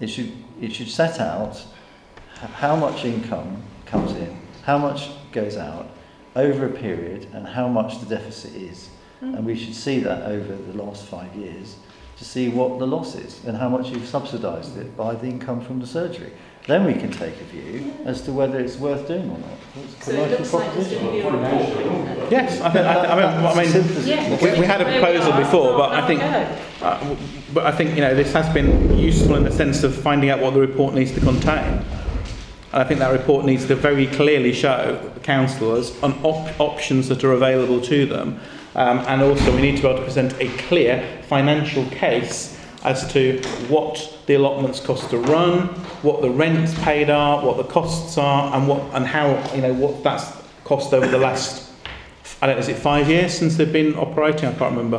It 0.00 0.08
should, 0.08 0.32
it 0.60 0.72
should 0.72 0.88
set 0.88 1.20
out 1.20 1.56
h- 2.42 2.50
how 2.50 2.74
much 2.76 3.04
income 3.04 3.62
comes 3.86 4.12
in, 4.12 4.36
how 4.64 4.78
much 4.78 5.10
goes 5.32 5.56
out 5.56 5.88
over 6.34 6.66
a 6.66 6.70
period 6.70 7.28
and 7.32 7.46
how 7.46 7.68
much 7.68 8.00
the 8.00 8.06
deficit 8.06 8.54
is. 8.54 8.88
And 9.20 9.44
we 9.46 9.54
should 9.56 9.74
see 9.74 10.00
that 10.00 10.22
over 10.24 10.56
the 10.56 10.82
last 10.82 11.04
five 11.06 11.32
years 11.36 11.76
to 12.22 12.28
see 12.28 12.48
what 12.48 12.78
the 12.78 12.86
loss 12.86 13.16
is 13.16 13.44
and 13.46 13.56
how 13.56 13.68
much 13.68 13.90
you've 13.90 14.06
subsidised 14.06 14.76
it 14.78 14.96
by 14.96 15.12
the 15.12 15.26
income 15.26 15.60
from 15.60 15.80
the 15.80 15.86
surgery. 15.86 16.32
Then 16.68 16.84
we 16.84 16.92
can 16.94 17.10
take 17.10 17.34
a 17.40 17.44
view 17.44 17.92
as 18.04 18.20
to 18.22 18.32
whether 18.32 18.60
it's 18.60 18.76
worth 18.76 19.08
doing 19.08 19.28
or 19.28 19.38
not. 19.38 19.58
So 20.00 20.12
it 20.12 20.30
looks 20.30 20.52
like 20.52 20.72
there's 20.74 20.92
going 20.92 21.04
to 21.04 21.10
be 21.10 21.18
a 21.18 21.30
report. 21.32 22.30
Yes, 22.30 22.60
I, 22.60 22.70
think, 22.70 22.86
I, 22.86 23.06
I 23.06 23.16
mean, 23.16 23.44
I 23.44 23.54
mean 23.56 23.72
Simple 23.72 23.96
as 23.96 24.06
it 24.06 24.08
Yeah. 24.08 24.54
we, 24.54 24.60
we 24.60 24.66
had 24.66 24.80
a 24.80 24.84
proposal 24.84 25.32
before, 25.36 25.76
but 25.76 25.90
I 25.90 26.06
think, 26.06 26.22
uh, 26.22 27.16
but 27.52 27.66
I 27.66 27.72
think 27.72 27.96
you 27.96 28.02
know 28.02 28.14
this 28.14 28.32
has 28.32 28.48
been 28.54 28.96
useful 28.96 29.34
in 29.34 29.42
the 29.42 29.50
sense 29.50 29.82
of 29.82 29.92
finding 29.92 30.30
out 30.30 30.38
what 30.38 30.54
the 30.54 30.60
report 30.60 30.94
needs 30.94 31.10
to 31.14 31.20
contain. 31.20 31.84
And 32.72 32.82
I 32.82 32.84
think 32.84 33.00
that 33.00 33.10
report 33.10 33.44
needs 33.44 33.66
to 33.66 33.74
very 33.74 34.06
clearly 34.06 34.52
show 34.52 35.10
the 35.14 35.20
councillors 35.20 36.00
on 36.04 36.12
op- 36.22 36.60
options 36.60 37.08
that 37.08 37.24
are 37.24 37.32
available 37.32 37.80
to 37.80 38.06
them, 38.06 38.40
um, 38.74 38.98
and 39.00 39.22
also 39.22 39.54
we 39.54 39.62
need 39.62 39.76
to 39.76 39.82
be 39.82 39.88
able 39.88 39.98
to 39.98 40.04
present 40.04 40.34
a 40.40 40.48
clear 40.58 41.22
financial 41.28 41.84
case 41.86 42.58
as 42.84 43.10
to 43.12 43.40
what 43.68 44.18
the 44.26 44.34
allotments 44.34 44.80
cost 44.80 45.10
to 45.10 45.18
run, 45.18 45.68
what 46.02 46.20
the 46.20 46.30
rents 46.30 46.74
paid 46.82 47.10
are, 47.10 47.44
what 47.44 47.56
the 47.56 47.64
costs 47.64 48.18
are, 48.18 48.54
and 48.56 48.66
what 48.66 48.80
and 48.94 49.06
how 49.06 49.28
you 49.54 49.62
know 49.62 49.72
what 49.74 50.02
that's 50.02 50.26
cost 50.64 50.92
over 50.92 51.06
the 51.06 51.18
last. 51.18 51.70
I 52.40 52.46
don't 52.46 52.56
know, 52.56 52.60
is 52.60 52.68
it 52.68 52.76
five 52.76 53.08
years 53.08 53.32
since 53.36 53.56
they've 53.56 53.72
been 53.72 53.94
operating? 53.94 54.48
I 54.48 54.52
can't 54.54 54.76
remember 54.76 54.98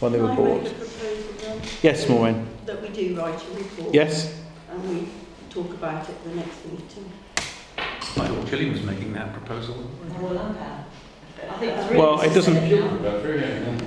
when 0.00 0.12
they 0.12 0.20
were 0.20 0.28
Can 0.28 0.38
I 0.38 0.42
make 0.42 0.62
bought. 0.62 0.72
a 0.72 0.74
proposal? 0.74 1.60
Yes, 1.82 2.08
Maureen. 2.08 2.46
That 2.66 2.82
we 2.82 2.88
do 2.88 3.14
write 3.18 3.42
a 3.42 3.54
report. 3.56 3.94
Yes. 3.94 4.38
And 4.70 4.88
we 4.90 5.08
talk 5.48 5.70
about 5.70 6.06
it 6.08 6.10
at 6.10 6.24
the 6.24 6.34
next 6.34 6.66
meeting. 6.66 7.10
I 7.78 8.28
thought 8.28 8.46
Gillian 8.48 8.72
was 8.72 8.82
making 8.82 9.12
that 9.14 9.32
proposal. 9.32 9.90
I 11.48 11.58
think 11.58 11.88
three 11.88 11.96
Well, 11.98 12.20
it 12.20 12.34
doesn't. 12.34 12.54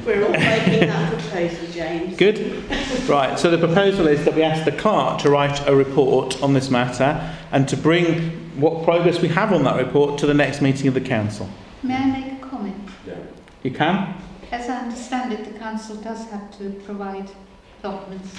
We're 0.05 0.25
all 0.25 0.31
making 0.31 0.87
that 0.87 1.19
proposal, 1.19 1.67
James. 1.71 2.17
Good. 2.17 2.63
Right. 3.07 3.37
So 3.37 3.51
the 3.51 3.57
proposal 3.57 4.07
is 4.07 4.23
that 4.25 4.33
we 4.33 4.43
ask 4.43 4.65
the 4.65 4.71
clerk 4.71 5.19
to 5.21 5.29
write 5.29 5.67
a 5.67 5.75
report 5.75 6.41
on 6.41 6.53
this 6.53 6.69
matter 6.69 7.35
and 7.51 7.67
to 7.69 7.77
bring 7.77 8.31
what 8.59 8.83
progress 8.83 9.21
we 9.21 9.27
have 9.29 9.53
on 9.53 9.63
that 9.63 9.75
report 9.77 10.19
to 10.19 10.25
the 10.25 10.33
next 10.33 10.61
meeting 10.61 10.87
of 10.87 10.93
the 10.93 11.01
council. 11.01 11.49
May 11.83 11.95
I 11.95 12.05
make 12.05 12.41
a 12.41 12.47
comment? 12.47 12.89
You 13.63 13.71
can. 13.71 14.15
As 14.51 14.69
I 14.69 14.77
understand 14.77 15.33
it, 15.33 15.45
the 15.51 15.59
council 15.59 15.95
does 15.97 16.25
have 16.29 16.57
to 16.57 16.71
provide 16.85 17.29
documents 17.83 18.35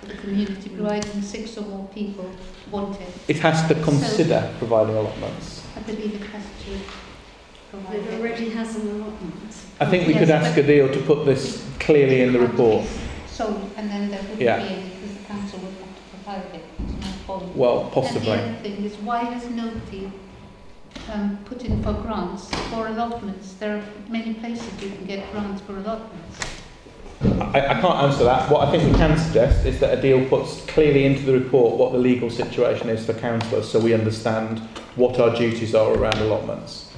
for 0.00 0.06
the 0.06 0.14
community, 0.14 0.68
providing 0.70 1.22
six 1.22 1.56
or 1.56 1.62
more 1.62 1.88
people 1.88 2.30
want 2.70 3.00
it. 3.00 3.08
It 3.28 3.38
has 3.38 3.66
to 3.68 3.74
consider 3.82 4.52
providing 4.58 4.96
allotments. 4.96 5.66
I 5.76 5.80
believe 5.80 6.14
it 6.14 6.26
has 6.28 6.44
to 6.44 6.70
provide 6.70 7.11
It 7.72 7.94
it. 7.94 8.20
already 8.20 8.50
has 8.50 8.76
an 8.76 8.88
allotment. 8.88 9.54
I 9.80 9.86
think 9.86 10.06
we 10.06 10.14
could 10.14 10.30
ask 10.30 10.54
but- 10.54 10.64
Odile 10.64 10.92
to 10.92 11.00
put 11.02 11.24
this 11.24 11.66
clearly 11.80 12.20
in 12.22 12.32
the 12.32 12.40
report. 12.40 12.86
So, 13.26 13.56
and 13.76 13.90
then 13.90 14.10
there 14.10 14.20
wouldn't 14.20 14.40
Yeah. 14.40 14.58
be 14.58 14.68
any, 14.74 14.82
because 14.90 15.16
the 15.16 15.24
council 15.24 15.58
would 15.60 15.74
have 15.74 15.96
to 15.96 16.02
provide 16.12 16.54
it. 16.54 16.64
It's. 17.00 17.56
Well, 17.56 17.90
possibly. 17.92 18.30
And 18.32 18.40
the 18.40 18.58
other 18.58 18.76
thing 18.76 18.84
is, 18.84 18.96
why 18.96 19.24
has 19.24 19.48
nobody 19.48 20.10
um, 21.10 21.38
put 21.46 21.64
in 21.64 21.82
for 21.82 21.94
grants 21.94 22.50
for 22.70 22.88
allotments? 22.88 23.54
There 23.54 23.76
are 23.78 23.82
many 24.10 24.34
places 24.34 24.68
you 24.82 24.90
can 24.90 25.06
get 25.06 25.32
grants 25.32 25.62
for 25.62 25.72
allotments. 25.78 26.38
I, 27.54 27.60
I 27.68 27.80
can't 27.80 28.02
answer 28.02 28.24
that. 28.24 28.50
What 28.50 28.68
I 28.68 28.70
think 28.70 28.92
we 28.92 28.98
can 28.98 29.16
suggest 29.16 29.64
is 29.64 29.78
that 29.80 29.98
Odile 29.98 30.28
puts 30.28 30.64
clearly 30.66 31.04
into 31.06 31.22
the 31.22 31.32
report 31.32 31.78
what 31.78 31.92
the 31.92 31.98
legal 31.98 32.28
situation 32.30 32.88
is 32.88 33.06
for 33.06 33.14
councillors 33.14 33.70
so 33.70 33.78
we 33.78 33.94
understand 33.94 34.58
what 34.96 35.18
our 35.20 35.34
duties 35.34 35.74
are 35.74 35.92
around 35.94 36.16
allotments. 36.16 36.91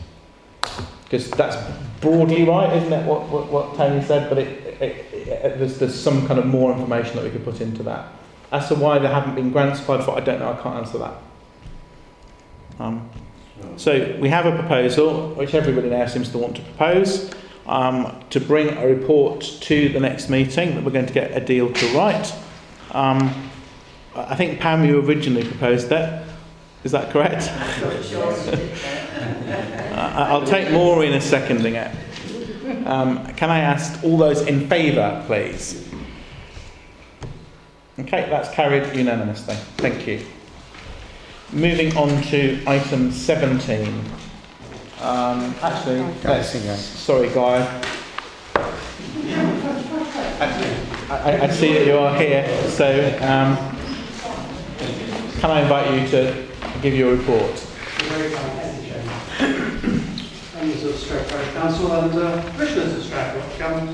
Because 1.05 1.31
that's 1.31 1.57
broadly 2.01 2.45
right, 2.45 2.77
isn't 2.77 2.93
it, 2.93 3.07
what, 3.07 3.29
what, 3.29 3.51
what 3.51 3.77
Tony 3.77 4.05
said? 4.05 4.29
But 4.29 4.39
it, 4.39 4.83
it, 4.83 5.13
it, 5.13 5.59
there's, 5.59 5.79
there's 5.79 5.99
some 5.99 6.27
kind 6.27 6.39
of 6.39 6.47
more 6.47 6.73
information 6.73 7.17
that 7.17 7.25
we 7.25 7.31
could 7.31 7.45
put 7.45 7.61
into 7.61 7.83
that. 7.85 8.09
As 8.53 8.69
to 8.69 8.75
why 8.75 8.99
there 8.99 9.13
haven't 9.13 9.35
been 9.35 9.51
grants 9.51 9.81
applied 9.81 10.05
for, 10.05 10.17
I 10.17 10.21
don't 10.21 10.39
know, 10.39 10.53
I 10.53 10.63
can't 10.63 10.77
answer 10.77 10.99
that. 10.99 11.15
Um, 12.79 13.09
so 13.77 14.17
we 14.21 14.29
have 14.29 14.47
a 14.47 14.57
proposal, 14.57 15.31
which 15.35 15.55
everybody 15.55 15.89
now 15.89 16.07
seems 16.07 16.29
to 16.31 16.39
want 16.39 16.57
to 16.57 16.63
propose, 16.63 17.31
um, 17.67 18.21
to 18.31 18.41
bring 18.41 18.77
a 18.77 18.87
report 18.87 19.41
to 19.63 19.89
the 19.89 20.01
next 20.01 20.29
meeting 20.29 20.75
that 20.75 20.85
we're 20.85 20.91
going 20.91 21.07
to 21.07 21.13
get 21.13 21.33
Odile 21.33 21.73
to 21.73 21.97
write. 21.97 22.35
Um, 22.93 23.51
I 24.15 24.37
think 24.37 24.61
Pam, 24.61 24.85
you 24.85 25.01
originally 25.01 25.45
proposed 25.45 25.89
that. 25.89 26.25
Is 26.85 26.93
that 26.93 27.11
correct? 27.11 27.51
I'll 29.95 30.47
take 30.47 30.71
Maureen 30.71 31.13
as 31.13 31.25
seconding 31.25 31.75
it. 31.77 31.91
Um, 32.87 33.27
can 33.35 33.51
I 33.51 33.61
ask 33.61 34.03
all 34.05 34.17
those 34.17 34.43
in 34.43 34.69
favour, 34.69 35.23
please? 35.27 35.89
Okay, 37.99 38.29
that's 38.29 38.51
carried 38.51 38.95
unanimously. 38.97 39.55
Thank 39.77 40.07
you. 40.07 40.25
Moving 41.53 41.97
on 41.97 42.23
to 42.25 42.63
item 42.67 43.13
17. 43.13 43.87
Um, 45.01 45.55
actually, 45.63 46.03
sorry, 46.77 47.29
Guy. 47.31 47.83
I, 50.41 51.11
I, 51.11 51.41
I 51.43 51.51
see 51.51 51.73
that 51.75 51.87
you 51.87 51.97
are 51.99 52.17
here, 52.17 52.45
so 52.71 52.89
um, 53.23 53.57
can 55.41 55.51
I 55.51 55.61
invite 55.63 56.01
you 56.01 56.09
to 56.09 56.47
give 56.83 56.95
your 56.95 57.15
report? 57.15 58.74
Members 59.41 60.85
of 60.85 60.95
Stradbroke 60.95 61.53
Council 61.55 61.93
and 61.93 62.15
uh, 62.15 62.51
Commissioners 62.51 62.95
of 62.95 63.03
Stradbroke. 63.03 63.61
Um, 63.63 63.89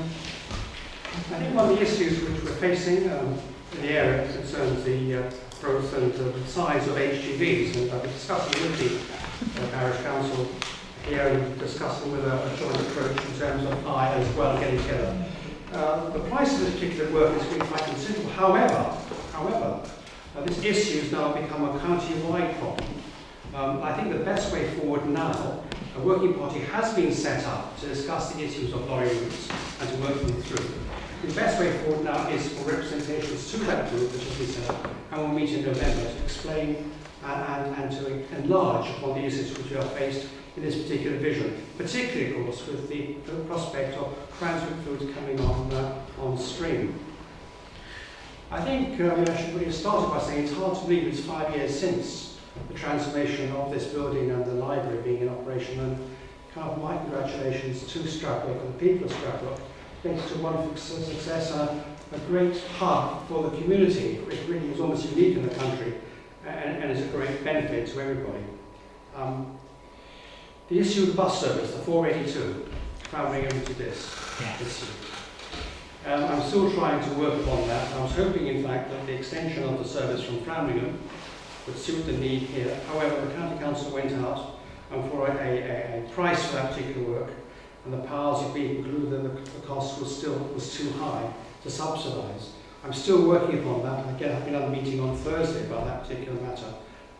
I 1.13 1.39
think 1.39 1.55
one 1.55 1.69
of 1.69 1.75
the 1.75 1.81
issues 1.81 2.21
which 2.21 2.43
we're 2.43 2.51
facing 2.57 3.09
um, 3.09 3.39
in 3.73 3.81
the 3.81 3.89
area 3.89 4.31
concerns 4.33 4.83
the 4.83 5.15
uh, 5.15 5.31
growth 5.59 5.97
and 5.97 6.13
uh, 6.13 6.45
size 6.45 6.87
of 6.87 6.95
HGVs, 6.95 7.75
and 7.75 7.91
I've 7.91 8.03
been 8.03 8.11
discussing 8.11 8.61
with 8.61 8.77
the 9.55 9.63
uh, 9.63 9.71
Parish 9.71 10.01
Council 10.03 10.47
here 11.07 11.27
and 11.27 11.59
discussing 11.59 12.11
with 12.11 12.25
a, 12.25 12.53
a 12.53 12.57
joint 12.57 12.75
approach 12.75 13.25
in 13.25 13.39
terms 13.39 13.65
of 13.65 13.87
Eye 13.87 14.13
as 14.13 14.35
well 14.35 14.59
getting 14.59 14.79
together. 14.81 15.25
Uh, 15.73 16.09
the 16.11 16.19
price 16.29 16.53
of 16.53 16.59
this 16.59 16.75
particular 16.75 17.11
work 17.11 17.35
is 17.35 17.47
really 17.47 17.65
quite 17.65 17.83
considerable. 17.85 18.29
However, 18.31 18.97
however, 19.33 19.81
uh, 20.37 20.41
this 20.41 20.63
issue 20.63 21.01
has 21.01 21.11
now 21.11 21.33
become 21.33 21.63
a 21.63 21.79
county-wide 21.79 22.55
problem. 22.59 23.00
Um, 23.53 23.83
I 23.83 23.93
think 23.93 24.13
the 24.13 24.23
best 24.23 24.53
way 24.53 24.69
forward 24.75 25.05
now, 25.09 25.61
a 25.97 25.99
working 25.99 26.35
party 26.35 26.59
has 26.59 26.93
been 26.93 27.11
set 27.11 27.45
up 27.45 27.77
to 27.81 27.87
discuss 27.87 28.31
the 28.31 28.41
issues 28.43 28.71
of 28.71 28.89
lorry 28.89 29.09
routes 29.09 29.49
and 29.81 29.89
to 29.89 29.95
work 29.97 30.21
them 30.21 30.41
through. 30.43 30.73
The 31.27 31.33
best 31.33 31.59
way 31.59 31.77
forward 31.79 32.05
now 32.05 32.29
is 32.29 32.47
for 32.53 32.71
representations 32.71 33.51
to 33.51 33.57
that 33.65 33.89
group 33.89 34.09
which 34.13 34.23
has 34.23 34.37
been 34.37 34.47
set 34.47 34.69
up 34.69 34.89
and 35.11 35.21
we'll 35.21 35.33
meet 35.33 35.49
in 35.49 35.65
November 35.65 36.01
to 36.01 36.23
explain 36.23 36.91
and, 37.25 37.41
and, 37.43 37.75
and 37.75 37.91
to 37.91 38.37
enlarge 38.37 38.89
upon 38.91 39.15
the 39.15 39.25
issues 39.25 39.55
which 39.57 39.69
we 39.69 39.75
are 39.75 39.83
faced 39.83 40.29
in 40.55 40.63
this 40.63 40.81
particular 40.81 41.17
vision, 41.17 41.61
particularly, 41.77 42.33
of 42.33 42.45
course, 42.45 42.67
with 42.67 42.87
the, 42.87 43.15
the 43.25 43.43
prospect 43.43 43.97
of 43.97 44.17
Cranswick 44.39 44.81
foods 44.85 45.13
coming 45.13 45.39
on, 45.41 45.71
uh, 45.73 46.01
on 46.21 46.37
stream. 46.37 46.97
I 48.49 48.61
think 48.61 48.99
um, 49.01 49.25
I 49.27 49.35
should 49.35 49.53
really 49.55 49.71
start 49.73 50.09
by 50.09 50.21
saying 50.21 50.45
it's 50.45 50.53
hard 50.53 50.75
to 50.75 50.81
believe 50.83 51.07
it's 51.07 51.19
five 51.19 51.53
years 51.53 51.77
since 51.77 52.30
the 52.67 52.73
transformation 52.73 53.51
of 53.53 53.71
this 53.71 53.85
building 53.87 54.31
and 54.31 54.45
the 54.45 54.53
library 54.53 55.01
being 55.01 55.21
in 55.21 55.29
operation. 55.29 55.79
And 55.79 55.97
kind 56.53 56.69
of 56.69 56.81
my 56.81 56.97
congratulations 56.97 57.85
to 57.91 57.99
Stradbroke 57.99 58.61
and 58.61 58.73
the 58.73 58.79
people 58.79 59.05
of 59.05 59.13
Stradbroke. 59.13 59.59
Thanks 60.03 60.29
to 60.31 60.37
wonderful 60.39 60.75
su- 60.75 61.01
success 61.01 61.51
and 61.51 61.81
a 62.11 62.19
great 62.27 62.57
hub 62.77 63.27
for 63.27 63.43
the 63.49 63.57
community, 63.57 64.15
which 64.19 64.39
really 64.47 64.69
is 64.69 64.79
almost 64.79 65.09
unique 65.11 65.37
in 65.37 65.47
the 65.47 65.55
country 65.55 65.93
and, 66.45 66.83
and 66.83 66.91
is 66.91 67.01
a 67.01 67.07
great 67.09 67.43
benefit 67.43 67.87
to 67.87 68.01
everybody. 68.01 68.43
Um, 69.15 69.57
the 70.69 70.79
issue 70.79 71.03
of 71.03 71.07
the 71.09 71.13
bus 71.13 71.39
service, 71.39 71.71
the 71.71 71.79
482, 71.79 72.65
travelling 73.03 73.45
over 73.45 73.59
to 73.59 73.73
this 73.73 74.13
issue. 74.61 74.85
Um, 76.05 76.23
I'm 76.25 76.41
still 76.41 76.71
trying 76.71 77.03
to 77.03 77.19
work 77.19 77.39
upon 77.41 77.67
that. 77.67 77.93
I 77.93 78.01
was 78.01 78.13
hoping, 78.13 78.47
in 78.47 78.63
fact, 78.63 78.89
that 78.89 79.05
the 79.05 79.13
extension 79.13 79.63
of 79.63 79.77
the 79.77 79.87
service 79.87 80.23
from 80.23 80.39
Framlingham 80.39 80.97
would 81.67 81.77
suit 81.77 82.05
the 82.05 82.13
need 82.13 82.43
here. 82.43 82.79
However, 82.87 83.25
the 83.25 83.33
County 83.33 83.59
Council 83.59 83.91
went 83.91 84.11
out 84.13 84.59
and 84.91 85.09
for 85.09 85.27
a, 85.27 85.31
a, 85.31 86.03
a 86.03 86.09
price 86.09 86.45
for 86.47 86.55
that 86.55 86.73
particular 86.73 87.07
work, 87.07 87.29
and 87.85 87.93
the 87.93 88.05
powers 88.07 88.41
that 88.43 88.53
be 88.53 88.75
concluded 88.75 89.11
that 89.11 89.23
the, 89.23 89.51
the 89.51 89.67
cost 89.67 89.99
was 89.99 90.15
still 90.15 90.37
was 90.53 90.75
too 90.75 90.89
high 90.91 91.31
to 91.63 91.69
subsidise. 91.69 92.51
I'm 92.83 92.93
still 92.93 93.27
working 93.27 93.59
upon 93.59 93.83
that. 93.83 94.15
Again, 94.15 94.31
I 94.31 94.39
have 94.39 94.47
another 94.47 94.69
meeting 94.69 94.99
on 94.99 95.15
Thursday 95.17 95.65
about 95.67 95.85
that 95.85 96.03
particular 96.03 96.41
matter. 96.41 96.73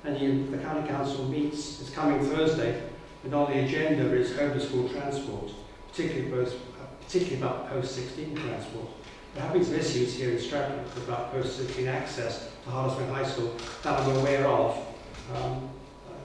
And 0.03 0.19
you, 0.19 0.47
the 0.49 0.57
County 0.57 0.87
Council 0.87 1.25
meets, 1.25 1.79
it's 1.79 1.91
coming 1.91 2.19
Thursday, 2.25 2.81
and 3.23 3.33
on 3.35 3.51
the 3.51 3.59
agenda 3.59 4.11
is 4.15 4.35
home 4.35 4.53
to 4.53 4.59
school 4.59 4.89
transport, 4.89 5.51
particularly, 5.89 6.31
both, 6.31 6.53
uh, 6.53 6.85
particularly 7.05 7.37
about 7.37 7.69
post-16 7.69 8.35
transport. 8.35 8.87
There 9.33 9.43
have 9.43 9.53
been 9.53 9.63
some 9.63 9.75
issues 9.75 10.15
here 10.15 10.31
in 10.31 10.37
Stradbroke 10.37 10.97
about 10.97 11.31
post-16 11.31 11.87
access 11.87 12.49
to 12.65 12.69
Hartismere 12.69 13.13
High 13.13 13.23
School 13.23 13.55
that 13.83 13.99
I'm 14.01 14.17
aware 14.17 14.45
of. 14.45 14.77
Um, 15.35 15.69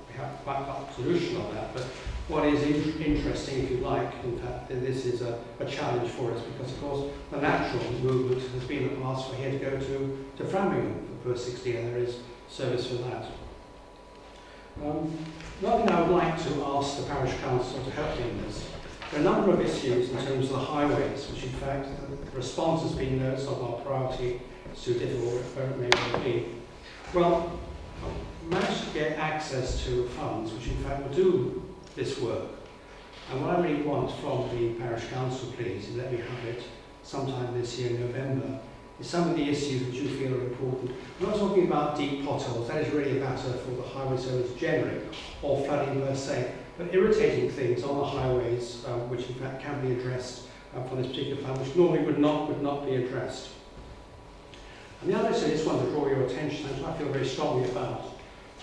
we 0.09 0.17
have 0.17 0.33
quite 0.43 0.59
a 0.59 0.95
solution 0.95 1.37
on 1.37 1.55
that, 1.55 1.73
but 1.73 1.85
what 2.27 2.47
is 2.47 2.63
in- 2.63 3.01
interesting, 3.01 3.63
if 3.63 3.71
you 3.71 3.77
like, 3.79 4.13
in 4.25 4.37
fact, 4.41 4.69
that 4.69 4.81
this 4.81 5.07
is 5.07 5.23
a, 5.23 5.39
a 5.61 5.67
challenge 5.67 6.11
for 6.11 6.33
us 6.33 6.43
because, 6.43 6.73
of 6.73 6.81
course, 6.81 7.13
the 7.31 7.41
natural 7.41 7.93
movement 8.03 8.43
has 8.43 8.65
been 8.65 8.89
the 8.89 8.97
past 9.01 9.31
for 9.31 9.37
here 9.37 9.53
to 9.53 9.59
go 9.59 9.71
to, 9.71 10.27
to 10.39 10.45
Framlingham 10.45 10.95
for 11.23 11.31
post-16, 11.31 11.77
and 11.77 11.95
there 11.95 12.03
is 12.03 12.19
service 12.49 12.89
for 12.89 12.95
that. 12.95 13.27
Um, 14.83 15.17
one 15.61 15.83
thing 15.83 15.91
I 15.91 16.01
would 16.03 16.11
like 16.11 16.43
to 16.43 16.65
ask 16.65 16.99
the 16.99 17.05
parish 17.05 17.35
council 17.39 17.85
to 17.85 17.91
help 17.93 18.19
me 18.19 18.31
in 18.31 18.43
this, 18.43 18.69
there 19.13 19.21
are 19.21 19.23
a 19.23 19.25
number 19.25 19.53
of 19.53 19.61
issues 19.61 20.11
in 20.11 20.17
terms 20.17 20.47
of 20.47 20.53
the 20.53 20.59
highways, 20.59 21.29
which 21.31 21.45
in 21.45 21.51
fact 21.51 21.89
response 22.37 22.83
has 22.83 22.93
been 22.93 23.19
that 23.23 23.35
it's 23.35 23.47
our 23.47 23.81
priority, 23.81 24.41
it's 24.71 24.85
too 24.85 24.95
difficult, 24.95 25.43
whatever 25.43 25.85
it 25.85 26.23
may 26.23 26.25
be. 26.25 26.47
Well, 27.15 27.59
managed 28.49 28.85
to 28.85 28.91
get 28.95 29.19
access 29.19 29.85
to 29.85 30.07
funds 30.11 30.53
which 30.53 30.69
in 30.69 30.77
fact 30.85 31.03
will 31.03 31.15
do 31.15 31.63
this 31.97 32.21
work. 32.21 32.51
And 33.31 33.45
what 33.45 33.57
I 33.57 33.63
really 33.63 33.83
want 33.83 34.11
from 34.21 34.49
the 34.57 34.75
parish 34.75 35.05
council, 35.07 35.53
please, 35.57 35.89
is 35.89 35.97
let 35.97 36.13
me 36.13 36.19
have 36.19 36.45
it 36.45 36.63
sometime 37.03 37.59
this 37.59 37.79
year 37.79 37.91
in 37.91 38.01
November, 38.01 38.61
is 39.01 39.07
some 39.09 39.31
of 39.31 39.37
the 39.37 39.49
issues 39.49 39.83
which 39.87 39.97
you 39.97 40.09
feel 40.09 40.35
are 40.35 40.43
important. 40.43 40.93
I'm 41.21 41.27
not 41.27 41.37
talking 41.37 41.67
about 41.67 41.97
deep 41.97 42.25
potholes, 42.25 42.69
that 42.69 42.83
is 42.83 42.93
really 42.93 43.19
a 43.19 43.21
matter 43.21 43.53
for 43.53 43.71
the 43.71 43.83
highway 43.83 44.17
service 44.17 44.53
generally, 44.55 45.01
or 45.43 45.65
flooding 45.65 46.01
per 46.03 46.15
se, 46.15 46.53
but 46.79 46.95
irritating 46.95 47.51
things 47.51 47.83
on 47.83 47.99
the 47.99 48.05
highways 48.05 48.85
um, 48.87 49.11
which 49.11 49.27
in 49.29 49.35
fact 49.35 49.63
can 49.63 49.81
be 49.85 49.93
addressed 49.93 50.47
uh, 50.75 50.83
for 50.85 50.97
this 50.97 51.09
particular 51.09 51.43
plan, 51.43 51.59
which 51.61 51.77
normally 51.77 52.03
would 52.05 52.19
not, 52.19 52.49
would 52.49 52.63
not 52.63 52.85
be 52.87 52.97
addressed. 52.97 53.51
And 55.03 55.13
the 55.13 55.19
other 55.19 55.31
issue 55.31 55.49
just 55.49 55.67
want 55.67 55.85
to 55.85 55.91
draw 55.91 56.07
your 56.09 56.23
attention 56.23 56.69
which 56.69 56.85
I 56.85 56.93
feel 56.97 57.09
very 57.09 57.27
strongly 57.27 57.69
about, 57.71 58.17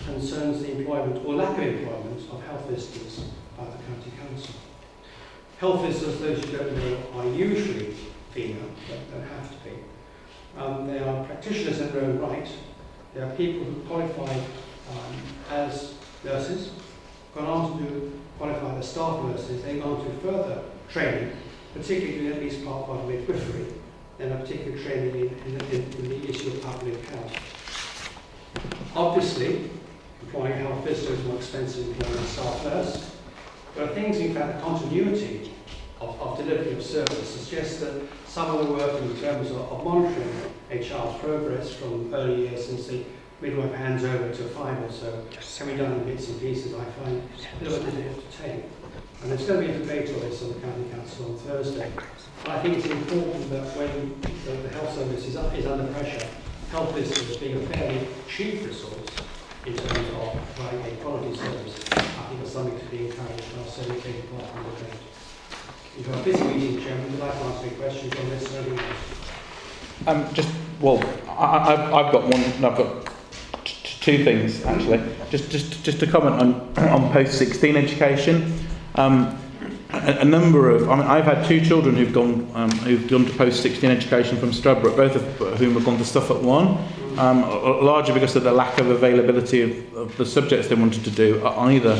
concerns 0.04 0.62
the 0.62 0.72
employment 0.76 1.24
or 1.24 1.34
lack 1.34 1.56
of 1.56 1.64
employment 1.64 2.20
of 2.32 2.42
health 2.44 2.68
visitors 2.68 3.24
by 3.56 3.64
the 3.64 3.70
county 3.70 4.12
council. 4.20 4.54
Health 5.58 5.82
visitors, 5.82 6.20
those 6.20 6.44
who 6.44 6.56
don't 6.56 6.76
know, 6.76 6.98
are 7.14 7.28
usually 7.28 7.94
female, 8.32 8.68
but 8.88 9.10
don't 9.12 9.28
have 9.28 9.50
to 9.50 9.68
be. 9.68 9.76
Um, 10.58 10.86
they 10.86 10.98
are 10.98 11.24
practitioners 11.24 11.80
in 11.80 11.92
their 11.92 12.02
own 12.02 12.18
right. 12.18 12.48
They 13.14 13.20
are 13.22 13.30
people 13.30 13.64
who 13.64 13.80
qualify 13.82 14.34
um, 14.34 15.16
as 15.50 15.94
nurses, 16.24 16.70
gone 17.34 17.46
on 17.46 17.78
to 17.78 17.84
do, 17.84 18.20
qualify 18.38 18.76
as 18.78 18.90
staff 18.90 19.22
nurses, 19.24 19.62
they've 19.62 19.82
gone 19.82 20.04
to 20.04 20.10
further 20.20 20.62
training, 20.88 21.32
particularly 21.74 22.32
at 22.32 22.40
least 22.40 22.64
part, 22.64 22.88
of 22.88 23.08
midwifery, 23.08 23.66
and 24.20 24.32
a 24.32 24.36
particular 24.36 24.78
training 24.78 25.14
in, 25.14 25.60
in, 25.72 25.82
in, 25.82 26.08
the 26.08 26.28
issue 26.28 26.48
of 26.48 26.62
public 26.62 27.04
health. 27.06 28.10
Obviously, 28.94 29.70
employing 30.22 30.52
health 30.52 30.84
visitors 30.84 31.18
is 31.18 31.26
more 31.26 31.36
expensive 31.36 31.86
than 31.86 31.94
employing 31.94 32.18
a 32.18 32.26
staff 32.28 32.64
nurse. 32.64 33.16
There 33.74 33.84
are 33.84 33.94
things, 33.94 34.18
in 34.18 34.32
fact, 34.32 34.58
the 34.58 34.64
continuity 34.64 35.52
of, 36.00 36.20
of 36.20 36.38
delivery 36.38 36.72
of 36.74 36.82
service 36.82 37.28
suggests 37.28 37.80
that 37.80 38.02
some 38.28 38.54
of 38.56 38.66
the 38.66 38.72
work 38.72 39.02
in 39.02 39.16
terms 39.16 39.50
of, 39.50 39.58
of 39.72 39.84
monitoring 39.84 40.30
a 40.70 40.78
child's 40.78 41.18
progress 41.20 41.72
from 41.72 42.14
early 42.14 42.48
years 42.48 42.66
since 42.66 42.86
the 42.86 43.04
midwife 43.40 43.74
hands 43.74 44.04
over 44.04 44.32
to 44.32 44.42
five 44.50 44.80
or 44.82 44.92
so 44.92 45.24
can 45.30 45.66
be 45.66 45.76
done 45.76 45.92
in 45.92 46.04
bits 46.04 46.28
and 46.28 46.40
pieces, 46.40 46.72
I 46.74 46.84
find 46.84 47.22
a 47.60 47.64
little 47.64 47.84
bit 47.84 47.96
difficult 47.96 48.30
to 48.30 48.38
take. 48.38 48.64
And 49.24 49.32
there's 49.32 49.46
going 49.46 49.66
to 49.66 49.66
be 49.66 49.72
a 49.72 49.78
debate 49.78 50.14
on 50.14 50.20
this 50.20 50.42
on 50.42 50.48
the 50.48 50.60
County 50.60 50.84
Council 50.92 51.24
on 51.24 51.36
Thursday. 51.38 51.90
But 52.44 52.50
I 52.56 52.60
think 52.60 52.76
it's 52.76 52.86
important 52.86 53.48
that 53.48 53.64
when 53.74 54.20
the, 54.20 54.68
the 54.68 54.68
health 54.68 54.94
service 54.94 55.24
is, 55.24 55.34
is 55.34 55.64
under 55.64 55.90
pressure, 55.94 56.26
health 56.70 56.94
visitors 56.94 57.38
being 57.38 57.56
a 57.56 57.66
fairly 57.68 58.06
cheap 58.28 58.66
resource 58.66 59.08
in 59.64 59.76
terms 59.76 60.08
of 60.20 60.54
providing 60.54 60.92
a 60.92 60.96
quality 61.00 61.34
service, 61.38 61.74
I 61.96 62.28
think 62.28 62.42
is 62.42 62.52
something 62.52 62.78
to 62.78 62.84
be 62.84 63.06
encouraged 63.06 63.44
and 63.50 63.60
I'll 63.62 63.70
certainly 63.70 63.98
take 64.02 64.30
part 64.30 64.44
in 64.44 64.62
the 64.62 64.70
debate. 64.76 65.00
You've 65.96 66.06
got 66.10 66.20
a 66.20 66.22
busy 66.22 66.44
meeting, 66.44 66.84
Chairman. 66.84 67.10
Would 67.12 67.20
like 67.20 67.32
to 67.32 67.44
answer 67.44 67.66
any 67.66 67.76
questions 67.76 68.12
on 68.14 68.28
this? 68.28 68.44
Um, 70.06 70.34
just 70.34 70.50
well, 70.82 71.02
I, 71.30 71.72
I've 71.72 72.12
got 72.12 72.24
one. 72.24 72.60
no, 72.60 72.68
I've 72.68 72.76
got 72.76 73.08
two 73.64 74.22
things 74.22 74.62
actually. 74.66 75.00
Just 75.30 75.50
just 75.50 75.82
just 75.82 75.98
to 76.00 76.06
comment 76.06 76.42
on 76.42 76.88
on 76.90 77.10
post 77.10 77.38
sixteen 77.38 77.76
education. 77.76 78.63
Um, 78.96 79.38
a, 79.92 80.18
a 80.20 80.24
number 80.24 80.70
of 80.70 80.88
I 80.88 80.96
mean, 80.96 81.06
I've 81.06 81.24
had 81.24 81.46
two 81.46 81.60
children 81.60 81.96
who've 81.96 82.12
gone 82.12 82.50
um, 82.54 82.70
who've 82.70 83.08
gone 83.08 83.24
to 83.26 83.32
post 83.32 83.62
sixteen 83.62 83.90
education 83.90 84.38
from 84.38 84.50
Stradbroke, 84.50 84.96
both 84.96 85.16
of 85.16 85.58
whom 85.58 85.74
have 85.74 85.84
gone 85.84 85.98
to 85.98 86.04
Suffolk 86.04 86.42
One. 86.42 86.78
Um, 87.16 87.42
largely 87.42 88.12
because 88.12 88.34
of 88.34 88.42
the 88.42 88.50
lack 88.50 88.80
of 88.80 88.88
availability 88.88 89.62
of, 89.62 89.94
of 89.94 90.16
the 90.16 90.26
subjects 90.26 90.66
they 90.66 90.74
wanted 90.74 91.04
to 91.04 91.12
do 91.12 91.38
at 91.46 91.58
either 91.58 91.92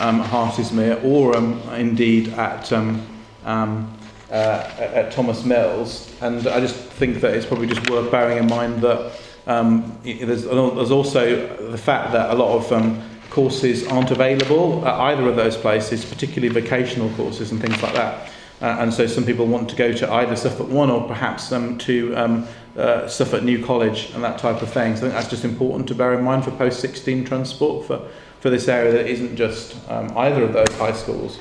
um, 0.00 0.22
Hartismere 0.22 1.04
or 1.04 1.36
um, 1.36 1.60
indeed 1.74 2.30
at 2.30 2.72
um, 2.72 3.06
um, 3.44 3.94
uh, 4.30 4.70
at 4.78 5.12
Thomas 5.12 5.44
Mills, 5.44 6.10
and 6.22 6.46
I 6.46 6.60
just 6.60 6.76
think 6.76 7.20
that 7.20 7.34
it's 7.34 7.44
probably 7.44 7.66
just 7.66 7.90
worth 7.90 8.10
bearing 8.10 8.38
in 8.38 8.46
mind 8.46 8.80
that 8.80 9.12
um, 9.46 9.98
there's, 10.02 10.44
there's 10.44 10.90
also 10.90 11.70
the 11.70 11.76
fact 11.76 12.12
that 12.12 12.30
a 12.30 12.34
lot 12.34 12.56
of 12.56 12.72
um, 12.72 13.02
courses 13.34 13.84
aren't 13.88 14.12
available 14.12 14.86
at 14.86 14.94
either 14.94 15.28
of 15.28 15.34
those 15.34 15.56
places, 15.56 16.04
particularly 16.04 16.48
vocational 16.48 17.10
courses 17.16 17.50
and 17.50 17.60
things 17.60 17.82
like 17.82 17.92
that. 17.92 18.30
Uh, 18.62 18.76
and 18.78 18.94
so 18.94 19.08
some 19.08 19.24
people 19.26 19.44
want 19.44 19.68
to 19.68 19.74
go 19.74 19.92
to 19.92 20.10
either 20.12 20.36
Suffolk 20.36 20.68
One 20.68 20.88
or 20.88 21.06
perhaps 21.08 21.50
um, 21.50 21.76
to 21.78 22.16
um, 22.16 22.46
uh, 22.76 23.08
Suffolk 23.08 23.42
New 23.42 23.64
College 23.64 24.10
and 24.14 24.22
that 24.22 24.38
type 24.38 24.62
of 24.62 24.72
thing. 24.72 24.94
So 24.94 24.98
I 24.98 25.00
think 25.00 25.14
that's 25.14 25.28
just 25.28 25.44
important 25.44 25.88
to 25.88 25.96
bear 25.96 26.16
in 26.16 26.24
mind 26.24 26.44
for 26.44 26.52
post 26.52 26.78
16 26.78 27.24
transport 27.24 27.88
for, 27.88 28.08
for 28.38 28.50
this 28.50 28.68
area 28.68 28.92
that 28.92 29.08
isn't 29.08 29.34
just 29.34 29.76
um, 29.90 30.16
either 30.16 30.44
of 30.44 30.52
those 30.52 30.72
high 30.78 30.92
schools. 30.92 31.40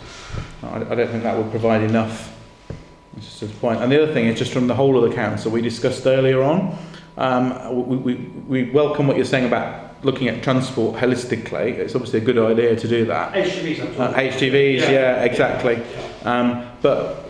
I, 0.63 0.77
I 0.77 0.95
don't 0.95 1.09
think 1.09 1.21
that 1.21 1.37
would 1.37 1.51
provide 1.51 1.83
enough. 1.83 2.35
That's 3.13 3.39
just 3.39 3.43
a 3.43 3.55
point. 3.59 3.83
And 3.83 3.91
the 3.91 4.01
other 4.01 4.11
thing 4.11 4.25
is 4.25 4.39
just 4.39 4.51
from 4.51 4.65
the 4.65 4.75
whole 4.75 5.01
of 5.01 5.07
the 5.07 5.15
council, 5.15 5.51
we 5.51 5.61
discussed 5.61 6.07
earlier 6.07 6.41
on, 6.41 6.75
um, 7.17 7.87
we, 7.87 7.97
we, 7.97 8.15
we 8.47 8.71
welcome 8.71 9.05
what 9.05 9.15
you're 9.15 9.25
saying 9.27 9.45
about 9.45 9.92
looking 10.03 10.27
at 10.27 10.43
transport 10.43 10.95
holistically. 10.99 11.77
It's 11.77 11.95
obviously 11.95 12.19
a 12.19 12.23
good 12.23 12.37
idea 12.37 12.75
to 12.75 12.87
do 12.87 13.05
that. 13.05 13.33
HGVs, 13.33 13.99
Uh, 13.99 14.13
HGVs, 14.13 14.79
yeah, 14.81 14.91
Yeah. 14.91 15.23
exactly. 15.23 15.79
Um, 16.25 16.63
but 16.81 17.29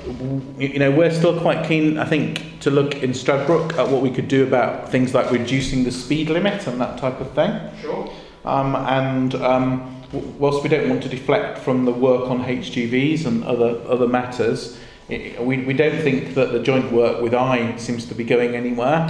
you 0.58 0.80
know, 0.80 0.92
we're 0.92 1.12
still 1.12 1.40
quite 1.40 1.66
keen, 1.66 1.98
I 1.98 2.06
think, 2.06 2.60
to 2.62 2.70
look 2.72 3.02
in 3.04 3.12
Stradbroke 3.12 3.78
at 3.78 3.88
what 3.90 4.02
we 4.02 4.10
could 4.10 4.28
do 4.28 4.44
about 4.44 4.90
things 4.90 5.14
like 5.14 5.32
reducing 5.32 5.84
the 5.84 5.92
speed 5.92 6.30
limit 6.30 6.68
and 6.68 6.80
that 6.82 6.98
type 6.98 7.20
of 7.22 7.32
thing. 7.32 7.52
Sure. 7.82 8.10
Um, 8.46 8.76
and 8.76 9.36
um, 9.36 10.02
whilst 10.40 10.64
we 10.64 10.70
don't 10.70 10.90
want 10.90 11.02
to 11.04 11.10
deflect 11.10 11.60
from 11.60 11.86
the 11.86 11.92
work 11.92 12.30
on 12.30 12.44
HGVs 12.44 13.26
and 13.26 13.44
other 13.46 13.80
other 13.88 14.08
matters, 14.08 14.78
we, 15.10 15.64
we 15.66 15.74
don't 15.74 16.00
think 16.02 16.34
that 16.34 16.52
the 16.52 16.60
joint 16.60 16.92
work 16.92 17.22
with 17.22 17.34
Eye 17.34 17.76
seems 17.78 18.06
to 18.08 18.16
be 18.16 18.24
going 18.24 18.56
anywhere. 18.56 19.08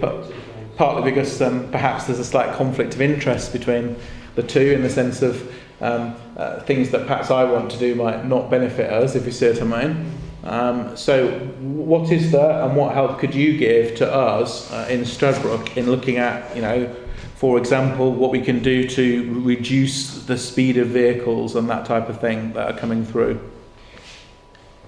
But 0.00 0.32
partly 0.76 1.10
because 1.10 1.40
um, 1.42 1.70
perhaps 1.70 2.04
there's 2.04 2.18
a 2.18 2.24
slight 2.24 2.54
conflict 2.54 2.94
of 2.94 3.00
interest 3.00 3.52
between 3.52 3.96
the 4.34 4.42
two 4.42 4.72
in 4.72 4.82
the 4.82 4.90
sense 4.90 5.22
of 5.22 5.52
um, 5.80 6.14
uh, 6.36 6.60
things 6.60 6.90
that 6.90 7.06
perhaps 7.06 7.30
Eye 7.30 7.44
want 7.44 7.70
to 7.72 7.78
do 7.78 7.94
might 7.94 8.24
not 8.24 8.50
benefit 8.50 8.90
us, 8.90 9.14
if 9.14 9.26
you 9.26 9.32
see 9.32 9.48
what 9.50 9.62
I 9.62 9.86
mean. 9.86 10.12
Um, 10.44 10.96
so, 10.96 11.30
what 11.60 12.10
is 12.10 12.32
there, 12.32 12.62
and 12.62 12.76
what 12.76 12.94
help 12.94 13.18
could 13.18 13.34
you 13.34 13.56
give 13.56 13.96
to 13.96 14.12
us 14.12 14.70
uh, 14.72 14.88
in 14.90 15.00
Stradbroke 15.02 15.76
in 15.76 15.86
looking 15.86 16.16
at, 16.16 16.54
you 16.56 16.62
know, 16.62 16.92
for 17.36 17.58
example, 17.58 18.12
what 18.12 18.30
we 18.30 18.40
can 18.40 18.62
do 18.62 18.88
to 18.88 19.42
reduce 19.42 20.24
the 20.24 20.38
speed 20.38 20.76
of 20.78 20.88
vehicles 20.88 21.56
and 21.56 21.68
that 21.68 21.84
type 21.84 22.08
of 22.08 22.20
thing 22.20 22.52
that 22.52 22.72
are 22.72 22.78
coming 22.78 23.04
through? 23.04 23.40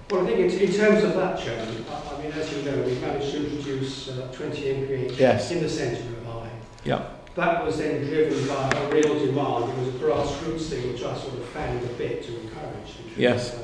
Well, 0.09 0.23
I 0.23 0.27
think 0.27 0.53
in, 0.61 0.71
terms 0.71 1.03
of 1.03 1.15
that, 1.15 1.39
Chairman, 1.39 1.83
mean, 2.25 2.37
as 2.37 2.53
you 2.53 2.63
know, 2.63 2.81
we've 2.81 3.01
managed 3.01 3.31
to 3.31 3.37
introduce 3.49 4.09
uh, 4.09 4.31
20 4.33 4.61
MPH 4.61 5.19
Yes. 5.19 5.51
in 5.51 5.61
the 5.61 5.69
centre 5.69 6.01
of 6.01 6.27
Eye. 6.27 6.49
Yeah. 6.83 7.07
That 7.35 7.65
was 7.65 7.77
then 7.77 8.05
driven 8.05 8.47
by 8.47 8.69
a 8.69 8.89
real 8.91 9.19
demand. 9.25 9.69
It 9.69 9.77
was 9.77 9.87
a 9.89 9.97
grassroots 9.99 10.69
thing 10.69 10.93
which 10.93 11.03
I 11.03 11.17
sort 11.17 11.33
of 11.33 11.45
fanned 11.49 11.83
a 11.83 11.93
bit 11.93 12.23
to 12.23 12.41
encourage. 12.41 12.95
Yes. 13.17 13.57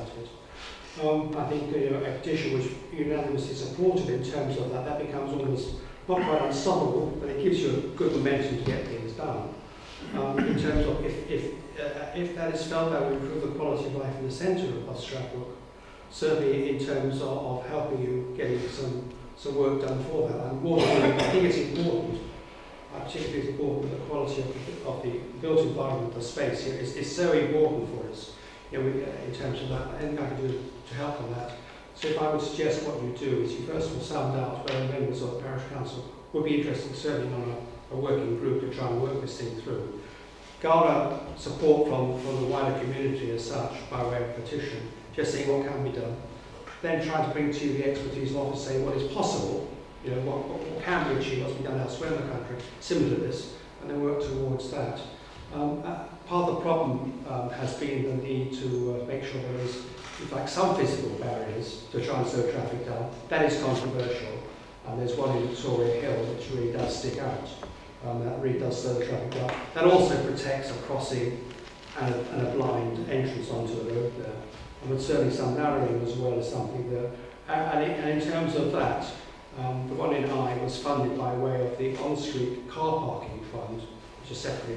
Um, 1.02 1.36
I 1.38 1.46
think 1.48 1.74
you 1.74 1.90
know, 1.90 2.04
a 2.04 2.12
petition 2.12 2.60
which 2.60 2.72
unanimously 2.94 3.56
supported 3.56 4.10
in 4.10 4.24
terms 4.30 4.58
of 4.58 4.72
that, 4.72 4.86
that 4.86 5.00
becomes 5.00 5.32
almost 5.32 5.76
not 6.08 6.22
quite 6.22 6.42
unstoppable, 6.42 7.18
but 7.22 7.30
it 7.30 7.42
gives 7.42 7.62
you 7.62 7.70
a 7.70 7.98
good 7.98 8.12
momentum 8.12 8.58
to 8.58 8.64
get 8.66 8.86
things 8.88 9.14
done. 9.14 9.54
Um, 10.16 10.38
in 10.40 10.60
terms 10.60 10.86
of 10.88 11.06
if, 11.06 11.32
if, 11.32 11.54
uh, 11.80 12.08
if 12.14 12.36
that 12.36 12.54
is 12.54 12.66
felt 12.68 12.92
that 12.92 13.02
will 13.04 13.14
improve 13.14 13.42
the 13.42 13.58
quality 13.58 13.86
of 13.86 13.96
life 13.96 14.18
in 14.18 14.26
the 14.26 14.32
centre 14.32 14.68
of 14.68 14.98
Stradbroke, 14.98 15.56
certainly 16.12 16.70
in 16.70 16.86
terms 16.86 17.22
of, 17.22 17.30
of 17.30 17.66
helping 17.68 18.02
you 18.02 18.34
getting 18.36 18.68
some, 18.70 19.10
some 19.38 19.56
work 19.56 19.82
done 19.82 20.04
for 20.06 20.30
that. 20.30 20.46
And 20.48 20.62
more 20.62 20.80
I 20.80 21.18
think 21.32 21.46
it's 21.46 21.58
important, 21.58 22.20
I 22.96 23.00
particularly 23.00 23.40
it's 23.40 23.50
important 23.50 23.92
the 23.92 23.98
quality 24.06 24.42
of 24.42 24.48
the, 24.54 24.90
of 24.90 25.04
the 25.04 25.20
built 25.40 25.60
environment, 25.60 26.14
the 26.14 26.22
space 26.22 26.66
here 26.66 26.76
is, 26.76 26.96
is 26.96 27.16
so 27.16 27.32
important 27.32 27.90
for 27.90 28.10
us 28.10 28.34
you 28.72 28.78
know, 28.78 28.86
we, 28.86 29.04
uh, 29.04 29.08
in 29.26 29.34
terms 29.34 29.62
of 29.62 29.70
that. 29.70 29.88
Anything 30.02 30.20
I 30.20 30.28
can 30.28 30.48
do 30.48 30.64
to 30.90 30.96
help 30.96 31.22
on 31.22 31.34
that. 31.34 31.52
So 31.96 32.08
if 32.08 32.22
I 32.22 32.30
would 32.34 32.42
suggest 32.42 32.88
what 32.88 33.02
you 33.04 33.14
do 33.18 33.42
is 33.44 33.54
you 33.54 33.66
first 33.68 33.90
of 33.90 33.98
all 33.98 34.02
sound 34.02 34.40
out 34.40 34.70
whether 34.70 34.86
members 34.88 35.22
of 35.22 35.36
the 35.36 35.40
parish 35.42 35.64
council 35.74 36.10
would 36.34 36.46
be 36.46 36.62
interested 36.62 36.96
certainly 36.96 37.34
on 37.34 37.56
a, 37.92 37.96
a 37.96 37.98
working 37.98 38.38
group 38.40 38.62
to 38.62 38.74
try 38.76 38.88
and 38.88 39.02
work 39.02 39.20
this 39.22 39.40
thing 39.40 39.60
through. 39.62 40.02
Garner 40.62 41.20
support 41.38 41.90
from, 41.90 42.20
from 42.22 42.42
the 42.42 42.48
wider 42.48 42.80
community 42.80 43.32
as 43.32 43.50
such 43.50 43.74
by 43.90 44.04
way 44.04 44.24
of 44.24 44.36
petition, 44.36 44.90
just 45.16 45.34
saying 45.34 45.50
what 45.50 45.68
can 45.68 45.84
be 45.84 45.98
done. 45.98 46.16
Then 46.82 47.06
trying 47.06 47.28
to 47.28 47.32
bring 47.32 47.52
to 47.52 47.66
you 47.66 47.78
the 47.78 47.90
expertise 47.90 48.32
of 48.32 48.38
office 48.38 48.66
saying 48.66 48.86
what 48.86 48.96
is 48.98 49.12
possible, 49.12 49.70
you 50.04 50.12
know, 50.12 50.22
what, 50.22 50.48
what, 50.48 50.84
can 50.84 51.14
be 51.14 51.22
achieved, 51.22 51.44
what's 51.44 51.54
been 51.54 51.66
done 51.66 51.80
elsewhere 51.80 52.14
in 52.14 52.22
the 52.22 52.34
country, 52.34 52.56
similar 52.80 53.16
to 53.16 53.22
this, 53.22 53.54
and 53.82 53.90
then 53.90 54.02
work 54.02 54.22
towards 54.22 54.72
that. 54.72 55.00
Um, 55.54 55.84
uh, 55.86 56.06
part 56.26 56.50
of 56.50 56.56
the 56.56 56.62
problem 56.62 57.24
um, 57.30 57.50
has 57.52 57.74
been 57.76 58.04
the 58.04 58.24
need 58.24 58.54
to 58.54 59.02
uh, 59.02 59.06
make 59.06 59.24
sure 59.24 59.42
there 59.42 59.66
is, 59.66 59.76
in 60.20 60.28
fact, 60.28 60.50
some 60.50 60.76
physical 60.76 61.10
barriers 61.20 61.86
to 61.92 62.04
try 62.04 62.20
and 62.20 62.28
slow 62.28 62.50
traffic 62.52 62.86
down. 62.86 63.12
That 63.30 63.46
is 63.46 63.62
controversial, 63.62 64.42
and 64.88 65.00
there's 65.00 65.16
one 65.16 65.38
in 65.38 65.48
Victoria 65.50 66.02
Hill 66.02 66.34
which 66.34 66.50
really 66.52 66.72
does 66.72 66.98
stick 66.98 67.20
out. 67.20 67.50
Um, 68.06 68.26
that 68.26 68.42
really 68.42 68.60
does 68.60 68.82
slow 68.82 68.96
traffic 69.06 69.32
down. 69.32 69.52
That 69.76 69.84
also 69.84 70.24
protects 70.26 70.72
a 70.72 70.74
crossing 70.84 71.46
and 72.00 72.16
a, 72.16 72.20
and 72.32 72.48
a 72.48 72.52
blind 72.52 73.10
entrance 73.10 73.52
onto 73.52 73.76
the 73.76 73.94
road 73.94 74.14
there. 74.18 74.34
but 74.88 75.00
certainly 75.00 75.34
some 75.34 75.56
narrowing 75.56 76.02
as 76.02 76.14
well 76.16 76.40
as 76.40 76.50
something 76.50 76.90
that... 76.92 77.12
And, 77.48 77.92
and 77.92 78.22
in 78.22 78.32
terms 78.32 78.56
of 78.56 78.72
that, 78.72 79.06
um, 79.60 79.88
the 79.90 79.96
one 79.96 80.16
in 80.16 80.30
I 80.30 80.58
was 80.58 80.78
funded 80.82 81.18
by 81.18 81.34
way 81.34 81.62
of 81.62 81.78
the 81.78 81.98
on-street 81.98 82.70
car 82.70 83.00
parking 83.00 83.44
fund, 83.52 83.82
which 84.22 84.32
is 84.32 84.40
separately 84.40 84.76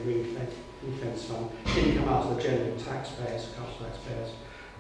ring-fenced 0.82 1.26
fund. 1.26 1.48
Didn't 1.74 1.98
come 1.98 2.08
out 2.08 2.26
of 2.26 2.36
the 2.36 2.42
general 2.42 2.76
taxpayers, 2.76 3.48
council 3.56 3.86
taxpayers. 3.86 4.32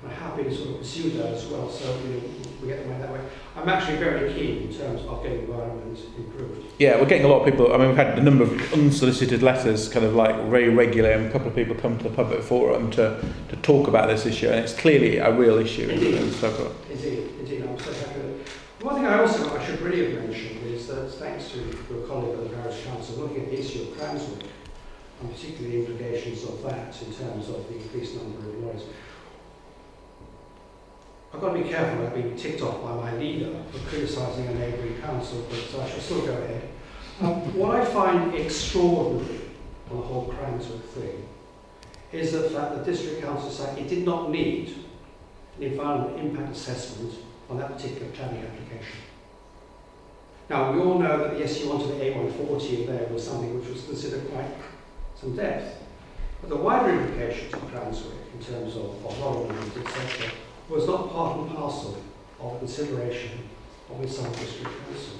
I'm 0.02 0.10
happy 0.10 0.44
to 0.44 0.54
sort 0.54 0.70
of 0.70 0.78
pursue 0.78 1.10
that 1.10 1.26
as 1.26 1.46
well, 1.46 1.70
so 1.70 1.96
you 2.00 2.14
know, 2.14 2.20
we 2.60 2.68
get 2.68 2.82
the 2.82 2.88
money 2.88 3.00
that 3.00 3.12
way. 3.12 3.20
I'm 3.56 3.68
actually 3.68 3.96
very 3.98 4.32
keen 4.34 4.68
in 4.68 4.74
terms 4.74 5.02
of 5.02 5.22
getting 5.22 5.46
the 5.46 5.52
environment 5.52 5.98
improved. 6.16 6.66
Yeah, 6.78 7.00
we're 7.00 7.06
getting 7.06 7.24
a 7.24 7.28
lot 7.28 7.40
of 7.40 7.50
people. 7.50 7.72
I 7.72 7.78
mean, 7.78 7.88
we've 7.88 7.96
had 7.96 8.18
a 8.18 8.22
number 8.22 8.44
of 8.44 8.72
unsolicited 8.72 9.42
letters, 9.42 9.88
kind 9.88 10.04
of 10.04 10.14
like 10.14 10.36
very 10.48 10.68
regularly, 10.68 11.14
and 11.14 11.26
a 11.26 11.30
couple 11.32 11.48
of 11.48 11.54
people 11.54 11.74
come 11.74 11.96
to 11.98 12.04
the 12.04 12.14
public 12.14 12.42
forum 12.42 12.90
to, 12.92 13.24
to 13.48 13.56
talk 13.56 13.88
about 13.88 14.08
this 14.08 14.26
issue, 14.26 14.48
and 14.48 14.56
it's 14.56 14.74
clearly 14.74 15.18
a 15.18 15.32
real 15.32 15.58
issue. 15.58 15.88
Indeed. 15.88 16.14
in. 16.14 16.32
Indeed, 16.90 17.30
indeed, 17.40 17.62
I'm 17.62 17.78
so 17.78 17.92
happy 17.92 18.20
with 18.20 18.40
it. 18.40 18.48
One 18.84 18.96
thing 18.96 19.06
I 19.06 19.20
also 19.20 19.56
I 19.56 19.64
should 19.64 19.80
really 19.80 20.12
have 20.12 20.24
mentioned 20.24 20.66
is 20.66 20.86
that 20.88 21.10
thanks 21.12 21.50
to 21.52 21.58
your 21.58 22.06
colleague 22.06 22.38
of 22.38 22.50
the 22.50 22.56
parish 22.56 22.84
council 22.84 23.16
looking 23.16 23.44
at 23.44 23.50
the 23.50 23.58
issue 23.58 23.82
of 23.82 23.88
Cranswick, 23.96 24.44
and 25.20 25.32
particularly 25.32 25.80
the 25.80 25.86
implications 25.86 26.44
of 26.44 26.62
that 26.64 27.00
in 27.00 27.14
terms 27.14 27.48
of 27.48 27.66
the 27.68 27.76
increased 27.76 28.16
number 28.16 28.40
of 28.40 28.58
lorries. 28.58 28.82
I've 31.34 31.40
got 31.40 31.52
to 31.52 31.62
be 31.64 31.68
careful 31.68 32.00
about 32.00 32.14
being 32.14 32.36
ticked 32.36 32.62
off 32.62 32.80
by 32.80 32.94
my 32.94 33.16
leader 33.16 33.52
for 33.72 33.78
criticising 33.88 34.46
a 34.46 34.54
neighbouring 34.54 35.00
council, 35.00 35.44
but 35.50 35.58
so 35.58 35.80
I 35.80 35.90
shall 35.90 35.98
still 35.98 36.26
go 36.26 36.32
ahead. 36.32 36.68
Um, 37.20 37.58
what 37.58 37.74
I 37.74 37.84
find 37.84 38.32
extraordinary 38.36 39.40
on 39.90 39.96
the 39.96 40.02
whole 40.02 40.32
Cranswick 40.32 40.84
thing 40.90 41.28
is 42.12 42.30
the 42.30 42.50
fact 42.50 42.74
that 42.74 42.84
the 42.84 42.92
district 42.92 43.22
council 43.22 43.50
said 43.50 43.76
it 43.76 43.88
did 43.88 44.04
not 44.04 44.30
need 44.30 44.76
an 45.56 45.64
environmental 45.64 46.16
impact 46.18 46.52
assessment 46.52 47.12
on 47.50 47.58
that 47.58 47.76
particular 47.76 48.12
planning 48.12 48.44
application. 48.44 48.98
Now, 50.48 50.70
we 50.70 50.78
all 50.78 51.00
know 51.00 51.18
that 51.18 51.36
the 51.36 51.42
SU1 51.42 51.80
to 51.80 51.86
the 51.88 51.94
A140 51.94 52.86
there 52.86 53.08
was 53.12 53.26
something 53.26 53.58
which 53.58 53.68
was 53.68 53.84
considered 53.84 54.30
quite 54.30 54.50
some 55.20 55.34
depth. 55.34 55.82
But 56.40 56.50
the 56.50 56.56
wider 56.56 56.90
implications 56.90 57.54
of 57.54 57.60
Cranswick 57.72 58.34
in 58.34 58.44
terms 58.44 58.76
of, 58.76 59.04
of 59.04 59.14
environment, 59.14 59.76
etc., 59.78 60.30
was 60.68 60.86
not 60.86 61.12
part 61.12 61.38
and 61.38 61.56
parcel 61.56 62.02
of 62.40 62.58
consideration 62.58 63.48
of 63.90 64.00
the 64.00 64.08
South 64.08 64.38
District 64.38 64.70
Council. 64.86 65.18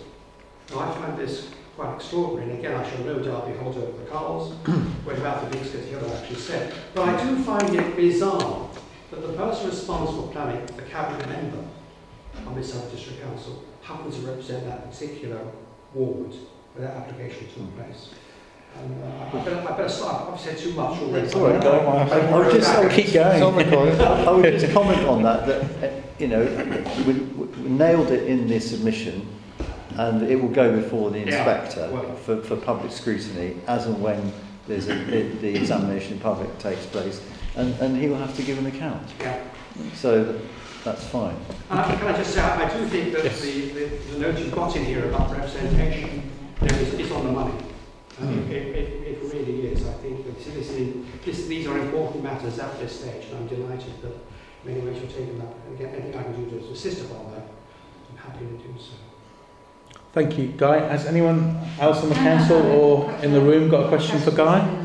Now, 0.70 0.80
I 0.80 0.94
find 0.94 1.18
this 1.18 1.50
quite 1.76 1.94
extraordinary, 1.94 2.50
and 2.50 2.58
again, 2.58 2.74
I 2.74 2.88
shall 2.88 3.04
no 3.04 3.18
doubt 3.18 3.46
be 3.46 3.52
behold 3.52 3.76
over 3.76 3.98
the 3.98 4.10
coals 4.10 4.54
when 5.04 5.16
about 5.16 5.50
the 5.50 5.56
big 5.56 5.66
city 5.66 5.94
other 5.94 6.14
actually 6.14 6.36
said. 6.36 6.72
But 6.94 7.08
I 7.08 7.24
do 7.24 7.42
find 7.42 7.74
it 7.74 7.96
bizarre 7.96 8.70
that 9.10 9.20
the 9.20 9.32
person 9.34 9.70
responsible 9.70 10.26
for 10.26 10.32
planning, 10.32 10.64
the 10.66 10.82
cabinet 10.82 11.28
member 11.28 11.64
of 12.46 12.54
the 12.54 12.64
South 12.64 12.90
District 12.90 13.22
Council, 13.22 13.64
happens 13.82 14.16
to 14.16 14.22
represent 14.22 14.64
that 14.66 14.90
particular 14.90 15.40
ward 15.92 16.34
where 16.74 16.88
that 16.88 16.96
application 16.96 17.46
took 17.48 17.68
hmm. 17.68 17.82
place. 17.82 18.10
And 18.82 19.04
I, 19.04 19.30
better, 19.44 19.68
I 19.68 19.76
better 19.76 19.88
stop. 19.88 20.32
I've 20.32 20.40
said 20.40 20.58
too 20.58 20.72
much 20.72 21.00
already. 21.00 21.26
It's 21.26 21.34
all 21.34 21.48
right, 21.48 21.62
go 21.62 21.80
on. 21.80 22.08
I, 22.10 22.18
I 22.18 22.38
would 22.38 22.52
just, 22.52 22.70
I 22.70 22.80
would, 22.80 24.00
I 24.00 24.30
would 24.30 24.58
just 24.60 24.72
comment 24.72 25.06
on 25.06 25.22
that, 25.22 25.46
that, 25.46 26.02
you 26.18 26.28
know, 26.28 26.44
we, 27.06 27.12
we 27.14 27.68
nailed 27.68 28.10
it 28.10 28.24
in 28.26 28.46
the 28.48 28.60
submission 28.60 29.26
and 29.96 30.22
it 30.22 30.36
will 30.36 30.48
go 30.48 30.74
before 30.74 31.10
the 31.10 31.18
Yeah, 31.20 31.24
inspector 31.26 31.88
well. 31.92 32.16
for, 32.16 32.42
for 32.42 32.56
public 32.56 32.90
scrutiny 32.90 33.56
as 33.68 33.86
and 33.86 34.00
when 34.02 34.32
there's 34.66 34.88
a, 34.88 34.94
the, 35.04 35.22
the 35.40 35.54
examination 35.56 36.14
in 36.14 36.18
public 36.20 36.56
takes 36.58 36.84
place 36.86 37.20
and, 37.56 37.74
and 37.80 37.96
he 37.96 38.08
will 38.08 38.16
have 38.16 38.34
to 38.36 38.42
give 38.42 38.58
an 38.58 38.66
account. 38.66 39.06
Yeah. 39.20 39.40
So 39.94 40.40
that's 40.82 41.06
fine. 41.06 41.36
And 41.70 41.80
I, 41.80 41.94
can 41.96 42.08
I 42.08 42.16
just 42.16 42.34
say, 42.34 42.40
I 42.40 42.64
I 42.64 42.76
do 42.78 42.86
think 42.86 43.12
that 43.12 43.22
the, 43.22 43.28
the, 43.30 43.86
the 44.12 44.18
note 44.18 44.38
you've 44.38 44.54
got 44.54 44.74
in 44.76 44.84
here 44.84 45.08
about 45.08 45.30
representation 45.30 46.30
you 46.60 46.66
is, 46.68 46.94
is 46.94 47.12
on 47.12 47.26
the 47.26 47.32
money. 47.32 47.54
I 48.20 48.26
think 48.26 48.50
it, 48.50 48.66
it, 48.76 49.08
it 49.08 49.18
really 49.22 49.66
is. 49.66 49.86
I 49.88 49.92
think 49.94 50.24
that 50.24 50.36
this 50.36 50.70
is, 50.70 51.04
this, 51.24 51.46
these 51.46 51.66
are 51.66 51.76
important 51.78 52.22
matters 52.22 52.58
at 52.60 52.78
this 52.78 53.00
stage, 53.00 53.26
and 53.26 53.38
I'm 53.38 53.46
delighted 53.48 54.00
that 54.02 54.12
in 54.12 54.74
many 54.74 54.80
ways 54.80 55.02
you're 55.02 55.10
taking 55.10 55.38
that. 55.38 55.48
And 55.66 55.74
again, 55.74 55.94
anything 55.94 56.20
I 56.20 56.22
can 56.22 56.48
do 56.48 56.60
to 56.60 56.72
assist 56.72 57.04
upon 57.06 57.32
that, 57.32 57.46
I'm 58.10 58.16
happy 58.16 58.44
to 58.46 58.52
do 58.52 58.74
so. 58.78 58.92
Thank 60.12 60.38
you, 60.38 60.46
Guy. 60.56 60.78
Has 60.78 61.06
anyone 61.06 61.60
else 61.80 62.04
on 62.04 62.08
the 62.08 62.14
council 62.14 62.62
or 62.62 63.12
in 63.24 63.32
the 63.32 63.40
room 63.40 63.68
got 63.68 63.86
a 63.86 63.88
question 63.88 64.20
for 64.20 64.30
Guy? 64.30 64.82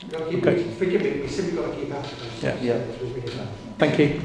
You've 0.00 0.12
got 0.12 0.18
to 0.18 0.30
keep, 0.30 0.46
Okay. 0.46 0.62
Forgive 0.74 1.02
me, 1.02 1.20
we 1.22 1.28
simply 1.28 1.60
got 1.60 1.70
to 1.72 1.76
keep 1.76 1.92
at 1.92 2.04
it. 2.04 2.18
Yeah. 2.40 2.60
Yeah. 2.60 3.65
Thank 3.78 3.98
you. 3.98 4.20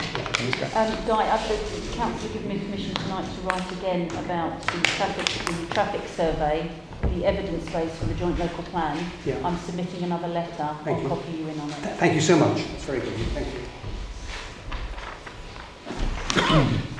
Um, 0.75 0.95
Guy, 1.05 1.29
I've 1.29 1.47
the 1.49 1.95
council 1.97 2.29
given 2.29 2.47
me 2.47 2.59
permission 2.59 2.95
tonight 2.95 3.25
to 3.35 3.41
write 3.41 3.71
again 3.73 4.09
about 4.23 4.61
the 4.61 4.79
traffic, 4.81 5.25
the 5.45 5.73
traffic 5.73 6.07
survey, 6.07 6.71
the 7.01 7.25
evidence 7.25 7.69
base 7.69 7.93
for 7.97 8.05
the 8.05 8.13
joint 8.13 8.39
local 8.39 8.63
plan. 8.65 8.97
Yeah. 9.25 9.45
I'm 9.45 9.57
submitting 9.57 10.03
another 10.03 10.29
letter. 10.29 10.69
Thank 10.85 10.97
I'll 10.99 11.03
you. 11.03 11.09
copy 11.09 11.31
you 11.33 11.47
in 11.49 11.59
on 11.59 11.69
it. 11.69 11.75
Thank 11.97 12.15
you 12.15 12.21
so 12.21 12.37
much. 12.37 12.59
It's 12.61 12.85
very 12.85 13.01
good. 13.01 13.13
Thank 13.33 13.47
you. 13.53 13.61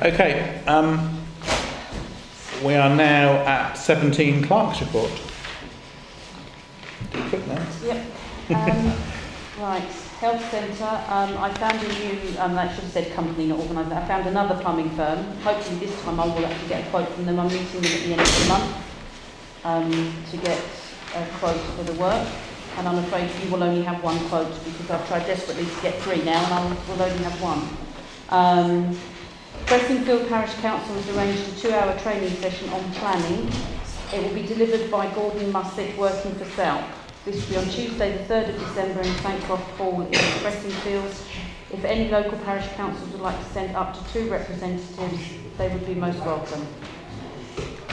Okay, 0.02 0.62
um, 0.68 1.22
we 2.66 2.74
are 2.76 2.94
now 2.94 3.32
at 3.46 3.76
17 3.76 4.44
Clark's 4.44 4.82
report. 4.82 5.12
Quick 7.30 7.48
now. 7.48 7.66
Yep. 7.84 8.06
Um, 8.50 8.94
right, 9.60 9.84
health 10.22 10.52
centre. 10.52 10.96
Um, 11.10 11.36
I 11.40 11.52
found 11.56 11.82
a 11.82 11.88
new, 11.98 12.38
um, 12.38 12.56
I 12.56 12.72
should 12.72 12.84
have 12.84 12.94
said 12.94 13.12
company, 13.14 13.48
not 13.48 13.58
organisation. 13.58 13.98
I 13.98 14.08
found 14.08 14.28
another 14.28 14.62
plumbing 14.62 14.92
firm. 14.92 15.18
Hopefully 15.42 15.80
this 15.80 16.00
time 16.04 16.20
I 16.20 16.28
will 16.28 16.46
actually 16.46 16.70
get 16.70 16.86
a 16.86 16.90
quote 16.92 17.10
from 17.10 17.26
them. 17.26 17.40
I'm 17.40 17.48
meeting 17.48 17.82
them 17.82 17.92
at 17.92 18.02
the 18.06 18.12
end 18.14 18.22
of 18.22 18.40
the 18.40 18.48
month 18.48 18.70
um, 19.66 20.24
to 20.30 20.38
get 20.38 20.62
a 21.16 21.26
quote 21.40 21.60
for 21.76 21.84
the 21.84 21.94
work. 21.94 22.28
And 22.78 22.88
I'm 22.88 23.00
afraid 23.00 23.32
you 23.44 23.52
will 23.52 23.64
only 23.64 23.82
have 23.82 24.04
one 24.04 24.20
quote 24.30 24.54
because 24.64 24.92
I've 24.92 25.08
tried 25.08 25.26
desperately 25.26 25.66
to 25.66 25.82
get 25.82 26.00
three 26.04 26.24
now 26.24 26.46
and 26.46 26.54
I 26.54 26.64
will 26.88 27.02
only 27.02 27.24
have 27.24 27.42
one. 27.42 27.62
Um, 28.30 28.96
Fressingfield 29.66 30.30
Parish 30.30 30.54
Council 30.62 30.94
has 30.96 31.18
arranged 31.18 31.50
a 31.50 31.60
two-hour 31.60 31.98
training 32.00 32.30
session 32.36 32.70
on 32.70 32.92
planning. 32.94 33.52
It 34.14 34.22
will 34.24 34.36
be 34.36 34.44
delivered 34.44 34.92
by 34.92 35.12
Gordon 35.16 35.52
Mussett, 35.52 35.98
working 35.98 36.36
for 36.36 36.46
SELP. 36.46 37.01
This 37.26 37.36
will 37.48 37.50
be 37.50 37.58
on 37.58 37.66
Tuesday, 37.74 38.18
the 38.18 38.24
3rd 38.34 38.50
of 38.50 38.60
December 38.60 39.02
in 39.02 39.16
Sancroft 39.18 39.70
Hall 39.78 40.02
in 40.02 40.12
Fressingfield. 40.12 41.12
If 41.72 41.86
any 41.86 42.10
local 42.10 42.38
parish 42.40 42.68
councils 42.76 43.10
would 43.12 43.22
like 43.22 43.38
to 43.38 43.46
send 43.54 43.76
up 43.76 43.94
to 43.96 44.14
two 44.14 44.30
representatives, 44.30 45.22
they 45.58 45.70
would 45.70 45.86
be 45.86 45.94
most 45.94 46.20
welcome. 46.20 46.66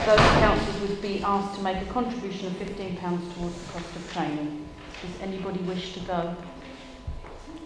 Those 0.05 0.17
councils 0.17 0.89
would 0.89 1.01
be 1.01 1.21
asked 1.23 1.55
to 1.57 1.61
make 1.63 1.77
a 1.77 1.85
contribution 1.91 2.47
of 2.47 2.53
£15 2.53 2.99
towards 3.35 3.61
the 3.61 3.71
cost 3.73 3.95
of 3.95 4.11
training. 4.11 4.67
Does 5.01 5.21
anybody 5.21 5.59
wish 5.59 5.93
to 5.93 5.99
go? 6.01 6.35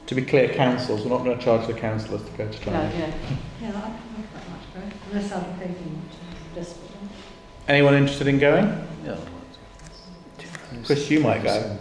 To 0.08 0.16
be 0.16 0.24
clear, 0.26 0.50
councils, 0.50 1.04
we're 1.04 1.12
not 1.18 1.24
going 1.24 1.38
to 1.38 1.44
charge 1.44 1.66
the 1.66 1.74
councillors 1.74 2.24
to 2.24 2.32
go 2.32 2.50
to 2.52 2.72
No, 2.72 2.90
training. 2.92 3.00
yeah. 3.00 3.14
Yeah, 3.62 3.70
I 3.70 3.72
can't 3.72 4.34
that 4.34 4.50
much, 4.50 4.84
right? 4.84 4.94
Unless 5.12 5.32
other 5.32 5.46
people 5.58 5.86
want 5.94 6.12
to 6.12 6.60
desperately. 6.60 7.08
Anyone 7.70 7.94
interested 7.94 8.28
in 8.28 8.38
going? 8.40 8.86
Yeah. 9.06 9.16
Chris, 10.86 11.10
you 11.10 11.20
might 11.22 11.44
go. 11.44 11.78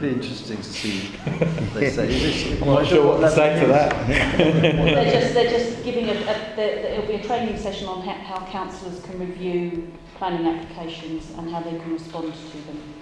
Be 0.00 0.08
interesting 0.08 0.56
to 0.56 0.62
see 0.64 0.98
what 1.00 1.74
they 1.74 1.90
say. 1.90 2.08
Is 2.08 2.22
this- 2.50 2.60
I'm 2.62 2.66
not 2.68 2.86
sure 2.86 3.06
what 3.06 3.20
to 3.20 3.30
say 3.30 3.60
to 3.60 3.66
that. 3.68 4.06
they're 4.36 5.12
just 5.20 5.34
they're 5.34 5.50
just 5.50 5.84
giving 5.84 6.08
a, 6.08 6.12
a 6.14 6.56
there, 6.56 6.78
it'll 6.78 7.06
be 7.06 7.14
a 7.14 7.22
training 7.22 7.56
session 7.56 7.86
on 7.86 8.02
how, 8.02 8.14
how 8.14 8.46
councillors 8.50 9.00
can 9.04 9.20
review 9.20 9.92
planning 10.16 10.46
applications 10.48 11.30
and 11.38 11.48
how 11.48 11.60
they 11.60 11.78
can 11.78 11.92
respond 11.92 12.34
to 12.34 12.56
them. 12.66 12.94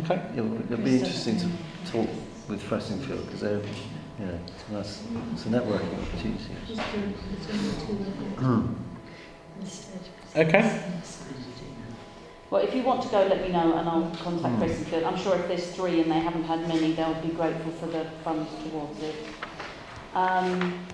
Okay. 0.00 0.22
It'll, 0.36 0.54
it'll 0.70 0.84
be 0.84 0.98
interesting 0.98 1.38
to 1.38 1.48
talk 1.90 2.08
with 2.48 2.62
Fressingfield 2.62 3.24
because 3.24 3.40
they're, 3.40 3.62
you 4.18 4.26
know, 4.26 4.38
it's, 4.80 5.02
it's 5.32 5.46
a 5.46 5.48
networking 5.48 6.02
opportunity. 6.02 6.54
Just 6.68 6.80
do 6.92 6.98
it 6.98 7.40
between 7.40 7.62
the 7.64 7.72
two 7.86 7.92
of 7.92 8.38
Hmm. 8.38 8.44
them 8.44 8.86
instead. 9.60 10.00
Okay. 10.36 10.82
Well, 12.54 12.62
if 12.62 12.72
you 12.72 12.84
want 12.84 13.02
to 13.02 13.08
go, 13.08 13.26
let 13.26 13.42
me 13.42 13.48
know 13.48 13.76
and 13.76 13.88
I'll 13.88 14.08
contact 14.22 14.54
Hmm. 14.54 14.62
Fressingfield. 14.62 15.04
I'm 15.04 15.16
sure 15.16 15.34
if 15.34 15.48
there's 15.48 15.66
three 15.74 16.00
and 16.00 16.08
they 16.08 16.20
haven't 16.20 16.44
had 16.44 16.68
many, 16.68 16.92
they'll 16.92 17.20
be 17.20 17.30
grateful 17.30 17.72
for 17.72 17.86
the 17.86 18.04
funds 18.22 18.48
towards 18.62 19.02
it. 19.02 19.16
Um, 20.14 20.86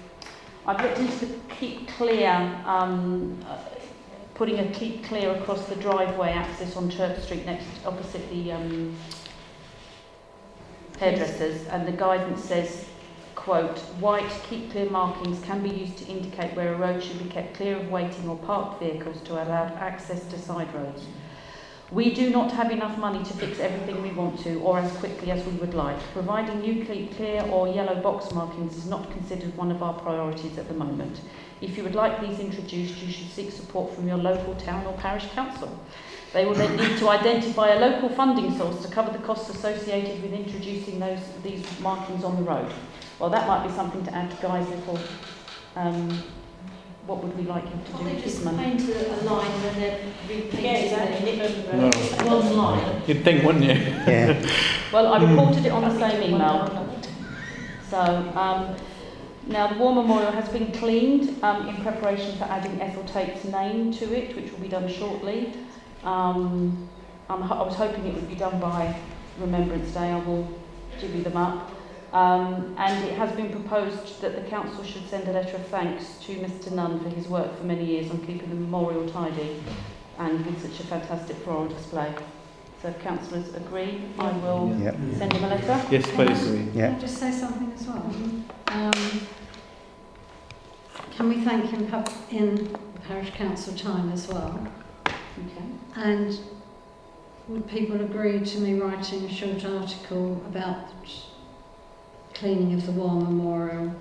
I've 0.67 0.81
looked 0.81 0.99
into 0.99 1.27
the 1.27 1.35
keep 1.51 1.87
clear, 1.89 2.31
um, 2.65 3.39
uh, 3.47 3.59
putting 4.35 4.59
a 4.61 4.71
keep 4.71 5.05
clear 5.05 5.33
across 5.33 5.67
the 5.67 5.77
driveway 5.77 6.31
access 6.31 6.77
on 6.77 6.89
Church 6.89 7.21
Street 7.25 7.45
next 7.45 7.67
opposite 7.85 8.27
the 8.31 8.53
um, 8.53 8.97
hairdressers, 10.99 11.67
and 11.67 11.87
the 11.87 11.93
guidance 11.93 12.43
says, 12.43 12.87
quote, 13.35 13.79
white 14.01 14.33
keep 14.49 14.71
clear 14.71 14.89
markings 14.89 15.45
can 15.45 15.63
be 15.63 15.69
used 15.69 15.99
to 15.99 16.07
indicate 16.07 16.57
where 16.57 16.73
a 16.73 16.77
road 16.79 17.05
should 17.05 17.23
be 17.23 17.29
kept 17.29 17.53
clear 17.53 17.77
of 17.77 17.91
waiting 17.91 18.31
or 18.31 18.39
parked 18.39 18.81
vehicles 18.81 19.21
to 19.27 19.35
allow 19.35 19.67
access 19.79 20.25
to 20.25 20.39
side 20.39 20.75
roads. 20.75 21.05
We 21.93 22.15
do 22.15 22.31
not 22.31 22.53
have 22.53 22.71
enough 22.71 22.97
money 22.99 23.25
to 23.25 23.33
fix 23.35 23.59
everything 23.59 24.01
we 24.01 24.13
want 24.13 24.39
to 24.45 24.61
or 24.61 24.79
as 24.79 24.93
quickly 24.99 25.33
as 25.33 25.45
we 25.45 25.55
would 25.55 25.75
like. 25.75 25.99
Providing 26.13 26.61
new 26.61 26.85
clear 26.85 27.43
or 27.51 27.67
yellow 27.67 28.01
box 28.01 28.33
markings 28.33 28.77
is 28.77 28.87
not 28.87 29.11
considered 29.11 29.57
one 29.57 29.73
of 29.73 29.83
our 29.83 29.95
priorities 29.95 30.57
at 30.57 30.69
the 30.69 30.75
moment. 30.75 31.21
If 31.61 31.77
you 31.77 31.83
would 31.83 31.97
like 31.97 32.21
these 32.21 32.39
introduced, 32.39 33.03
you 33.03 33.11
should 33.11 33.29
seek 33.31 33.51
support 33.51 33.93
from 33.93 34.07
your 34.07 34.19
local 34.19 34.55
town 34.55 34.87
or 34.87 34.93
parish 34.99 35.27
council. 35.31 35.77
They 36.33 36.47
will 36.47 36.55
then 36.55 36.77
need 36.77 36.97
to 36.99 37.09
identify 37.09 37.71
a 37.71 37.81
local 37.81 38.09
funding 38.09 38.57
source 38.57 38.83
to 38.83 38.89
cover 38.93 39.11
the 39.11 39.25
costs 39.25 39.51
associated 39.51 40.23
with 40.23 40.33
introducing 40.33 41.01
those 41.01 41.19
these 41.43 41.65
markings 41.81 42.23
on 42.23 42.37
the 42.37 42.43
road. 42.43 42.73
Well, 43.19 43.31
that 43.31 43.49
might 43.49 43.67
be 43.67 43.75
something 43.75 44.05
to 44.05 44.15
add 44.15 44.31
to 44.31 44.37
Guy's 44.37 44.69
little. 44.69 44.99
Um, 45.75 46.23
what 47.07 47.23
would 47.25 47.37
we 47.37 47.45
like 47.45 47.67
him 47.67 47.81
to 47.85 47.93
do 47.93 47.99
with 48.05 48.07
they 48.17 48.21
his 48.21 48.33
just 48.35 48.45
money? 48.45 48.59
paint 48.59 48.81
a, 48.89 49.15
a 49.15 49.19
line 49.25 49.51
when 49.63 49.75
they're 49.81 50.01
repainting 50.29 50.65
Yeah, 50.65 50.73
exactly. 50.73 51.39
the 51.39 51.77
No. 51.77 52.37
one 52.37 52.57
line? 52.57 53.03
You'd 53.07 53.25
think, 53.25 53.45
wouldn't 53.45 53.65
you? 53.65 53.71
Yeah. 53.73 54.47
Well, 54.93 55.13
I 55.15 55.23
reported 55.25 55.65
it 55.65 55.71
on 55.71 55.83
the 55.83 55.97
same 56.01 56.21
email. 56.35 56.67
So, 57.89 57.97
um, 57.99 58.75
now 59.47 59.69
the 59.69 59.79
War 59.79 59.95
Memorial 59.95 60.33
has 60.33 60.49
been 60.49 60.73
cleaned 60.73 61.41
um, 61.45 61.69
in 61.69 61.77
preparation 61.77 62.37
for 62.37 62.43
adding 62.45 62.81
Ethel 62.81 63.05
Tate's 63.05 63.45
name 63.45 63.93
to 63.95 64.13
it, 64.13 64.35
which 64.35 64.51
will 64.51 64.59
be 64.59 64.67
done 64.69 64.89
shortly. 64.89 65.53
Um, 66.03 66.89
I'm, 67.29 67.41
ho- 67.41 67.63
I 67.63 67.63
was 67.63 67.77
hoping 67.77 68.05
it 68.05 68.15
would 68.15 68.29
be 68.29 68.35
done 68.35 68.59
by 68.59 68.97
Remembrance 69.39 69.93
Day. 69.95 70.11
I 70.11 70.19
will 70.19 70.49
divvy 71.01 71.21
them 71.21 71.37
up. 71.37 71.71
Um, 72.13 72.75
and 72.77 73.05
it 73.05 73.17
has 73.17 73.31
been 73.37 73.51
proposed 73.51 74.21
that 74.21 74.35
the 74.35 74.51
council 74.51 74.83
should 74.83 75.09
send 75.09 75.29
a 75.29 75.33
letter 75.33 75.57
of 75.57 75.67
thanks 75.69 76.19
to 76.25 76.35
Mr 76.37 76.73
Nunn 76.73 76.99
for 77.01 77.09
his 77.09 77.29
work 77.29 77.57
for 77.57 77.65
many 77.65 77.85
years 77.85 78.11
on 78.11 78.19
keeping 78.27 78.49
the 78.49 78.55
memorial 78.57 79.09
tidy. 79.09 79.63
and 80.19 80.45
with 80.45 80.61
such 80.61 80.81
a 80.81 80.87
fantastic 80.87 81.35
floral 81.39 81.67
display. 81.69 82.15
So 82.83 82.89
if 82.89 83.01
councillors 83.01 83.55
agree, 83.55 84.03
I 84.19 84.33
will 84.33 84.77
Yep. 84.79 84.97
send 85.17 85.33
him 85.33 85.45
a 85.45 85.49
letter. 85.49 85.81
Yes, 85.91 86.05
please. 86.11 86.45
Can 86.45 86.75
Yeah. 86.75 86.95
I 86.95 86.99
just 87.01 87.17
say 87.17 87.31
something 87.31 87.73
as 87.75 87.87
well? 87.87 88.05
Um, 88.67 89.21
can 91.17 91.29
we 91.31 91.41
thank 91.43 91.71
him 91.71 91.89
in 92.31 92.55
the 92.55 93.01
parish 93.09 93.31
council 93.31 93.75
time 93.75 94.13
as 94.13 94.29
well? 94.29 94.59
Okay. 95.07 95.65
And 95.97 96.39
would 97.49 97.67
people 97.67 97.99
agree 98.03 98.41
to 98.41 98.59
me 98.59 98.79
writing 98.79 99.25
a 99.25 99.29
short 99.33 99.65
article 99.65 100.43
about 100.47 100.89
cleaning 102.41 102.73
of 102.73 102.87
the 102.87 102.93
War 102.93 103.21
Memorial 103.21 103.95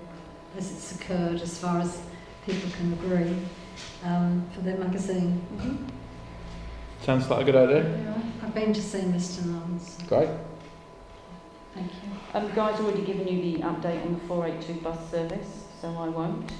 as 0.56 0.72
it's 0.72 0.98
occurred, 0.98 1.42
as 1.42 1.58
far 1.58 1.78
as 1.80 2.00
people 2.46 2.70
can 2.70 2.94
agree, 2.94 3.36
um, 4.02 4.46
for 4.54 4.62
their 4.62 4.78
magazine? 4.78 5.44
Sounds 7.02 7.28
like 7.28 7.42
a 7.42 7.44
good 7.44 7.56
idea. 7.56 8.14
I've 8.42 8.54
been 8.54 8.72
to 8.72 8.82
see 8.82 9.00
Mr. 9.00 9.44
Nuns. 9.44 9.98
Great. 10.08 10.30
Thank 11.74 11.92
you. 11.92 12.10
Um, 12.32 12.50
guy's 12.54 12.80
already 12.80 13.02
given 13.02 13.28
you 13.28 13.42
the 13.42 13.62
update 13.62 14.02
on 14.06 14.14
the 14.14 14.20
482 14.20 14.80
bus 14.80 15.10
service, 15.10 15.64
so 15.78 15.88
I 15.88 16.08
won't. 16.08 16.50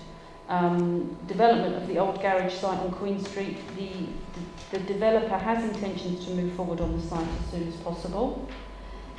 Um, 0.51 1.16
development 1.27 1.77
of 1.77 1.89
the 1.89 1.98
old 1.98 2.20
garage 2.20 2.52
site 2.52 2.78
on 2.78 2.90
Queen 2.90 3.24
Street. 3.24 3.57
The, 3.77 3.89
the, 4.70 4.78
the 4.78 4.85
developer 4.85 5.39
has 5.39 5.65
intentions 5.65 6.27
to 6.27 6.35
move 6.35 6.52
forward 6.52 6.82
on 6.82 7.01
the 7.01 7.07
site 7.07 7.27
as 7.27 7.51
soon 7.51 7.69
as 7.69 7.77
possible. 7.77 8.47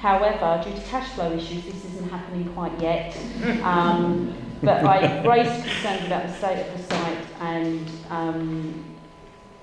However, 0.02 0.64
due 0.64 0.76
to 0.76 0.82
cash 0.88 1.10
flow 1.10 1.32
issues, 1.32 1.64
this 1.64 1.86
isn't 1.86 2.10
happening 2.10 2.52
quite 2.56 2.80
yet. 2.82 3.16
Um, 3.62 4.34
but 4.64 4.84
I 4.84 5.24
raised 5.24 5.64
concerns 5.64 6.08
about 6.08 6.28
the 6.28 6.34
state 6.34 6.68
of 6.68 6.76
the 6.76 6.84
site 6.84 7.26
and 7.40 7.92
um, 8.10 8.86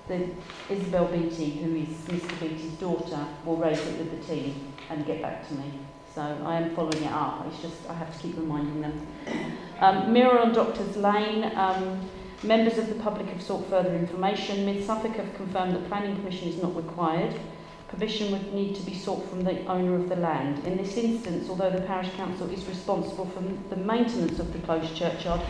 the 0.06 0.28
Isabel 0.70 1.06
Beattie, 1.06 1.50
who 1.50 1.74
is 1.74 1.88
Mr 2.06 2.40
Beattie's 2.40 2.72
daughter, 2.74 3.26
will 3.44 3.56
raise 3.56 3.80
it 3.80 3.98
with 3.98 4.10
the 4.10 4.32
team 4.32 4.72
and 4.90 5.04
get 5.04 5.22
back 5.22 5.46
to 5.48 5.54
me. 5.54 5.72
So 6.14 6.22
I 6.22 6.60
am 6.60 6.74
following 6.74 7.02
it 7.02 7.12
up. 7.12 7.44
It's 7.48 7.60
just 7.60 7.88
I 7.88 7.94
have 7.94 8.12
to 8.14 8.18
keep 8.20 8.36
reminding 8.36 8.80
them. 8.80 9.08
Um, 9.80 10.12
mirror 10.12 10.38
on 10.38 10.52
Doctors 10.52 10.96
Lane. 10.96 11.50
Um, 11.56 12.08
members 12.44 12.78
of 12.78 12.88
the 12.88 12.94
public 12.96 13.26
have 13.28 13.42
sought 13.42 13.68
further 13.68 13.94
information. 13.94 14.64
Mid 14.66 14.84
Suffolk 14.84 15.16
have 15.16 15.34
confirmed 15.34 15.74
that 15.74 15.88
planning 15.88 16.14
permission 16.16 16.48
is 16.48 16.62
not 16.62 16.76
required. 16.76 17.34
Permission 17.88 18.32
would 18.32 18.52
need 18.52 18.76
to 18.76 18.82
be 18.82 18.94
sought 18.94 19.28
from 19.30 19.44
the 19.44 19.64
owner 19.64 19.94
of 19.94 20.10
the 20.10 20.16
land. 20.16 20.64
In 20.66 20.76
this 20.76 20.96
instance, 20.98 21.48
although 21.48 21.70
the 21.70 21.80
parish 21.80 22.10
council 22.16 22.48
is 22.50 22.66
responsible 22.66 23.24
for 23.26 23.42
the 23.74 23.80
maintenance 23.80 24.38
of 24.38 24.52
the 24.52 24.58
closed 24.58 24.94
churchyard, 24.94 25.40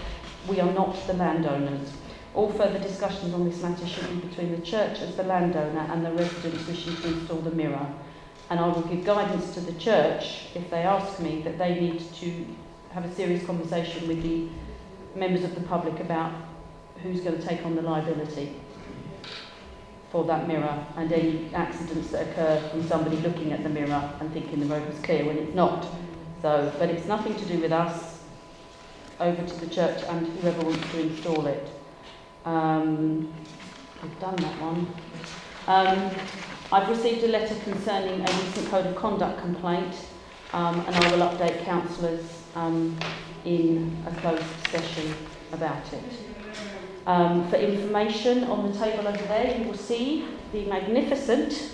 we 0.48 0.60
are 0.60 0.72
not 0.72 1.04
the 1.08 1.14
landowners. 1.14 1.92
All 2.34 2.52
further 2.52 2.78
discussions 2.78 3.34
on 3.34 3.48
this 3.48 3.60
matter 3.60 3.86
should 3.86 4.08
be 4.08 4.28
between 4.28 4.52
the 4.52 4.64
church 4.64 5.00
as 5.00 5.16
the 5.16 5.24
landowner 5.24 5.80
and 5.90 6.06
the 6.06 6.12
residents 6.12 6.68
wishing 6.68 6.94
to 6.96 7.08
install 7.08 7.40
the 7.40 7.50
mirror. 7.50 7.86
And 8.50 8.60
I 8.60 8.68
will 8.68 8.82
give 8.82 9.04
guidance 9.04 9.52
to 9.54 9.60
the 9.60 9.72
church 9.72 10.46
if 10.54 10.70
they 10.70 10.82
ask 10.82 11.18
me 11.18 11.42
that 11.42 11.58
they 11.58 11.80
need 11.80 12.00
to 12.14 12.46
have 12.92 13.04
a 13.04 13.12
serious 13.16 13.44
conversation 13.44 14.06
with 14.06 14.22
the 14.22 14.48
members 15.16 15.42
of 15.42 15.56
the 15.56 15.60
public 15.62 15.98
about 15.98 16.32
who's 17.02 17.20
going 17.20 17.36
to 17.36 17.46
take 17.46 17.66
on 17.66 17.74
the 17.74 17.82
liability 17.82 18.54
for 20.10 20.24
that 20.24 20.48
mirror 20.48 20.86
and 20.96 21.12
any 21.12 21.52
accidents 21.54 22.10
that 22.10 22.28
occur 22.28 22.60
from 22.70 22.86
somebody 22.88 23.16
looking 23.18 23.52
at 23.52 23.62
the 23.62 23.68
mirror 23.68 24.12
and 24.20 24.32
thinking 24.32 24.60
the 24.60 24.66
road 24.66 24.86
was 24.88 24.98
clear 25.00 25.24
when 25.24 25.36
it's 25.36 25.54
not. 25.54 25.86
So, 26.40 26.72
but 26.78 26.88
it's 26.88 27.06
nothing 27.06 27.34
to 27.36 27.44
do 27.44 27.60
with 27.60 27.72
us. 27.72 28.20
Over 29.20 29.44
to 29.44 29.54
the 29.60 29.66
church 29.66 30.02
and 30.08 30.26
whoever 30.38 30.62
wants 30.62 30.90
to 30.92 31.00
install 31.00 31.46
it. 31.46 31.68
Um, 32.44 33.32
I've 34.02 34.20
done 34.20 34.36
that 34.36 34.60
one. 34.60 34.86
Um, 35.66 36.10
I've 36.70 36.88
received 36.88 37.24
a 37.24 37.28
letter 37.28 37.56
concerning 37.64 38.20
a 38.20 38.24
recent 38.24 38.68
code 38.68 38.86
of 38.86 38.94
conduct 38.94 39.40
complaint, 39.40 39.94
um, 40.52 40.80
and 40.80 40.94
I 40.94 41.10
will 41.10 41.26
update 41.28 41.64
councillors 41.64 42.44
um, 42.54 42.96
in 43.44 43.96
a 44.06 44.20
closed 44.20 44.44
session 44.70 45.14
about 45.52 45.92
it. 45.92 46.27
Um, 47.08 47.48
for 47.48 47.56
information, 47.56 48.44
on 48.44 48.70
the 48.70 48.78
table 48.78 49.08
over 49.08 49.24
there, 49.28 49.56
you 49.56 49.66
will 49.66 49.78
see 49.78 50.26
the 50.52 50.66
magnificent 50.66 51.70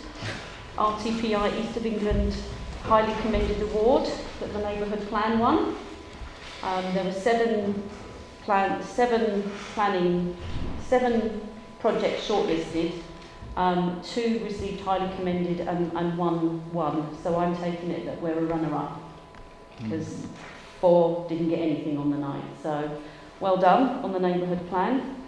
RTPI 0.77 1.61
East 1.61 1.77
of 1.77 1.85
England 1.85 2.33
Highly 2.85 3.13
Commended 3.21 3.61
Award 3.63 4.09
that 4.39 4.53
the 4.53 4.61
Neighbourhood 4.61 5.01
Plan 5.09 5.41
won. 5.41 5.75
Um, 6.63 6.95
there 6.95 7.03
were 7.03 7.11
seven, 7.11 7.83
plan, 8.45 8.81
seven 8.85 9.51
planning, 9.75 10.37
seven 10.87 11.41
projects 11.81 12.29
shortlisted. 12.29 12.93
Um, 13.57 14.01
two 14.05 14.41
received 14.45 14.83
highly 14.83 15.13
commended 15.17 15.67
and, 15.67 15.91
and 15.95 16.17
one 16.17 16.73
won. 16.73 17.09
So 17.25 17.37
I'm 17.41 17.57
taking 17.57 17.91
it 17.91 18.07
that 18.07 18.23
we're 18.23 18.39
a 18.39 18.45
runner-up 18.45 19.01
because 19.83 20.29
four 20.81 21.27
didn't 21.29 21.49
get 21.49 21.59
anything 21.59 21.99
on 21.99 22.13
the 22.13 22.19
night. 22.19 22.45
So 22.63 23.01
well 23.41 23.57
done 23.57 24.05
on 24.05 24.13
the 24.13 24.21
neighbourhood 24.21 24.69
plan. 24.69 25.23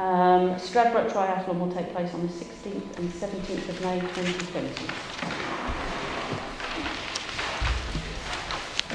Um, 0.00 0.54
Stradbroke 0.56 1.12
Triathlon 1.12 1.60
will 1.60 1.70
take 1.70 1.92
place 1.92 2.14
on 2.14 2.22
the 2.22 2.32
16th 2.32 2.98
and 2.98 3.12
17th 3.12 3.68
of 3.68 3.80
May 3.82 4.00
2020. 4.00 4.70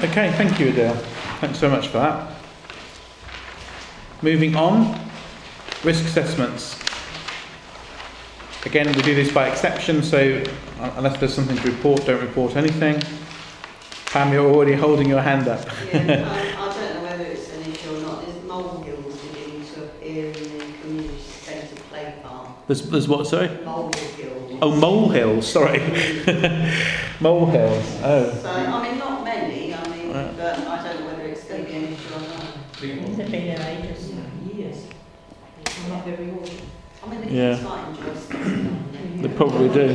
Okay, 0.08 0.32
thank 0.32 0.58
you, 0.58 0.70
Odile. 0.70 0.96
Thanks 1.40 1.60
so 1.60 1.70
much 1.70 1.86
for 1.88 1.98
that. 1.98 2.32
Moving 4.20 4.56
on, 4.56 4.98
risk 5.84 6.04
assessments. 6.06 6.76
Again, 8.64 8.88
we 8.88 9.02
do 9.02 9.14
this 9.14 9.30
by 9.30 9.48
exception, 9.48 10.02
so 10.02 10.42
uh, 10.80 10.92
unless 10.96 11.20
there's 11.20 11.34
something 11.34 11.56
to 11.56 11.70
report, 11.70 12.04
don't 12.04 12.20
report 12.20 12.56
anything. 12.56 13.00
Pam, 14.06 14.32
you're 14.32 14.50
already 14.52 14.72
holding 14.72 15.08
your 15.08 15.22
hand 15.22 15.46
up. 15.46 15.64
Yeah, 15.92 16.28
I, 16.58 16.68
I 16.68 16.74
don't 16.74 16.94
know 16.94 17.02
whether 17.04 17.24
it's 17.26 17.48
an 17.52 17.70
issue 17.70 17.94
or 17.94 18.00
not. 18.00 18.26
There's 18.26 18.42
molehills 18.42 19.16
beginning 19.18 19.64
to 19.74 19.84
appear 19.84 20.26
in 20.32 20.32
the 20.32 20.66
community 20.80 21.18
centre 21.18 21.76
play 21.90 22.14
park. 22.22 22.50
There's, 22.66 22.82
there's 22.90 23.08
what, 23.08 23.26
sorry? 23.26 23.48
Molehills. 23.64 24.58
Oh, 24.62 24.74
molehills, 24.74 25.46
sorry. 25.52 25.78
molehills, 27.20 28.00
oh. 28.02 28.38
So, 28.42 28.50
I 28.50 28.88
mean, 28.88 28.98
not 28.98 29.22
many, 29.24 29.72
I 29.74 29.88
mean, 29.88 30.12
Right. 30.12 30.36
but 30.36 30.58
I 30.58 30.82
don't 30.88 31.00
know 31.00 31.06
whether 31.06 31.22
it's 31.22 31.44
going 31.44 31.64
to 31.64 31.70
be 31.70 31.76
an 31.76 31.84
issue 31.92 32.14
or 32.14 32.20
not. 32.20 32.56
They've 32.80 33.30
been 33.30 33.46
there 33.46 33.60
ages. 33.60 34.12
Years. 34.52 34.86
Not 35.88 36.04
very 36.06 36.30
old. 36.30 36.50
I 37.04 37.08
mean, 37.08 37.20
the 37.20 37.32
Yeah. 37.32 37.54
kids 37.54 37.62
might 37.68 37.88
enjoy 37.88 38.14
stuff. 38.14 38.42
They 39.22 39.28
probably 39.28 39.68
do. 39.68 39.86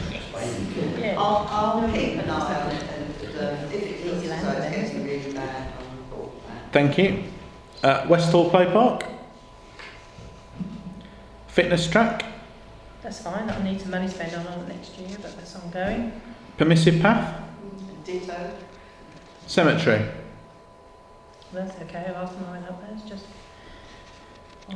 I'll, 1.18 1.46
I'll 1.50 1.92
keep 1.92 2.16
an 2.18 2.30
eye 2.30 2.62
on 2.62 2.70
it 2.72 2.82
and 2.82 3.36
uh, 3.36 3.66
if 3.70 3.72
it 3.74 4.06
looks 4.06 4.26
as 4.26 4.42
though 4.42 4.52
it's 4.52 4.70
getting 4.74 5.04
really 5.04 5.32
bad, 5.34 5.68
I'll 5.78 5.96
report 5.96 6.30
that. 6.48 6.72
Thank 6.72 6.96
you. 6.98 7.24
Uh, 7.82 8.02
Westhall 8.06 8.50
Play 8.50 8.66
Park. 8.66 9.04
Fitness 11.52 11.90
track. 11.90 12.24
That's 13.02 13.22
fine. 13.22 13.50
I 13.50 13.62
need 13.64 13.80
some 13.80 13.90
money 13.90 14.06
spent 14.06 14.34
on 14.34 14.46
it 14.46 14.68
next 14.68 14.96
year, 14.98 15.16
but 15.20 15.36
that's 15.36 15.56
ongoing. 15.56 16.20
Permissive 16.56 17.00
path. 17.00 17.42
Ditto. 18.04 18.56
Cemetery. 19.46 20.06
That's 21.52 21.80
okay. 21.82 22.06
I've 22.08 22.16
asked 22.16 22.40
mine 22.40 22.62
up 22.68 22.80
there. 22.82 22.96
It's 22.96 23.08
just. 23.08 23.24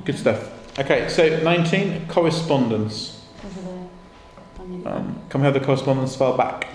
Good 0.05 0.18
stuff. 0.18 0.78
Okay, 0.78 1.09
so 1.09 1.40
19, 1.42 2.09
correspondence. 2.09 3.24
Over 3.44 3.60
there. 3.60 4.92
Um, 4.92 5.22
can 5.28 5.40
we 5.40 5.44
have 5.44 5.55
the 5.55 5.60
correspondence 5.60 6.16
file 6.16 6.36
back? 6.36 6.66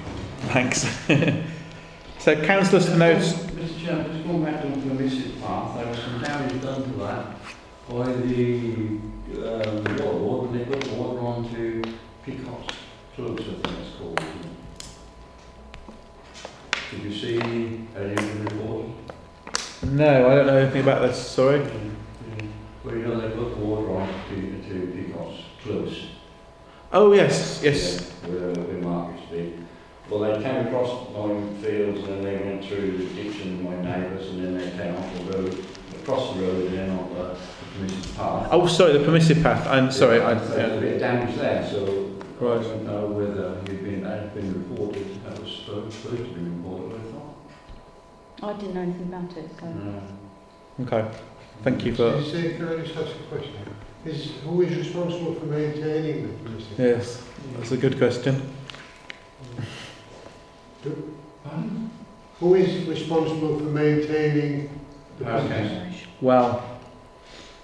Thanks. 0.53 0.88
so, 2.19 2.41
councillors 2.45 2.85
to 2.85 2.95
note. 2.95 3.17
Mr 3.17 3.84
Chairman, 3.84 4.11
just 4.13 4.26
going 4.26 4.45
back 4.45 4.61
to 4.61 4.67
the 4.69 4.88
permissive 4.88 5.41
path, 5.41 5.76
there 5.76 5.88
was 5.88 5.99
some 5.99 6.21
damage 6.21 6.61
done 6.61 6.84
to 6.84 6.89
that 6.99 7.35
by 7.89 8.13
the 8.13 8.99
um, 9.49 9.84
water 9.84 10.19
board 10.19 10.51
when 10.51 10.59
they 10.59 10.65
put 10.65 10.81
the 10.81 10.93
water 10.95 11.19
onto 11.19 11.81
Peacock's 12.23 12.76
Close, 13.15 13.39
I 13.39 13.43
think 13.43 13.80
it's 13.80 13.95
called. 13.97 14.23
Did 16.91 17.03
you 17.03 17.13
see 17.13 17.39
any 17.95 18.13
of 18.13 18.15
the 18.15 18.55
report? 18.55 18.85
No, 19.84 20.30
I 20.30 20.35
don't 20.35 20.47
know 20.47 20.57
anything 20.57 20.84
about 20.84 21.01
this, 21.01 21.17
sorry. 21.17 21.61
Where 22.84 22.95
you 22.97 23.03
know 23.03 23.19
they 23.19 23.35
put 23.35 23.49
the 23.49 23.65
water 23.65 23.91
on 23.91 24.07
to, 24.30 24.35
to 24.69 24.88
Peacock's 24.88 25.41
Close. 25.63 26.05
Oh, 26.91 27.13
yes, 27.13 27.61
yes. 27.63 28.09
Where, 28.26 28.53
where 28.53 28.77
Market 28.81 29.26
Street. 29.27 29.55
Well, 30.09 30.21
they 30.21 30.41
came 30.41 30.67
across 30.67 31.09
my 31.09 31.27
fields 31.61 31.99
and 31.99 32.07
then 32.07 32.23
they 32.23 32.38
went 32.38 32.65
through 32.65 32.97
the 32.97 33.05
ditch 33.13 33.41
and 33.41 33.63
my 33.63 33.76
neighbours 33.81 34.30
and 34.30 34.43
then 34.43 34.57
they 34.57 34.71
came 34.71 34.95
off 34.95 35.13
the 35.17 35.23
road, 35.38 35.65
across 36.01 36.34
the 36.35 36.41
road 36.41 36.67
and 36.67 36.77
then 36.77 36.89
on 36.89 37.13
the 37.13 37.35
permissive 37.80 38.15
path. 38.18 38.47
Oh, 38.51 38.68
sorry, 38.68 38.93
the 38.97 39.06
permissive 39.06 39.43
path. 39.43 39.68
I'm 39.68 39.91
sorry. 39.91 40.22
I, 40.22 40.38
So 40.39 40.45
There's 40.56 40.77
a 40.77 40.81
bit 40.81 40.93
of 40.95 40.99
damage 40.99 41.35
there, 41.38 41.68
so 41.69 41.84
I 42.41 42.43
Right. 42.43 42.61
don't 42.64 42.85
know 42.85 43.07
whether 43.07 43.57
you've 43.69 43.84
been, 43.84 44.03
that 44.03 44.22
has 44.23 44.30
been 44.31 44.53
reported, 44.53 45.06
that 45.26 45.41
was 45.41 45.51
supposed 45.51 45.93
supposed 45.93 46.23
to 46.23 46.30
be 46.39 46.49
reported, 46.49 46.99
I 46.99 47.11
thought. 47.11 48.56
I 48.56 48.60
didn't 48.60 48.76
know 48.76 48.81
anything 48.81 49.07
about 49.14 49.38
it, 49.38 49.49
so. 49.60 49.65
No. 49.68 50.01
Okay. 50.85 51.06
Thank 51.64 51.85
you 51.85 51.93
for. 51.95 52.07
Is, 52.15 52.34
uh, 52.34 52.57
can 52.57 52.68
I 52.69 52.85
just 52.85 52.95
ask 52.97 53.11
a 53.15 53.35
question? 53.35 53.53
Is, 54.06 54.31
who 54.45 54.61
is 54.61 54.77
responsible 54.77 55.34
for 55.35 55.45
maintaining 55.47 56.27
the 56.27 56.34
premises? 56.49 56.68
Yes, 56.80 57.22
that's 57.57 57.72
a 57.73 57.77
good 57.77 57.97
question. 57.97 58.41
Do- 60.84 61.15
Who 62.39 62.56
is 62.56 62.88
responsible 62.88 63.57
for 63.60 63.65
maintaining 63.65 64.69
the 65.18 65.26
Parish 65.26 65.47
premises? 65.47 65.77
council. 65.77 66.07
Well, 66.22 66.78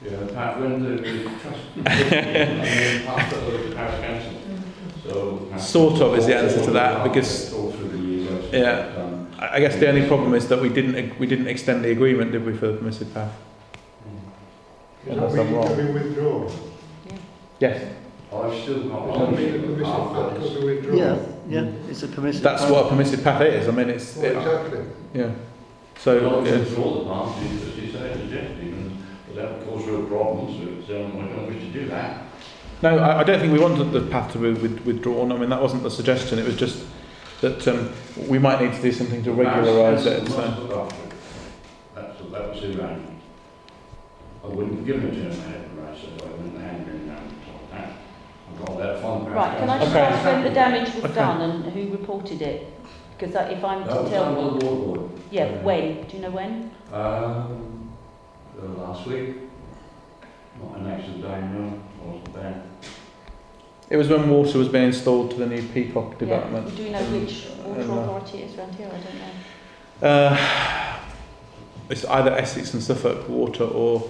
Yeah, 0.05 0.17
the 0.17 0.33
par- 0.33 0.59
when 0.59 0.83
the, 0.83 1.01
the 1.01 1.23
trust, 1.23 1.59
and 1.75 1.85
then 1.85 3.05
passed 3.05 3.33
it 3.33 3.39
over 3.43 3.57
to 3.63 3.69
the 3.69 3.75
parish 3.75 4.01
council. 4.01 4.41
So. 5.03 5.57
Sort 5.57 6.01
of 6.01 6.17
is 6.17 6.25
the 6.25 6.35
answer 6.35 6.63
to 6.65 6.71
that, 6.71 7.03
because- 7.03 7.53
All 7.53 7.71
through 7.71 7.89
the 7.89 7.97
years, 7.97 8.53
Yeah. 8.53 8.93
um, 9.03 9.27
I 9.39 9.55
I 9.57 9.59
guess 9.59 9.75
the 9.79 9.87
only 9.89 10.07
problem 10.07 10.33
is 10.33 10.47
that 10.47 10.61
we 10.61 10.69
didn't 10.69 11.19
we 11.19 11.27
didn't 11.27 11.47
extend 11.47 11.83
the 11.83 11.91
agreement, 11.91 12.31
did 12.31 12.45
we, 12.45 12.53
for 12.53 12.67
the 12.67 12.77
permissive 12.77 13.13
path? 13.13 13.31
Is 15.07 15.13
Unless 15.17 15.33
that 15.33 15.41
I'm 15.41 15.51
we 15.51 15.57
wrong. 15.57 15.67
can 15.67 15.85
be 15.87 15.93
withdrawn? 15.93 16.51
Yes. 17.59 17.77
I've 18.33 18.53
still 18.63 18.89
got. 18.89 19.07
Does 19.07 19.19
that 19.19 19.37
mean 19.37 19.51
the 19.53 19.59
permissive 19.67 19.85
path 19.85 20.37
could 20.37 20.59
be 20.59 20.65
withdrawn? 20.65 20.97
Yeah, 20.97 21.17
yeah, 21.47 21.89
it's 21.89 22.03
a 22.03 22.07
permissive. 22.07 22.41
That's 22.43 22.63
what 22.69 22.85
a 22.85 22.89
permissive 22.89 23.23
path 23.23 23.41
is. 23.41 23.67
I 23.67 23.71
mean, 23.71 23.89
it's 23.89 24.15
Well, 24.17 24.25
it, 24.25 24.37
exactly. 24.37 24.79
yeah. 25.13 25.31
So, 26.03 26.19
So 26.19 26.29
not 26.29 26.45
yeah. 26.45 26.63
to 26.65 26.83
all 26.83 26.93
the 26.99 27.05
parties, 27.05 27.61
as 27.67 27.73
you 27.77 27.87
say, 27.91 28.05
suggested, 28.13 28.59
and 28.59 28.74
that 29.35 29.51
would 29.51 29.67
cause 29.67 29.85
real 29.87 30.05
problems, 30.05 30.87
so 30.87 31.05
um, 31.05 31.11
I 31.17 31.27
don't 31.27 31.47
wish 31.47 31.59
to 31.63 31.69
do 31.71 31.87
that. 31.89 32.23
no, 32.81 32.97
I, 32.97 33.19
I 33.19 33.23
don't 33.23 33.39
think 33.39 33.53
we 33.53 33.59
wanted 33.59 33.91
the 33.91 34.01
path 34.01 34.31
to 34.33 34.37
be 34.37 34.53
with, 34.53 34.81
withdrawn. 34.85 35.31
I 35.31 35.37
mean, 35.37 35.49
that 35.49 35.61
wasn't 35.61 35.83
the 35.83 35.91
suggestion. 35.91 36.39
It 36.39 36.45
was 36.45 36.55
just 36.55 36.83
that 37.41 37.67
um, 37.67 37.91
we 38.27 38.39
might 38.39 38.61
need 38.61 38.73
to 38.73 38.81
do 38.81 38.91
something 38.91 39.23
to 39.23 39.31
regularise 39.33 40.05
it. 40.05 40.23
Must 40.23 40.35
So. 40.35 40.61
look 40.61 40.71
after. 40.91 40.95
That's, 41.95 42.17
that 42.19 42.49
was 42.49 42.61
the 42.61 42.67
arrangement. 42.67 43.19
I 44.43 44.47
wouldn't 44.47 44.75
have 44.77 44.85
given 44.85 45.07
it 45.07 45.11
to 45.11 45.21
him, 45.21 45.31
I 45.31 45.51
had 45.51 45.75
the 45.75 45.81
right, 45.81 45.97
so 45.97 46.25
I 46.25 46.29
wouldn't 46.29 46.57
hand 46.61 46.85
him 46.87 47.07
down, 47.07 47.23
like 47.47 47.71
that. 47.71 47.91
I've 48.51 48.65
got 48.65 48.77
that 48.77 49.01
fund. 49.01 49.31
Right, 49.31 49.57
can 49.57 49.69
I 49.69 49.79
just 49.79 49.91
Okay. 49.91 49.99
ask 50.01 50.25
when 50.25 50.43
the 50.43 50.49
damage 50.51 50.93
was 50.95 51.03
Okay. 51.05 51.15
done 51.15 51.41
and 51.41 51.65
who 51.65 51.91
reported 51.91 52.41
it? 52.41 52.71
Because 53.17 53.33
if 53.51 53.63
I'm 53.63 53.85
That 53.87 53.93
to 53.95 54.01
was 54.01 54.11
done 54.11 54.35
tell... 54.35 54.35
by 54.35 54.59
the 54.59 54.65
board 54.65 54.97
board. 54.97 55.11
Yeah, 55.31 55.61
when? 55.63 56.03
Do 56.07 56.15
you 56.17 56.21
know 56.21 56.29
when? 56.31 56.71
Um, 56.93 57.84
uh, 58.61 58.81
last 58.81 59.05
week. 59.07 59.35
Not 60.61 60.77
an 60.79 60.87
accident 60.87 61.21
day, 61.21 61.41
no, 61.53 61.81
I 62.03 62.07
wasn't 62.07 62.33
there. 62.33 62.63
It 63.89 63.97
was 63.97 64.07
when 64.09 64.29
water 64.29 64.57
was 64.57 64.69
being 64.69 64.85
installed 64.85 65.31
to 65.31 65.37
the 65.37 65.45
new 65.45 65.61
Peacock 65.69 66.17
development. 66.17 66.69
Yeah. 66.69 66.75
development. 66.75 66.77
Do 66.77 66.83
we 66.83 66.89
know 66.89 67.19
which 67.25 67.45
water 67.65 67.81
Uh, 67.91 68.03
authority 68.03 68.37
it 68.39 68.49
is 68.51 68.57
around 68.57 68.75
here? 68.75 68.87
I 68.87 68.97
don't 68.97 69.17
know. 69.19 70.07
Uh, 70.07 70.37
it's 71.89 72.05
either 72.05 72.31
Essex 72.31 72.73
and 72.73 72.81
Suffolk 72.81 73.29
Water 73.29 73.65
or 73.65 74.01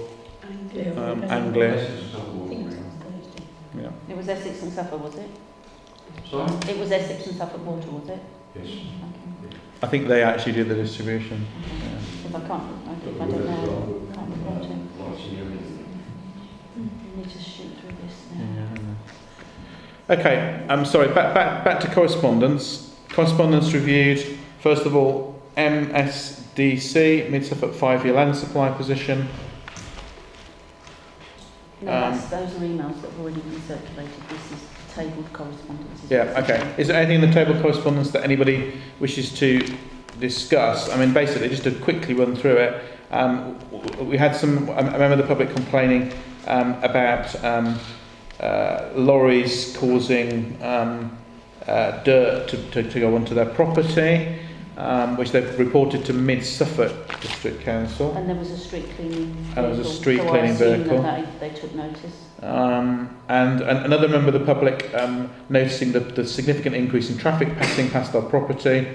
um, 0.97 1.23
Anglia. 1.23 1.72
This 1.72 1.89
is 1.89 2.11
something 2.11 2.45
I 2.45 2.47
think 2.47 2.61
it 2.61 2.65
was 2.65 2.76
ordinary. 2.76 2.77
on 2.77 2.91
Thursday. 3.01 3.43
Yeah. 3.81 3.91
It 4.13 4.17
was 4.17 4.30
Essex 4.30 4.61
and 4.63 4.72
Suffolk, 4.73 5.03
was 5.03 5.15
it? 5.15 5.30
Sorry? 6.30 6.51
It 6.69 6.80
was 6.80 6.91
Essex 6.91 7.27
and 7.27 7.35
Suffolk 7.35 7.65
Water, 7.65 7.89
was 7.91 8.09
it? 8.09 8.19
Yes. 8.55 8.65
Okay. 8.67 9.55
I 9.84 9.88
think 9.88 10.07
they 10.07 10.23
actually 10.23 10.53
do 10.53 10.63
the 10.63 10.76
distribution. 10.76 11.45
If 12.23 12.34
I 12.34 12.39
can't, 12.39 12.63
I, 12.88 12.91
I 12.91 13.27
don't 13.27 13.45
know, 13.45 14.07
I 14.11 14.15
can't 14.15 14.30
report 14.30 14.63
it. 14.63 14.77
Watching 14.97 15.39
everything. 15.39 15.85
Need 17.15 17.29
to 17.29 17.39
shoot 17.39 17.71
through 17.79 17.95
this 18.03 18.25
now. 18.35 20.15
Okay, 20.15 20.65
I'm 20.67 20.85
sorry, 20.85 21.07
back, 21.07 21.33
back, 21.33 21.63
back 21.63 21.79
to 21.81 21.87
correspondence. 21.93 22.93
Correspondence 23.09 23.73
reviewed, 23.73 24.37
first 24.59 24.85
of 24.85 24.95
all, 24.95 25.41
MSDC, 25.55 27.29
Mid 27.29 27.45
Suffolk 27.45 27.73
five 27.73 28.03
year 28.03 28.13
land 28.13 28.35
supply 28.35 28.69
position. 28.69 29.27
No, 31.81 31.91
Um, 31.93 32.11
that's, 32.11 32.25
those 32.27 32.55
are 32.55 32.65
emails 32.65 33.01
that 33.01 33.11
have 33.11 33.19
already 33.19 33.39
been 33.41 33.61
circulated. 33.61 34.13
This 34.29 34.51
is 34.51 34.67
tabled 34.93 35.31
correspondence. 35.31 36.01
Yeah, 36.09 36.41
okay. 36.43 36.73
Is 36.77 36.87
there 36.89 36.97
anything 36.97 37.21
in 37.23 37.29
the 37.29 37.33
table 37.33 37.55
of 37.55 37.61
correspondence 37.61 38.11
that 38.11 38.23
anybody 38.23 38.73
wishes 38.99 39.31
to 39.39 39.65
discuss? 40.19 40.89
I 40.89 40.97
mean, 40.97 41.13
basically, 41.13 41.47
just 41.47 41.63
to 41.63 41.71
quickly 41.71 42.13
run 42.13 42.35
through 42.35 42.57
it, 42.57 42.83
um, 43.11 43.57
we 44.07 44.17
had 44.17 44.35
some, 44.35 44.69
I 44.71 44.81
member 44.81 45.13
of 45.13 45.17
the 45.17 45.27
public 45.27 45.53
complaining 45.55 46.11
um, 46.47 46.76
about 46.84 47.43
um, 47.43 47.80
uh, 48.39 48.89
lorries 48.95 49.76
causing 49.77 50.61
um, 50.61 51.17
uh, 51.67 52.03
dirt 52.03 52.47
to, 52.49 52.69
to, 52.72 52.84
to 52.84 52.99
go 52.99 53.15
onto 53.15 53.34
their 53.34 53.45
property, 53.45 54.38
um, 54.77 55.17
which 55.17 55.31
they've 55.31 55.57
reported 55.57 56.05
to 56.05 56.13
Mid 56.13 56.43
Suffolk 56.43 56.93
District 57.22 57.61
Council. 57.61 58.15
And 58.15 58.30
there 58.30 58.35
was 58.35 58.51
a 58.51 58.57
street 58.57 58.85
cleaning 58.95 59.34
vehicle. 59.34 59.47
And 59.55 59.57
there 59.57 59.69
was 59.69 59.80
a 59.80 59.93
street 59.93 60.19
so 60.19 60.30
cleaning 60.30 60.53
vehicle. 60.53 61.01
That 61.01 61.39
they, 61.39 61.49
they 61.49 61.55
took 61.55 61.73
notice. 61.73 62.26
Um, 62.41 63.17
and, 63.30 63.61
and 63.61 63.85
another 63.85 64.07
member 64.07 64.27
of 64.27 64.34
the 64.34 64.45
public 64.45 64.93
um, 64.93 65.31
noticing 65.49 65.91
the, 65.91 66.01
the 66.01 66.27
significant 66.27 66.76
increase 66.76 67.09
in 67.09 67.17
traffic 67.17 67.55
passing 67.57 67.89
past 67.89 68.13
our 68.13 68.22
property, 68.22 68.88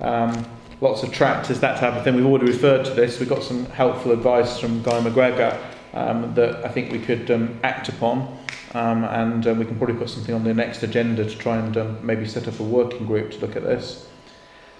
um, 0.00 0.44
lots 0.80 1.02
of 1.02 1.12
tractors, 1.12 1.60
that 1.60 1.78
type 1.78 1.94
of 1.94 2.04
thing. 2.04 2.16
We've 2.16 2.26
already 2.26 2.46
referred 2.46 2.84
to 2.86 2.94
this. 2.94 3.20
We've 3.20 3.28
got 3.28 3.42
some 3.42 3.66
helpful 3.66 4.10
advice 4.10 4.58
from 4.58 4.82
Guy 4.82 5.00
McGregor 5.00 5.58
um, 5.94 6.34
that 6.34 6.64
I 6.64 6.68
think 6.68 6.92
we 6.92 6.98
could 6.98 7.30
um, 7.30 7.58
act 7.62 7.88
upon. 7.88 8.38
Um, 8.72 9.04
and 9.04 9.46
um, 9.48 9.58
we 9.58 9.64
can 9.64 9.76
probably 9.76 9.96
put 9.96 10.08
something 10.08 10.34
on 10.34 10.44
the 10.44 10.54
next 10.54 10.84
agenda 10.84 11.24
to 11.24 11.36
try 11.36 11.56
and 11.56 11.76
um, 11.76 12.06
maybe 12.06 12.26
set 12.26 12.46
up 12.46 12.60
a 12.60 12.62
working 12.62 13.04
group 13.04 13.32
to 13.32 13.38
look 13.38 13.56
at 13.56 13.64
this. 13.64 14.06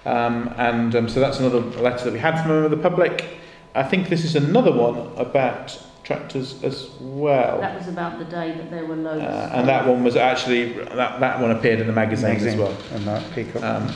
Um, 0.06 0.54
and 0.56 0.94
um, 0.94 1.08
so 1.08 1.20
that's 1.20 1.40
another 1.40 1.60
letter 1.60 2.04
that 2.04 2.12
we 2.12 2.20
had 2.20 2.40
from 2.40 2.52
a 2.52 2.54
member 2.54 2.64
of 2.66 2.70
the 2.70 2.88
public. 2.88 3.38
I 3.74 3.82
think 3.82 4.08
this 4.08 4.24
is 4.24 4.36
another 4.36 4.72
one 4.72 5.12
about 5.16 5.76
tractors 6.04 6.62
as 6.64 6.90
well. 7.00 7.60
That 7.60 7.78
was 7.78 7.88
about 7.88 8.18
the 8.18 8.24
day 8.24 8.52
that 8.52 8.70
there 8.70 8.86
were 8.86 8.96
loads. 8.96 9.22
Uh, 9.22 9.50
and 9.54 9.68
that 9.68 9.86
one 9.86 10.02
was 10.02 10.16
actually 10.16 10.72
that, 10.72 11.20
that 11.20 11.40
one 11.40 11.50
appeared 11.50 11.80
in 11.80 11.86
the 11.86 11.92
magazine, 11.92 12.36
as 12.36 12.56
well. 12.56 12.76
And 12.92 13.06
that 13.06 13.30
Peacock. 13.32 13.62
Um, 13.62 13.94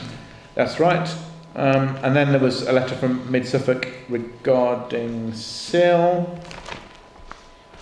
that's 0.53 0.79
right. 0.79 1.07
Um, 1.55 1.95
and 2.03 2.15
then 2.15 2.31
there 2.31 2.39
was 2.39 2.63
a 2.63 2.73
letter 2.73 2.95
from 2.95 3.29
Mid 3.31 3.47
Suffolk 3.47 3.87
regarding 4.09 5.33
CIL, 5.33 6.39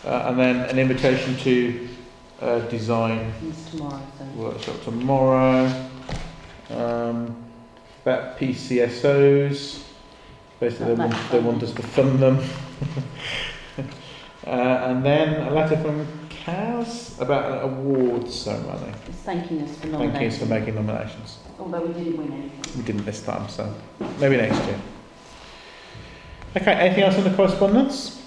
uh, 0.06 0.26
and 0.28 0.40
then 0.40 0.56
an 0.70 0.80
invitation 0.80 1.36
to 1.38 1.88
uh, 2.42 2.60
design 2.62 3.34
tomorrow, 3.72 4.02
workshop 4.36 4.82
tomorrow. 4.84 5.90
Um, 6.70 7.44
about 8.04 8.38
PCSOs. 8.38 9.84
Basically, 10.60 10.86
they 10.88 10.94
want, 10.94 11.32
they 11.32 11.40
want 11.40 11.64
us 11.64 11.74
to 11.74 11.84
fund 11.84 12.20
them. 12.20 12.38
uh, 14.48 14.50
and 14.50 15.06
then 15.06 15.48
a 15.48 15.52
letter 15.52 15.78
from 15.78 16.06
Kaz 16.30 17.20
about 17.22 17.52
an 17.52 17.60
awards 17.60 18.36
ceremony. 18.36 18.94
It's 19.08 19.18
thanking 19.20 19.62
us 19.62 19.78
for 19.78 19.88
you 19.88 20.32
for 20.32 20.46
making 20.46 20.76
nominations. 20.76 21.40
Although 21.60 21.86
we 21.86 21.94
didn't 21.94 22.18
win 22.18 22.34
anything. 22.34 22.78
We 22.78 22.84
didn't 22.84 23.06
this 23.06 23.22
time, 23.22 23.48
so 23.48 23.74
maybe 24.20 24.38
next 24.38 24.64
year. 24.66 24.80
Okay, 26.58 26.74
anything 26.74 27.04
else 27.04 27.18
on 27.18 27.24
the 27.24 27.34
correspondence? 27.36 28.23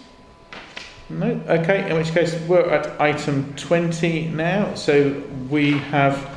No? 1.09 1.41
Okay, 1.49 1.89
in 1.89 1.97
which 1.97 2.11
case 2.13 2.35
we're 2.49 2.69
at 2.69 3.01
item 3.01 3.55
20 3.55 4.29
now. 4.29 4.75
So 4.75 5.23
we 5.49 5.73
have 5.73 6.37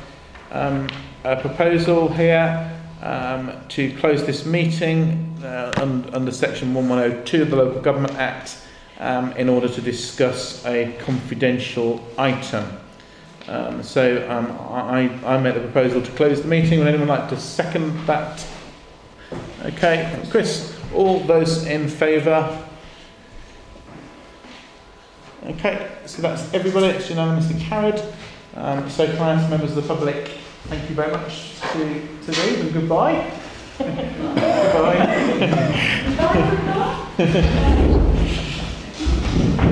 um, 0.52 0.88
a 1.24 1.36
proposal 1.36 2.08
here 2.08 2.70
um, 3.02 3.52
to 3.70 3.92
close 3.96 4.24
this 4.24 4.46
meeting 4.46 5.36
uh, 5.42 5.72
un- 5.78 6.08
under 6.12 6.30
section 6.30 6.72
1102 6.72 7.42
of 7.42 7.50
the 7.50 7.56
Local 7.56 7.80
Government 7.80 8.14
Act 8.14 8.58
um, 9.00 9.32
in 9.32 9.48
order 9.48 9.68
to 9.68 9.80
discuss 9.80 10.64
a 10.66 10.96
confidential 11.00 12.04
item. 12.16 12.64
Um, 13.48 13.82
so 13.82 14.24
um, 14.30 14.52
I, 14.70 15.08
I 15.26 15.40
make 15.40 15.54
the 15.54 15.60
proposal 15.62 16.00
to 16.00 16.12
close 16.12 16.42
the 16.42 16.48
meeting. 16.48 16.78
Would 16.78 16.86
anyone 16.86 17.08
like 17.08 17.28
to 17.30 17.40
second 17.40 18.06
that? 18.06 18.46
Okay, 19.64 20.22
Chris, 20.30 20.78
all 20.94 21.18
those 21.20 21.66
in 21.66 21.88
favour? 21.88 22.66
Okay, 25.46 25.90
so 26.04 26.20
that's 26.20 26.52
everybody. 26.52 26.86
It's 26.88 27.08
unanimously 27.08 27.58
carried. 27.60 28.00
Um, 28.56 28.90
so 28.90 29.06
can 29.06 29.16
I 29.18 29.32
ask 29.32 29.48
members 29.48 29.76
of 29.76 29.82
the 29.82 29.94
public, 29.94 30.28
thank 30.64 30.88
you 30.90 30.94
very 30.94 31.12
much 31.12 31.58
to, 31.72 32.06
to 32.26 32.32
and 32.60 32.72
goodbye. 32.72 33.30
goodbye. 33.78 33.96